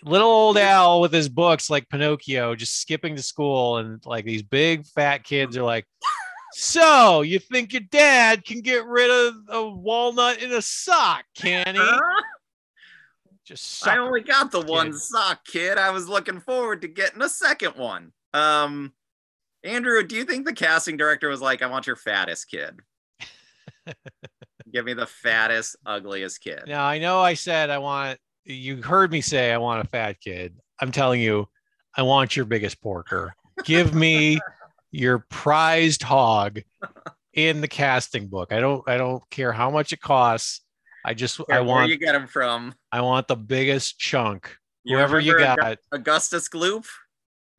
Little 0.03 0.28
old 0.28 0.57
Al 0.57 0.99
with 0.99 1.14
his 1.14 1.30
books 1.30 1.69
like 1.69 1.88
Pinocchio, 1.88 2.56
just 2.56 2.82
skipping 2.82 3.15
to 3.15 3.24
school, 3.24 3.78
and 3.78 4.06
like 4.06 4.26
these 4.26 4.44
big 4.44 4.86
fat 4.86 5.24
kids 5.24 5.56
are 5.56 5.64
like, 5.64 5.86
"So 6.52 7.22
you 7.22 7.40
think 7.40 7.72
your 7.72 7.84
dad 7.90 8.44
can 8.44 8.60
get 8.60 8.86
rid 8.86 9.10
of 9.10 9.36
a 9.48 9.65
walnut 9.65 10.44
in 10.44 10.52
a 10.52 10.61
sock, 10.61 11.24
can 11.36 11.76
he?" 11.76 11.82
Huh? 11.82 12.22
Just 13.45 13.88
I 13.88 13.98
only 13.98 14.22
got 14.22 14.52
the 14.52 14.60
one 14.60 14.91
sock, 14.91 15.45
kid. 15.45 15.78
I 15.78 15.91
was 15.91 16.10
looking 16.10 16.41
forward 16.41 16.82
to 16.82 16.90
getting 16.90 17.22
a 17.22 17.30
second 17.30 17.78
one. 17.78 18.11
Um, 18.34 18.91
Andrew, 19.64 20.06
do 20.06 20.18
you 20.18 20.26
think 20.26 20.45
the 20.45 20.52
casting 20.52 20.98
director 20.98 21.30
was 21.30 21.40
like, 21.40 21.61
"I 21.61 21.68
want 21.68 21.88
your 21.88 21.95
fattest 21.95 22.52
kid"? 22.52 22.82
Give 24.72 24.85
me 24.85 24.94
the 24.94 25.06
fattest, 25.06 25.76
ugliest 25.85 26.41
kid. 26.41 26.64
Now 26.68 26.85
I 26.85 26.99
know 26.99 27.19
I 27.19 27.34
said 27.35 27.69
I 27.69 27.77
want 27.77 28.19
you 28.44 28.81
heard 28.81 29.11
me 29.11 29.22
say 29.22 29.52
I 29.53 29.57
want 29.57 29.85
a 29.85 29.88
fat 29.88 30.19
kid. 30.22 30.56
I'm 30.81 30.91
telling 30.91 31.22
you, 31.22 31.48
I 31.95 32.02
want 32.03 32.35
your 32.35 32.45
biggest 32.45 32.81
porker. 32.81 33.34
Give 33.64 33.94
me 33.94 34.39
your 34.91 35.26
prized 35.30 36.03
hog 36.03 36.61
in 37.34 37.61
the 37.61 37.68
casting 37.68 38.27
book. 38.27 38.52
I 38.52 38.60
don't 38.60 38.88
I 38.88 38.98
don't 38.98 39.23
care 39.30 39.52
how 39.52 39.69
much 39.69 39.94
it 39.94 40.02
costs. 40.02 40.61
I 41.06 41.14
just 41.14 41.38
Where, 41.39 41.45
I 41.57 41.60
where 41.61 41.68
want 41.68 41.89
you 41.89 41.98
get 41.98 42.15
him 42.15 42.27
from? 42.27 42.73
I 42.91 43.02
want 43.02 43.27
the 43.27 43.35
biggest 43.38 43.98
chunk. 43.99 44.56
You 44.84 44.98
Whoever 44.98 45.19
you 45.19 45.38
got, 45.38 45.77
Augustus 45.91 46.49
Gloop. 46.49 46.85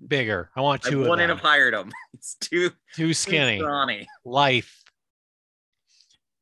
bigger. 0.06 0.50
I 0.56 0.60
want 0.60 0.86
I 0.86 0.90
two 0.90 1.02
of 1.02 1.08
wouldn't 1.08 1.28
them. 1.28 1.36
have 1.38 1.44
hired 1.46 1.74
him. 1.74 1.90
It's 2.14 2.34
too, 2.34 2.70
Too 2.70 3.08
too 3.08 3.14
skinny. 3.14 3.58
scrawny. 3.58 4.06
Life. 4.24 4.82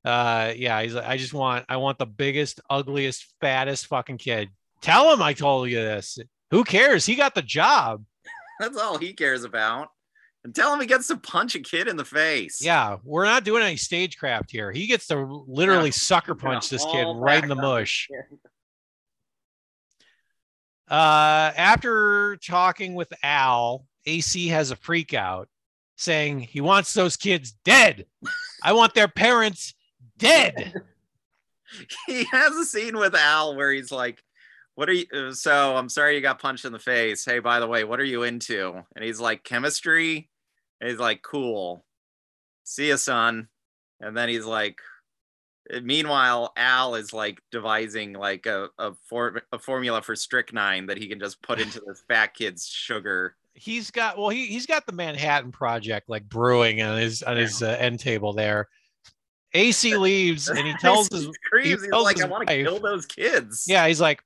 Uh 0.06 0.52
yeah, 0.56 0.80
he's 0.82 0.94
like, 0.94 1.04
I 1.06 1.16
just 1.16 1.34
want 1.34 1.64
I 1.68 1.78
want 1.78 1.98
the 1.98 2.06
biggest, 2.06 2.60
ugliest, 2.70 3.26
fattest 3.40 3.88
fucking 3.88 4.18
kid. 4.18 4.50
Tell 4.80 5.12
him 5.12 5.20
I 5.20 5.32
told 5.32 5.68
you 5.68 5.76
this. 5.78 6.18
Who 6.52 6.62
cares? 6.62 7.04
He 7.04 7.16
got 7.16 7.34
the 7.34 7.42
job. 7.42 8.04
That's 8.60 8.78
all 8.78 8.98
he 8.98 9.12
cares 9.14 9.42
about. 9.42 9.88
And 10.44 10.54
tell 10.54 10.72
him 10.72 10.80
he 10.80 10.86
gets 10.86 11.08
to 11.08 11.16
punch 11.16 11.56
a 11.56 11.60
kid 11.60 11.88
in 11.88 11.96
the 11.96 12.04
face. 12.04 12.64
Yeah, 12.64 12.98
we're 13.02 13.24
not 13.24 13.42
doing 13.42 13.64
any 13.64 13.76
stagecraft 13.76 14.52
here. 14.52 14.70
He 14.70 14.86
gets 14.86 15.08
to 15.08 15.44
literally 15.48 15.88
Yeah, 15.88 15.94
sucker 15.94 16.36
punch 16.36 16.68
this 16.68 16.84
kid 16.84 17.04
right 17.16 17.42
in 17.42 17.48
the 17.48 17.56
mush. 17.56 18.08
Uh, 20.88 21.52
after 21.56 22.36
talking 22.36 22.94
with 22.94 23.12
Al, 23.24 23.86
AC 24.06 24.46
has 24.48 24.70
a 24.70 24.76
freak 24.76 25.14
out 25.14 25.48
saying 25.96 26.38
he 26.38 26.60
wants 26.60 26.94
those 26.94 27.16
kids 27.16 27.56
dead. 27.64 28.06
I 28.62 28.72
want 28.72 28.94
their 28.94 29.08
parents 29.08 29.74
dead. 30.18 30.74
he 32.06 32.24
has 32.24 32.54
a 32.54 32.64
scene 32.64 32.96
with 32.96 33.14
Al 33.14 33.56
where 33.56 33.72
he's 33.72 33.92
like, 33.92 34.22
"What 34.74 34.88
are 34.88 34.92
you?" 34.92 35.06
uh, 35.12 35.32
So 35.32 35.76
I'm 35.76 35.88
sorry 35.88 36.14
you 36.14 36.20
got 36.20 36.40
punched 36.40 36.64
in 36.64 36.72
the 36.72 36.78
face. 36.78 37.24
Hey, 37.24 37.38
by 37.38 37.60
the 37.60 37.66
way, 37.66 37.84
what 37.84 38.00
are 38.00 38.04
you 38.04 38.22
into? 38.22 38.82
And 38.94 39.04
he's 39.04 39.20
like, 39.20 39.44
"Chemistry." 39.44 40.28
And 40.80 40.90
he's 40.90 41.00
like, 41.00 41.22
"Cool. 41.22 41.84
See 42.64 42.88
you 42.88 42.96
son." 42.96 43.48
And 44.00 44.16
then 44.16 44.28
he's 44.28 44.44
like, 44.44 44.80
uh, 45.72 45.80
meanwhile, 45.82 46.52
Al 46.56 46.94
is 46.94 47.12
like 47.12 47.40
devising 47.50 48.12
like 48.12 48.46
a 48.46 48.68
a, 48.78 48.92
for, 49.08 49.42
a 49.52 49.58
formula 49.58 50.02
for 50.02 50.14
strychnine 50.14 50.86
that 50.86 50.98
he 50.98 51.08
can 51.08 51.18
just 51.18 51.42
put 51.42 51.60
into 51.60 51.80
this 51.86 52.02
fat 52.08 52.34
kid's 52.34 52.66
sugar. 52.66 53.36
He's 53.54 53.90
got 53.90 54.18
well, 54.18 54.28
he 54.28 54.46
he's 54.46 54.66
got 54.66 54.86
the 54.86 54.92
Manhattan 54.92 55.50
Project 55.52 56.08
like 56.08 56.28
brewing 56.28 56.82
on 56.82 56.98
his 56.98 57.22
on 57.22 57.36
his 57.36 57.62
uh, 57.62 57.76
end 57.78 58.00
table 58.00 58.32
there. 58.32 58.68
AC 59.56 59.96
leaves 59.98 60.48
and 60.48 60.66
he 60.66 60.74
tells 60.74 61.08
his 61.08 61.26
he 61.26 61.32
screams, 61.32 61.82
he's 61.82 61.92
like, 61.92 62.16
his 62.16 62.24
"I 62.24 62.28
want 62.28 62.48
to 62.48 62.62
kill 62.62 62.78
those 62.78 63.06
kids." 63.06 63.64
Yeah, 63.66 63.86
he's 63.86 64.00
like, 64.00 64.22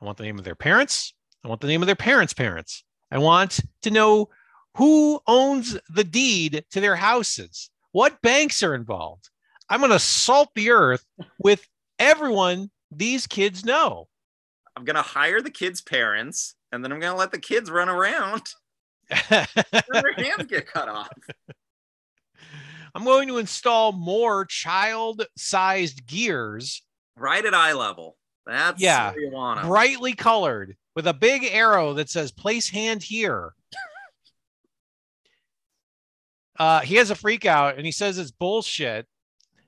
I 0.00 0.04
want 0.04 0.18
the 0.18 0.24
name 0.24 0.38
of 0.38 0.44
their 0.44 0.54
parents. 0.54 1.14
I 1.44 1.48
want 1.48 1.60
the 1.60 1.66
name 1.66 1.82
of 1.82 1.86
their 1.86 1.96
parents' 1.96 2.34
parents. 2.34 2.84
I 3.10 3.18
want 3.18 3.60
to 3.82 3.90
know 3.90 4.28
who 4.76 5.20
owns 5.26 5.78
the 5.90 6.04
deed 6.04 6.64
to 6.70 6.80
their 6.80 6.96
houses. 6.96 7.70
What 7.92 8.22
banks 8.22 8.62
are 8.62 8.74
involved? 8.74 9.28
I'm 9.68 9.80
going 9.80 9.90
to 9.90 9.98
salt 9.98 10.50
the 10.54 10.70
earth 10.70 11.04
with 11.38 11.66
everyone 11.98 12.70
these 12.90 13.26
kids 13.26 13.64
know. 13.64 14.08
I'm 14.76 14.84
gonna 14.84 15.02
hire 15.02 15.40
the 15.40 15.50
kids' 15.50 15.80
parents, 15.80 16.54
and 16.70 16.82
then 16.82 16.92
I'm 16.92 17.00
gonna 17.00 17.16
let 17.16 17.30
the 17.30 17.38
kids 17.38 17.70
run 17.70 17.88
around. 17.88 18.42
their 19.30 19.46
hands 20.16 20.46
get 20.48 20.66
cut 20.66 20.88
off. 20.88 21.10
I'm 22.94 23.04
going 23.04 23.28
to 23.28 23.38
install 23.38 23.92
more 23.92 24.44
child 24.44 25.24
sized 25.36 26.06
gears, 26.06 26.82
Right 27.16 27.44
at 27.44 27.54
eye 27.54 27.72
level. 27.72 28.16
That's 28.46 28.80
Yeah. 28.80 29.12
where 29.12 29.20
you 29.20 29.30
want 29.30 29.60
'em. 29.60 29.66
brightly 29.68 30.14
colored, 30.14 30.76
with 30.96 31.06
a 31.06 31.14
big 31.14 31.44
arrow 31.44 31.94
that 31.94 32.10
says 32.10 32.32
place 32.32 32.68
hand 32.68 33.02
here. 33.02 33.54
Uh, 36.58 36.80
he 36.80 36.96
has 36.96 37.10
a 37.10 37.14
freak 37.14 37.46
out 37.46 37.76
and 37.76 37.86
he 37.86 37.90
says 37.92 38.18
it's 38.18 38.30
bullshit. 38.30 39.06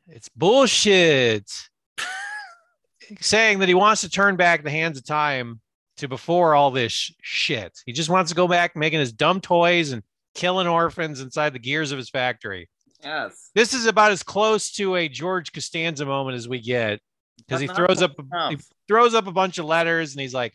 It's 0.07 0.29
bullshit. 0.29 1.51
Saying 3.21 3.59
that 3.61 3.69
he 3.69 3.75
wants 3.75 4.03
to 4.03 4.11
turn 4.11 4.37
back 4.37 4.63
the 4.63 4.71
hands 4.71 4.99
of 4.99 5.05
time 5.05 5.61
to 5.97 6.09
before 6.09 6.55
all 6.55 6.71
this 6.71 7.11
shit. 7.23 7.79
He 7.87 7.93
just 7.93 8.11
wants 8.11 8.31
to 8.31 8.35
go 8.37 8.47
back 8.47 8.77
making 8.77 9.01
his 9.01 9.13
dumb 9.13 9.41
toys 9.41 9.93
and 9.93 10.03
killing 10.35 10.67
orphans 10.67 11.21
inside 11.21 11.55
the 11.55 11.59
gears 11.59 11.91
of 11.91 11.99
his 11.99 12.11
factory. 12.11 12.69
Yes. 13.05 13.51
This 13.55 13.75
is 13.75 13.87
about 13.87 14.13
as 14.13 14.23
close 14.23 14.73
to 14.73 14.97
a 14.97 15.09
George 15.09 15.53
Costanza 15.53 16.07
moment 16.07 16.37
as 16.37 16.49
we 16.49 16.61
get 16.61 17.01
because 17.39 17.61
he 17.61 17.67
throws 17.67 18.03
up 18.03 18.13
enough. 18.19 18.51
he 18.51 18.59
throws 18.89 19.15
up 19.15 19.27
a 19.27 19.33
bunch 19.33 19.59
of 19.59 19.67
letters 19.67 20.13
and 20.13 20.21
he's 20.21 20.35
like, 20.35 20.55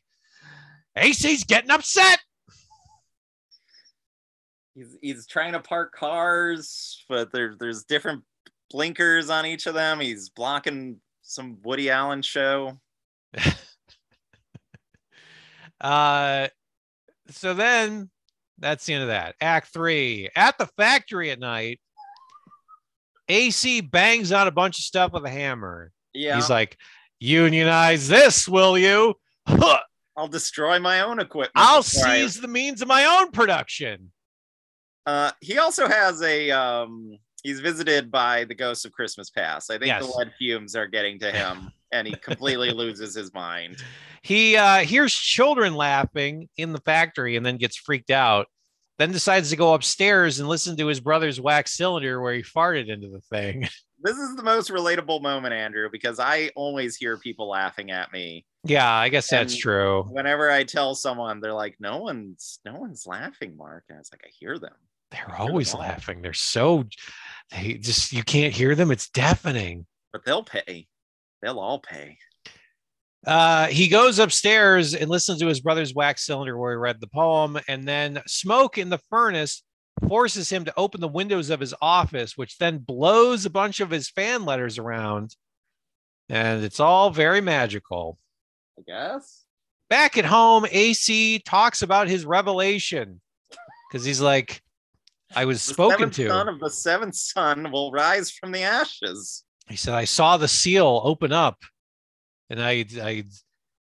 AC's 0.95 1.43
getting 1.43 1.69
upset. 1.69 2.19
He's 4.75 4.97
he's 5.01 5.27
trying 5.27 5.53
to 5.53 5.59
park 5.59 5.93
cars, 5.93 7.05
but 7.07 7.31
there, 7.31 7.55
there's 7.59 7.83
different 7.83 8.23
blinkers 8.69 9.29
on 9.29 9.45
each 9.45 9.67
of 9.67 9.73
them. 9.73 9.99
He's 9.99 10.29
blocking 10.29 10.99
some 11.21 11.57
Woody 11.63 11.89
Allen 11.89 12.21
show. 12.21 12.79
Uh, 15.81 16.49
so 17.29 17.53
then 17.53 18.09
that's 18.57 18.85
the 18.85 18.93
end 18.93 19.03
of 19.03 19.09
that. 19.09 19.35
Act 19.39 19.67
three 19.71 20.29
at 20.35 20.57
the 20.57 20.67
factory 20.77 21.31
at 21.31 21.39
night. 21.39 21.79
AC 23.29 23.81
bangs 23.81 24.31
out 24.31 24.47
a 24.47 24.51
bunch 24.51 24.77
of 24.79 24.83
stuff 24.83 25.13
with 25.13 25.23
a 25.25 25.29
hammer. 25.29 25.91
Yeah. 26.13 26.35
He's 26.35 26.49
like, 26.49 26.77
unionize 27.19 28.07
this, 28.07 28.47
will 28.47 28.77
you? 28.77 29.15
Huh, 29.47 29.79
I'll 30.17 30.27
destroy 30.27 30.79
my 30.79 31.01
own 31.01 31.19
equipment. 31.19 31.51
I'll 31.55 31.81
before 31.83 32.07
I- 32.07 32.21
seize 32.21 32.41
the 32.41 32.47
means 32.47 32.81
of 32.81 32.87
my 32.87 33.05
own 33.05 33.31
production. 33.31 34.11
Uh, 35.05 35.31
he 35.41 35.57
also 35.57 35.87
has 35.87 36.21
a 36.21 36.51
um. 36.51 37.17
He's 37.41 37.61
visited 37.61 38.11
by 38.11 38.43
the 38.43 38.53
ghosts 38.53 38.83
of 38.83 38.91
Christmas 38.91 39.29
past. 39.29 39.71
I 39.71 39.75
think 39.75 39.85
Yes. 39.87 40.05
the 40.05 40.11
lead 40.17 40.33
fumes 40.37 40.75
are 40.75 40.87
getting 40.87 41.17
to 41.19 41.31
him, 41.31 41.71
and 41.93 42.05
he 42.05 42.13
completely 42.15 42.71
loses 42.71 43.15
his 43.15 43.33
mind. 43.33 43.77
He 44.23 44.57
uh, 44.57 44.79
hears 44.79 45.13
children 45.13 45.73
laughing 45.73 46.49
in 46.57 46.73
the 46.73 46.81
factory 46.81 47.37
and 47.37 47.45
then 47.45 47.55
gets 47.55 47.77
freaked 47.77 48.11
out. 48.11 48.47
Then 48.99 49.11
decides 49.11 49.49
to 49.49 49.55
go 49.55 49.73
upstairs 49.73 50.39
and 50.39 50.47
listen 50.47 50.77
to 50.77 50.87
his 50.87 50.99
brother's 50.99 51.41
wax 51.41 51.75
cylinder 51.75 52.21
where 52.21 52.35
he 52.35 52.43
farted 52.43 52.89
into 52.89 53.09
the 53.09 53.21
thing. 53.21 53.67
This 54.01 54.15
is 54.15 54.37
the 54.37 54.43
most 54.43 54.71
relatable 54.71 55.21
moment, 55.21 55.53
Andrew, 55.53 55.89
because 55.91 56.21
I 56.21 56.51
always 56.55 56.95
hear 56.95 57.17
people 57.17 57.49
laughing 57.49 57.91
at 57.91 58.13
me 58.13 58.45
yeah, 58.63 58.91
I 58.91 59.09
guess 59.09 59.29
that's 59.29 59.55
true. 59.55 60.03
whenever 60.09 60.51
I 60.51 60.63
tell 60.63 60.93
someone. 60.93 61.39
They're 61.39 61.53
like, 61.53 61.77
"No 61.79 61.99
one's, 61.99 62.59
no 62.65 62.75
one's 62.75 63.07
laughing, 63.07 63.55
Mark." 63.55 63.85
And 63.89 63.99
it's 63.99 64.11
like, 64.11 64.21
I 64.25 64.29
hear 64.37 64.59
them. 64.59 64.73
They're 65.11 65.35
always 65.37 65.73
laughing. 65.73 66.21
They're 66.21 66.33
so 66.33 66.83
they 67.51 67.75
just 67.75 68.11
you 68.11 68.23
can't 68.23 68.53
hear 68.53 68.75
them. 68.75 68.91
It's 68.91 69.09
deafening. 69.09 69.85
but 70.11 70.25
they'll 70.25 70.43
pay. 70.43 70.87
They'll 71.41 71.59
all 71.59 71.79
pay. 71.79 72.17
Uh, 73.29 73.67
he 73.67 73.87
goes 73.87 74.17
upstairs 74.17 74.95
and 74.95 75.07
listens 75.07 75.39
to 75.39 75.45
his 75.45 75.61
brother's 75.61 75.93
wax 75.93 76.25
cylinder 76.25 76.57
where 76.57 76.71
he 76.71 76.77
read 76.77 76.99
the 76.99 77.05
poem, 77.07 77.59
and 77.67 77.87
then 77.87 78.21
smoke 78.25 78.79
in 78.79 78.89
the 78.89 78.97
furnace 79.09 79.61
forces 80.07 80.49
him 80.49 80.65
to 80.65 80.73
open 80.77 80.99
the 80.99 81.07
windows 81.07 81.51
of 81.51 81.59
his 81.59 81.75
office, 81.79 82.35
which 82.35 82.57
then 82.57 82.79
blows 82.79 83.45
a 83.45 83.49
bunch 83.51 83.81
of 83.81 83.91
his 83.91 84.09
fan 84.09 84.45
letters 84.45 84.79
around. 84.79 85.35
And 86.27 86.63
it's 86.63 86.79
all 86.79 87.11
very 87.11 87.39
magical. 87.41 88.17
I 88.79 88.81
guess. 88.87 89.43
Back 89.89 90.17
at 90.17 90.25
home, 90.25 90.65
AC 90.71 91.39
talks 91.45 91.81
about 91.83 92.07
his 92.07 92.25
revelation 92.25 93.21
because 93.91 94.05
he's 94.05 94.21
like, 94.21 94.61
I 95.35 95.45
was 95.45 95.63
The 95.67 95.73
spoken 95.73 96.09
to. 96.11 96.27
son 96.29 96.47
of 96.49 96.59
the 96.59 96.69
seventh 96.71 97.15
son 97.15 97.71
will 97.71 97.91
rise 97.91 98.31
from 98.31 98.51
the 98.51 98.61
ashes. 98.63 99.43
he 99.69 99.75
said 99.75 99.93
i 99.93 100.03
saw 100.05 100.37
the 100.37 100.47
seal 100.47 101.01
open 101.03 101.31
up 101.31 101.57
and 102.49 102.61
i 102.61 102.85
i 103.01 103.23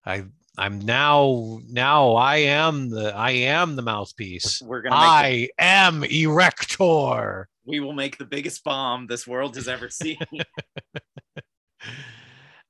i 0.05 0.23
i'm 0.57 0.79
now 0.79 1.59
now 1.69 2.13
i 2.13 2.37
am 2.37 2.89
the 2.89 3.13
i 3.15 3.31
am 3.31 3.75
the 3.75 3.81
mouthpiece. 3.81 4.61
We're 4.61 4.81
gonna 4.81 4.95
i 4.95 5.49
am 5.59 6.03
erector. 6.03 7.47
We 7.65 7.79
will 7.79 7.93
make 7.93 8.17
the 8.17 8.25
biggest 8.25 8.63
bomb 8.63 9.07
this 9.07 9.25
world 9.25 9.55
has 9.55 9.67
ever 9.67 9.89
seen. 9.89 10.17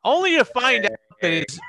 only 0.03 0.37
to 0.37 0.45
find 0.45 0.85
out 0.85 0.91
that 1.21 1.33
it's 1.33 1.59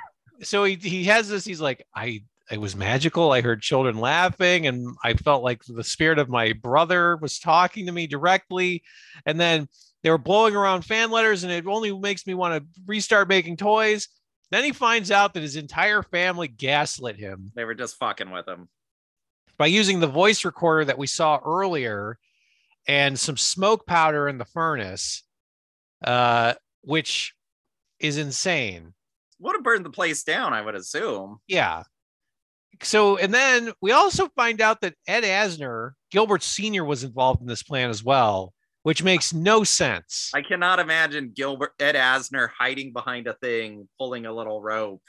so 0.42 0.64
he, 0.64 0.76
he 0.76 1.04
has 1.04 1.28
this 1.28 1.44
he's 1.44 1.60
like 1.60 1.84
i 1.94 2.22
it 2.48 2.60
was 2.60 2.76
magical. 2.76 3.32
I 3.32 3.40
heard 3.40 3.60
children 3.60 3.98
laughing 3.98 4.68
and 4.68 4.96
i 5.02 5.14
felt 5.14 5.42
like 5.42 5.62
the 5.66 5.84
spirit 5.84 6.18
of 6.18 6.28
my 6.28 6.52
brother 6.52 7.16
was 7.16 7.38
talking 7.38 7.86
to 7.86 7.92
me 7.92 8.06
directly. 8.06 8.82
And 9.26 9.40
then 9.40 9.68
they 10.06 10.10
were 10.10 10.18
blowing 10.18 10.54
around 10.54 10.84
fan 10.84 11.10
letters 11.10 11.42
and 11.42 11.52
it 11.52 11.66
only 11.66 11.92
makes 11.98 12.28
me 12.28 12.34
want 12.34 12.54
to 12.54 12.80
restart 12.86 13.26
making 13.26 13.56
toys 13.56 14.06
then 14.52 14.62
he 14.62 14.70
finds 14.70 15.10
out 15.10 15.34
that 15.34 15.42
his 15.42 15.56
entire 15.56 16.00
family 16.00 16.46
gaslit 16.46 17.16
him 17.16 17.50
they 17.56 17.64
were 17.64 17.74
just 17.74 17.96
fucking 17.96 18.30
with 18.30 18.46
him. 18.46 18.68
by 19.58 19.66
using 19.66 19.98
the 19.98 20.06
voice 20.06 20.44
recorder 20.44 20.84
that 20.84 20.96
we 20.96 21.08
saw 21.08 21.40
earlier 21.44 22.18
and 22.86 23.18
some 23.18 23.36
smoke 23.36 23.84
powder 23.84 24.28
in 24.28 24.38
the 24.38 24.44
furnace 24.44 25.24
uh, 26.04 26.54
which 26.82 27.34
is 27.98 28.16
insane 28.16 28.94
would 29.40 29.56
have 29.56 29.64
burned 29.64 29.84
the 29.84 29.90
place 29.90 30.22
down, 30.22 30.52
I 30.52 30.62
would 30.62 30.74
assume. 30.74 31.38
Yeah. 31.46 31.82
So, 32.82 33.16
and 33.16 33.32
then 33.32 33.72
we 33.80 33.92
also 33.92 34.28
find 34.28 34.60
out 34.60 34.80
that 34.82 34.94
Ed 35.06 35.24
Asner, 35.24 35.92
Gilbert 36.10 36.42
Sr., 36.42 36.84
was 36.84 37.04
involved 37.04 37.40
in 37.40 37.46
this 37.46 37.62
plan 37.62 37.90
as 37.90 38.04
well, 38.04 38.52
which 38.86 39.02
makes 39.02 39.34
no 39.34 39.64
sense. 39.64 40.30
I 40.32 40.42
cannot 40.42 40.78
imagine 40.78 41.32
Gilbert 41.34 41.72
Ed 41.80 41.96
Asner 41.96 42.50
hiding 42.56 42.92
behind 42.92 43.26
a 43.26 43.34
thing, 43.34 43.88
pulling 43.98 44.26
a 44.26 44.32
little 44.32 44.62
rope. 44.62 45.02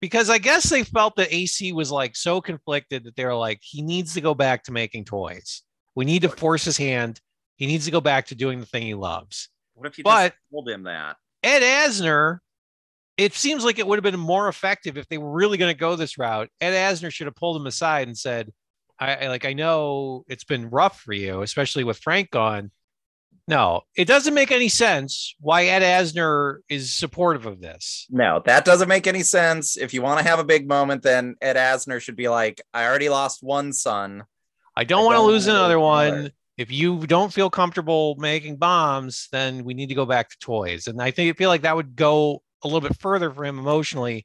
because 0.00 0.30
I 0.30 0.38
guess 0.38 0.70
they 0.70 0.84
felt 0.84 1.16
that 1.16 1.34
AC 1.34 1.72
was 1.72 1.90
like 1.90 2.14
so 2.14 2.40
conflicted 2.40 3.02
that 3.02 3.16
they 3.16 3.24
were 3.24 3.34
like, 3.34 3.58
he 3.60 3.82
needs 3.82 4.14
to 4.14 4.20
go 4.20 4.34
back 4.36 4.62
to 4.64 4.72
making 4.72 5.06
toys. 5.06 5.62
We 5.96 6.04
need 6.04 6.22
to 6.22 6.28
force 6.28 6.64
his 6.64 6.76
hand. 6.76 7.20
He 7.56 7.66
needs 7.66 7.86
to 7.86 7.90
go 7.90 8.00
back 8.00 8.26
to 8.26 8.36
doing 8.36 8.60
the 8.60 8.66
thing 8.66 8.82
he 8.84 8.94
loves. 8.94 9.48
What 9.74 9.88
if 9.88 9.98
you 9.98 10.04
But- 10.04 10.34
just 10.34 10.38
told 10.52 10.68
him 10.68 10.84
that? 10.84 11.16
Ed 11.42 11.62
Asner, 11.62 12.38
it 13.16 13.34
seems 13.34 13.64
like 13.64 13.80
it 13.80 13.86
would 13.88 13.96
have 13.98 14.12
been 14.12 14.20
more 14.20 14.46
effective 14.46 14.96
if 14.96 15.08
they 15.08 15.18
were 15.18 15.32
really 15.32 15.58
going 15.58 15.74
to 15.74 15.78
go 15.78 15.96
this 15.96 16.18
route. 16.18 16.50
Ed 16.60 16.70
Asner 16.74 17.10
should 17.10 17.26
have 17.26 17.34
pulled 17.34 17.56
him 17.56 17.66
aside 17.66 18.06
and 18.06 18.16
said, 18.16 18.52
I, 19.00 19.16
I 19.16 19.28
like 19.28 19.44
I 19.44 19.54
know 19.54 20.24
it's 20.28 20.44
been 20.44 20.70
rough 20.70 21.00
for 21.00 21.12
you, 21.14 21.42
especially 21.42 21.82
with 21.82 21.98
Frank 21.98 22.30
gone. 22.30 22.70
No, 23.46 23.82
it 23.96 24.06
doesn't 24.06 24.34
make 24.34 24.50
any 24.50 24.68
sense 24.68 25.34
why 25.38 25.66
Ed 25.66 25.82
Asner 25.82 26.58
is 26.68 26.94
supportive 26.94 27.44
of 27.44 27.60
this. 27.60 28.06
No, 28.10 28.42
that 28.46 28.64
doesn't 28.64 28.88
make 28.88 29.06
any 29.06 29.22
sense. 29.22 29.76
If 29.76 29.92
you 29.92 30.00
want 30.02 30.20
to 30.20 30.26
have 30.26 30.38
a 30.38 30.44
big 30.44 30.66
moment, 30.66 31.02
then 31.02 31.36
Ed 31.42 31.56
Asner 31.56 32.00
should 32.00 32.16
be 32.16 32.28
like, 32.28 32.62
I 32.72 32.86
already 32.86 33.10
lost 33.10 33.42
one 33.42 33.72
son. 33.72 34.24
I 34.76 34.84
don't 34.84 35.02
I 35.02 35.06
want 35.06 35.16
to 35.16 35.22
lose 35.22 35.46
another 35.46 35.78
one. 35.78 36.08
another. 36.08 36.30
If 36.56 36.70
you 36.70 37.06
don't 37.06 37.32
feel 37.32 37.50
comfortable 37.50 38.16
making 38.18 38.56
bombs, 38.56 39.28
then 39.32 39.64
we 39.64 39.74
need 39.74 39.88
to 39.88 39.94
go 39.94 40.06
back 40.06 40.30
to 40.30 40.38
toys. 40.38 40.86
And 40.86 41.02
I 41.02 41.10
think 41.10 41.34
I 41.34 41.36
feel 41.36 41.50
like 41.50 41.62
that 41.62 41.76
would 41.76 41.96
go 41.96 42.42
a 42.62 42.68
little 42.68 42.80
bit 42.80 42.98
further 42.98 43.30
for 43.30 43.44
him 43.44 43.58
emotionally 43.58 44.24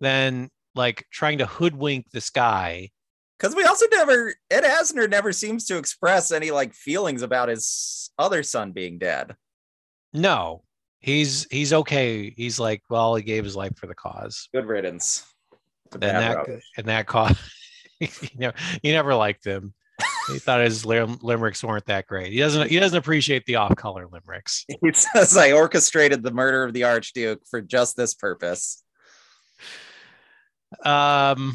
than 0.00 0.50
like 0.74 1.04
trying 1.10 1.38
to 1.38 1.46
hoodwink 1.46 2.10
this 2.10 2.30
guy. 2.30 2.90
Because 3.38 3.54
we 3.54 3.64
also 3.64 3.86
never, 3.90 4.34
Ed 4.50 4.64
Asner 4.64 5.08
never 5.10 5.32
seems 5.32 5.66
to 5.66 5.76
express 5.76 6.30
any 6.30 6.50
like 6.50 6.72
feelings 6.72 7.22
about 7.22 7.48
his 7.48 8.10
other 8.18 8.42
son 8.42 8.72
being 8.72 8.98
dead. 8.98 9.34
No, 10.12 10.62
he's 11.00 11.46
he's 11.50 11.72
okay. 11.72 12.32
He's 12.36 12.60
like, 12.60 12.82
well, 12.88 13.14
he 13.16 13.22
gave 13.22 13.44
his 13.44 13.56
life 13.56 13.76
for 13.76 13.86
the 13.86 13.94
cause. 13.94 14.48
Good 14.52 14.66
riddance. 14.66 15.26
And 15.92 16.02
that 16.02 16.36
road. 16.36 16.60
and 16.76 16.86
that 16.86 17.06
cause, 17.06 17.36
you 18.00 18.08
know, 18.36 18.52
he 18.82 18.92
never 18.92 19.14
liked 19.14 19.44
him. 19.44 19.74
He 20.32 20.38
thought 20.38 20.62
his 20.62 20.86
lim- 20.86 21.18
limericks 21.20 21.62
weren't 21.62 21.84
that 21.84 22.06
great. 22.06 22.32
He 22.32 22.38
doesn't 22.38 22.70
he 22.70 22.80
doesn't 22.80 22.96
appreciate 22.96 23.44
the 23.44 23.56
off-color 23.56 24.08
limericks. 24.10 24.64
He 24.80 24.90
says, 24.94 25.36
I 25.36 25.52
orchestrated 25.52 26.22
the 26.22 26.30
murder 26.30 26.64
of 26.64 26.72
the 26.72 26.84
Archduke 26.84 27.42
for 27.46 27.60
just 27.60 27.94
this 27.94 28.14
purpose. 28.14 28.82
Um, 30.82 31.52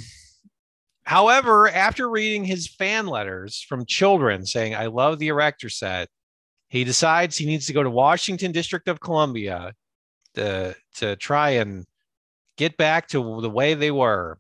however, 1.10 1.68
after 1.68 2.08
reading 2.08 2.44
his 2.44 2.68
fan 2.68 3.08
letters 3.08 3.66
from 3.68 3.84
children 3.88 4.46
saying, 4.46 4.76
I 4.76 4.86
love 4.86 5.18
the 5.18 5.30
erector 5.30 5.68
set, 5.68 6.08
he 6.70 6.84
decides 6.84 7.36
he 7.36 7.48
needs 7.48 7.66
to 7.66 7.74
go 7.74 7.82
to 7.82 7.90
Washington 7.90 8.52
District 8.52 8.88
of 8.88 9.00
Columbia 9.00 9.74
to, 10.36 10.76
to 10.98 11.16
try 11.16 11.50
and 11.62 11.88
get 12.58 12.78
back 12.78 13.08
to 13.08 13.42
the 13.42 13.50
way 13.50 13.74
they 13.74 13.90
were. 13.90 14.38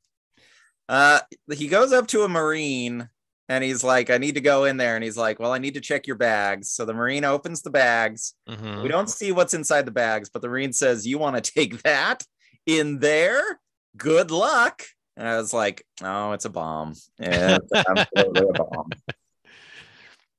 Uh, 0.87 1.21
he 1.51 1.67
goes 1.67 1.91
up 1.91 2.05
to 2.09 2.21
a 2.21 2.29
Marine 2.29 3.09
and 3.47 3.63
he's 3.63 3.83
like, 3.83 4.11
I 4.11 4.19
need 4.19 4.35
to 4.35 4.41
go 4.41 4.65
in 4.65 4.77
there. 4.77 4.93
And 4.93 5.03
he's 5.03 5.17
like, 5.17 5.39
Well, 5.39 5.53
I 5.53 5.57
need 5.57 5.73
to 5.73 5.81
check 5.81 6.05
your 6.05 6.17
bags. 6.17 6.69
So 6.69 6.85
the 6.85 6.93
Marine 6.93 7.25
opens 7.25 7.63
the 7.63 7.71
bags. 7.71 8.35
Mhm. 8.47 8.83
We 8.83 8.89
don't 8.89 9.09
see 9.09 9.31
what's 9.31 9.55
inside 9.55 9.85
the 9.85 9.91
bags, 9.91 10.29
but 10.29 10.43
the 10.43 10.49
Marine 10.49 10.71
says, 10.73 11.07
You 11.07 11.17
want 11.17 11.43
to 11.43 11.51
take 11.51 11.81
that 11.81 12.23
in 12.67 12.99
there? 12.99 13.59
Good 13.97 14.29
luck. 14.29 14.83
And 15.19 15.27
I 15.27 15.35
was 15.35 15.53
like, 15.53 15.85
Oh, 16.01 16.31
it's 16.31 16.45
a 16.45 16.49
bomb. 16.49 16.95
Yeah, 17.19 17.57
it's 17.61 17.87
absolutely 17.87 18.49
a 18.49 18.53
bomb. 18.53 18.89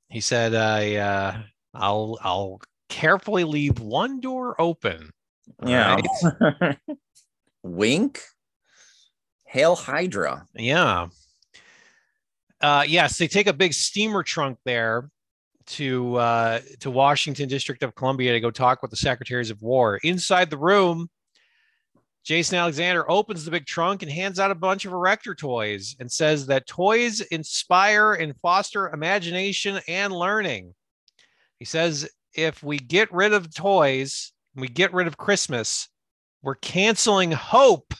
He 0.09 0.19
said, 0.19 0.53
I, 0.53 0.95
uh, 0.95 1.41
I'll, 1.73 2.19
I'll 2.21 2.59
carefully 2.89 3.45
leave 3.45 3.79
one 3.79 4.19
door 4.19 4.59
open. 4.59 5.09
Yeah. 5.65 6.01
right? 6.49 6.77
Wink. 7.63 8.19
Hail 9.45 9.77
Hydra. 9.77 10.47
Yeah. 10.53 11.07
Uh, 12.59 12.83
yes, 12.85 13.17
they 13.17 13.29
take 13.29 13.47
a 13.47 13.53
big 13.53 13.73
steamer 13.73 14.21
trunk 14.21 14.57
there 14.65 15.09
to 15.67 16.17
uh, 16.17 16.59
to 16.81 16.91
Washington 16.91 17.47
District 17.47 17.81
of 17.81 17.95
Columbia 17.95 18.33
to 18.33 18.41
go 18.41 18.51
talk 18.51 18.81
with 18.81 18.91
the 18.91 18.97
secretaries 18.97 19.49
of 19.49 19.61
war. 19.61 19.97
Inside 20.03 20.49
the 20.49 20.57
room, 20.57 21.09
Jason 22.23 22.57
Alexander 22.57 23.09
opens 23.09 23.45
the 23.45 23.51
big 23.51 23.65
trunk 23.65 24.03
and 24.03 24.11
hands 24.11 24.39
out 24.39 24.51
a 24.51 24.55
bunch 24.55 24.85
of 24.85 24.93
erector 24.93 25.33
toys 25.33 25.95
and 25.99 26.11
says 26.11 26.45
that 26.47 26.67
toys 26.67 27.21
inspire 27.21 28.13
and 28.13 28.35
foster 28.41 28.89
imagination 28.89 29.79
and 29.87 30.13
learning. 30.13 30.73
He 31.57 31.65
says 31.65 32.09
if 32.33 32.61
we 32.61 32.77
get 32.77 33.11
rid 33.11 33.33
of 33.33 33.53
toys, 33.53 34.33
we 34.55 34.67
get 34.67 34.93
rid 34.93 35.07
of 35.07 35.17
Christmas, 35.17 35.89
we're 36.43 36.55
canceling 36.55 37.31
hope. 37.31 37.93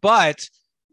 But 0.00 0.48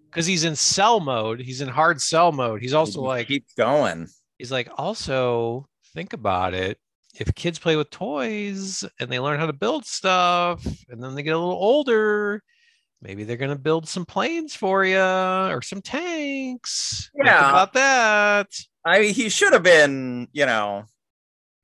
because 0.10 0.26
he's 0.26 0.44
in 0.44 0.56
sell 0.56 1.00
mode, 1.00 1.40
he's 1.40 1.62
in 1.62 1.70
hard 1.70 2.02
sell 2.02 2.32
mode. 2.32 2.62
He's 2.62 2.74
also 2.74 3.02
like, 3.02 3.28
keep 3.28 3.46
going. 3.58 4.08
he's 4.38 4.52
like, 4.52 4.70
also 4.78 5.68
think 5.94 6.14
about 6.14 6.54
it. 6.54 6.78
If 7.20 7.34
kids 7.36 7.60
play 7.60 7.76
with 7.76 7.90
toys 7.90 8.84
and 9.00 9.10
they 9.10 9.20
learn 9.20 9.40
how 9.40 9.48
to 9.48 9.54
build 9.54 9.86
stuff 9.86 10.64
and 10.90 11.02
then 11.02 11.16
they 11.16 11.24
get 11.24 11.36
a 11.36 11.40
little 11.40 11.54
older, 11.54 12.44
maybe 13.02 13.24
they're 13.24 13.38
going 13.38 13.52
to 13.52 13.60
build 13.60 13.88
some 13.88 14.06
planes 14.06 14.56
for 14.56 14.86
you 14.86 15.00
or 15.00 15.62
some 15.62 15.82
tanks. 15.82 17.10
Think 17.16 17.26
Yeah. 17.26 17.50
about 17.50 17.74
that. 17.74 18.48
I 18.86 19.00
mean, 19.00 19.14
he 19.14 19.30
should 19.30 19.54
have 19.54 19.64
been, 19.64 20.28
you 20.32 20.46
know, 20.46 20.86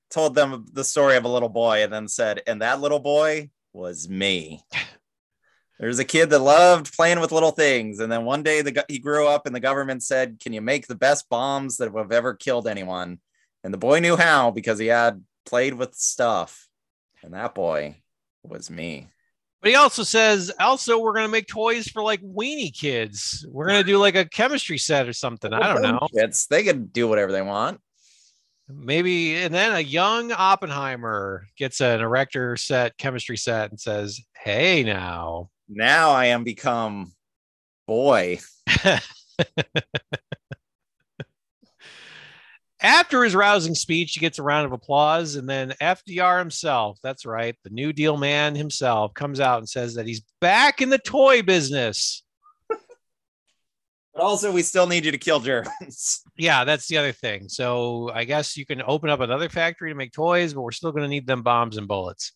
told 0.09 0.35
them 0.35 0.65
the 0.73 0.83
story 0.83 1.17
of 1.17 1.25
a 1.25 1.29
little 1.29 1.49
boy 1.49 1.83
and 1.83 1.91
then 1.93 2.07
said, 2.07 2.41
and 2.47 2.61
that 2.61 2.81
little 2.81 2.99
boy 2.99 3.49
was 3.73 4.09
me. 4.09 4.63
There's 5.79 5.99
a 5.99 6.05
kid 6.05 6.29
that 6.29 6.39
loved 6.39 6.95
playing 6.95 7.19
with 7.19 7.31
little 7.31 7.51
things. 7.51 7.99
And 7.99 8.11
then 8.11 8.25
one 8.25 8.43
day 8.43 8.61
the, 8.61 8.85
he 8.87 8.99
grew 8.99 9.27
up 9.27 9.45
and 9.45 9.55
the 9.55 9.59
government 9.59 10.03
said, 10.03 10.39
Can 10.39 10.53
you 10.53 10.61
make 10.61 10.87
the 10.87 10.95
best 10.95 11.27
bombs 11.29 11.77
that 11.77 11.93
have 11.93 12.11
ever 12.11 12.35
killed 12.35 12.67
anyone? 12.67 13.19
And 13.63 13.73
the 13.73 13.77
boy 13.79 13.99
knew 13.99 14.15
how 14.15 14.51
because 14.51 14.79
he 14.79 14.87
had 14.87 15.21
played 15.45 15.73
with 15.73 15.95
stuff. 15.95 16.67
And 17.23 17.33
that 17.33 17.55
boy 17.55 17.95
was 18.43 18.69
me. 18.69 19.09
But 19.61 19.69
he 19.69 19.75
also 19.77 20.03
says, 20.03 20.51
also, 20.59 20.99
we're 20.99 21.13
going 21.13 21.25
to 21.25 21.31
make 21.31 21.47
toys 21.47 21.87
for 21.87 22.03
like 22.03 22.21
weenie 22.21 22.77
kids. 22.77 23.45
We're 23.49 23.67
going 23.67 23.79
to 23.79 23.87
do 23.87 23.97
like 23.97 24.15
a 24.15 24.25
chemistry 24.25 24.77
set 24.77 25.07
or 25.07 25.13
something. 25.13 25.53
I 25.53 25.73
don't 25.73 25.81
know. 25.81 26.05
It's 26.11 26.47
they 26.47 26.63
can 26.63 26.87
do 26.87 27.07
whatever 27.07 27.31
they 27.31 27.41
want. 27.41 27.79
Maybe, 28.67 29.35
and 29.35 29.53
then 29.53 29.73
a 29.73 29.79
young 29.79 30.33
Oppenheimer 30.33 31.47
gets 31.57 31.79
an 31.79 32.01
erector 32.01 32.57
set, 32.57 32.97
chemistry 32.97 33.37
set, 33.37 33.69
and 33.69 33.79
says, 33.79 34.19
Hey, 34.37 34.83
now. 34.83 35.49
Now 35.69 36.11
I 36.11 36.25
am 36.25 36.43
become 36.43 37.13
boy. 37.87 38.39
After 42.83 43.23
his 43.23 43.33
rousing 43.33 43.75
speech, 43.75 44.13
he 44.13 44.19
gets 44.19 44.39
a 44.39 44.43
round 44.43 44.65
of 44.65 44.73
applause, 44.73 45.35
and 45.35 45.49
then 45.49 45.73
FDR 45.81 46.37
himself, 46.39 46.99
that's 47.01 47.25
right, 47.25 47.55
the 47.63 47.69
New 47.69 47.93
Deal 47.93 48.17
man 48.17 48.55
himself, 48.55 49.13
comes 49.13 49.39
out 49.39 49.59
and 49.59 49.69
says 49.69 49.95
that 49.95 50.05
he's 50.05 50.21
back 50.41 50.81
in 50.81 50.89
the 50.89 50.97
toy 50.97 51.41
business. 51.41 52.23
But 52.67 54.21
also, 54.21 54.51
we 54.51 54.61
still 54.61 54.85
need 54.85 55.05
you 55.05 55.11
to 55.11 55.17
kill 55.17 55.39
Germans. 55.39 56.21
Yeah, 56.35 56.63
that's 56.63 56.87
the 56.87 56.97
other 56.97 57.11
thing. 57.11 57.47
So 57.47 58.09
I 58.11 58.23
guess 58.23 58.57
you 58.57 58.65
can 58.65 58.81
open 58.85 59.09
up 59.11 59.19
another 59.19 59.49
factory 59.49 59.91
to 59.91 59.95
make 59.95 60.11
toys, 60.11 60.55
but 60.55 60.61
we're 60.61 60.71
still 60.71 60.91
going 60.91 61.03
to 61.03 61.07
need 61.07 61.27
them 61.27 61.43
bombs 61.43 61.77
and 61.77 61.87
bullets. 61.87 62.31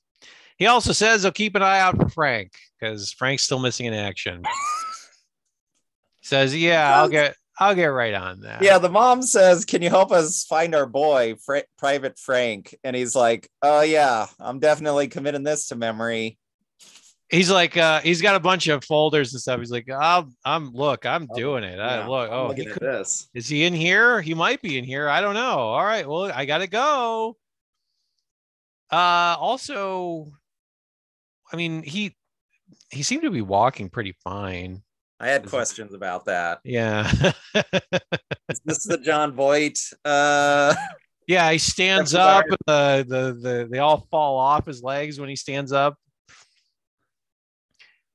He 0.58 0.68
also 0.68 0.94
says 0.94 1.24
he'll 1.24 1.32
keep 1.32 1.56
an 1.56 1.64
eye 1.64 1.80
out 1.80 1.98
for 1.98 2.08
Frank 2.10 2.54
because 2.80 3.12
Frank's 3.12 3.44
still 3.44 3.58
missing 3.58 3.88
in 3.88 3.96
action. 3.96 4.44
says, 6.22 6.56
"Yeah, 6.56 6.96
I'll 6.96 7.10
get, 7.10 7.36
I'll 7.60 7.76
get 7.76 7.86
right 7.88 8.14
on 8.14 8.42
that." 8.42 8.62
Yeah, 8.62 8.78
the 8.78 8.90
mom 8.90 9.22
says, 9.22 9.66
"Can 9.66 9.82
you 9.82 9.90
help 9.90 10.12
us 10.12 10.46
find 10.46 10.76
our 10.76 10.86
boy, 10.86 11.36
Fra- 11.44 11.64
Private 11.78 12.18
Frank?" 12.20 12.76
And 12.84 12.96
he's 12.96 13.16
like, 13.16 13.50
"Oh 13.62 13.82
yeah, 13.82 14.28
I'm 14.40 14.60
definitely 14.60 15.08
committing 15.08 15.44
this 15.44 15.68
to 15.68 15.76
memory." 15.76 16.38
he's 17.30 17.52
like, 17.52 17.76
uh, 17.76 18.00
he's 18.02 18.22
got 18.22 18.36
a 18.36 18.40
bunch 18.40 18.68
of 18.68 18.84
folders 18.84 19.34
and 19.34 19.42
stuff. 19.42 19.60
He's 19.60 19.72
like, 19.72 19.90
"I'm, 19.90 20.36
I'm, 20.46 20.72
look, 20.72 21.06
I'm 21.06 21.28
doing 21.36 21.64
it. 21.64 21.80
I, 21.80 22.00
Yeah, 22.00 22.08
look, 22.08 22.30
I'm 22.30 22.38
oh, 22.38 22.52
he 22.54 22.66
at 22.66 22.74
could, 22.74 22.82
this. 22.82 23.30
is 23.34 23.48
he 23.48 23.66
in 23.66 23.74
here? 23.74 24.22
He 24.22 24.34
might 24.34 24.62
be 24.62 24.78
in 24.78 24.84
here. 24.84 25.10
I 25.10 25.22
don't 25.22 25.34
know. 25.34 25.58
All 25.60 25.84
right, 25.84 26.08
well, 26.08 26.32
I 26.32 26.46
gotta 26.46 26.68
go." 26.68 27.38
Uh, 28.90 29.36
also, 29.38 30.32
I 31.52 31.58
mean, 31.58 31.84
he 31.84 32.16
he 32.90 33.04
seemed 33.04 33.24
to 33.24 33.32
be 33.32 33.42
walking 33.42 33.90
pretty 33.90 34.16
fine. 34.24 34.82
I 35.20 35.28
had 35.28 35.48
questions 35.48 35.94
about 35.94 36.26
that. 36.26 36.60
Yeah. 36.64 37.12
This 37.12 37.34
is 38.50 38.62
this 38.66 38.84
the 38.84 38.98
Jon 38.98 39.34
Voight? 39.34 39.80
Uh, 40.06 40.76
yeah, 41.28 41.52
he 41.52 41.58
stands 41.58 42.14
up 42.14 42.46
the, 42.68 43.06
the 43.08 43.38
the 43.40 43.68
they 43.70 43.80
all 43.80 44.08
fall 44.12 44.38
off 44.38 44.66
his 44.66 44.84
legs 44.84 45.20
when 45.20 45.30
he 45.30 45.36
stands 45.36 45.72
up. 45.72 45.96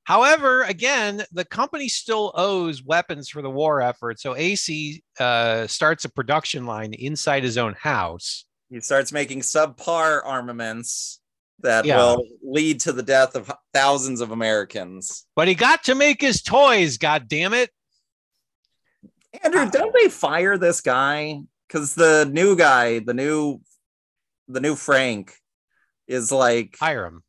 However, 0.05 0.63
again, 0.63 1.23
the 1.33 1.45
company 1.45 1.89
still 1.89 2.33
owes 2.35 2.83
weapons 2.83 3.29
for 3.29 3.41
the 3.41 3.51
war 3.51 3.81
effort. 3.81 4.19
So 4.19 4.35
AC 4.37 5.03
uh, 5.21 5.67
starts 5.69 6.05
a 6.05 6.09
production 6.09 6.67
line 6.67 6.93
inside 6.93 7.45
his 7.45 7.57
own 7.57 7.75
house. 7.75 8.45
He 8.69 8.81
starts 8.81 9.13
making 9.13 9.41
subpar 9.41 10.23
armaments 10.25 11.21
that 11.63 11.85
Yeah. 11.85 11.97
will 11.97 12.27
lead 12.43 12.81
to 12.81 12.93
the 12.93 13.03
death 13.03 13.35
of 13.35 13.51
thousands 13.73 14.21
of 14.21 14.31
Americans. 14.31 15.27
But 15.35 15.49
he 15.49 15.55
got 15.55 15.85
to 15.85 15.95
make 15.95 16.21
his 16.21 16.43
toys, 16.43 16.99
god 16.99 17.29
damn 17.29 17.55
it. 17.55 17.71
Andrew, 19.43 19.63
uh, 19.63 19.71
don't 19.71 19.95
they 19.95 20.09
fire 20.09 20.59
this 20.59 20.81
guy? 20.81 21.41
Because 21.67 21.95
the 21.95 22.29
new 22.31 22.55
guy, 22.55 22.99
the 22.99 23.15
new, 23.15 23.61
the 24.49 24.61
new 24.61 24.77
Frank, 24.77 25.35
is 26.07 26.31
like 26.31 26.77
Hiram. 26.79 27.23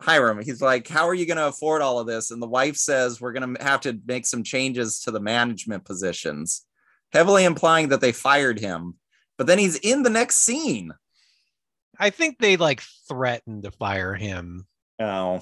Hiram. 0.00 0.40
He's 0.40 0.62
like, 0.62 0.86
"How 0.86 1.08
are 1.08 1.14
you 1.14 1.26
going 1.26 1.38
to 1.38 1.48
afford 1.48 1.82
all 1.82 1.98
of 1.98 2.06
this?" 2.06 2.30
And 2.30 2.40
the 2.40 2.46
wife 2.46 2.76
says, 2.76 3.20
"We're 3.20 3.32
going 3.32 3.56
to 3.56 3.64
have 3.64 3.80
to 3.80 3.98
make 4.06 4.26
some 4.26 4.44
changes 4.44 5.00
to 5.00 5.10
the 5.10 5.18
management 5.18 5.84
positions," 5.84 6.64
heavily 7.12 7.44
implying 7.44 7.88
that 7.88 8.00
they 8.00 8.12
fired 8.12 8.60
him. 8.60 8.94
But 9.36 9.48
then 9.48 9.58
he's 9.58 9.76
in 9.76 10.04
the 10.04 10.10
next 10.10 10.36
scene. 10.36 10.92
I 11.98 12.10
think 12.10 12.38
they 12.38 12.56
like 12.56 12.82
threatened 13.08 13.64
to 13.64 13.70
fire 13.70 14.14
him. 14.14 14.66
Oh, 15.00 15.40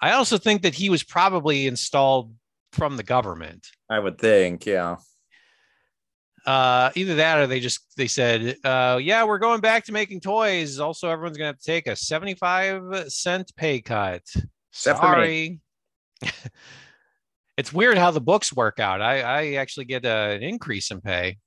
I 0.00 0.12
also 0.12 0.38
think 0.38 0.62
that 0.62 0.74
he 0.74 0.90
was 0.90 1.02
probably 1.02 1.66
installed 1.66 2.34
from 2.72 2.96
the 2.96 3.02
government. 3.02 3.66
I 3.88 3.98
would 3.98 4.18
think, 4.18 4.66
yeah. 4.66 4.96
Uh, 6.44 6.90
either 6.94 7.16
that 7.16 7.38
or 7.38 7.46
they 7.48 7.58
just 7.58 7.80
they 7.96 8.06
said, 8.06 8.56
uh, 8.62 9.00
yeah, 9.02 9.24
we're 9.24 9.38
going 9.38 9.60
back 9.60 9.84
to 9.84 9.92
making 9.92 10.20
toys. 10.20 10.78
Also, 10.78 11.10
everyone's 11.10 11.36
gonna 11.36 11.48
have 11.48 11.58
to 11.58 11.64
take 11.64 11.88
a 11.88 11.96
75 11.96 13.10
cent 13.10 13.52
pay 13.56 13.80
cut. 13.80 14.22
Except 14.72 15.00
Sorry. 15.00 15.58
it's 17.56 17.72
weird 17.72 17.98
how 17.98 18.12
the 18.12 18.20
books 18.20 18.52
work 18.52 18.78
out. 18.78 19.02
I, 19.02 19.22
I 19.22 19.52
actually 19.54 19.86
get 19.86 20.04
uh, 20.04 20.34
an 20.36 20.42
increase 20.42 20.90
in 20.90 21.00
pay. 21.00 21.38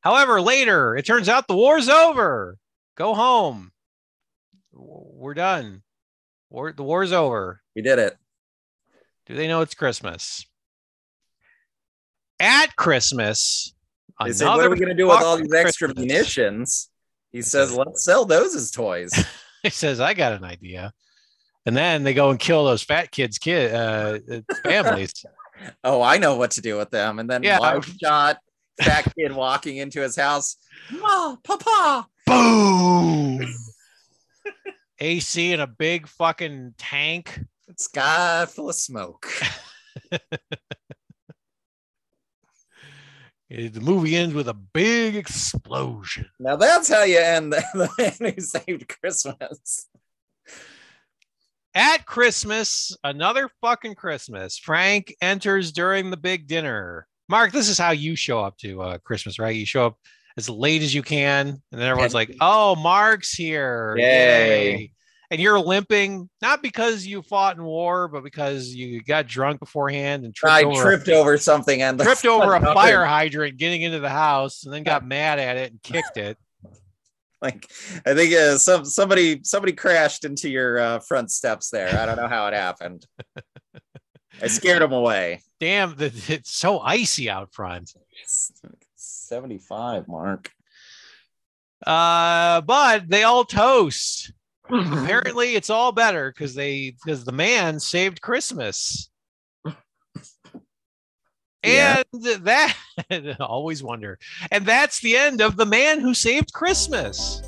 However, 0.00 0.40
later 0.40 0.96
it 0.96 1.04
turns 1.06 1.28
out 1.28 1.48
the 1.48 1.56
war's 1.56 1.88
over. 1.88 2.56
Go 2.96 3.14
home. 3.14 3.72
We're 4.72 5.34
done. 5.34 5.82
War, 6.50 6.72
the 6.72 6.82
war's 6.82 7.12
over. 7.12 7.60
We 7.74 7.82
did 7.82 7.98
it. 7.98 8.16
Do 9.26 9.34
they 9.34 9.48
know 9.48 9.60
it's 9.60 9.74
Christmas? 9.74 10.46
At 12.40 12.76
Christmas, 12.76 13.74
They 14.24 14.32
said, 14.32 14.46
"What 14.48 14.64
are 14.64 14.70
we 14.70 14.76
going 14.78 14.88
to 14.88 14.94
do 14.94 15.08
with 15.08 15.22
all 15.22 15.36
these 15.36 15.52
extra 15.52 15.92
munitions?" 15.94 16.88
He 17.32 17.42
says, 17.42 17.72
"Let's 17.74 18.04
sell 18.04 18.24
those 18.24 18.54
as 18.54 18.70
toys." 18.70 19.12
He 19.64 19.70
says, 19.70 19.98
"I 19.98 20.14
got 20.14 20.34
an 20.34 20.44
idea," 20.44 20.92
and 21.66 21.76
then 21.76 22.04
they 22.04 22.14
go 22.14 22.30
and 22.30 22.38
kill 22.38 22.64
those 22.64 22.84
fat 22.84 23.10
kids' 23.10 23.38
kid 23.38 23.74
uh, 23.74 24.20
uh, 24.32 24.40
families. 24.62 25.12
oh, 25.82 26.00
I 26.00 26.18
know 26.18 26.36
what 26.36 26.52
to 26.52 26.60
do 26.60 26.76
with 26.76 26.90
them. 26.90 27.18
And 27.18 27.28
then 27.28 27.42
Yeah. 27.42 27.80
shot, 28.00 28.38
fat 28.80 29.12
kid 29.14 29.32
walking 29.32 29.76
into 29.78 30.00
his 30.00 30.16
house. 30.16 30.56
Ma, 30.90 31.36
papa. 31.42 32.08
Boom! 32.26 33.40
AC 35.00 35.52
in 35.52 35.60
a 35.60 35.66
big 35.66 36.08
fucking 36.08 36.74
tank. 36.76 37.40
Sky 37.76 38.46
full 38.46 38.70
of 38.70 38.74
smoke. 38.74 39.30
The 43.50 43.80
movie 43.80 44.14
ends 44.14 44.34
with 44.34 44.48
a 44.48 44.54
big 44.54 45.16
explosion. 45.16 46.28
Now 46.38 46.56
that's 46.56 46.92
how 46.92 47.04
you 47.04 47.18
end 47.18 47.54
the, 47.54 47.64
the 47.74 48.12
man 48.20 48.34
who 48.34 48.40
saved 48.42 48.88
Christmas. 48.88 49.88
At 51.74 52.04
Christmas, 52.04 52.94
another 53.02 53.48
fucking 53.62 53.94
Christmas, 53.94 54.58
Frank 54.58 55.14
enters 55.22 55.72
during 55.72 56.10
the 56.10 56.16
big 56.18 56.46
dinner. 56.46 57.06
Mark, 57.28 57.52
this 57.52 57.68
is 57.68 57.78
how 57.78 57.90
you 57.90 58.16
show 58.16 58.40
up 58.40 58.56
to 58.58 58.82
uh, 58.82 58.98
Christmas, 58.98 59.38
right? 59.38 59.54
You 59.54 59.66
show 59.66 59.86
up 59.86 59.98
as 60.36 60.48
late 60.48 60.82
as 60.82 60.94
you 60.94 61.02
can, 61.02 61.48
and 61.48 61.80
then 61.80 61.88
everyone's 61.88 62.14
like, 62.14 62.34
"Oh, 62.40 62.74
Mark's 62.76 63.32
here! 63.32 63.96
Yay. 63.98 64.92
And 65.30 65.38
you're 65.38 65.60
limping 65.60 66.30
not 66.40 66.62
because 66.62 67.04
you 67.04 67.20
fought 67.20 67.58
in 67.58 67.62
war, 67.62 68.08
but 68.08 68.24
because 68.24 68.68
you 68.68 69.02
got 69.02 69.26
drunk 69.26 69.60
beforehand 69.60 70.24
and 70.24 70.34
tripped 70.34 70.54
I 70.54 70.62
over, 70.62 70.82
tripped 70.82 71.08
over 71.10 71.36
something 71.36 71.82
and 71.82 72.00
the 72.00 72.04
tripped 72.04 72.24
over 72.24 72.54
a 72.54 72.60
fire 72.62 73.04
hydrant 73.04 73.58
getting 73.58 73.82
into 73.82 74.00
the 74.00 74.08
house, 74.08 74.64
and 74.64 74.72
then 74.72 74.84
got 74.84 75.04
mad 75.06 75.38
at 75.38 75.58
it 75.58 75.70
and 75.70 75.82
kicked 75.82 76.16
it. 76.16 76.38
Like 77.42 77.70
I 78.06 78.14
think 78.14 78.32
uh, 78.34 78.56
some 78.56 78.86
somebody 78.86 79.40
somebody 79.44 79.72
crashed 79.72 80.24
into 80.24 80.48
your 80.48 80.78
uh, 80.78 80.98
front 81.00 81.30
steps 81.30 81.68
there. 81.68 82.00
I 82.00 82.06
don't 82.06 82.16
know 82.16 82.26
how 82.26 82.46
it 82.46 82.54
happened. 82.54 83.06
I 84.42 84.46
scared 84.46 84.82
him 84.82 84.92
away. 84.92 85.42
Damn, 85.60 85.96
it's 85.98 86.52
so 86.54 86.78
icy 86.80 87.28
out 87.28 87.52
front. 87.52 87.92
Seventy-five, 88.96 90.06
Mark. 90.08 90.50
Uh, 91.86 92.60
but 92.62 93.08
they 93.08 93.22
all 93.24 93.44
toast. 93.44 94.32
Apparently, 94.70 95.54
it's 95.54 95.70
all 95.70 95.92
better 95.92 96.30
because 96.30 96.54
they 96.54 96.94
because 97.02 97.24
the 97.24 97.32
man 97.32 97.80
saved 97.80 98.20
Christmas. 98.20 99.10
Yeah. 101.64 102.02
And 102.12 102.22
that 102.44 102.76
always 103.40 103.82
wonder. 103.82 104.18
And 104.50 104.64
that's 104.64 105.00
the 105.00 105.16
end 105.16 105.40
of 105.40 105.56
the 105.56 105.66
man 105.66 106.00
who 106.00 106.14
saved 106.14 106.52
Christmas. 106.52 107.42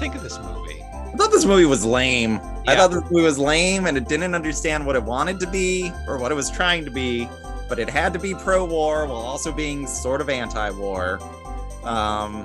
Think 0.00 0.14
of 0.16 0.22
this 0.22 0.38
movie? 0.38 0.82
I 0.82 1.12
thought 1.16 1.30
this 1.30 1.44
movie 1.44 1.66
was 1.66 1.84
lame. 1.84 2.40
I 2.66 2.74
thought 2.76 2.90
this 2.90 3.02
movie 3.10 3.24
was 3.24 3.38
lame 3.38 3.86
and 3.86 3.96
it 3.96 4.08
didn't 4.08 4.34
understand 4.34 4.86
what 4.86 4.96
it 4.96 5.02
wanted 5.02 5.38
to 5.40 5.46
be 5.46 5.92
or 6.08 6.18
what 6.18 6.32
it 6.32 6.34
was 6.34 6.50
trying 6.50 6.84
to 6.84 6.90
be, 6.90 7.28
but 7.68 7.78
it 7.78 7.88
had 7.90 8.12
to 8.14 8.18
be 8.18 8.34
pro-war 8.34 9.06
while 9.06 9.16
also 9.16 9.52
being 9.52 9.86
sort 9.86 10.20
of 10.20 10.28
anti-war. 10.28 11.20
Um, 11.84 12.44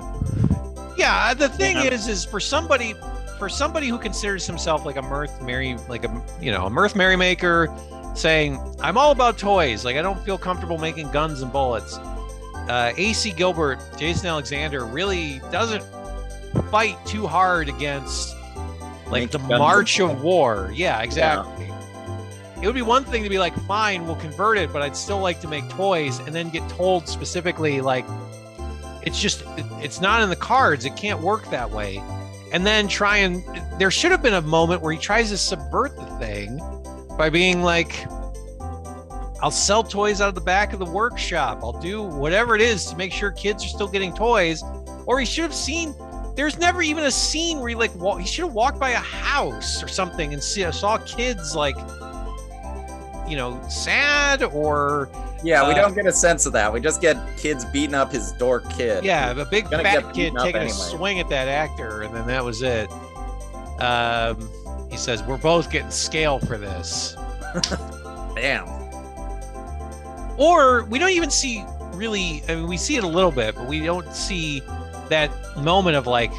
Yeah, 0.96 1.34
the 1.34 1.48
thing 1.48 1.76
Yeah. 1.76 1.84
is, 1.92 2.08
is 2.08 2.24
for 2.24 2.40
somebody, 2.40 2.94
for 3.38 3.48
somebody 3.48 3.88
who 3.88 3.98
considers 3.98 4.46
himself 4.46 4.84
like 4.86 4.96
a 4.96 5.02
mirth 5.02 5.42
merry, 5.42 5.76
like 5.88 6.04
a 6.04 6.22
you 6.40 6.50
know 6.50 6.66
a 6.66 6.70
mirth 6.70 6.96
merrymaker, 6.96 7.68
saying 8.14 8.58
I'm 8.80 8.96
all 8.96 9.10
about 9.12 9.36
toys. 9.38 9.84
Like 9.84 9.96
I 9.96 10.02
don't 10.02 10.18
feel 10.24 10.38
comfortable 10.38 10.78
making 10.78 11.10
guns 11.12 11.42
and 11.42 11.52
bullets. 11.52 11.98
Uh, 12.68 12.92
AC 12.96 13.30
Gilbert, 13.32 13.78
Jason 13.98 14.26
Alexander 14.26 14.84
really 14.86 15.40
doesn't 15.52 15.84
fight 16.64 17.04
too 17.06 17.26
hard 17.26 17.68
against 17.68 18.36
like 19.06 19.22
Make 19.22 19.30
the 19.30 19.38
march 19.38 20.00
of 20.00 20.22
war. 20.22 20.72
Yeah, 20.74 21.00
exactly. 21.02 21.70
It 22.60 22.66
would 22.66 22.74
be 22.74 22.82
one 22.82 23.04
thing 23.04 23.22
to 23.22 23.28
be 23.28 23.38
like, 23.38 23.54
fine, 23.66 24.06
we'll 24.06 24.16
convert 24.16 24.58
it, 24.58 24.72
but 24.72 24.82
I'd 24.82 24.96
still 24.96 25.20
like 25.20 25.40
to 25.42 25.48
make 25.48 25.68
toys, 25.68 26.18
and 26.20 26.34
then 26.34 26.48
get 26.50 26.66
told 26.70 27.06
specifically 27.06 27.80
like 27.80 28.04
it's 29.06 29.22
just 29.22 29.44
it's 29.80 30.00
not 30.00 30.20
in 30.20 30.28
the 30.28 30.36
cards 30.36 30.84
it 30.84 30.94
can't 30.96 31.20
work 31.20 31.48
that 31.48 31.70
way 31.70 32.02
and 32.52 32.66
then 32.66 32.88
try 32.88 33.18
and 33.18 33.42
there 33.78 33.90
should 33.90 34.10
have 34.10 34.20
been 34.20 34.34
a 34.34 34.42
moment 34.42 34.82
where 34.82 34.92
he 34.92 34.98
tries 34.98 35.30
to 35.30 35.38
subvert 35.38 35.96
the 35.96 36.06
thing 36.18 36.58
by 37.16 37.30
being 37.30 37.62
like 37.62 38.04
i'll 39.40 39.50
sell 39.50 39.84
toys 39.84 40.20
out 40.20 40.28
of 40.28 40.34
the 40.34 40.40
back 40.40 40.72
of 40.72 40.80
the 40.80 40.84
workshop 40.84 41.60
i'll 41.62 41.80
do 41.80 42.02
whatever 42.02 42.56
it 42.56 42.60
is 42.60 42.84
to 42.86 42.96
make 42.96 43.12
sure 43.12 43.30
kids 43.30 43.64
are 43.64 43.68
still 43.68 43.88
getting 43.88 44.12
toys 44.12 44.62
or 45.06 45.20
he 45.20 45.24
should 45.24 45.44
have 45.44 45.54
seen 45.54 45.94
there's 46.36 46.58
never 46.58 46.82
even 46.82 47.04
a 47.04 47.10
scene 47.10 47.58
where 47.58 47.68
he 47.70 47.74
like 47.74 47.94
wa- 47.96 48.16
he 48.16 48.26
should 48.26 48.44
have 48.44 48.52
walked 48.54 48.78
by 48.78 48.90
a 48.90 48.96
house 48.96 49.82
or 49.82 49.88
something 49.88 50.32
and 50.32 50.42
see, 50.42 50.70
saw 50.70 50.98
kids 50.98 51.56
like 51.56 51.76
you 53.28 53.36
know 53.36 53.60
sad 53.68 54.42
or 54.42 55.08
yeah, 55.42 55.66
we 55.68 55.74
Uh, 55.74 55.82
don't 55.82 55.94
get 55.94 56.06
a 56.06 56.12
sense 56.12 56.46
of 56.46 56.52
that. 56.54 56.72
We 56.72 56.80
just 56.80 57.00
get 57.00 57.16
kids 57.36 57.64
beating 57.66 57.94
up 57.94 58.10
his 58.12 58.32
dork 58.32 58.68
kid. 58.70 59.04
Yeah, 59.04 59.32
a 59.32 59.44
big 59.44 59.68
fat 59.68 60.12
kid 60.14 60.32
taking 60.38 60.62
a 60.62 60.70
swing 60.70 61.20
at 61.20 61.28
that 61.28 61.46
actor, 61.48 62.02
and 62.02 62.14
then 62.14 62.26
that 62.26 62.44
was 62.44 62.62
it. 62.62 62.90
Um, 63.80 64.48
he 64.90 64.96
says, 64.96 65.22
"We're 65.22 65.36
both 65.36 65.70
getting 65.70 65.90
scale 65.90 66.38
for 66.38 66.56
this," 66.56 67.16
Damn. 68.34 68.66
or 70.38 70.84
we 70.84 70.98
don't 70.98 71.10
even 71.10 71.30
see 71.30 71.64
really. 71.92 72.42
I 72.48 72.54
mean, 72.56 72.66
we 72.66 72.76
see 72.78 72.96
it 72.96 73.04
a 73.04 73.08
little 73.08 73.30
bit, 73.32 73.54
but 73.54 73.66
we 73.66 73.80
don't 73.80 74.10
see 74.14 74.62
that 75.10 75.30
moment 75.56 75.96
of 75.96 76.06
like, 76.06 76.32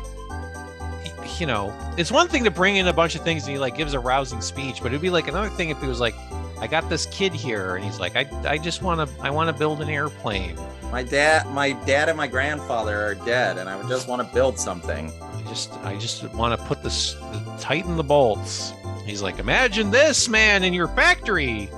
you 1.40 1.46
know, 1.46 1.74
it's 1.98 2.12
one 2.12 2.28
thing 2.28 2.44
to 2.44 2.52
bring 2.52 2.78
in 2.78 2.88
a 2.88 2.94
bunch 2.94 3.16
of 3.16 3.22
things 3.24 3.44
and 3.44 3.54
he 3.54 3.60
like 3.60 3.76
gives 3.76 3.94
a 3.94 4.00
rousing 4.00 4.42
speech, 4.42 4.82
but 4.82 4.88
it'd 4.88 5.02
be 5.02 5.10
like 5.10 5.28
another 5.28 5.50
thing 5.50 5.70
if 5.70 5.80
he 5.82 5.88
was 5.88 6.00
like, 6.00 6.16
"I 6.60 6.68
got 6.68 6.90
this 6.90 7.06
kid 7.08 7.34
here," 7.34 7.76
and 7.76 7.86
he's 7.86 8.00
like, 8.00 8.16
"I, 8.16 8.28
I 8.46 8.58
just 8.58 8.82
want 8.82 9.08
to, 9.08 9.22
I 9.22 9.30
want 9.30 9.48
to 9.50 9.54
build 9.54 9.82
an 9.82 9.90
airplane." 9.90 10.58
My 10.92 11.04
dad, 11.04 11.48
my 11.48 11.74
dad 11.74 12.10
and 12.10 12.18
my 12.18 12.28
grandfather 12.28 13.00
are 13.00 13.16
dead, 13.16 13.58
and 13.58 13.70
I 13.70 13.76
would 13.76 13.88
just 13.88 14.08
want 14.08 14.26
to 14.26 14.34
build 14.34 14.58
something. 14.58 15.12
I 15.22 15.42
just 15.50 15.74
I 15.84 15.98
just 15.98 16.24
want 16.34 16.60
to 16.60 16.66
put 16.68 16.82
this 16.82 17.16
tighten 17.60 17.98
the 17.98 18.04
bolts. 18.04 18.74
He's 19.06 19.22
like, 19.22 19.40
imagine 19.40 19.90
this 19.90 20.28
man 20.28 20.64
in 20.64 20.74
your 20.74 20.90
factory, 20.90 21.70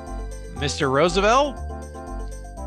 Mr. 0.55 0.91
Roosevelt. 0.91 1.57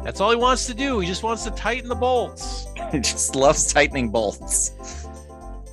That's 0.04 0.20
all 0.20 0.30
he 0.30 0.36
wants 0.36 0.66
to 0.66 0.74
do. 0.74 0.98
He 1.00 1.06
just 1.06 1.22
wants 1.22 1.44
to 1.44 1.50
tighten 1.52 1.88
the 1.88 1.94
bolts. 1.94 2.66
He 2.92 2.98
just 2.98 3.34
loves 3.34 3.72
tightening 3.72 4.10
bolts. 4.10 4.72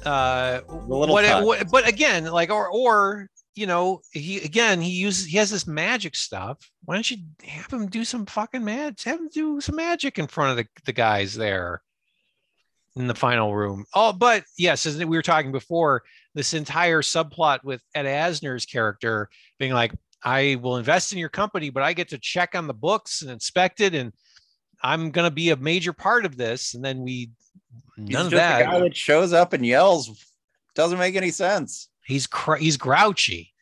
Uh, 0.06 0.62
little 0.88 1.14
what, 1.14 1.44
what- 1.46 1.70
but 1.70 1.86
again, 1.86 2.24
like 2.26 2.50
or 2.50 2.70
or 2.70 3.28
you 3.56 3.68
know, 3.68 4.00
he 4.14 4.38
again 4.38 4.80
he 4.80 4.92
uses 4.92 5.26
he 5.26 5.36
has 5.38 5.50
this 5.50 5.68
magic 5.68 6.16
stuff. 6.16 6.58
Why 6.86 6.96
don't 6.96 7.12
you 7.12 7.18
have 7.44 7.74
him 7.74 7.88
do 7.88 8.06
some 8.06 8.26
fucking 8.26 8.64
magic? 8.64 9.02
Have 9.04 9.20
him 9.20 9.30
do 9.34 9.60
some 9.60 9.76
magic 9.76 10.18
in 10.18 10.28
front 10.28 10.52
of 10.52 10.66
the, 10.66 10.70
the 10.86 10.94
guys 10.94 11.34
there 11.36 11.82
in 12.96 13.08
the 13.08 13.16
final 13.16 13.54
room. 13.54 13.84
Oh, 13.94 14.14
but 14.14 14.46
yes, 14.58 14.86
as 14.86 14.98
we 14.98 15.06
were 15.06 15.22
talking 15.22 15.52
before, 15.52 16.04
this 16.36 16.54
entire 16.54 17.02
subplot 17.02 17.66
with 17.66 17.82
Ed 17.94 18.06
Asner's 18.06 18.66
character 18.66 19.30
being 19.58 19.74
like, 19.74 19.94
I 20.24 20.58
will 20.62 20.78
invest 20.78 21.14
in 21.14 21.20
your 21.20 21.30
company, 21.30 21.70
but 21.70 21.84
I 21.84 21.94
get 21.94 22.10
to 22.10 22.18
check 22.18 22.56
on 22.56 22.68
the 22.68 22.74
books 22.74 23.22
and 23.22 23.32
inspect 23.32 23.80
it, 23.82 23.94
and 23.96 24.12
I'm 24.84 25.12
gonna 25.12 25.32
be 25.32 25.50
a 25.52 25.56
major 25.58 25.94
part 25.94 26.26
of 26.26 26.38
this. 26.38 26.74
And 26.74 26.84
then 26.84 27.02
we 27.02 27.30
He's 27.98 28.10
none 28.10 28.26
of 28.28 28.32
that. 28.32 28.64
guy 28.66 28.80
that 28.80 28.96
shows 28.96 29.34
up 29.34 29.54
and 29.54 29.66
yells. 29.66 30.26
Doesn't 30.76 31.00
make 31.00 31.16
any 31.16 31.32
sense. 31.32 31.90
he's 32.06 32.26
cr- 32.28 32.56
he's 32.56 32.78
grouchy 32.78 33.54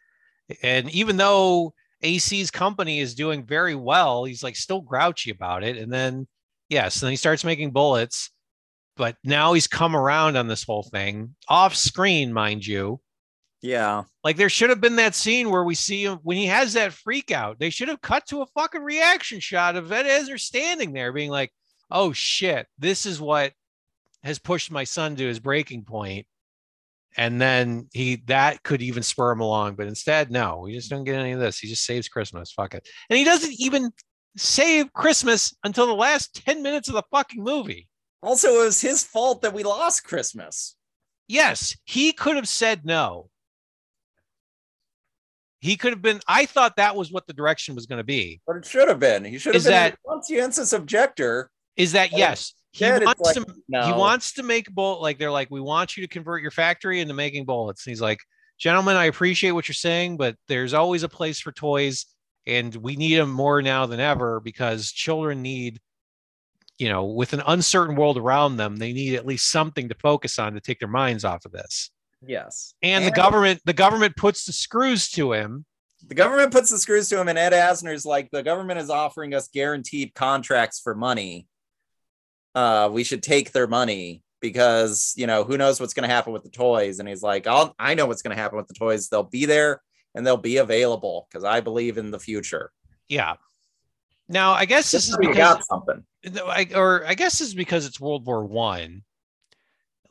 and 0.61 0.89
even 0.91 1.17
though 1.17 1.73
ac's 2.03 2.49
company 2.51 2.99
is 2.99 3.15
doing 3.15 3.43
very 3.43 3.75
well 3.75 4.23
he's 4.23 4.43
like 4.43 4.55
still 4.55 4.79
grouchy 4.81 5.31
about 5.31 5.63
it 5.63 5.75
and 5.77 5.91
then 5.91 6.25
yes 6.69 6.99
then 7.01 7.09
he 7.09 7.15
starts 7.17 7.43
making 7.43 7.71
bullets 7.71 8.29
but 8.95 9.17
now 9.25 9.51
he's 9.53 9.67
come 9.67 9.95
around 9.95 10.37
on 10.37 10.47
this 10.47 10.63
whole 10.63 10.83
thing 10.83 11.35
off 11.49 11.75
screen 11.75 12.31
mind 12.31 12.65
you 12.65 12.99
Yeah. 13.61 14.03
like 14.23 14.37
there 14.37 14.49
should 14.49 14.69
have 14.69 14.81
been 14.81 14.97
that 14.97 15.15
scene 15.15 15.49
where 15.49 15.63
we 15.63 15.75
see 15.75 16.03
him 16.05 16.19
when 16.23 16.37
he 16.37 16.45
has 16.45 16.73
that 16.73 16.93
freak 16.93 17.31
out 17.31 17.57
they 17.59 17.69
should 17.71 17.87
have 17.87 18.01
cut 18.01 18.25
to 18.27 18.41
a 18.41 18.45
fucking 18.47 18.83
reaction 18.83 19.39
shot 19.39 19.75
of 19.75 19.91
ed 19.91 20.05
Asner 20.05 20.39
standing 20.39 20.93
there 20.93 21.11
being 21.11 21.31
like 21.31 21.51
oh 21.89 22.13
shit 22.13 22.67
this 22.77 23.05
is 23.05 23.19
what 23.19 23.53
has 24.23 24.37
pushed 24.39 24.69
my 24.71 24.83
son 24.83 25.15
to 25.15 25.27
his 25.27 25.39
breaking 25.39 25.83
point. 25.85 26.25
point 26.25 26.27
and 27.17 27.41
then 27.41 27.87
he 27.93 28.17
that 28.27 28.61
could 28.61 28.81
even 28.81 29.01
spur 29.01 29.31
him 29.31 29.39
along 29.39 29.75
but 29.75 29.87
instead 29.87 30.29
no 30.29 30.59
we 30.63 30.73
just 30.73 30.89
don't 30.89 31.03
get 31.03 31.15
any 31.15 31.31
of 31.31 31.39
this 31.39 31.57
he 31.59 31.67
just 31.67 31.83
saves 31.85 32.07
christmas 32.07 32.51
fuck 32.51 32.75
it 32.75 32.87
and 33.09 33.17
he 33.17 33.25
doesn't 33.25 33.55
even 33.59 33.89
save 34.35 34.93
christmas 34.93 35.55
until 35.63 35.87
the 35.87 35.93
last 35.93 36.35
10 36.45 36.61
minutes 36.61 36.89
of 36.89 36.93
the 36.93 37.03
fucking 37.11 37.43
movie 37.43 37.87
Also, 38.21 38.49
it 38.61 38.65
was 38.65 38.81
his 38.81 39.03
fault 39.03 39.41
that 39.41 39.53
we 39.53 39.63
lost 39.63 40.03
Christmas. 40.03 40.75
yes 41.27 41.75
he 41.85 42.11
could 42.11 42.35
have 42.35 42.47
said 42.47 42.85
no 42.85 43.29
he 45.59 45.75
could 45.75 45.91
have 45.93 46.01
been 46.01 46.19
i 46.27 46.45
thought 46.45 46.75
that 46.75 46.95
was 46.95 47.11
what 47.11 47.25
the 47.27 47.33
direction 47.33 47.75
was 47.75 47.85
going 47.85 47.97
to 47.97 48.03
be 48.03 48.39
But 48.45 48.57
it 48.57 48.65
should 48.65 48.87
have 48.87 48.99
been. 48.99 49.25
He 49.25 49.37
should 49.37 49.53
have 49.55 49.59
Is 49.59 49.63
been 49.65 49.71
that- 49.73 49.93
a 49.93 50.09
conscientious 50.09 50.73
objector. 50.73 51.49
is 51.75 51.91
that 51.93 52.11
yes 52.11 52.53
he 52.71 52.85
wants 52.85 53.21
like, 53.21 53.35
to 53.35 53.45
no. 53.69 53.85
he 53.85 53.91
wants 53.91 54.33
to 54.33 54.43
make 54.43 54.69
bullet 54.71 55.01
like 55.01 55.17
they're 55.17 55.31
like 55.31 55.49
we 55.49 55.61
want 55.61 55.97
you 55.97 56.03
to 56.03 56.07
convert 56.07 56.41
your 56.41 56.51
factory 56.51 56.99
into 56.99 57.13
making 57.13 57.45
bullets 57.45 57.85
and 57.85 57.91
he's 57.91 58.01
like 58.01 58.19
gentlemen 58.59 58.95
i 58.95 59.05
appreciate 59.05 59.51
what 59.51 59.67
you're 59.67 59.73
saying 59.73 60.15
but 60.17 60.35
there's 60.47 60.73
always 60.73 61.03
a 61.03 61.09
place 61.09 61.39
for 61.39 61.51
toys 61.51 62.05
and 62.45 62.75
we 62.75 62.95
need 62.95 63.15
them 63.15 63.31
more 63.31 63.61
now 63.61 63.85
than 63.87 63.99
ever 63.99 64.39
because 64.39 64.91
children 64.91 65.41
need 65.41 65.79
you 66.77 66.89
know 66.89 67.05
with 67.05 67.33
an 67.33 67.41
uncertain 67.47 67.95
world 67.95 68.17
around 68.17 68.57
them 68.57 68.75
they 68.77 68.93
need 68.93 69.15
at 69.15 69.25
least 69.25 69.49
something 69.49 69.89
to 69.89 69.95
focus 69.95 70.37
on 70.37 70.53
to 70.53 70.59
take 70.61 70.79
their 70.79 70.87
minds 70.87 71.25
off 71.25 71.45
of 71.45 71.51
this 71.51 71.89
Yes. 72.25 72.73
and 72.81 73.05
the 73.05 73.11
government 73.11 73.61
the 73.65 73.73
government 73.73 74.15
puts 74.15 74.45
the 74.45 74.53
screws 74.53 75.09
to 75.11 75.33
him 75.33 75.65
The 76.07 76.15
government 76.15 76.51
puts 76.51 76.69
the 76.69 76.77
screws 76.77 77.09
to 77.09 77.19
him, 77.19 77.27
and 77.27 77.37
Ed 77.37 77.53
Asner's 77.53 78.05
like, 78.05 78.29
the 78.31 78.43
government 78.43 78.79
is 78.79 78.89
offering 78.89 79.33
us 79.33 79.47
guaranteed 79.49 80.13
contracts 80.13 80.79
for 80.79 80.93
money. 80.95 81.47
Uh, 82.55 82.89
we 82.91 83.03
should 83.03 83.21
take 83.23 83.51
their 83.51 83.67
money 83.67 84.23
because 84.39 85.13
you 85.17 85.27
know 85.27 85.43
who 85.43 85.57
knows 85.57 85.79
what's 85.79 85.93
going 85.93 86.07
to 86.07 86.13
happen 86.15 86.31
with 86.33 86.43
the 86.43 86.49
toys. 86.49 86.99
And 86.99 87.09
he's 87.09 87.23
like, 87.23 87.47
I'll, 87.47 87.73
I 87.79 87.95
know 87.95 88.05
what's 88.05 88.21
going 88.21 88.35
to 88.35 88.41
happen 88.41 88.57
with 88.57 88.67
the 88.67 88.73
toys. 88.75 89.09
They'll 89.09 89.23
be 89.23 89.45
there 89.45 89.81
and 90.15 90.25
they'll 90.25 90.37
be 90.37 90.57
available 90.57 91.27
because 91.29 91.43
I 91.43 91.59
believe 91.61 91.97
in 91.97 92.11
the 92.11 92.19
future. 92.19 92.71
yeah 93.09 93.35
now 94.29 94.51
i 94.51 94.65
guess 94.65 94.91
this 94.91 95.07
is 95.09 95.17
because 95.17 95.37
got 95.37 95.65
something. 95.65 96.03
I, 96.25 96.67
or 96.75 97.05
I 97.07 97.13
guess 97.15 97.39
it's 97.41 97.53
because 97.53 97.85
it's 97.85 97.99
World 97.99 98.25
War 98.25 98.43
One. 98.43 99.03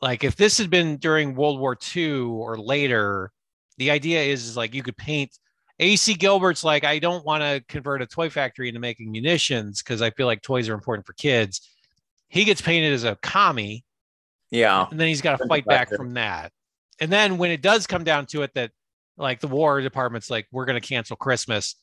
Like 0.01 0.23
if 0.23 0.35
this 0.35 0.57
had 0.57 0.69
been 0.69 0.97
during 0.97 1.35
World 1.35 1.59
War 1.59 1.75
Two 1.75 2.31
or 2.33 2.57
later, 2.57 3.31
the 3.77 3.91
idea 3.91 4.21
is, 4.21 4.45
is 4.47 4.57
like 4.57 4.73
you 4.73 4.83
could 4.83 4.97
paint. 4.97 5.31
AC 5.79 6.15
Gilbert's 6.15 6.63
like, 6.63 6.83
I 6.83 6.97
don't 6.97 7.23
want 7.25 7.43
to 7.43 7.63
convert 7.67 8.01
a 8.01 8.07
toy 8.07 8.29
factory 8.31 8.67
into 8.67 8.79
making 8.79 9.11
munitions 9.11 9.83
because 9.83 10.01
I 10.01 10.09
feel 10.09 10.25
like 10.25 10.41
toys 10.41 10.67
are 10.69 10.73
important 10.73 11.05
for 11.05 11.13
kids. 11.13 11.69
He 12.29 12.45
gets 12.45 12.61
painted 12.61 12.93
as 12.93 13.03
a 13.03 13.15
commie, 13.21 13.85
Yeah. 14.49 14.87
and 14.89 14.99
then 14.99 15.07
he's 15.07 15.21
got 15.21 15.37
to 15.37 15.47
fight 15.47 15.65
back 15.65 15.89
from 15.89 16.15
that. 16.15 16.51
And 16.99 17.11
then 17.11 17.37
when 17.37 17.51
it 17.51 17.61
does 17.61 17.85
come 17.85 18.03
down 18.03 18.25
to 18.27 18.41
it, 18.41 18.55
that 18.55 18.71
like 19.17 19.39
the 19.39 19.47
War 19.47 19.79
Department's 19.81 20.31
like, 20.31 20.47
we're 20.51 20.65
going 20.65 20.81
to 20.81 20.87
cancel 20.87 21.15
Christmas. 21.15 21.75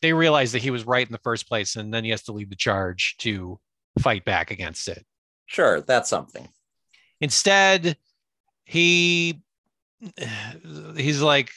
They 0.00 0.14
realize 0.14 0.52
that 0.52 0.62
he 0.62 0.70
was 0.70 0.84
right 0.86 1.06
in 1.06 1.12
the 1.12 1.18
first 1.18 1.46
place, 1.46 1.76
and 1.76 1.92
then 1.92 2.02
he 2.02 2.10
has 2.10 2.22
to 2.24 2.32
lead 2.32 2.50
the 2.50 2.56
charge 2.56 3.16
to 3.18 3.60
fight 4.00 4.24
back 4.24 4.50
against 4.50 4.88
it. 4.88 5.04
Sure, 5.46 5.82
that's 5.82 6.08
something. 6.08 6.48
Instead, 7.20 7.96
he 8.64 9.40
he's 10.96 11.22
like 11.22 11.50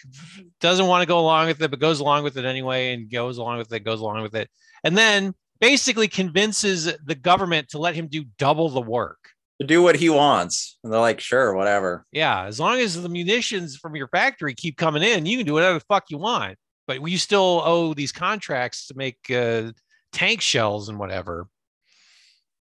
doesn't 0.62 0.88
want 0.88 1.02
to 1.02 1.08
go 1.08 1.20
along 1.20 1.48
with 1.48 1.62
it, 1.62 1.70
but 1.70 1.80
goes 1.80 2.00
along 2.00 2.24
with 2.24 2.38
it 2.38 2.46
anyway, 2.46 2.94
and 2.94 3.12
goes 3.12 3.38
along 3.38 3.58
with 3.58 3.72
it, 3.74 3.82
goes 3.82 4.00
along 4.00 4.22
with 4.22 4.36
it, 4.36 4.50
and 4.84 4.98
then 4.98 5.34
basically 5.60 6.08
convinces 6.08 6.92
the 7.06 7.16
government 7.16 7.70
to 7.70 7.78
let 7.78 7.96
him 7.96 8.08
do 8.08 8.24
double 8.38 8.70
the 8.70 8.82
work. 8.82 9.18
To 9.60 9.66
do 9.66 9.82
what 9.82 9.96
he 9.96 10.10
wants. 10.10 10.78
And 10.84 10.94
they're 10.94 11.00
like, 11.00 11.20
sure, 11.20 11.56
whatever. 11.56 12.06
Yeah, 12.12 12.46
as 12.46 12.60
long 12.60 12.80
as 12.80 13.02
the 13.02 13.10
munitions 13.10 13.76
from 13.76 13.96
your 13.96 14.08
factory 14.10 14.54
keep 14.54 14.78
coming 14.78 15.02
in, 15.02 15.26
you 15.26 15.36
can 15.36 15.48
do 15.48 15.54
whatever 15.54 15.80
the 15.80 15.86
fuck 15.90 16.06
you 16.10 16.20
want. 16.20 16.58
But 16.86 17.02
you 17.02 17.18
still 17.18 17.64
owe 17.66 17.96
these 17.96 18.12
contracts 18.12 18.88
to 18.88 18.94
make 18.96 19.18
uh, 19.32 19.72
tank 20.14 20.42
shells 20.42 20.90
and 20.90 21.00
whatever. 21.00 21.48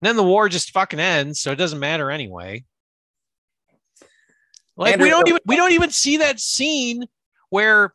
And 0.01 0.09
then 0.09 0.17
the 0.17 0.25
war 0.25 0.49
just 0.49 0.71
fucking 0.71 0.99
ends, 0.99 1.41
so 1.41 1.53
it 1.53 1.57
doesn't 1.57 1.79
matter 1.79 2.11
anyway. 2.11 2.65
Like 4.79 4.99
we 5.01 5.11
don't 5.11 5.27
even 5.29 5.41
we 5.45 5.57
don't 5.57 5.73
even 5.73 5.91
see 5.91 6.19
that 6.19 6.39
scene 6.39 7.05
where 7.51 7.93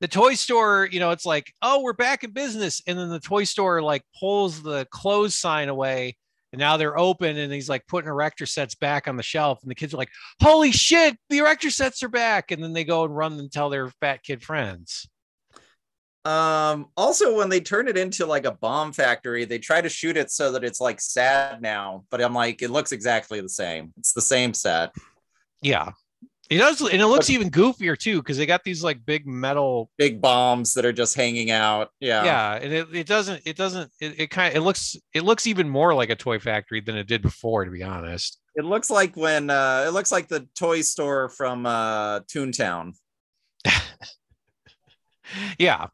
the 0.00 0.08
toy 0.08 0.34
store, 0.34 0.88
you 0.90 1.00
know, 1.00 1.10
it's 1.10 1.26
like, 1.26 1.52
oh, 1.62 1.82
we're 1.82 1.92
back 1.92 2.24
in 2.24 2.30
business, 2.30 2.80
and 2.86 2.98
then 2.98 3.08
the 3.08 3.20
toy 3.20 3.44
store 3.44 3.82
like 3.82 4.04
pulls 4.18 4.62
the 4.62 4.86
close 4.90 5.34
sign 5.34 5.68
away, 5.68 6.16
and 6.52 6.60
now 6.60 6.76
they're 6.76 6.96
open, 6.96 7.36
and 7.36 7.52
he's 7.52 7.68
like 7.68 7.86
putting 7.88 8.08
erector 8.08 8.46
sets 8.46 8.76
back 8.76 9.08
on 9.08 9.16
the 9.16 9.22
shelf, 9.22 9.60
and 9.62 9.70
the 9.70 9.74
kids 9.74 9.92
are 9.92 9.96
like, 9.98 10.10
holy 10.40 10.70
shit, 10.70 11.16
the 11.28 11.38
erector 11.38 11.70
sets 11.70 12.04
are 12.04 12.08
back, 12.08 12.52
and 12.52 12.62
then 12.62 12.72
they 12.72 12.84
go 12.84 13.04
and 13.04 13.16
run 13.16 13.32
and 13.32 13.50
tell 13.50 13.68
their 13.68 13.90
fat 14.00 14.22
kid 14.22 14.42
friends. 14.42 15.08
Um, 16.24 16.86
also 16.96 17.36
when 17.36 17.48
they 17.48 17.60
turn 17.60 17.88
it 17.88 17.98
into 17.98 18.26
like 18.26 18.44
a 18.44 18.52
bomb 18.52 18.92
factory, 18.92 19.44
they 19.44 19.58
try 19.58 19.80
to 19.80 19.88
shoot 19.88 20.16
it 20.16 20.30
so 20.30 20.52
that 20.52 20.62
it's 20.62 20.80
like 20.80 21.00
sad 21.00 21.60
now, 21.60 22.04
but 22.10 22.22
I'm 22.22 22.34
like, 22.34 22.62
it 22.62 22.70
looks 22.70 22.92
exactly 22.92 23.40
the 23.40 23.48
same. 23.48 23.92
It's 23.98 24.12
the 24.12 24.20
same 24.20 24.54
set. 24.54 24.94
Yeah. 25.62 25.92
It 26.50 26.58
does, 26.58 26.82
and 26.82 27.00
it 27.00 27.06
looks 27.06 27.30
even 27.30 27.50
goofier 27.50 27.96
too, 27.96 28.18
because 28.18 28.36
they 28.36 28.44
got 28.44 28.62
these 28.62 28.84
like 28.84 29.06
big 29.06 29.26
metal 29.26 29.88
Big 29.96 30.20
bombs 30.20 30.74
that 30.74 30.84
are 30.84 30.92
just 30.92 31.14
hanging 31.14 31.50
out. 31.50 31.88
Yeah. 31.98 32.24
yeah 32.24 32.54
and 32.56 32.72
it, 32.72 32.88
it 32.94 33.06
doesn't 33.06 33.40
it 33.46 33.56
doesn't 33.56 33.90
it, 34.00 34.20
it 34.20 34.26
kind 34.26 34.50
of 34.52 34.58
it 34.58 34.60
looks 34.60 34.96
it 35.14 35.22
looks 35.22 35.46
even 35.46 35.66
more 35.66 35.94
like 35.94 36.10
a 36.10 36.16
toy 36.16 36.38
factory 36.38 36.82
than 36.82 36.96
it 36.96 37.06
did 37.06 37.22
before 37.22 37.64
to 37.64 37.70
be 37.70 37.82
honest 37.82 38.38
It 38.54 38.66
looks 38.66 38.90
like 38.90 39.16
when 39.16 39.48
uh 39.48 39.84
it 39.86 39.92
looks 39.92 40.12
like 40.12 40.28
the 40.28 40.46
toy 40.54 40.82
store 40.82 41.30
from 41.30 41.64
uh 41.64 42.20
Toontown. 42.20 42.92
yeah 45.58 45.86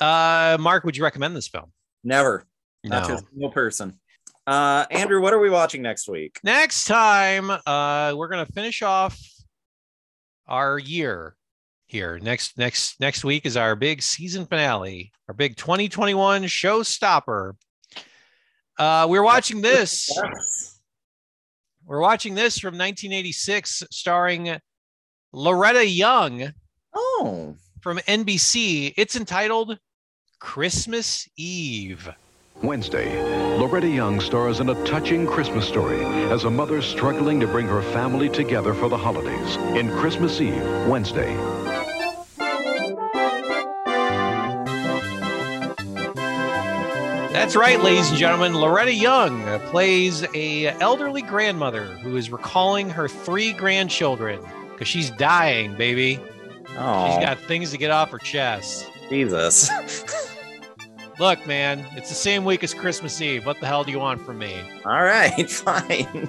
uh 0.00 0.58
mark 0.60 0.84
would 0.84 0.98
you 0.98 1.04
recommend 1.04 1.34
this 1.34 1.48
film 1.48 1.72
Never. 2.04 2.44
Not 2.84 3.04
to 3.04 3.08
no 3.08 3.14
a 3.14 3.18
single 3.18 3.50
person. 3.50 3.98
Uh 4.46 4.84
Andrew, 4.90 5.20
what 5.22 5.32
are 5.32 5.38
we 5.38 5.48
watching 5.50 5.80
next 5.82 6.08
week? 6.08 6.38
next 6.44 6.84
time 6.84 7.50
uh 7.50 8.14
we're 8.16 8.28
gonna 8.28 8.46
finish 8.46 8.82
off 8.82 9.18
our 10.46 10.78
year 10.78 11.34
here 11.86 12.18
next 12.18 12.58
next 12.58 13.00
next 13.00 13.24
week 13.24 13.46
is 13.46 13.56
our 13.56 13.74
big 13.74 14.02
season 14.02 14.44
finale 14.44 15.12
our 15.28 15.34
big 15.34 15.56
2021 15.56 16.42
showstopper 16.44 17.52
uh 18.78 19.06
we're 19.08 19.22
watching 19.22 19.62
this 19.62 20.10
Yes. 20.14 20.80
we're 21.86 22.00
watching 22.00 22.34
this 22.34 22.58
from 22.58 22.74
1986 22.74 23.84
starring 23.90 24.58
loretta 25.32 25.86
young 25.88 26.52
Oh. 26.94 27.56
from 27.80 27.98
NBC. 27.98 28.94
It's 28.96 29.16
entitled 29.16 29.78
Christmas 30.38 31.28
Eve. 31.36 32.08
Wednesday, 32.62 33.20
Loretta 33.58 33.88
Young 33.88 34.20
stars 34.20 34.60
in 34.60 34.68
a 34.70 34.84
touching 34.84 35.26
Christmas 35.26 35.66
story 35.66 36.02
as 36.30 36.44
a 36.44 36.50
mother 36.50 36.80
struggling 36.80 37.40
to 37.40 37.46
bring 37.46 37.66
her 37.66 37.82
family 37.82 38.28
together 38.28 38.72
for 38.74 38.88
the 38.88 38.96
holidays 38.96 39.56
in 39.76 39.90
Christmas 39.98 40.40
Eve, 40.40 40.62
Wednesday. 40.86 41.34
That's 47.32 47.56
right, 47.56 47.78
ladies 47.82 48.08
and 48.08 48.18
gentlemen. 48.18 48.54
Loretta 48.54 48.94
Young 48.94 49.42
plays 49.68 50.24
a 50.34 50.68
elderly 50.80 51.20
grandmother 51.20 51.84
who 51.84 52.16
is 52.16 52.30
recalling 52.30 52.88
her 52.88 53.08
three 53.08 53.52
grandchildren 53.52 54.40
because 54.70 54.88
she's 54.88 55.10
dying, 55.10 55.74
baby. 55.74 56.18
Oh, 56.78 57.10
She's 57.10 57.24
got 57.24 57.38
things 57.40 57.70
to 57.72 57.78
get 57.78 57.90
off 57.90 58.10
her 58.10 58.18
chest. 58.18 58.88
Jesus. 59.10 59.68
Look, 61.18 61.46
man, 61.46 61.86
it's 61.92 62.08
the 62.08 62.14
same 62.14 62.44
week 62.44 62.64
as 62.64 62.74
Christmas 62.74 63.20
Eve. 63.20 63.46
What 63.46 63.60
the 63.60 63.66
hell 63.66 63.84
do 63.84 63.92
you 63.92 64.00
want 64.00 64.20
from 64.22 64.38
me? 64.38 64.60
All 64.84 65.02
right, 65.02 65.48
fine. 65.50 66.28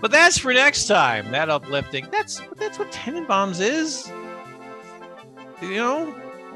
But 0.00 0.10
that's 0.10 0.38
for 0.38 0.52
next 0.52 0.86
time. 0.86 1.30
That 1.30 1.48
uplifting. 1.50 2.08
That's 2.10 2.40
that's 2.56 2.78
what 2.78 2.90
Tenenbaums 2.90 3.60
is. 3.60 4.10
You 5.60 5.76
know, 5.76 6.06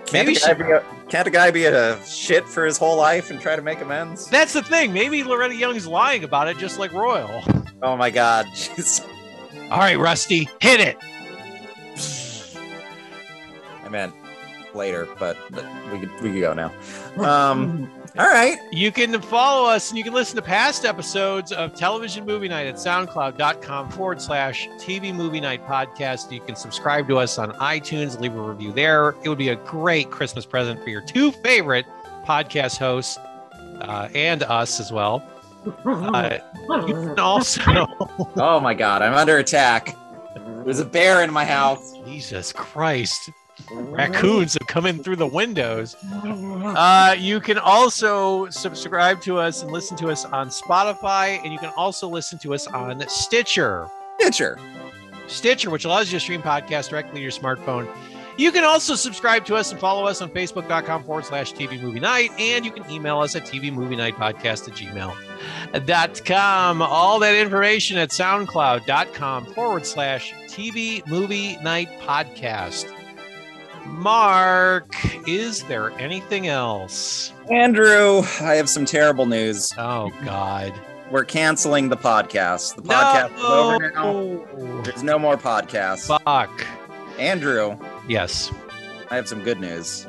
Can't 0.06 0.12
maybe 0.12 0.32
a, 0.32 0.35
she, 0.35 0.47
guy 0.47 0.55
be 0.55 0.70
a, 0.73 0.85
can't 1.09 1.28
a 1.28 1.31
guy 1.31 1.51
be 1.52 1.64
a 1.66 2.05
shit 2.05 2.44
for 2.48 2.64
his 2.64 2.77
whole 2.77 2.97
life 2.97 3.31
and 3.31 3.40
try 3.40 3.55
to 3.55 3.62
make 3.62 3.81
amends? 3.81 4.27
that's 4.28 4.52
the 4.52 4.62
thing. 4.62 4.93
Maybe 4.93 5.23
Loretta 5.23 5.55
Young's 5.55 5.86
lying 5.86 6.24
about 6.24 6.48
it, 6.48 6.59
just 6.59 6.78
like 6.78 6.93
Royal. 6.93 7.43
Oh 7.82 7.97
my 7.97 8.10
god. 8.10 8.47
Jeez. 8.55 9.06
All 9.70 9.78
right, 9.78 9.98
Rusty, 9.98 10.48
hit 10.60 10.81
it. 10.81 10.97
I 13.85 13.89
meant 13.89 14.12
later, 14.76 15.08
but 15.18 15.36
we 15.92 16.00
could 16.00 16.10
we 16.22 16.32
could 16.32 16.40
go 16.40 16.54
now. 16.54 16.72
Um, 17.24 17.90
all 18.18 18.28
right. 18.28 18.58
You 18.72 18.90
can 18.90 19.20
follow 19.20 19.68
us 19.68 19.90
and 19.90 19.98
you 19.98 20.04
can 20.04 20.14
listen 20.14 20.36
to 20.36 20.42
past 20.42 20.86
episodes 20.86 21.52
of 21.52 21.74
Television 21.74 22.24
Movie 22.24 22.48
Night 22.48 22.66
at 22.66 22.76
soundcloud.com 22.76 23.90
forward 23.90 24.22
slash 24.22 24.68
TV 24.78 25.14
Movie 25.14 25.40
Night 25.40 25.66
podcast. 25.66 26.32
You 26.32 26.40
can 26.40 26.56
subscribe 26.56 27.08
to 27.08 27.18
us 27.18 27.38
on 27.38 27.52
iTunes, 27.54 28.18
leave 28.18 28.34
a 28.34 28.40
review 28.40 28.72
there. 28.72 29.14
It 29.22 29.28
would 29.28 29.36
be 29.36 29.50
a 29.50 29.56
great 29.56 30.10
Christmas 30.10 30.46
present 30.46 30.82
for 30.82 30.88
your 30.88 31.02
two 31.02 31.30
favorite 31.30 31.84
podcast 32.24 32.78
hosts 32.78 33.18
uh, 33.82 34.08
and 34.14 34.42
us 34.44 34.80
as 34.80 34.90
well. 34.90 35.22
Uh, 35.84 36.38
you 36.86 36.94
can 36.94 37.18
also, 37.18 37.60
Oh 38.36 38.60
my 38.60 38.72
god, 38.72 39.02
I'm 39.02 39.14
under 39.14 39.36
attack. 39.38 39.94
There's 40.64 40.80
a 40.80 40.84
bear 40.84 41.22
in 41.22 41.32
my 41.32 41.44
house. 41.44 41.92
Jesus 42.06 42.52
Christ, 42.52 43.30
raccoons 43.70 44.54
have 44.54 44.66
come 44.66 44.86
in 44.86 45.02
through 45.02 45.16
the 45.16 45.26
windows. 45.26 45.96
Uh, 46.66 47.14
you 47.16 47.40
can 47.40 47.58
also 47.58 48.50
subscribe 48.50 49.20
to 49.22 49.38
us 49.38 49.62
and 49.62 49.70
listen 49.70 49.96
to 49.96 50.08
us 50.08 50.24
on 50.26 50.48
Spotify, 50.48 51.40
and 51.42 51.52
you 51.52 51.58
can 51.58 51.72
also 51.76 52.08
listen 52.08 52.38
to 52.38 52.52
us 52.52 52.66
on 52.66 53.02
Stitcher. 53.08 53.88
Stitcher. 54.18 54.58
Stitcher, 55.28 55.70
which 55.70 55.84
allows 55.84 56.12
you 56.12 56.18
to 56.18 56.20
stream 56.20 56.42
podcasts 56.42 56.90
directly 56.90 57.14
to 57.14 57.22
your 57.22 57.30
smartphone. 57.30 57.88
You 58.36 58.52
can 58.52 58.64
also 58.64 58.94
subscribe 58.94 59.46
to 59.46 59.56
us 59.56 59.70
and 59.70 59.80
follow 59.80 60.06
us 60.06 60.20
on 60.20 60.28
facebook.com 60.30 61.04
forward 61.04 61.24
slash 61.24 61.54
TV 61.54 61.80
Movie 61.80 62.00
Night, 62.00 62.30
and 62.38 62.64
you 62.64 62.70
can 62.70 62.88
email 62.90 63.20
us 63.20 63.34
at 63.34 63.44
TV 63.44 63.72
Movie 63.72 63.96
Night 63.96 64.16
Podcast 64.16 64.68
at 64.68 64.74
gmail.com. 65.74 66.82
All 66.82 67.18
that 67.20 67.34
information 67.34 67.96
at 67.96 68.10
soundcloud.com 68.10 69.46
forward 69.46 69.86
slash 69.86 70.34
TV 70.48 71.06
Movie 71.06 71.56
Night 71.58 71.88
Podcast. 72.00 72.92
Mark, 73.86 74.94
is 75.28 75.62
there 75.64 75.90
anything 75.98 76.46
else? 76.48 77.32
Andrew, 77.50 78.22
I 78.40 78.54
have 78.54 78.68
some 78.68 78.84
terrible 78.84 79.26
news. 79.26 79.72
Oh, 79.78 80.10
God. 80.24 80.72
We're 81.10 81.24
canceling 81.24 81.88
the 81.88 81.96
podcast. 81.96 82.74
The 82.76 82.82
podcast 82.82 83.34
is 83.36 83.44
over 83.44 83.90
now. 83.90 84.82
There's 84.82 85.02
no 85.02 85.18
more 85.18 85.36
podcasts. 85.36 86.06
Fuck. 86.24 86.66
Andrew, 87.18 87.76
Yes. 88.08 88.50
I 89.10 89.14
have 89.16 89.28
some 89.28 89.42
good 89.42 89.60
news. 89.60 90.06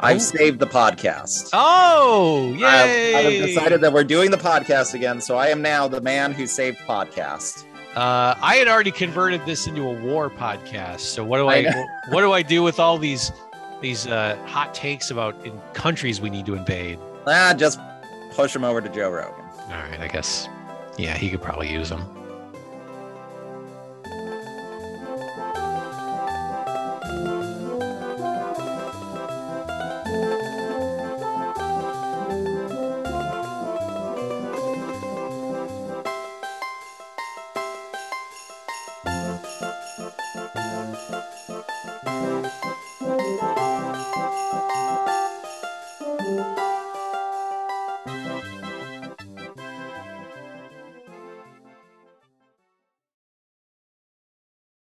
I've 0.00 0.16
Oh. 0.16 0.20
saved 0.20 0.58
the 0.58 0.66
podcast. 0.66 1.50
Oh, 1.52 2.50
I've, 2.54 2.88
yay. 2.88 3.14
I've 3.40 3.46
decided 3.46 3.80
that 3.82 3.92
we're 3.92 4.04
doing 4.04 4.30
the 4.30 4.36
podcast 4.38 4.94
again, 4.94 5.20
so 5.20 5.36
I 5.36 5.48
am 5.48 5.60
now 5.60 5.86
the 5.88 6.00
man 6.00 6.32
who 6.32 6.46
saved 6.46 6.78
podcast. 6.86 7.64
Uh, 7.98 8.36
I 8.40 8.54
had 8.54 8.68
already 8.68 8.92
converted 8.92 9.44
this 9.44 9.66
into 9.66 9.82
a 9.82 9.92
war 9.92 10.30
podcast. 10.30 11.00
So 11.00 11.24
what 11.24 11.38
do 11.38 11.48
I 11.48 11.66
I, 11.68 11.86
what 12.10 12.20
do 12.20 12.30
I 12.30 12.42
do 12.42 12.62
with 12.62 12.78
all 12.78 12.96
these 12.96 13.32
these 13.80 14.06
uh, 14.06 14.38
hot 14.46 14.72
takes 14.72 15.10
about 15.10 15.34
in 15.44 15.60
countries 15.72 16.20
we 16.20 16.30
need 16.30 16.46
to 16.46 16.54
invade? 16.54 17.00
Ah, 17.26 17.52
just 17.58 17.80
push 18.30 18.52
them 18.52 18.62
over 18.62 18.80
to 18.80 18.88
Joe 18.88 19.10
Rogan. 19.10 19.44
All 19.64 19.82
right, 19.90 19.98
I 19.98 20.06
guess. 20.06 20.48
Yeah, 20.96 21.16
he 21.16 21.28
could 21.28 21.42
probably 21.42 21.72
use 21.72 21.88
them. 21.88 22.02